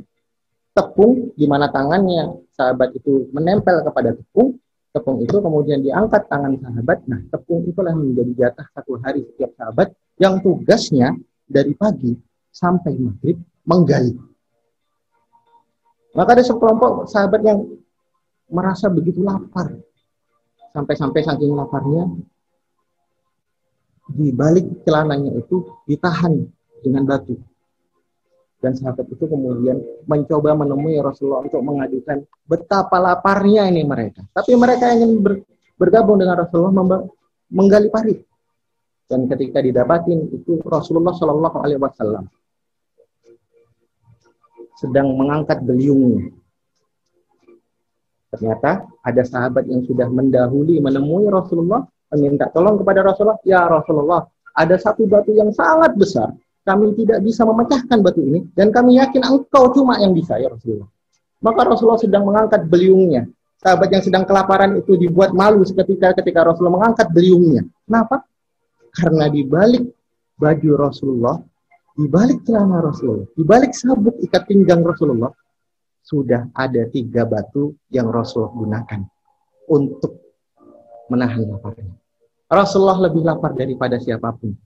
tepung 0.73 1.35
di 1.35 1.47
mana 1.49 1.69
tangannya 1.69 2.41
sahabat 2.55 2.95
itu 2.97 3.29
menempel 3.35 3.83
kepada 3.85 4.15
tepung 4.17 4.57
tepung 4.91 5.23
itu 5.23 5.37
kemudian 5.39 5.83
diangkat 5.83 6.27
tangan 6.31 6.57
sahabat 6.59 6.99
nah 7.07 7.21
tepung 7.31 7.67
itulah 7.67 7.95
menjadi 7.95 8.49
jatah 8.49 8.67
satu 8.75 8.99
hari 9.03 9.27
setiap 9.35 9.51
sahabat 9.59 9.93
yang 10.19 10.39
tugasnya 10.43 11.17
dari 11.47 11.75
pagi 11.75 12.15
sampai 12.51 12.95
maghrib 12.99 13.39
menggali 13.67 14.15
maka 16.15 16.35
ada 16.35 16.43
sekelompok 16.43 17.07
sahabat 17.07 17.41
yang 17.47 17.61
merasa 18.51 18.91
begitu 18.91 19.23
lapar. 19.23 19.71
Sampai-sampai 20.71 21.23
saking 21.27 21.51
laparnya, 21.55 22.07
di 24.11 24.31
balik 24.31 24.87
celananya 24.87 25.35
itu 25.39 25.67
ditahan 25.87 26.47
dengan 26.83 27.07
batu. 27.07 27.39
Dan 28.61 28.77
sahabat 28.77 29.09
itu 29.09 29.25
kemudian 29.25 29.81
mencoba 30.05 30.53
menemui 30.53 31.01
Rasulullah 31.01 31.49
untuk 31.49 31.65
mengadukan 31.65 32.29
betapa 32.45 33.01
laparnya 33.01 33.65
ini 33.73 33.89
mereka. 33.89 34.21
Tapi 34.37 34.53
mereka 34.53 34.93
ingin 34.93 35.25
ber, 35.25 35.41
bergabung 35.81 36.21
dengan 36.21 36.45
Rasulullah 36.45 37.01
menggali 37.49 37.89
parit. 37.89 38.21
Dan 39.09 39.27
ketika 39.27 39.65
didapatin 39.65 40.29
itu 40.29 40.61
Rasulullah 40.63 41.17
Shallallahu 41.17 41.57
Alaihi 41.57 41.81
Wasallam 41.81 42.29
sedang 44.77 45.13
mengangkat 45.17 45.61
beliungnya. 45.65 46.33
Ternyata 48.31 48.87
ada 49.03 49.23
sahabat 49.27 49.67
yang 49.67 49.83
sudah 49.89 50.07
mendahului 50.07 50.79
menemui 50.79 51.27
Rasulullah 51.33 51.83
meminta 52.15 52.47
tolong 52.53 52.79
kepada 52.79 53.03
Rasulullah, 53.03 53.41
"Ya 53.43 53.67
Rasulullah, 53.67 54.31
ada 54.55 54.77
satu 54.79 55.07
batu 55.07 55.35
yang 55.35 55.51
sangat 55.51 55.95
besar. 55.99 56.31
Kami 56.71 56.95
tidak 56.95 57.19
bisa 57.27 57.43
memecahkan 57.43 57.99
batu 57.99 58.23
ini 58.23 58.47
dan 58.55 58.71
kami 58.71 59.03
yakin 59.03 59.27
engkau 59.27 59.75
cuma 59.75 59.99
yang 59.99 60.15
bisa 60.15 60.39
ya 60.39 60.47
Rasulullah." 60.47 60.87
Maka 61.43 61.61
Rasulullah 61.67 61.99
sedang 61.99 62.23
mengangkat 62.31 62.71
beliungnya. 62.71 63.27
Sahabat 63.59 63.91
yang 63.91 64.05
sedang 64.07 64.23
kelaparan 64.23 64.79
itu 64.79 64.95
dibuat 64.95 65.35
malu 65.35 65.67
seketika 65.67 66.15
ketika 66.23 66.47
Rasulullah 66.47 66.79
mengangkat 66.79 67.11
beliungnya. 67.11 67.67
Kenapa? 67.85 68.23
Karena 68.95 69.27
di 69.27 69.43
balik 69.43 69.85
baju 70.39 70.71
Rasulullah 70.79 71.37
di 72.01 72.07
balik 72.09 72.47
celana 72.49 72.81
Rasulullah, 72.81 73.29
di 73.37 73.45
balik 73.45 73.77
sabuk 73.77 74.17
ikat 74.25 74.49
pinggang 74.49 74.81
Rasulullah, 74.81 75.29
sudah 76.01 76.49
ada 76.57 76.89
tiga 76.89 77.29
batu 77.29 77.77
yang 77.93 78.09
Rasulullah 78.09 78.57
gunakan 78.57 79.01
untuk 79.69 80.17
menahan 81.13 81.45
laparnya. 81.45 81.93
Rasulullah 82.49 82.99
lebih 83.05 83.23
lapar 83.23 83.53
daripada 83.53 84.01
siapa 84.01 84.33
pun. 84.33 84.57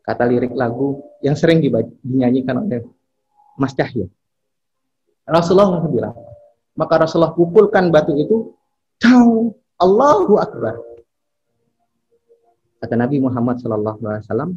Kata 0.00 0.24
lirik 0.26 0.56
lagu 0.56 1.00
yang 1.20 1.36
sering 1.36 1.60
dinyanyikan 2.02 2.56
oleh 2.66 2.82
Mas 3.60 3.76
Cahyo. 3.76 4.08
Rasulullah 5.28 5.78
lapar. 5.78 6.10
Maka 6.74 6.94
Rasulullah 7.04 7.36
pukulkan 7.36 7.92
batu 7.92 8.16
itu, 8.16 8.56
Tau, 8.96 9.52
Allahu 9.76 10.40
Akbar. 10.40 10.80
Kata 12.80 12.94
Nabi 12.96 13.20
Muhammad 13.20 13.60
SAW, 13.60 14.56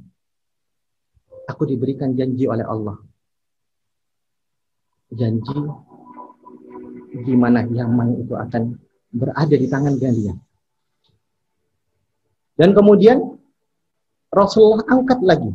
aku 1.47 1.63
diberikan 1.67 2.15
janji 2.15 2.47
oleh 2.47 2.63
Allah. 2.63 2.95
Janji 5.11 5.59
di 7.13 7.35
mana 7.37 7.61
Yaman 7.67 8.23
itu 8.23 8.33
akan 8.33 8.79
berada 9.13 9.53
di 9.53 9.67
tangan 9.69 9.99
kalian. 9.99 10.37
Dan 12.57 12.71
kemudian 12.73 13.37
Rasulullah 14.33 14.81
angkat 14.89 15.21
lagi. 15.21 15.51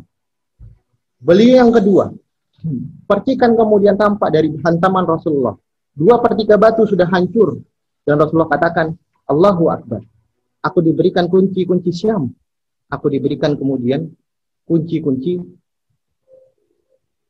Beliau 1.19 1.67
yang 1.67 1.71
kedua. 1.75 2.15
Percikan 3.03 3.55
kemudian 3.59 3.99
tampak 3.99 4.31
dari 4.31 4.55
hantaman 4.63 5.03
Rasulullah. 5.03 5.55
Dua 5.91 6.23
per 6.23 6.39
tiga 6.39 6.55
batu 6.55 6.87
sudah 6.87 7.07
hancur. 7.11 7.59
Dan 8.07 8.15
Rasulullah 8.15 8.47
katakan, 8.47 8.95
Allahu 9.27 9.67
Akbar. 9.67 9.99
Aku 10.63 10.79
diberikan 10.79 11.27
kunci-kunci 11.27 11.91
Syam. 11.91 12.31
Aku 12.87 13.11
diberikan 13.11 13.59
kemudian 13.59 14.07
kunci-kunci 14.63 15.43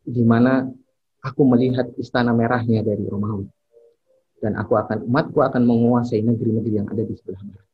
di 0.10 0.24
mana 0.26 0.66
aku 1.22 1.42
melihat 1.46 1.92
istana 2.00 2.34
merahnya 2.34 2.82
dari 2.82 3.06
Romawi 3.06 3.46
dan 4.40 4.56
aku 4.56 4.80
akan 4.80 5.06
umatku 5.06 5.40
akan 5.44 5.64
menguasai 5.68 6.24
negeri-negeri 6.24 6.74
yang 6.80 6.88
ada 6.88 7.04
di 7.04 7.14
sebelah 7.20 7.44
barat. 7.44 7.69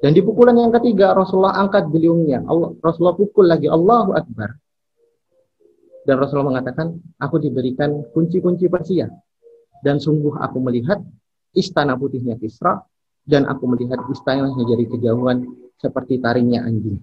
Dan 0.00 0.16
di 0.16 0.24
pukulan 0.24 0.56
yang 0.56 0.72
ketiga 0.72 1.12
Rasulullah 1.12 1.60
angkat 1.60 1.92
beliungnya. 1.92 2.40
Allah, 2.48 2.72
Rasulullah 2.80 3.16
pukul 3.16 3.44
lagi 3.44 3.68
Allahu 3.68 4.16
Akbar. 4.16 4.56
Dan 6.08 6.16
Rasulullah 6.16 6.56
mengatakan, 6.56 6.96
aku 7.20 7.36
diberikan 7.36 8.08
kunci-kunci 8.16 8.66
Persia. 8.72 9.12
Dan 9.84 10.00
sungguh 10.00 10.40
aku 10.40 10.56
melihat 10.64 11.04
istana 11.52 11.98
putihnya 12.00 12.40
Kisra 12.40 12.80
dan 13.26 13.46
aku 13.46 13.68
melihat 13.70 14.00
istananya 14.10 14.62
jadi 14.64 14.84
kejauhan 14.90 15.44
seperti 15.76 16.20
taringnya 16.20 16.64
anjing. 16.64 17.00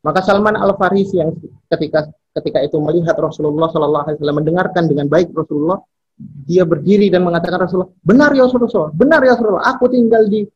Maka 0.00 0.24
Salman 0.24 0.56
Al 0.56 0.72
Farisi 0.80 1.20
yang 1.20 1.36
ketika 1.68 2.08
ketika 2.32 2.58
itu 2.64 2.80
melihat 2.80 3.16
Rasulullah 3.20 3.68
Shallallahu 3.68 4.04
Alaihi 4.08 4.16
Wasallam 4.20 4.38
mendengarkan 4.40 4.84
dengan 4.88 5.06
baik 5.12 5.34
Rasulullah, 5.36 5.82
dia 6.48 6.64
berdiri 6.64 7.12
dan 7.12 7.26
mengatakan 7.26 7.68
Rasulullah, 7.68 7.92
benar 8.00 8.32
ya 8.32 8.48
Rasulullah, 8.48 8.92
benar 8.96 9.20
ya 9.20 9.36
Rasulullah, 9.36 9.66
aku 9.68 9.84
tinggal 9.92 10.24
di 10.30 10.46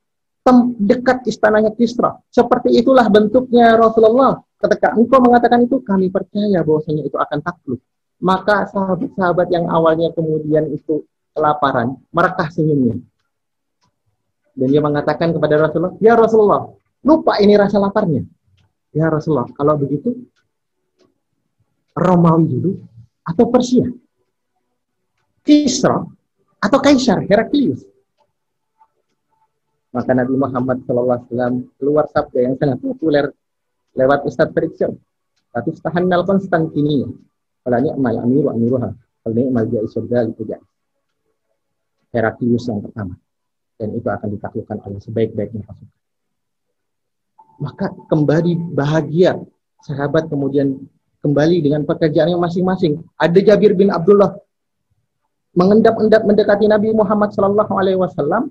dekat 0.76 1.24
istananya 1.24 1.72
Kisra. 1.72 2.20
Seperti 2.28 2.76
itulah 2.76 3.08
bentuknya 3.08 3.80
Rasulullah. 3.80 4.44
Ketika 4.60 4.92
engkau 4.92 5.20
mengatakan 5.24 5.64
itu, 5.64 5.80
kami 5.80 6.12
percaya 6.12 6.60
bahwasanya 6.60 7.04
itu 7.08 7.16
akan 7.16 7.38
takluk. 7.40 7.80
Maka 8.20 8.68
sahabat-sahabat 8.68 9.48
yang 9.52 9.68
awalnya 9.68 10.12
kemudian 10.12 10.68
itu 10.72 11.04
kelaparan, 11.32 11.96
merekah 12.12 12.48
senyumnya. 12.52 13.00
Dan 14.54 14.68
dia 14.70 14.80
mengatakan 14.84 15.34
kepada 15.34 15.58
Rasulullah, 15.58 15.96
Ya 15.98 16.14
Rasulullah, 16.14 16.62
lupa 17.02 17.40
ini 17.40 17.56
rasa 17.58 17.80
laparnya. 17.80 18.22
Ya 18.94 19.10
Rasulullah, 19.10 19.50
kalau 19.56 19.74
begitu, 19.74 20.14
Romawi 21.96 22.46
dulu 22.46 22.70
atau 23.26 23.44
Persia? 23.50 23.90
Kisra 25.44 26.00
atau 26.62 26.78
Kaisar, 26.80 27.26
Heraklius? 27.28 27.93
Maka 29.94 30.10
Nabi 30.10 30.34
Muhammad 30.34 30.82
SAW 30.82 31.22
keluar 31.78 32.10
sabda 32.10 32.38
yang 32.42 32.58
sangat 32.58 32.82
populer 32.82 33.30
lewat 33.94 34.26
Ustaz 34.26 34.50
Friksyon. 34.50 34.98
Tapi 35.54 35.70
nal 36.02 36.26
Konstantiniya. 36.26 37.06
Kalau 37.62 37.78
ni'mal 37.78 38.18
amiru 38.18 38.50
amiruha. 38.50 38.90
Kalau 39.22 39.34
ni'mal 39.38 39.70
jaisur 39.70 40.02
itu 40.10 40.42
Heraklius 42.10 42.66
yang 42.66 42.82
pertama. 42.82 43.14
Dan 43.78 43.94
itu 43.94 44.06
akan 44.10 44.28
ditaklukkan 44.34 44.76
oleh 44.82 44.98
sebaik-baiknya 44.98 45.62
pasukan. 45.62 46.02
Maka 47.62 47.86
kembali 48.10 48.74
bahagia 48.74 49.38
sahabat 49.86 50.26
kemudian 50.26 50.74
kembali 51.22 51.62
dengan 51.62 51.86
pekerjaan 51.86 52.34
yang 52.34 52.42
masing-masing. 52.42 52.98
Ada 53.14 53.38
Jabir 53.40 53.78
bin 53.78 53.94
Abdullah 53.94 54.34
mengendap-endap 55.54 56.26
mendekati 56.26 56.66
Nabi 56.66 56.90
Muhammad 56.90 57.30
Sallallahu 57.30 57.72
Alaihi 57.78 57.98
Wasallam 57.98 58.50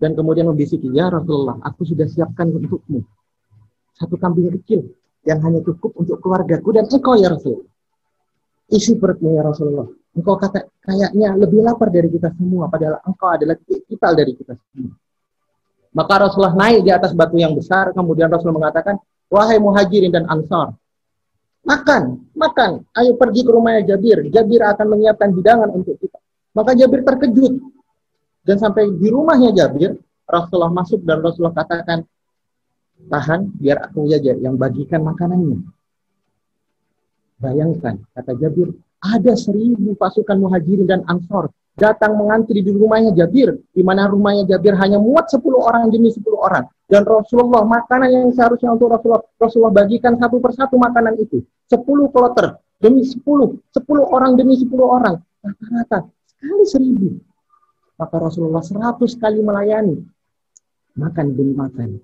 dan 0.00 0.16
kemudian 0.16 0.48
membisiki, 0.48 0.88
ya 0.90 1.12
Rasulullah, 1.12 1.60
aku 1.60 1.84
sudah 1.84 2.08
siapkan 2.08 2.48
untukmu 2.48 3.04
satu 4.00 4.16
kambing 4.16 4.48
kecil 4.56 4.88
yang 5.28 5.44
hanya 5.44 5.60
cukup 5.60 5.92
untuk 6.00 6.16
keluargaku 6.24 6.72
dan 6.72 6.88
engkau 6.88 7.20
ya 7.20 7.28
Rasul. 7.28 7.68
Isi 8.72 8.96
perutmu 8.96 9.36
ya 9.36 9.44
Rasulullah. 9.44 9.84
Engkau 10.16 10.40
kata 10.40 10.64
kayaknya 10.80 11.36
lebih 11.36 11.60
lapar 11.60 11.92
dari 11.92 12.08
kita 12.08 12.32
semua, 12.32 12.72
padahal 12.72 13.04
engkau 13.04 13.28
adalah 13.28 13.60
vital 13.60 14.12
dari 14.16 14.32
kita 14.32 14.56
semua. 14.56 14.96
Maka 15.90 16.14
Rasulullah 16.16 16.56
naik 16.56 16.86
di 16.86 16.90
atas 16.90 17.12
batu 17.12 17.36
yang 17.36 17.52
besar, 17.52 17.92
kemudian 17.92 18.32
Rasul 18.32 18.56
mengatakan, 18.56 18.96
wahai 19.28 19.60
muhajirin 19.60 20.14
dan 20.14 20.24
ansar, 20.30 20.72
makan, 21.66 22.24
makan, 22.32 22.86
ayo 22.96 23.18
pergi 23.18 23.42
ke 23.42 23.50
rumahnya 23.52 23.94
Jabir. 23.94 24.22
Jabir 24.32 24.64
akan 24.64 24.86
menyiapkan 24.96 25.34
hidangan 25.34 25.68
untuk 25.74 25.98
kita. 25.98 26.18
Maka 26.54 26.78
Jabir 26.78 27.02
terkejut, 27.02 27.58
dan 28.40 28.56
sampai 28.56 28.88
di 28.96 29.08
rumahnya 29.12 29.52
Jabir, 29.52 30.00
Rasulullah 30.24 30.72
masuk 30.72 31.04
dan 31.04 31.20
Rasulullah 31.20 31.56
katakan, 31.60 32.06
tahan 33.10 33.52
biar 33.56 33.90
aku 33.90 34.08
saja 34.08 34.32
yang 34.36 34.56
bagikan 34.56 35.04
makanannya. 35.04 35.60
Bayangkan, 37.40 38.00
kata 38.16 38.32
Jabir, 38.36 38.72
ada 39.00 39.32
seribu 39.32 39.96
pasukan 39.96 40.36
muhajirin 40.36 40.84
dan 40.84 41.00
ansor 41.08 41.52
datang 41.76 42.12
mengantri 42.16 42.60
di 42.60 42.72
rumahnya 42.72 43.16
Jabir, 43.16 43.56
di 43.72 43.80
mana 43.80 44.04
rumahnya 44.08 44.44
Jabir 44.44 44.76
hanya 44.76 45.00
muat 45.00 45.32
10 45.32 45.40
orang 45.56 45.88
demi 45.88 46.12
10 46.12 46.20
orang. 46.36 46.68
Dan 46.84 47.08
Rasulullah, 47.08 47.64
makanan 47.64 48.08
yang 48.12 48.28
seharusnya 48.36 48.76
untuk 48.76 48.92
Rasulullah, 48.92 49.24
Rasulullah 49.40 49.72
bagikan 49.72 50.20
satu 50.20 50.36
persatu 50.42 50.76
makanan 50.76 51.16
itu. 51.16 51.40
10 51.72 52.12
kloter 52.12 52.60
demi 52.76 53.06
10, 53.06 53.24
10 53.24 53.56
orang 54.04 54.36
demi 54.36 54.60
10 54.60 54.68
orang. 54.84 55.16
Rata-rata, 55.40 56.04
sekali 56.28 56.64
seribu 56.68 57.29
maka 58.00 58.16
Rasulullah 58.16 58.64
seratus 58.64 59.12
kali 59.20 59.44
melayani 59.44 60.00
makan 60.96 61.26
demi 61.36 61.52
makan. 61.52 62.00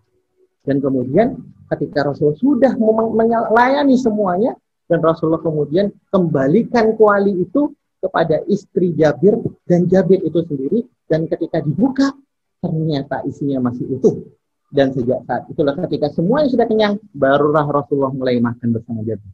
Dan 0.61 0.85
kemudian 0.85 1.41
ketika 1.73 2.13
Rasulullah 2.13 2.37
sudah 2.37 2.73
melayani 2.77 3.97
semuanya 3.97 4.53
dan 4.85 5.01
Rasulullah 5.01 5.41
kemudian 5.41 5.89
kembalikan 6.13 6.93
kuali 7.01 7.49
itu 7.49 7.73
kepada 7.97 8.45
istri 8.45 8.93
Jabir 8.93 9.41
dan 9.65 9.89
Jabir 9.89 10.21
itu 10.21 10.45
sendiri 10.45 10.85
dan 11.09 11.25
ketika 11.25 11.65
dibuka 11.65 12.13
ternyata 12.61 13.25
isinya 13.25 13.73
masih 13.73 13.89
utuh. 13.97 14.21
Dan 14.67 14.91
sejak 14.93 15.23
saat 15.25 15.47
itulah 15.49 15.79
ketika 15.87 16.11
semuanya 16.11 16.51
sudah 16.51 16.67
kenyang, 16.67 16.99
barulah 17.15 17.65
Rasulullah 17.65 18.13
mulai 18.13 18.37
makan 18.43 18.75
bersama 18.75 19.01
Jabir. 19.07 19.33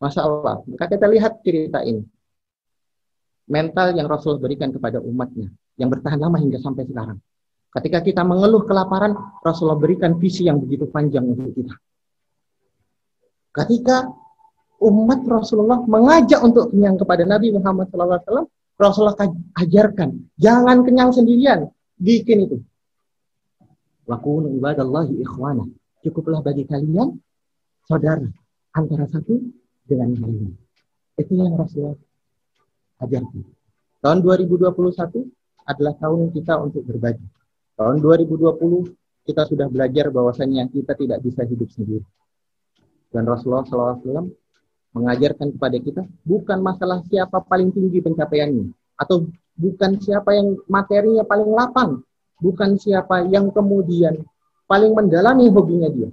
Masya 0.00 0.20
Allah. 0.24 0.64
Maka 0.66 0.84
kita 0.90 1.06
lihat 1.06 1.44
cerita 1.44 1.84
ini 1.84 2.02
mental 3.48 3.92
yang 3.92 4.08
Rasul 4.08 4.40
berikan 4.40 4.72
kepada 4.72 5.00
umatnya 5.00 5.52
yang 5.76 5.92
bertahan 5.92 6.20
lama 6.20 6.40
hingga 6.40 6.60
sampai 6.62 6.88
sekarang. 6.88 7.18
Ketika 7.74 7.98
kita 8.06 8.22
mengeluh 8.22 8.62
kelaparan, 8.62 9.18
Rasulullah 9.42 9.78
berikan 9.78 10.14
visi 10.14 10.46
yang 10.46 10.62
begitu 10.62 10.86
panjang 10.86 11.26
untuk 11.26 11.50
kita. 11.50 11.74
Ketika 13.50 14.06
umat 14.78 15.26
Rasulullah 15.26 15.82
mengajak 15.82 16.38
untuk 16.38 16.70
kenyang 16.70 16.94
kepada 16.94 17.26
Nabi 17.26 17.50
Muhammad 17.50 17.90
SAW, 17.90 18.46
Rasulullah 18.78 19.18
ajarkan, 19.58 20.10
jangan 20.38 20.86
kenyang 20.86 21.10
sendirian, 21.10 21.66
bikin 21.98 22.46
itu. 22.46 22.58
Wakunu 24.06 24.54
ibadallahi 24.54 25.18
ikhwana. 25.22 25.66
Cukuplah 26.04 26.44
bagi 26.44 26.68
kalian 26.68 27.16
saudara 27.88 28.28
antara 28.76 29.08
satu 29.08 29.40
dengan 29.88 30.12
yang 30.14 30.30
lain. 30.30 30.54
Itu 31.16 31.32
yang 31.32 31.56
Rasulullah 31.56 31.96
ajarkan. 33.04 33.44
Tahun 34.04 34.18
2021 34.20 34.68
adalah 35.64 35.94
tahun 35.96 36.28
kita 36.32 36.60
untuk 36.60 36.84
berbagi. 36.84 37.24
Tahun 37.74 37.96
2020 38.00 39.24
kita 39.24 39.42
sudah 39.48 39.66
belajar 39.72 40.12
bahwasannya 40.12 40.68
kita 40.68 40.92
tidak 40.92 41.18
bisa 41.24 41.42
hidup 41.48 41.68
sendiri. 41.72 42.04
Dan 43.08 43.24
Rasulullah 43.24 43.64
SAW 43.64 44.28
mengajarkan 44.94 45.56
kepada 45.56 45.76
kita 45.80 46.02
bukan 46.22 46.58
masalah 46.60 47.02
siapa 47.08 47.42
paling 47.42 47.72
tinggi 47.74 47.98
pencapaiannya 48.04 48.70
atau 48.94 49.26
bukan 49.58 49.98
siapa 49.98 50.34
yang 50.34 50.54
materinya 50.70 51.26
paling 51.26 51.50
lapang, 51.50 52.02
bukan 52.38 52.78
siapa 52.78 53.26
yang 53.26 53.50
kemudian 53.50 54.22
paling 54.70 54.94
mendalami 54.94 55.50
hobinya 55.50 55.90
dia. 55.90 56.10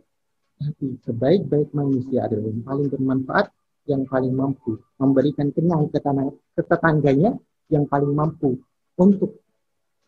Tapi 0.61 0.97
sebaik-baik 1.05 1.73
manusia 1.73 2.25
adalah 2.25 2.49
yang 2.49 2.61
paling 2.61 2.87
bermanfaat 2.89 3.49
yang 3.89 4.05
paling 4.05 4.33
mampu 4.33 4.77
memberikan 5.01 5.49
kenyang 5.49 5.89
ke, 5.89 5.97
tanah, 5.97 6.29
ke 6.53 6.61
tetangganya 6.61 7.33
yang 7.71 7.89
paling 7.89 8.13
mampu 8.13 8.61
untuk 8.99 9.41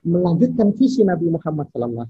melanjutkan 0.04 0.76
visi 0.76 1.02
Nabi 1.02 1.32
Muhammad 1.32 1.72
SAW. 1.72 2.06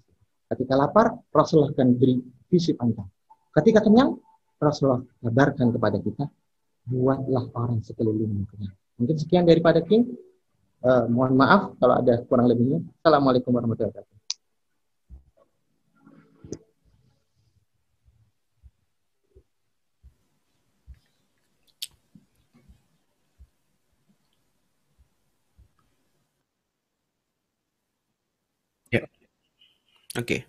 Ketika 0.49 0.73
lapar, 0.75 1.13
Rasulullah 1.31 1.71
akan 1.71 1.89
beri 1.95 2.19
visi 2.49 2.75
panjang. 2.75 3.07
Ketika 3.53 3.85
kenyang, 3.85 4.17
Rasulullah 4.57 5.01
kabarkan 5.21 5.71
kepada 5.71 5.97
kita, 6.01 6.25
buatlah 6.89 7.53
orang 7.55 7.79
sekeliling 7.85 8.43
kenyang. 8.49 8.75
Mungkin 8.99 9.15
sekian 9.17 9.45
daripada 9.47 9.79
King. 9.81 10.09
Uh, 10.83 11.07
mohon 11.07 11.39
maaf 11.39 11.79
kalau 11.79 11.95
ada 11.95 12.19
kurang 12.27 12.51
lebihnya. 12.51 12.83
Assalamualaikum 12.99 13.55
warahmatullahi 13.55 13.95
wabarakatuh. 13.95 14.22
Oke. 30.13 30.45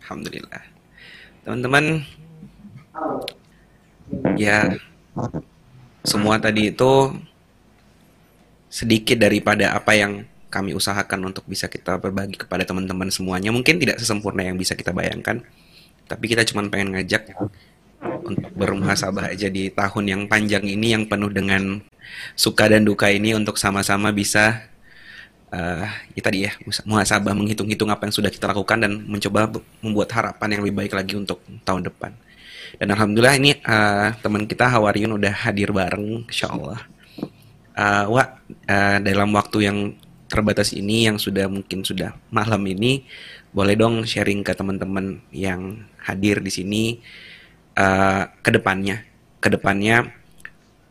Alhamdulillah. 0.00 0.62
Teman-teman, 1.44 1.84
ya 4.40 4.72
semua 6.06 6.40
tadi 6.40 6.72
itu 6.72 7.12
sedikit 8.72 9.20
daripada 9.20 9.76
apa 9.76 9.92
yang 9.92 10.24
kami 10.48 10.72
usahakan 10.72 11.28
untuk 11.28 11.44
bisa 11.44 11.68
kita 11.68 12.00
berbagi 12.00 12.40
kepada 12.40 12.64
teman-teman 12.64 13.12
semuanya. 13.12 13.52
Mungkin 13.52 13.76
tidak 13.76 14.00
sesempurna 14.00 14.40
yang 14.40 14.56
bisa 14.56 14.72
kita 14.72 14.96
bayangkan, 14.96 15.44
Tapi 16.06 16.30
kita 16.30 16.46
cuma 16.46 16.62
pengen 16.70 16.94
ngajak 16.94 17.34
untuk 18.02 18.50
bermuhasabah 18.54 19.32
aja 19.32 19.48
di 19.48 19.72
tahun 19.72 20.04
yang 20.06 20.22
panjang 20.26 20.64
ini 20.66 20.92
yang 20.96 21.04
penuh 21.08 21.30
dengan 21.32 21.80
suka 22.38 22.70
dan 22.70 22.86
duka 22.86 23.10
ini 23.10 23.34
untuk 23.34 23.58
sama-sama 23.58 24.12
bisa 24.12 24.66
uh, 25.50 25.86
ya 26.14 26.22
tadi 26.22 26.46
ya 26.46 26.52
muhasabah 26.86 27.32
menghitung-hitung 27.34 27.90
apa 27.90 28.08
yang 28.08 28.14
sudah 28.14 28.30
kita 28.30 28.50
lakukan 28.50 28.78
dan 28.82 28.92
mencoba 29.06 29.50
membuat 29.82 30.10
harapan 30.14 30.58
yang 30.58 30.60
lebih 30.66 30.76
baik 30.84 30.92
lagi 30.94 31.14
untuk 31.18 31.42
tahun 31.62 31.86
depan. 31.86 32.12
Dan 32.76 32.92
alhamdulillah 32.92 33.36
ini 33.38 33.50
uh, 33.62 34.12
teman 34.20 34.44
kita 34.44 34.68
Hawariun 34.68 35.16
udah 35.16 35.32
hadir 35.46 35.70
bareng, 35.70 36.26
insya 36.28 36.50
Allah. 36.50 36.82
Uh, 37.76 38.04
uh, 38.10 38.98
dalam 39.00 39.30
waktu 39.32 39.68
yang 39.70 39.78
terbatas 40.26 40.74
ini 40.74 41.06
yang 41.06 41.16
sudah 41.16 41.46
mungkin 41.46 41.86
sudah 41.86 42.18
malam 42.28 42.60
ini, 42.66 43.06
boleh 43.54 43.78
dong 43.78 44.02
sharing 44.04 44.42
ke 44.42 44.52
teman-teman 44.52 45.22
yang 45.30 45.86
hadir 46.02 46.42
di 46.42 46.52
sini 46.52 46.84
uh, 47.76 48.32
ke 48.40 48.50
depannya. 48.50 49.04
Ke 49.38 49.52
depannya, 49.52 50.10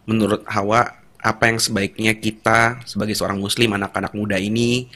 menurut 0.06 0.46
Hawa, 0.48 1.02
apa 1.20 1.44
yang 1.50 1.58
sebaiknya 1.58 2.14
kita 2.16 2.86
sebagai 2.86 3.18
seorang 3.18 3.42
Muslim, 3.42 3.74
anak-anak 3.74 4.14
muda 4.14 4.38
ini 4.38 4.88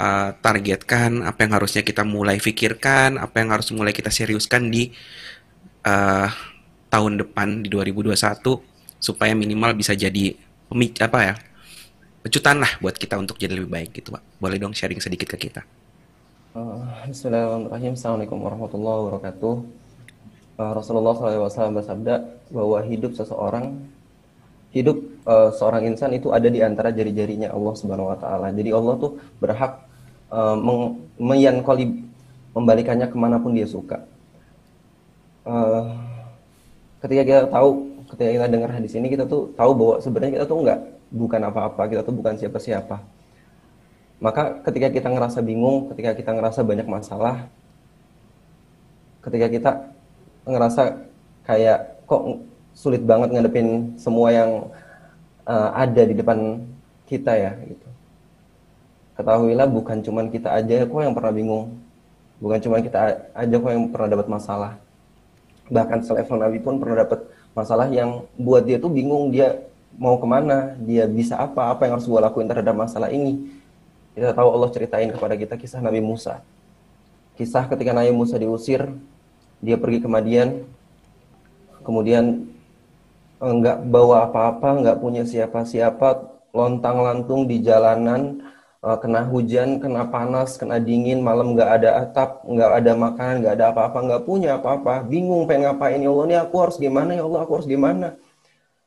uh, 0.00 0.32
targetkan, 0.40 1.20
apa 1.22 1.44
yang 1.44 1.52
harusnya 1.60 1.84
kita 1.84 2.02
mulai 2.02 2.40
pikirkan, 2.40 3.20
apa 3.20 3.36
yang 3.44 3.52
harus 3.52 3.68
mulai 3.76 3.92
kita 3.92 4.08
seriuskan 4.08 4.72
di 4.72 4.90
uh, 5.84 6.28
tahun 6.88 7.20
depan 7.20 7.60
di 7.60 7.68
2021 7.68 8.16
supaya 8.96 9.36
minimal 9.36 9.76
bisa 9.76 9.92
jadi 9.92 10.32
pemic 10.72 10.96
apa 11.04 11.18
ya 11.20 11.34
pecutan 12.24 12.58
lah 12.58 12.72
buat 12.80 12.96
kita 12.96 13.20
untuk 13.20 13.36
jadi 13.36 13.54
lebih 13.54 13.70
baik 13.70 13.90
gitu 14.02 14.16
pak. 14.16 14.22
Boleh 14.40 14.56
dong 14.56 14.72
sharing 14.72 14.98
sedikit 14.98 15.30
ke 15.36 15.46
kita. 15.50 15.62
Bismillahirrahmanirrahim. 17.04 17.92
Assalamualaikum 17.92 18.40
warahmatullahi 18.40 18.98
wabarakatuh 19.04 19.85
uh, 20.56 20.72
Rasulullah 20.72 21.14
SAW 21.16 21.76
bersabda 21.76 22.14
bahwa 22.52 22.78
hidup 22.84 23.12
seseorang 23.16 23.76
hidup 24.76 25.00
uh, 25.24 25.48
seorang 25.56 25.88
insan 25.88 26.12
itu 26.12 26.32
ada 26.36 26.52
di 26.52 26.60
antara 26.60 26.92
jari-jarinya 26.92 27.48
Allah 27.48 27.74
Subhanahu 27.76 28.12
Wa 28.12 28.18
Taala. 28.20 28.52
Jadi 28.52 28.70
Allah 28.76 28.94
tuh 29.00 29.16
berhak 29.40 29.72
uh, 30.28 30.56
meyankoli 31.16 32.04
membalikannya 32.52 33.08
ke 33.08 33.16
mana 33.16 33.40
pun 33.40 33.56
dia 33.56 33.64
suka. 33.68 34.04
Uh, 35.46 35.96
ketika 37.00 37.22
kita 37.22 37.42
tahu 37.48 37.68
ketika 38.12 38.30
kita 38.34 38.46
dengar 38.50 38.70
hadis 38.74 38.92
ini 38.98 39.06
kita 39.08 39.24
tuh 39.24 39.54
tahu 39.54 39.72
bahwa 39.78 39.94
sebenarnya 40.02 40.42
kita 40.42 40.46
tuh 40.46 40.58
nggak 40.60 40.80
bukan 41.14 41.40
apa-apa 41.46 41.82
kita 41.88 42.00
tuh 42.04 42.14
bukan 42.16 42.34
siapa-siapa. 42.36 43.00
Maka 44.16 44.64
ketika 44.64 44.88
kita 44.88 45.08
ngerasa 45.12 45.44
bingung 45.44 45.92
ketika 45.92 46.16
kita 46.16 46.32
ngerasa 46.32 46.64
banyak 46.64 46.88
masalah 46.88 47.48
ketika 49.20 49.46
kita 49.50 49.70
ngerasa 50.46 50.82
kayak 51.42 52.06
kok 52.06 52.22
sulit 52.72 53.02
banget 53.02 53.34
ngadepin 53.34 53.98
semua 53.98 54.30
yang 54.30 54.70
uh, 55.46 55.70
ada 55.74 56.02
di 56.06 56.14
depan 56.14 56.62
kita 57.06 57.32
ya 57.34 57.52
gitu. 57.66 57.88
Ketahuilah 59.16 59.64
bukan 59.66 60.04
cuman 60.04 60.28
kita 60.28 60.52
aja 60.52 60.84
kok 60.84 61.00
yang 61.00 61.16
pernah 61.16 61.32
bingung. 61.32 61.72
Bukan 62.36 62.60
cuma 62.60 62.84
kita 62.84 63.16
aja 63.32 63.54
kok 63.56 63.70
yang 63.72 63.88
pernah 63.88 64.08
dapat 64.12 64.28
masalah. 64.28 64.72
Bahkan 65.72 66.04
selevel 66.04 66.36
Nabi 66.36 66.58
pun 66.60 66.76
pernah 66.76 67.02
dapat 67.02 67.24
masalah 67.56 67.88
yang 67.88 68.28
buat 68.36 68.68
dia 68.68 68.76
tuh 68.76 68.92
bingung 68.92 69.32
dia 69.32 69.64
mau 69.96 70.20
ke 70.20 70.26
mana 70.28 70.76
dia 70.84 71.08
bisa 71.08 71.40
apa 71.40 71.72
apa 71.72 71.88
yang 71.88 71.96
harus 71.96 72.04
gue 72.04 72.20
lakuin 72.20 72.44
terhadap 72.44 72.76
masalah 72.76 73.08
ini. 73.08 73.48
Kita 74.12 74.36
tahu 74.36 74.48
Allah 74.52 74.68
ceritain 74.68 75.08
kepada 75.08 75.32
kita 75.32 75.56
kisah 75.56 75.80
Nabi 75.80 76.04
Musa. 76.04 76.44
Kisah 77.40 77.64
ketika 77.72 77.96
Nabi 77.96 78.12
Musa 78.12 78.36
diusir 78.36 78.84
dia 79.60 79.76
pergi 79.80 79.98
ke 80.02 80.08
Madian 80.08 80.64
kemudian 81.84 82.48
enggak 83.38 83.84
bawa 83.86 84.28
apa-apa 84.28 84.82
enggak 84.82 84.98
punya 85.00 85.22
siapa-siapa 85.22 86.36
lontang 86.56 87.04
lantung 87.04 87.44
di 87.44 87.60
jalanan 87.60 88.40
uh, 88.86 88.98
kena 89.02 89.26
hujan, 89.26 89.82
kena 89.82 90.06
panas, 90.06 90.54
kena 90.54 90.78
dingin, 90.78 91.18
malam 91.18 91.58
nggak 91.58 91.70
ada 91.82 91.90
atap, 92.06 92.46
nggak 92.46 92.70
ada 92.82 92.92
makanan, 92.94 93.34
nggak 93.42 93.54
ada 93.58 93.66
apa-apa, 93.74 93.98
nggak 94.06 94.22
punya 94.22 94.50
apa-apa, 94.58 95.02
bingung 95.02 95.44
pengen 95.50 95.74
ngapain 95.74 95.98
ya 95.98 96.10
Allah 96.14 96.26
ini 96.30 96.36
aku 96.38 96.56
harus 96.62 96.76
gimana 96.78 97.10
ya 97.18 97.22
Allah 97.26 97.40
aku 97.42 97.52
harus 97.58 97.68
gimana? 97.68 98.14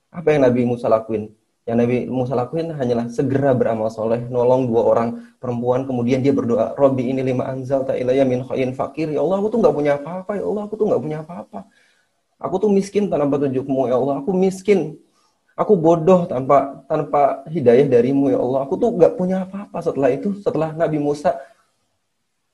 Apa 0.10 0.28
yang 0.34 0.42
Nabi 0.48 0.62
Musa 0.66 0.90
lakuin? 0.90 1.30
Yang 1.70 1.78
Nabi 1.86 1.98
Musa 2.10 2.34
lakuin 2.34 2.74
hanyalah 2.74 3.06
segera 3.14 3.54
beramal 3.54 3.94
soleh, 3.94 4.26
nolong 4.26 4.66
dua 4.66 4.82
orang 4.90 5.10
perempuan, 5.38 5.86
kemudian 5.86 6.26
dia 6.26 6.34
berdoa, 6.34 6.74
Robi 6.74 7.14
ini 7.14 7.22
lima 7.22 7.46
anzal 7.46 7.86
ta'ilaya 7.86 8.26
min 8.26 8.42
khayin 8.42 8.74
fakir, 8.74 9.14
ya 9.14 9.22
Allah 9.22 9.38
aku 9.38 9.54
tuh 9.54 9.62
nggak 9.62 9.76
punya 9.78 9.92
apa-apa, 10.02 10.32
ya 10.42 10.44
Allah 10.50 10.66
aku 10.66 10.74
tuh 10.74 10.86
nggak 10.90 11.02
punya 11.06 11.18
apa-apa. 11.22 11.60
Aku 12.42 12.56
tuh 12.58 12.74
miskin 12.74 13.06
tanpa 13.06 13.38
petunjukmu, 13.38 13.86
ya 13.86 14.02
Allah 14.02 14.26
aku 14.26 14.34
miskin 14.34 14.98
Aku 15.60 15.76
bodoh 15.76 16.24
tanpa 16.24 16.88
tanpa 16.88 17.44
hidayah 17.52 17.84
darimu 17.84 18.32
ya 18.32 18.40
Allah. 18.40 18.64
Aku 18.64 18.80
tuh 18.80 18.96
gak 18.96 19.20
punya 19.20 19.44
apa-apa 19.44 19.84
setelah 19.84 20.08
itu. 20.08 20.32
Setelah 20.40 20.72
Nabi 20.72 21.04
Musa 21.04 21.36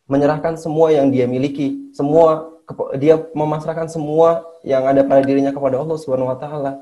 menyerahkan 0.09 0.57
semua 0.57 0.89
yang 0.89 1.13
dia 1.13 1.29
miliki, 1.29 1.93
semua 1.93 2.49
dia 2.97 3.21
memasrahkan 3.37 3.93
semua 3.93 4.41
yang 4.65 4.89
ada 4.89 5.05
pada 5.05 5.21
dirinya 5.21 5.53
kepada 5.53 5.77
Allah 5.77 6.01
Subhanahu 6.01 6.33
wa 6.33 6.37
taala. 6.41 6.81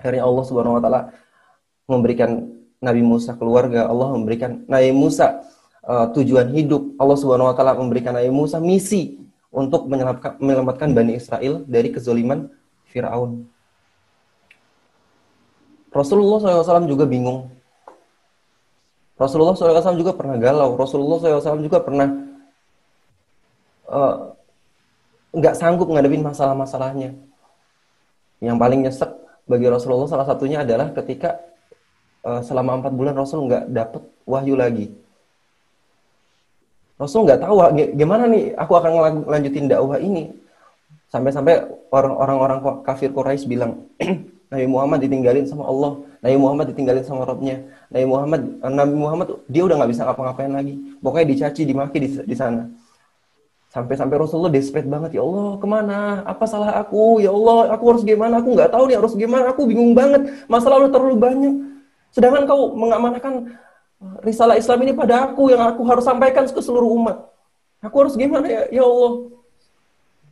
Akhirnya 0.00 0.24
Allah 0.24 0.44
Subhanahu 0.48 0.76
wa 0.76 0.82
taala 0.82 1.00
memberikan 1.84 2.48
Nabi 2.80 3.02
Musa 3.04 3.32
keluarga, 3.36 3.88
Allah 3.88 4.12
memberikan 4.12 4.64
Nabi 4.68 4.92
Musa 4.92 5.44
uh, 5.84 6.06
tujuan 6.12 6.52
hidup. 6.52 6.96
Allah 7.00 7.16
Subhanahu 7.16 7.48
wa 7.48 7.54
taala 7.56 7.76
memberikan 7.76 8.12
Nabi 8.16 8.28
Musa 8.32 8.60
misi 8.60 9.20
untuk 9.54 9.86
menyelamatkan, 9.86 10.90
Bani 10.90 11.14
Israel 11.14 11.62
dari 11.64 11.94
kezoliman 11.94 12.50
Firaun. 12.90 13.46
Rasulullah 15.94 16.42
SAW 16.42 16.90
juga 16.90 17.06
bingung. 17.06 17.46
Rasulullah 19.14 19.54
SAW 19.54 19.94
juga 19.94 20.10
pernah 20.10 20.34
galau. 20.34 20.74
Rasulullah 20.74 21.22
SAW 21.22 21.62
juga 21.62 21.78
pernah 21.78 22.34
eh, 23.86 24.14
nggak 25.38 25.54
uh, 25.54 25.58
sanggup 25.58 25.86
ngadepin 25.86 26.26
masalah-masalahnya. 26.26 27.14
Yang 28.42 28.56
paling 28.58 28.80
nyesek 28.82 29.10
bagi 29.46 29.70
Rasulullah 29.70 30.10
salah 30.10 30.26
satunya 30.26 30.66
adalah 30.66 30.90
ketika 30.90 31.38
uh, 32.24 32.40
selama 32.40 32.80
empat 32.80 32.92
bulan 32.96 33.14
Rasul 33.14 33.46
nggak 33.46 33.70
dapet 33.70 34.02
wahyu 34.24 34.56
lagi. 34.56 34.90
Rasul 36.96 37.28
nggak 37.28 37.44
tahu 37.44 37.54
gimana 37.94 38.24
nih 38.26 38.56
aku 38.56 38.72
akan 38.74 38.90
lanjutin 39.28 39.68
dakwah 39.68 40.00
ini. 40.00 40.32
Sampai-sampai 41.12 41.62
orang-orang 41.94 42.58
kafir 42.82 43.14
Quraisy 43.14 43.46
bilang, 43.46 43.86
Nabi 44.50 44.66
Muhammad 44.66 44.98
ditinggalin 44.98 45.46
sama 45.46 45.62
Allah, 45.62 46.02
Nabi 46.18 46.36
Muhammad 46.42 46.66
ditinggalin 46.74 47.06
sama 47.06 47.22
Robnya, 47.22 47.62
Nabi 47.86 48.06
Muhammad 48.06 48.40
Nabi 48.58 48.94
Muhammad 48.98 49.26
dia 49.46 49.62
udah 49.62 49.78
nggak 49.78 49.90
bisa 49.94 50.02
ngapa-ngapain 50.10 50.50
lagi, 50.50 50.74
pokoknya 50.98 51.26
dicaci, 51.30 51.62
dimaki 51.70 52.02
di, 52.02 52.08
di 52.18 52.34
sana. 52.34 52.66
Sampai-sampai 53.74 54.14
Rasulullah 54.14 54.54
desperate 54.54 54.86
banget, 54.86 55.18
ya 55.18 55.22
Allah 55.26 55.58
ke 55.58 55.66
mana? 55.66 56.22
Apa 56.22 56.46
salah 56.46 56.78
aku? 56.78 57.18
Ya 57.18 57.34
Allah, 57.34 57.74
aku 57.74 57.84
harus 57.90 58.02
gimana? 58.06 58.38
Aku 58.38 58.54
nggak 58.54 58.70
tahu 58.70 58.86
nih 58.86 59.02
harus 59.02 59.14
gimana. 59.18 59.50
Aku 59.50 59.66
bingung 59.66 59.98
banget. 59.98 60.30
Masalah 60.46 60.78
lu 60.78 60.94
terlalu 60.94 61.18
banyak. 61.18 61.54
Sedangkan 62.14 62.46
kau 62.46 62.78
mengamanahkan 62.78 63.58
risalah 64.22 64.54
Islam 64.54 64.86
ini 64.86 64.94
pada 64.94 65.26
aku 65.26 65.50
yang 65.50 65.66
aku 65.66 65.82
harus 65.90 66.06
sampaikan 66.06 66.46
ke 66.46 66.60
seluruh 66.62 66.94
umat. 66.94 67.26
Aku 67.82 68.06
harus 68.06 68.14
gimana 68.14 68.46
ya, 68.46 68.62
ya 68.70 68.86
Allah? 68.86 69.34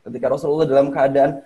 Ketika 0.07 0.31
Rasulullah 0.31 0.67
dalam 0.71 0.95
keadaan 0.95 1.43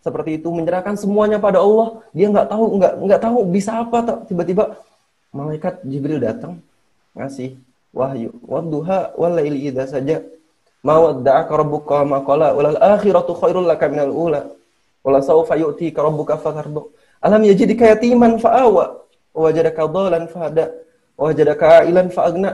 seperti 0.00 0.40
itu 0.40 0.48
menyerahkan 0.48 0.96
semuanya 1.00 1.40
pada 1.40 1.64
Allah 1.64 2.04
dia 2.12 2.28
nggak 2.28 2.44
tahu 2.52 2.76
nggak 2.76 2.92
nggak 3.08 3.20
tahu 3.24 3.38
bisa 3.48 3.72
apa 3.80 4.20
tiba-tiba 4.28 4.76
malaikat 5.32 5.80
Jibril 5.80 6.20
datang 6.20 6.60
ngasih 7.16 7.56
wahyu. 7.92 8.32
Wadduha 8.48 9.12
walaili 9.16 9.68
idza 9.68 9.86
saja. 9.86 10.24
Ma 10.84 11.00
wadda'aka 11.00 11.52
rabbuka 11.52 12.04
ma 12.04 12.20
qala. 12.24 12.52
Wal 12.56 12.76
akhiratu 12.76 13.36
khairul 13.36 13.64
laka 13.64 13.88
minal 13.92 14.12
ula. 14.12 14.48
Wala 15.04 15.20
sawfa 15.20 15.56
yu'tika 15.56 16.00
rabbuka 16.04 16.36
fatardu. 16.36 16.92
Alam 17.24 17.40
yajidika 17.48 17.88
yatiman 17.92 18.36
fa'awa 18.36 19.03
wajadaka 19.34 19.82
dhalan 19.90 20.24
fahada 20.30 20.64
wajadaka 21.18 21.84
ailan 21.84 22.08
fa'agna 22.08 22.50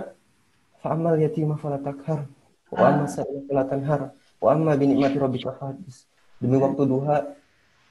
fa'amal 0.80 1.20
yatima 1.20 1.60
fala 1.60 1.76
takhar 1.78 2.24
wa 2.72 2.78
amma 2.88 3.04
sa'ila 3.04 3.40
fala 3.44 3.62
tanhar 3.68 4.00
wa 4.40 4.48
amma 4.50 4.72
bi 4.80 4.88
ni'mati 4.88 5.20
rabbika 5.20 5.52
fahadis 5.54 6.08
demi 6.40 6.56
waktu 6.56 6.82
duha 6.88 7.36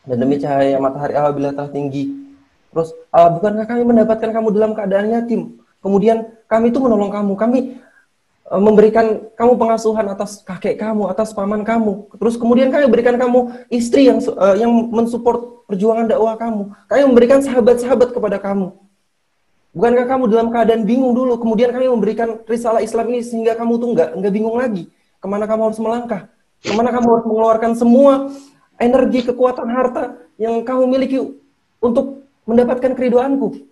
dan 0.09 0.17
demi 0.17 0.41
cahaya 0.41 0.81
matahari 0.81 1.13
apabila 1.13 1.53
telah 1.53 1.69
tinggi. 1.69 2.09
Terus, 2.69 2.93
uh, 3.13 3.29
bukankah 3.33 3.65
kami 3.65 3.81
mendapatkan 3.85 4.29
kamu 4.29 4.47
dalam 4.53 4.71
keadaan 4.77 5.13
yatim? 5.13 5.61
Kemudian 5.81 6.33
kami 6.45 6.73
itu 6.73 6.79
menolong 6.81 7.13
kamu. 7.13 7.33
Kami 7.37 7.59
memberikan 8.57 9.29
kamu 9.37 9.61
pengasuhan 9.61 10.09
atas 10.09 10.41
kakek 10.41 10.81
kamu, 10.81 11.05
atas 11.05 11.37
paman 11.37 11.61
kamu. 11.61 12.09
Terus 12.17 12.33
kemudian 12.33 12.73
kami 12.73 12.89
berikan 12.89 13.13
kamu 13.13 13.69
istri 13.69 14.09
yang 14.09 14.17
uh, 14.25 14.57
yang 14.57 14.73
mensupport 14.89 15.69
perjuangan 15.69 16.09
dakwah 16.09 16.33
kamu. 16.33 16.73
Kami 16.89 17.01
memberikan 17.05 17.45
sahabat-sahabat 17.45 18.09
kepada 18.09 18.41
kamu. 18.41 18.73
Bukankah 19.69 20.05
kamu 20.09 20.23
dalam 20.33 20.47
keadaan 20.49 20.81
bingung 20.81 21.13
dulu, 21.13 21.37
kemudian 21.37 21.69
kami 21.69 21.85
memberikan 21.85 22.41
risalah 22.49 22.81
Islam 22.81 23.05
ini 23.13 23.21
sehingga 23.21 23.53
kamu 23.53 23.77
tuh 23.77 23.89
nggak 23.93 24.09
nggak 24.17 24.33
bingung 24.33 24.57
lagi 24.57 24.89
ke 25.21 25.27
mana 25.29 25.45
kamu 25.45 25.69
harus 25.69 25.77
melangkah. 25.77 26.25
Ke 26.59 26.73
mana 26.73 26.89
kamu 26.89 27.05
harus 27.05 27.25
mengeluarkan 27.29 27.71
semua 27.77 28.33
energi, 28.81 29.29
kekuatan, 29.29 29.69
harta 29.69 30.17
yang 30.41 30.65
kamu 30.65 30.89
miliki 30.89 31.21
untuk 31.77 32.25
mendapatkan 32.49 32.97
keridoanku? 32.97 33.68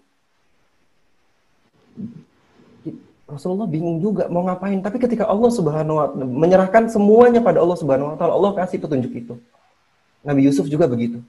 Rasulullah 3.28 3.68
bingung 3.68 3.99
juga 3.99 4.32
mau 4.32 4.48
ngapain. 4.48 4.80
Tapi 4.80 5.04
ketika 5.04 5.28
Allah 5.28 5.52
Subhanahu 5.52 5.99
wa 5.99 6.08
taala 6.08 6.26
menyerahkan 6.26 6.88
semuanya 6.88 7.44
pada 7.44 7.60
Allah 7.60 7.76
Subhanahu 7.76 8.16
wa 8.16 8.18
taala, 8.18 8.34
Allah 8.40 8.52
kasih 8.56 8.80
petunjuk 8.80 9.12
itu. 9.12 9.36
Nabi 10.24 10.48
Yusuf 10.48 10.72
juga 10.72 10.88
begitu. 10.88 11.20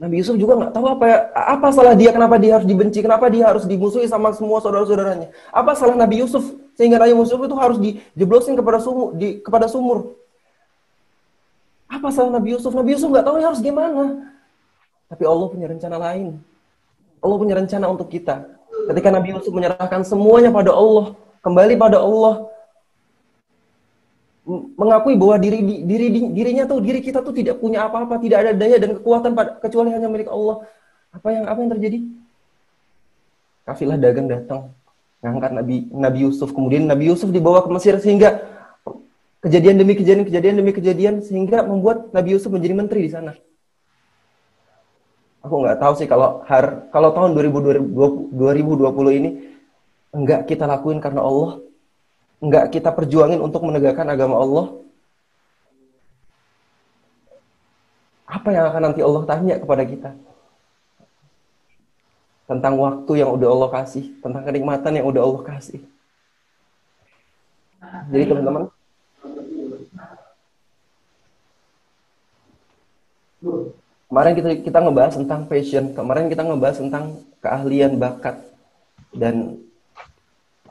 Nabi 0.00 0.24
Yusuf 0.24 0.40
juga 0.40 0.56
nggak 0.56 0.72
tahu 0.72 0.86
apa 0.96 1.04
ya, 1.04 1.18
apa 1.36 1.68
salah 1.76 1.92
dia, 1.92 2.08
kenapa 2.08 2.40
dia 2.40 2.56
harus 2.56 2.64
dibenci, 2.64 3.04
kenapa 3.04 3.28
dia 3.28 3.52
harus 3.52 3.68
dimusuhi 3.68 4.08
sama 4.08 4.32
semua 4.32 4.64
saudara-saudaranya. 4.64 5.28
Apa 5.52 5.76
salah 5.76 5.92
Nabi 5.92 6.24
Yusuf 6.24 6.40
sehingga 6.72 6.96
Nabi 6.96 7.12
Yusuf 7.12 7.36
itu 7.36 7.56
harus 7.60 7.76
dijeblosin 7.76 8.56
kepada 8.56 8.80
sumur, 8.80 9.12
di, 9.12 9.44
kepada 9.44 9.68
sumur. 9.68 10.16
Apa 11.84 12.08
salah 12.08 12.32
Nabi 12.32 12.56
Yusuf? 12.56 12.72
Nabi 12.72 12.96
Yusuf 12.96 13.12
nggak 13.12 13.28
tahu 13.28 13.44
harus 13.44 13.60
gimana. 13.60 14.32
Tapi 15.12 15.22
Allah 15.28 15.46
punya 15.52 15.68
rencana 15.68 15.96
lain. 16.00 16.40
Allah 17.20 17.36
punya 17.36 17.54
rencana 17.60 17.86
untuk 17.92 18.08
kita. 18.08 18.59
Ketika 18.88 19.08
Nabi 19.12 19.28
Yusuf 19.36 19.52
menyerahkan 19.52 20.06
semuanya 20.06 20.48
pada 20.48 20.72
Allah, 20.72 21.18
kembali 21.44 21.74
pada 21.76 21.98
Allah, 22.00 22.48
mengakui 24.74 25.14
bahwa 25.14 25.36
diri 25.36 25.60
diri 25.84 26.06
dirinya 26.32 26.64
tuh 26.64 26.80
diri 26.80 27.04
kita 27.04 27.20
tuh 27.20 27.34
tidak 27.36 27.60
punya 27.60 27.86
apa-apa, 27.86 28.16
tidak 28.18 28.38
ada 28.46 28.52
daya 28.56 28.76
dan 28.80 28.96
kekuatan 28.98 29.36
pada, 29.36 29.60
kecuali 29.60 29.92
hanya 29.92 30.08
milik 30.08 30.26
Allah. 30.30 30.64
Apa 31.12 31.28
yang 31.34 31.44
apa 31.46 31.58
yang 31.60 31.70
terjadi? 31.76 31.98
Kafilah 33.66 33.98
dagang 34.00 34.26
datang 34.26 34.72
ngangkat 35.20 35.52
Nabi 35.52 35.76
Nabi 35.92 36.18
Yusuf, 36.24 36.50
kemudian 36.56 36.88
Nabi 36.88 37.12
Yusuf 37.12 37.28
dibawa 37.28 37.60
ke 37.60 37.68
Mesir 37.68 38.00
sehingga 38.00 38.40
kejadian 39.44 39.76
demi 39.76 39.92
kejadian 39.96 40.24
kejadian 40.24 40.54
demi 40.56 40.72
kejadian 40.72 41.14
sehingga 41.20 41.60
membuat 41.64 42.08
Nabi 42.16 42.36
Yusuf 42.36 42.48
menjadi 42.48 42.74
menteri 42.74 43.00
di 43.04 43.12
sana. 43.12 43.36
Aku 45.40 45.54
nggak 45.64 45.80
tahu 45.80 45.92
sih 45.96 46.04
kalau 46.04 46.44
har 46.44 46.88
kalau 46.92 47.16
tahun 47.16 47.32
2020, 47.32 47.88
2020 48.36 49.18
ini 49.18 49.30
enggak 50.12 50.44
kita 50.44 50.68
lakuin 50.68 51.00
karena 51.00 51.24
Allah 51.24 51.64
nggak 52.40 52.72
kita 52.72 52.92
perjuangin 52.92 53.40
untuk 53.40 53.64
menegakkan 53.64 54.08
agama 54.08 54.40
Allah, 54.40 54.66
apa 58.24 58.48
yang 58.52 58.64
akan 58.72 58.82
nanti 58.90 59.00
Allah 59.04 59.22
tanya 59.28 59.54
kepada 59.60 59.84
kita? 59.84 60.10
Tentang 62.48 62.74
waktu 62.80 63.12
yang 63.20 63.30
udah 63.36 63.48
Allah 63.52 63.70
kasih, 63.80 64.04
tentang 64.24 64.42
kenikmatan 64.42 64.92
yang 64.96 65.06
udah 65.06 65.22
Allah 65.22 65.42
kasih. 65.44 65.80
Jadi 68.10 68.24
teman-teman, 68.26 68.66
kemarin 74.10 74.32
kita 74.34 74.48
kita 74.66 74.78
ngebahas 74.82 75.14
tentang 75.14 75.46
passion, 75.46 75.94
kemarin 75.94 76.26
kita 76.26 76.42
ngebahas 76.42 76.82
tentang 76.82 77.22
keahlian, 77.38 77.94
bakat, 77.94 78.42
dan 79.14 79.62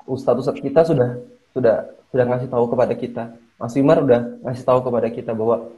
ustadz-ustadz 0.03 0.59
kita 0.59 0.83
sudah 0.83 1.23
sudah 1.55 1.87
sudah 2.11 2.25
ngasih 2.27 2.51
tahu 2.51 2.67
kepada 2.67 2.93
kita. 2.99 3.23
Mas 3.55 3.75
Wimar 3.79 4.03
udah 4.03 4.43
ngasih 4.43 4.63
tahu 4.67 4.79
kepada 4.83 5.07
kita 5.07 5.31
bahwa 5.31 5.71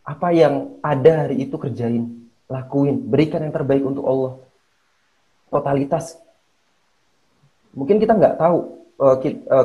apa 0.00 0.28
yang 0.32 0.80
ada 0.80 1.28
hari 1.28 1.44
itu 1.44 1.60
kerjain, 1.60 2.24
lakuin, 2.48 2.96
berikan 2.96 3.44
yang 3.44 3.52
terbaik 3.52 3.84
untuk 3.84 4.04
Allah. 4.08 4.32
Totalitas. 5.52 6.16
Mungkin 7.76 8.00
kita 8.00 8.16
nggak 8.16 8.40
tahu 8.40 8.56
uh, 8.96 9.16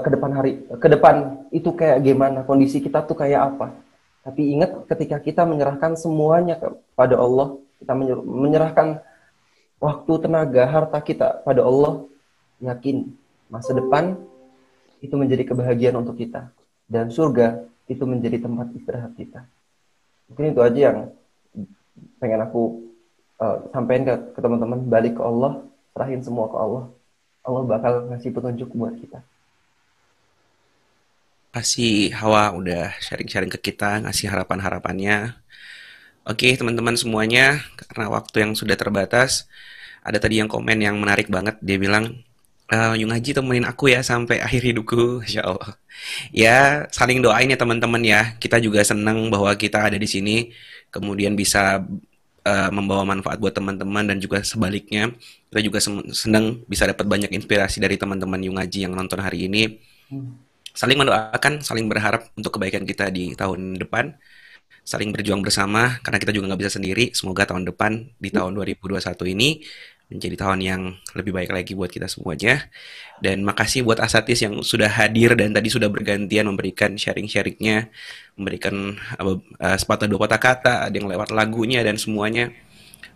ke 0.01 0.09
depan 0.11 0.31
hari, 0.35 0.51
ke 0.67 0.87
depan 0.91 1.15
itu 1.55 1.71
kayak 1.71 2.03
gimana, 2.03 2.43
kondisi 2.43 2.83
kita 2.83 3.05
tuh 3.07 3.15
kayak 3.15 3.55
apa. 3.55 3.90
Tapi 4.21 4.53
ingat 4.53 4.85
ketika 4.85 5.17
kita 5.17 5.41
menyerahkan 5.49 5.97
semuanya 5.97 6.57
kepada 6.61 7.17
Allah, 7.17 7.57
kita 7.81 7.97
menyerahkan 8.21 9.01
waktu, 9.81 10.13
tenaga, 10.21 10.63
harta 10.69 10.99
kita 11.01 11.41
pada 11.41 11.65
Allah, 11.65 12.05
yakin 12.61 13.09
masa 13.49 13.73
depan 13.73 14.15
itu 15.01 15.17
menjadi 15.17 15.49
kebahagiaan 15.49 15.97
untuk 15.97 16.21
kita 16.21 16.53
dan 16.85 17.09
surga 17.09 17.65
itu 17.89 18.05
menjadi 18.05 18.45
tempat 18.45 18.69
istirahat 18.77 19.17
kita. 19.17 19.41
Mungkin 20.29 20.53
itu 20.53 20.61
aja 20.61 20.79
yang 20.79 20.97
pengen 22.21 22.45
aku 22.45 22.85
uh, 23.41 23.67
sampaikan 23.73 24.05
ke, 24.31 24.39
teman-teman 24.39 24.85
balik 24.85 25.17
ke 25.17 25.23
Allah, 25.25 25.65
serahin 25.91 26.21
semua 26.21 26.47
ke 26.47 26.57
Allah. 26.61 26.85
Allah 27.41 27.61
bakal 27.65 27.93
ngasih 28.13 28.29
petunjuk 28.31 28.69
buat 28.77 28.93
kita. 29.01 29.25
Kasih 31.51 32.15
Hawa 32.15 32.55
udah 32.55 32.95
sharing-sharing 33.03 33.51
ke 33.51 33.59
kita, 33.59 33.99
ngasih 34.07 34.31
harapan-harapannya. 34.31 35.35
Oke, 36.23 36.55
teman-teman 36.55 36.95
semuanya, 36.95 37.59
karena 37.75 38.07
waktu 38.07 38.47
yang 38.47 38.51
sudah 38.55 38.79
terbatas, 38.79 39.51
ada 39.99 40.15
tadi 40.15 40.39
yang 40.39 40.47
komen 40.47 40.79
yang 40.79 40.95
menarik 40.95 41.27
banget. 41.27 41.59
Dia 41.59 41.75
bilang, 41.75 42.23
uh, 42.71 42.95
Yung 42.95 43.11
Haji 43.11 43.35
temenin 43.35 43.67
aku 43.67 43.91
ya 43.91 43.99
sampai 43.99 44.39
akhir 44.47 44.63
hidupku, 44.63 45.27
Insya 45.27 45.43
Allah. 45.43 45.75
Ya, 46.31 46.87
saling 46.95 47.19
doain 47.19 47.51
ya 47.51 47.59
teman-teman 47.59 47.99
ya. 47.99 48.21
Kita 48.39 48.55
juga 48.63 48.79
senang 48.87 49.27
bahwa 49.27 49.51
kita 49.59 49.91
ada 49.91 49.97
di 49.99 50.07
sini, 50.07 50.55
kemudian 50.87 51.35
bisa 51.35 51.83
uh, 52.47 52.69
membawa 52.71 53.03
manfaat 53.03 53.37
buat 53.43 53.51
teman-teman 53.51 54.07
dan 54.07 54.17
juga 54.23 54.39
sebaliknya. 54.47 55.11
Kita 55.51 55.59
juga 55.59 55.83
senang 56.15 56.63
bisa 56.63 56.87
dapat 56.87 57.03
banyak 57.03 57.31
inspirasi 57.35 57.83
dari 57.83 57.99
teman-teman 57.99 58.39
Yung 58.47 58.55
Haji 58.55 58.87
yang 58.87 58.95
nonton 58.95 59.19
hari 59.19 59.51
ini. 59.51 59.83
Saling 60.71 60.95
mendoakan, 60.95 61.59
saling 61.59 61.91
berharap 61.91 62.31
untuk 62.39 62.55
kebaikan 62.55 62.87
kita 62.87 63.11
di 63.11 63.35
tahun 63.35 63.75
depan. 63.79 64.15
Saling 64.81 65.13
berjuang 65.13 65.45
bersama, 65.45 66.01
karena 66.01 66.17
kita 66.17 66.33
juga 66.33 66.51
nggak 66.51 66.61
bisa 66.65 66.73
sendiri. 66.79 67.13
Semoga 67.13 67.45
tahun 67.45 67.69
depan, 67.69 68.17
di 68.17 68.29
tahun 68.33 68.57
2021 68.57 69.29
ini, 69.29 69.61
menjadi 70.11 70.35
tahun 70.41 70.59
yang 70.59 70.81
lebih 71.15 71.31
baik 71.31 71.51
lagi 71.53 71.71
buat 71.77 71.91
kita 71.91 72.09
semuanya. 72.09 72.65
Dan 73.21 73.45
makasih 73.45 73.85
buat 73.85 74.01
Asatis 74.01 74.41
yang 74.41 74.59
sudah 74.65 74.89
hadir 74.89 75.37
dan 75.37 75.53
tadi 75.53 75.69
sudah 75.69 75.87
bergantian 75.87 76.49
memberikan 76.49 76.97
sharing-sharingnya, 76.97 77.91
memberikan 78.35 78.97
uh, 79.21 79.77
sepatah 79.77 80.09
dua 80.09 80.25
patah 80.25 80.41
kata, 80.41 80.73
ada 80.89 80.95
yang 80.95 81.07
lewat 81.07 81.29
lagunya 81.31 81.85
dan 81.85 81.95
semuanya. 82.01 82.49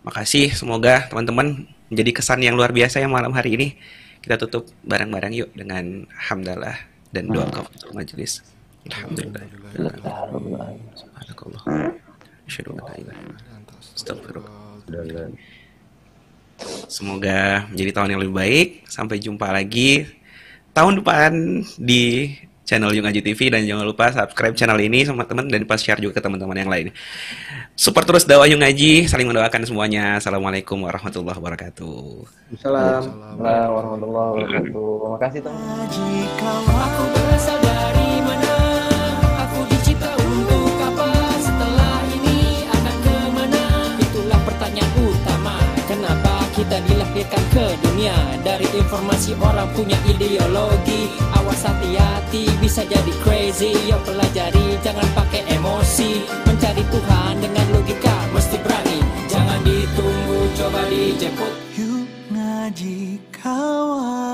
Makasih, 0.06 0.54
semoga 0.54 1.10
teman-teman 1.10 1.66
menjadi 1.90 2.22
kesan 2.22 2.46
yang 2.46 2.54
luar 2.54 2.70
biasa 2.70 3.02
yang 3.02 3.10
malam 3.10 3.34
hari 3.34 3.58
ini. 3.58 3.68
Kita 4.22 4.38
tutup 4.38 4.70
bareng-bareng 4.86 5.34
yuk 5.34 5.50
dengan 5.54 6.06
hamdalah 6.14 6.95
dan 7.16 7.32
doa 7.32 7.48
kafaratul 7.48 7.96
majelis. 7.96 8.44
Alhamdulillah. 8.92 9.40
Subhanakallah. 10.92 11.62
Asyhadu 12.44 12.76
an 12.76 12.84
la 12.84 12.94
ilaha 13.00 13.20
illa 13.24 13.52
anta 13.56 13.74
astaghfirullah. 13.80 15.32
Semoga 16.86 17.68
menjadi 17.72 17.90
tahun 17.96 18.08
yang 18.12 18.20
lebih 18.20 18.36
baik. 18.36 18.68
Sampai 18.84 19.16
jumpa 19.16 19.48
lagi 19.48 20.04
tahun 20.76 21.00
depan 21.00 21.32
di 21.80 22.36
channel 22.66 22.90
Yung 22.92 23.06
Aji 23.06 23.22
TV 23.22 23.48
dan 23.48 23.62
jangan 23.62 23.86
lupa 23.86 24.10
subscribe 24.10 24.58
channel 24.58 24.76
ini 24.82 25.06
sama 25.06 25.22
teman 25.22 25.46
dan 25.46 25.62
pas 25.64 25.78
share 25.78 26.02
juga 26.02 26.18
ke 26.18 26.22
teman-teman 26.26 26.58
yang 26.58 26.68
lain. 26.68 26.90
Support 27.78 28.04
terus 28.10 28.26
dakwah 28.26 28.50
Yung 28.50 28.60
Aji, 28.60 29.06
saling 29.06 29.30
mendoakan 29.30 29.62
semuanya. 29.62 30.18
Assalamualaikum 30.18 30.82
warahmatullahi 30.82 31.38
wabarakatuh. 31.38 32.26
Assalamualaikum 32.58 33.70
warahmatullahi 33.70 34.28
wabarakatuh. 34.42 34.74
Terima 34.74 35.18
kasih 35.22 35.40
teman. 35.46 35.86
Kita 46.66 46.82
dilahirkan 46.82 47.44
ke 47.54 47.78
dunia. 47.78 48.18
Dari 48.42 48.66
informasi 48.74 49.38
orang 49.38 49.70
punya 49.70 49.94
ideologi 50.10 51.06
Awas 51.38 51.62
hati-hati 51.62 52.50
bisa 52.58 52.82
jadi 52.82 53.12
crazy. 53.22 53.70
Yo 53.86 54.02
pelajari 54.02 54.74
jangan 54.82 55.06
pakai 55.14 55.46
emosi. 55.46 56.26
Mencari 56.42 56.82
Tuhan 56.90 57.38
dengan 57.38 57.70
logika 57.70 58.18
mesti 58.34 58.58
berani. 58.66 58.98
Jangan 59.30 59.62
ditunggu 59.62 60.50
coba 60.58 60.82
dijemput 60.90 61.54
Yuk 61.78 62.10
ngaji 62.34 63.22
kawan 63.30 64.26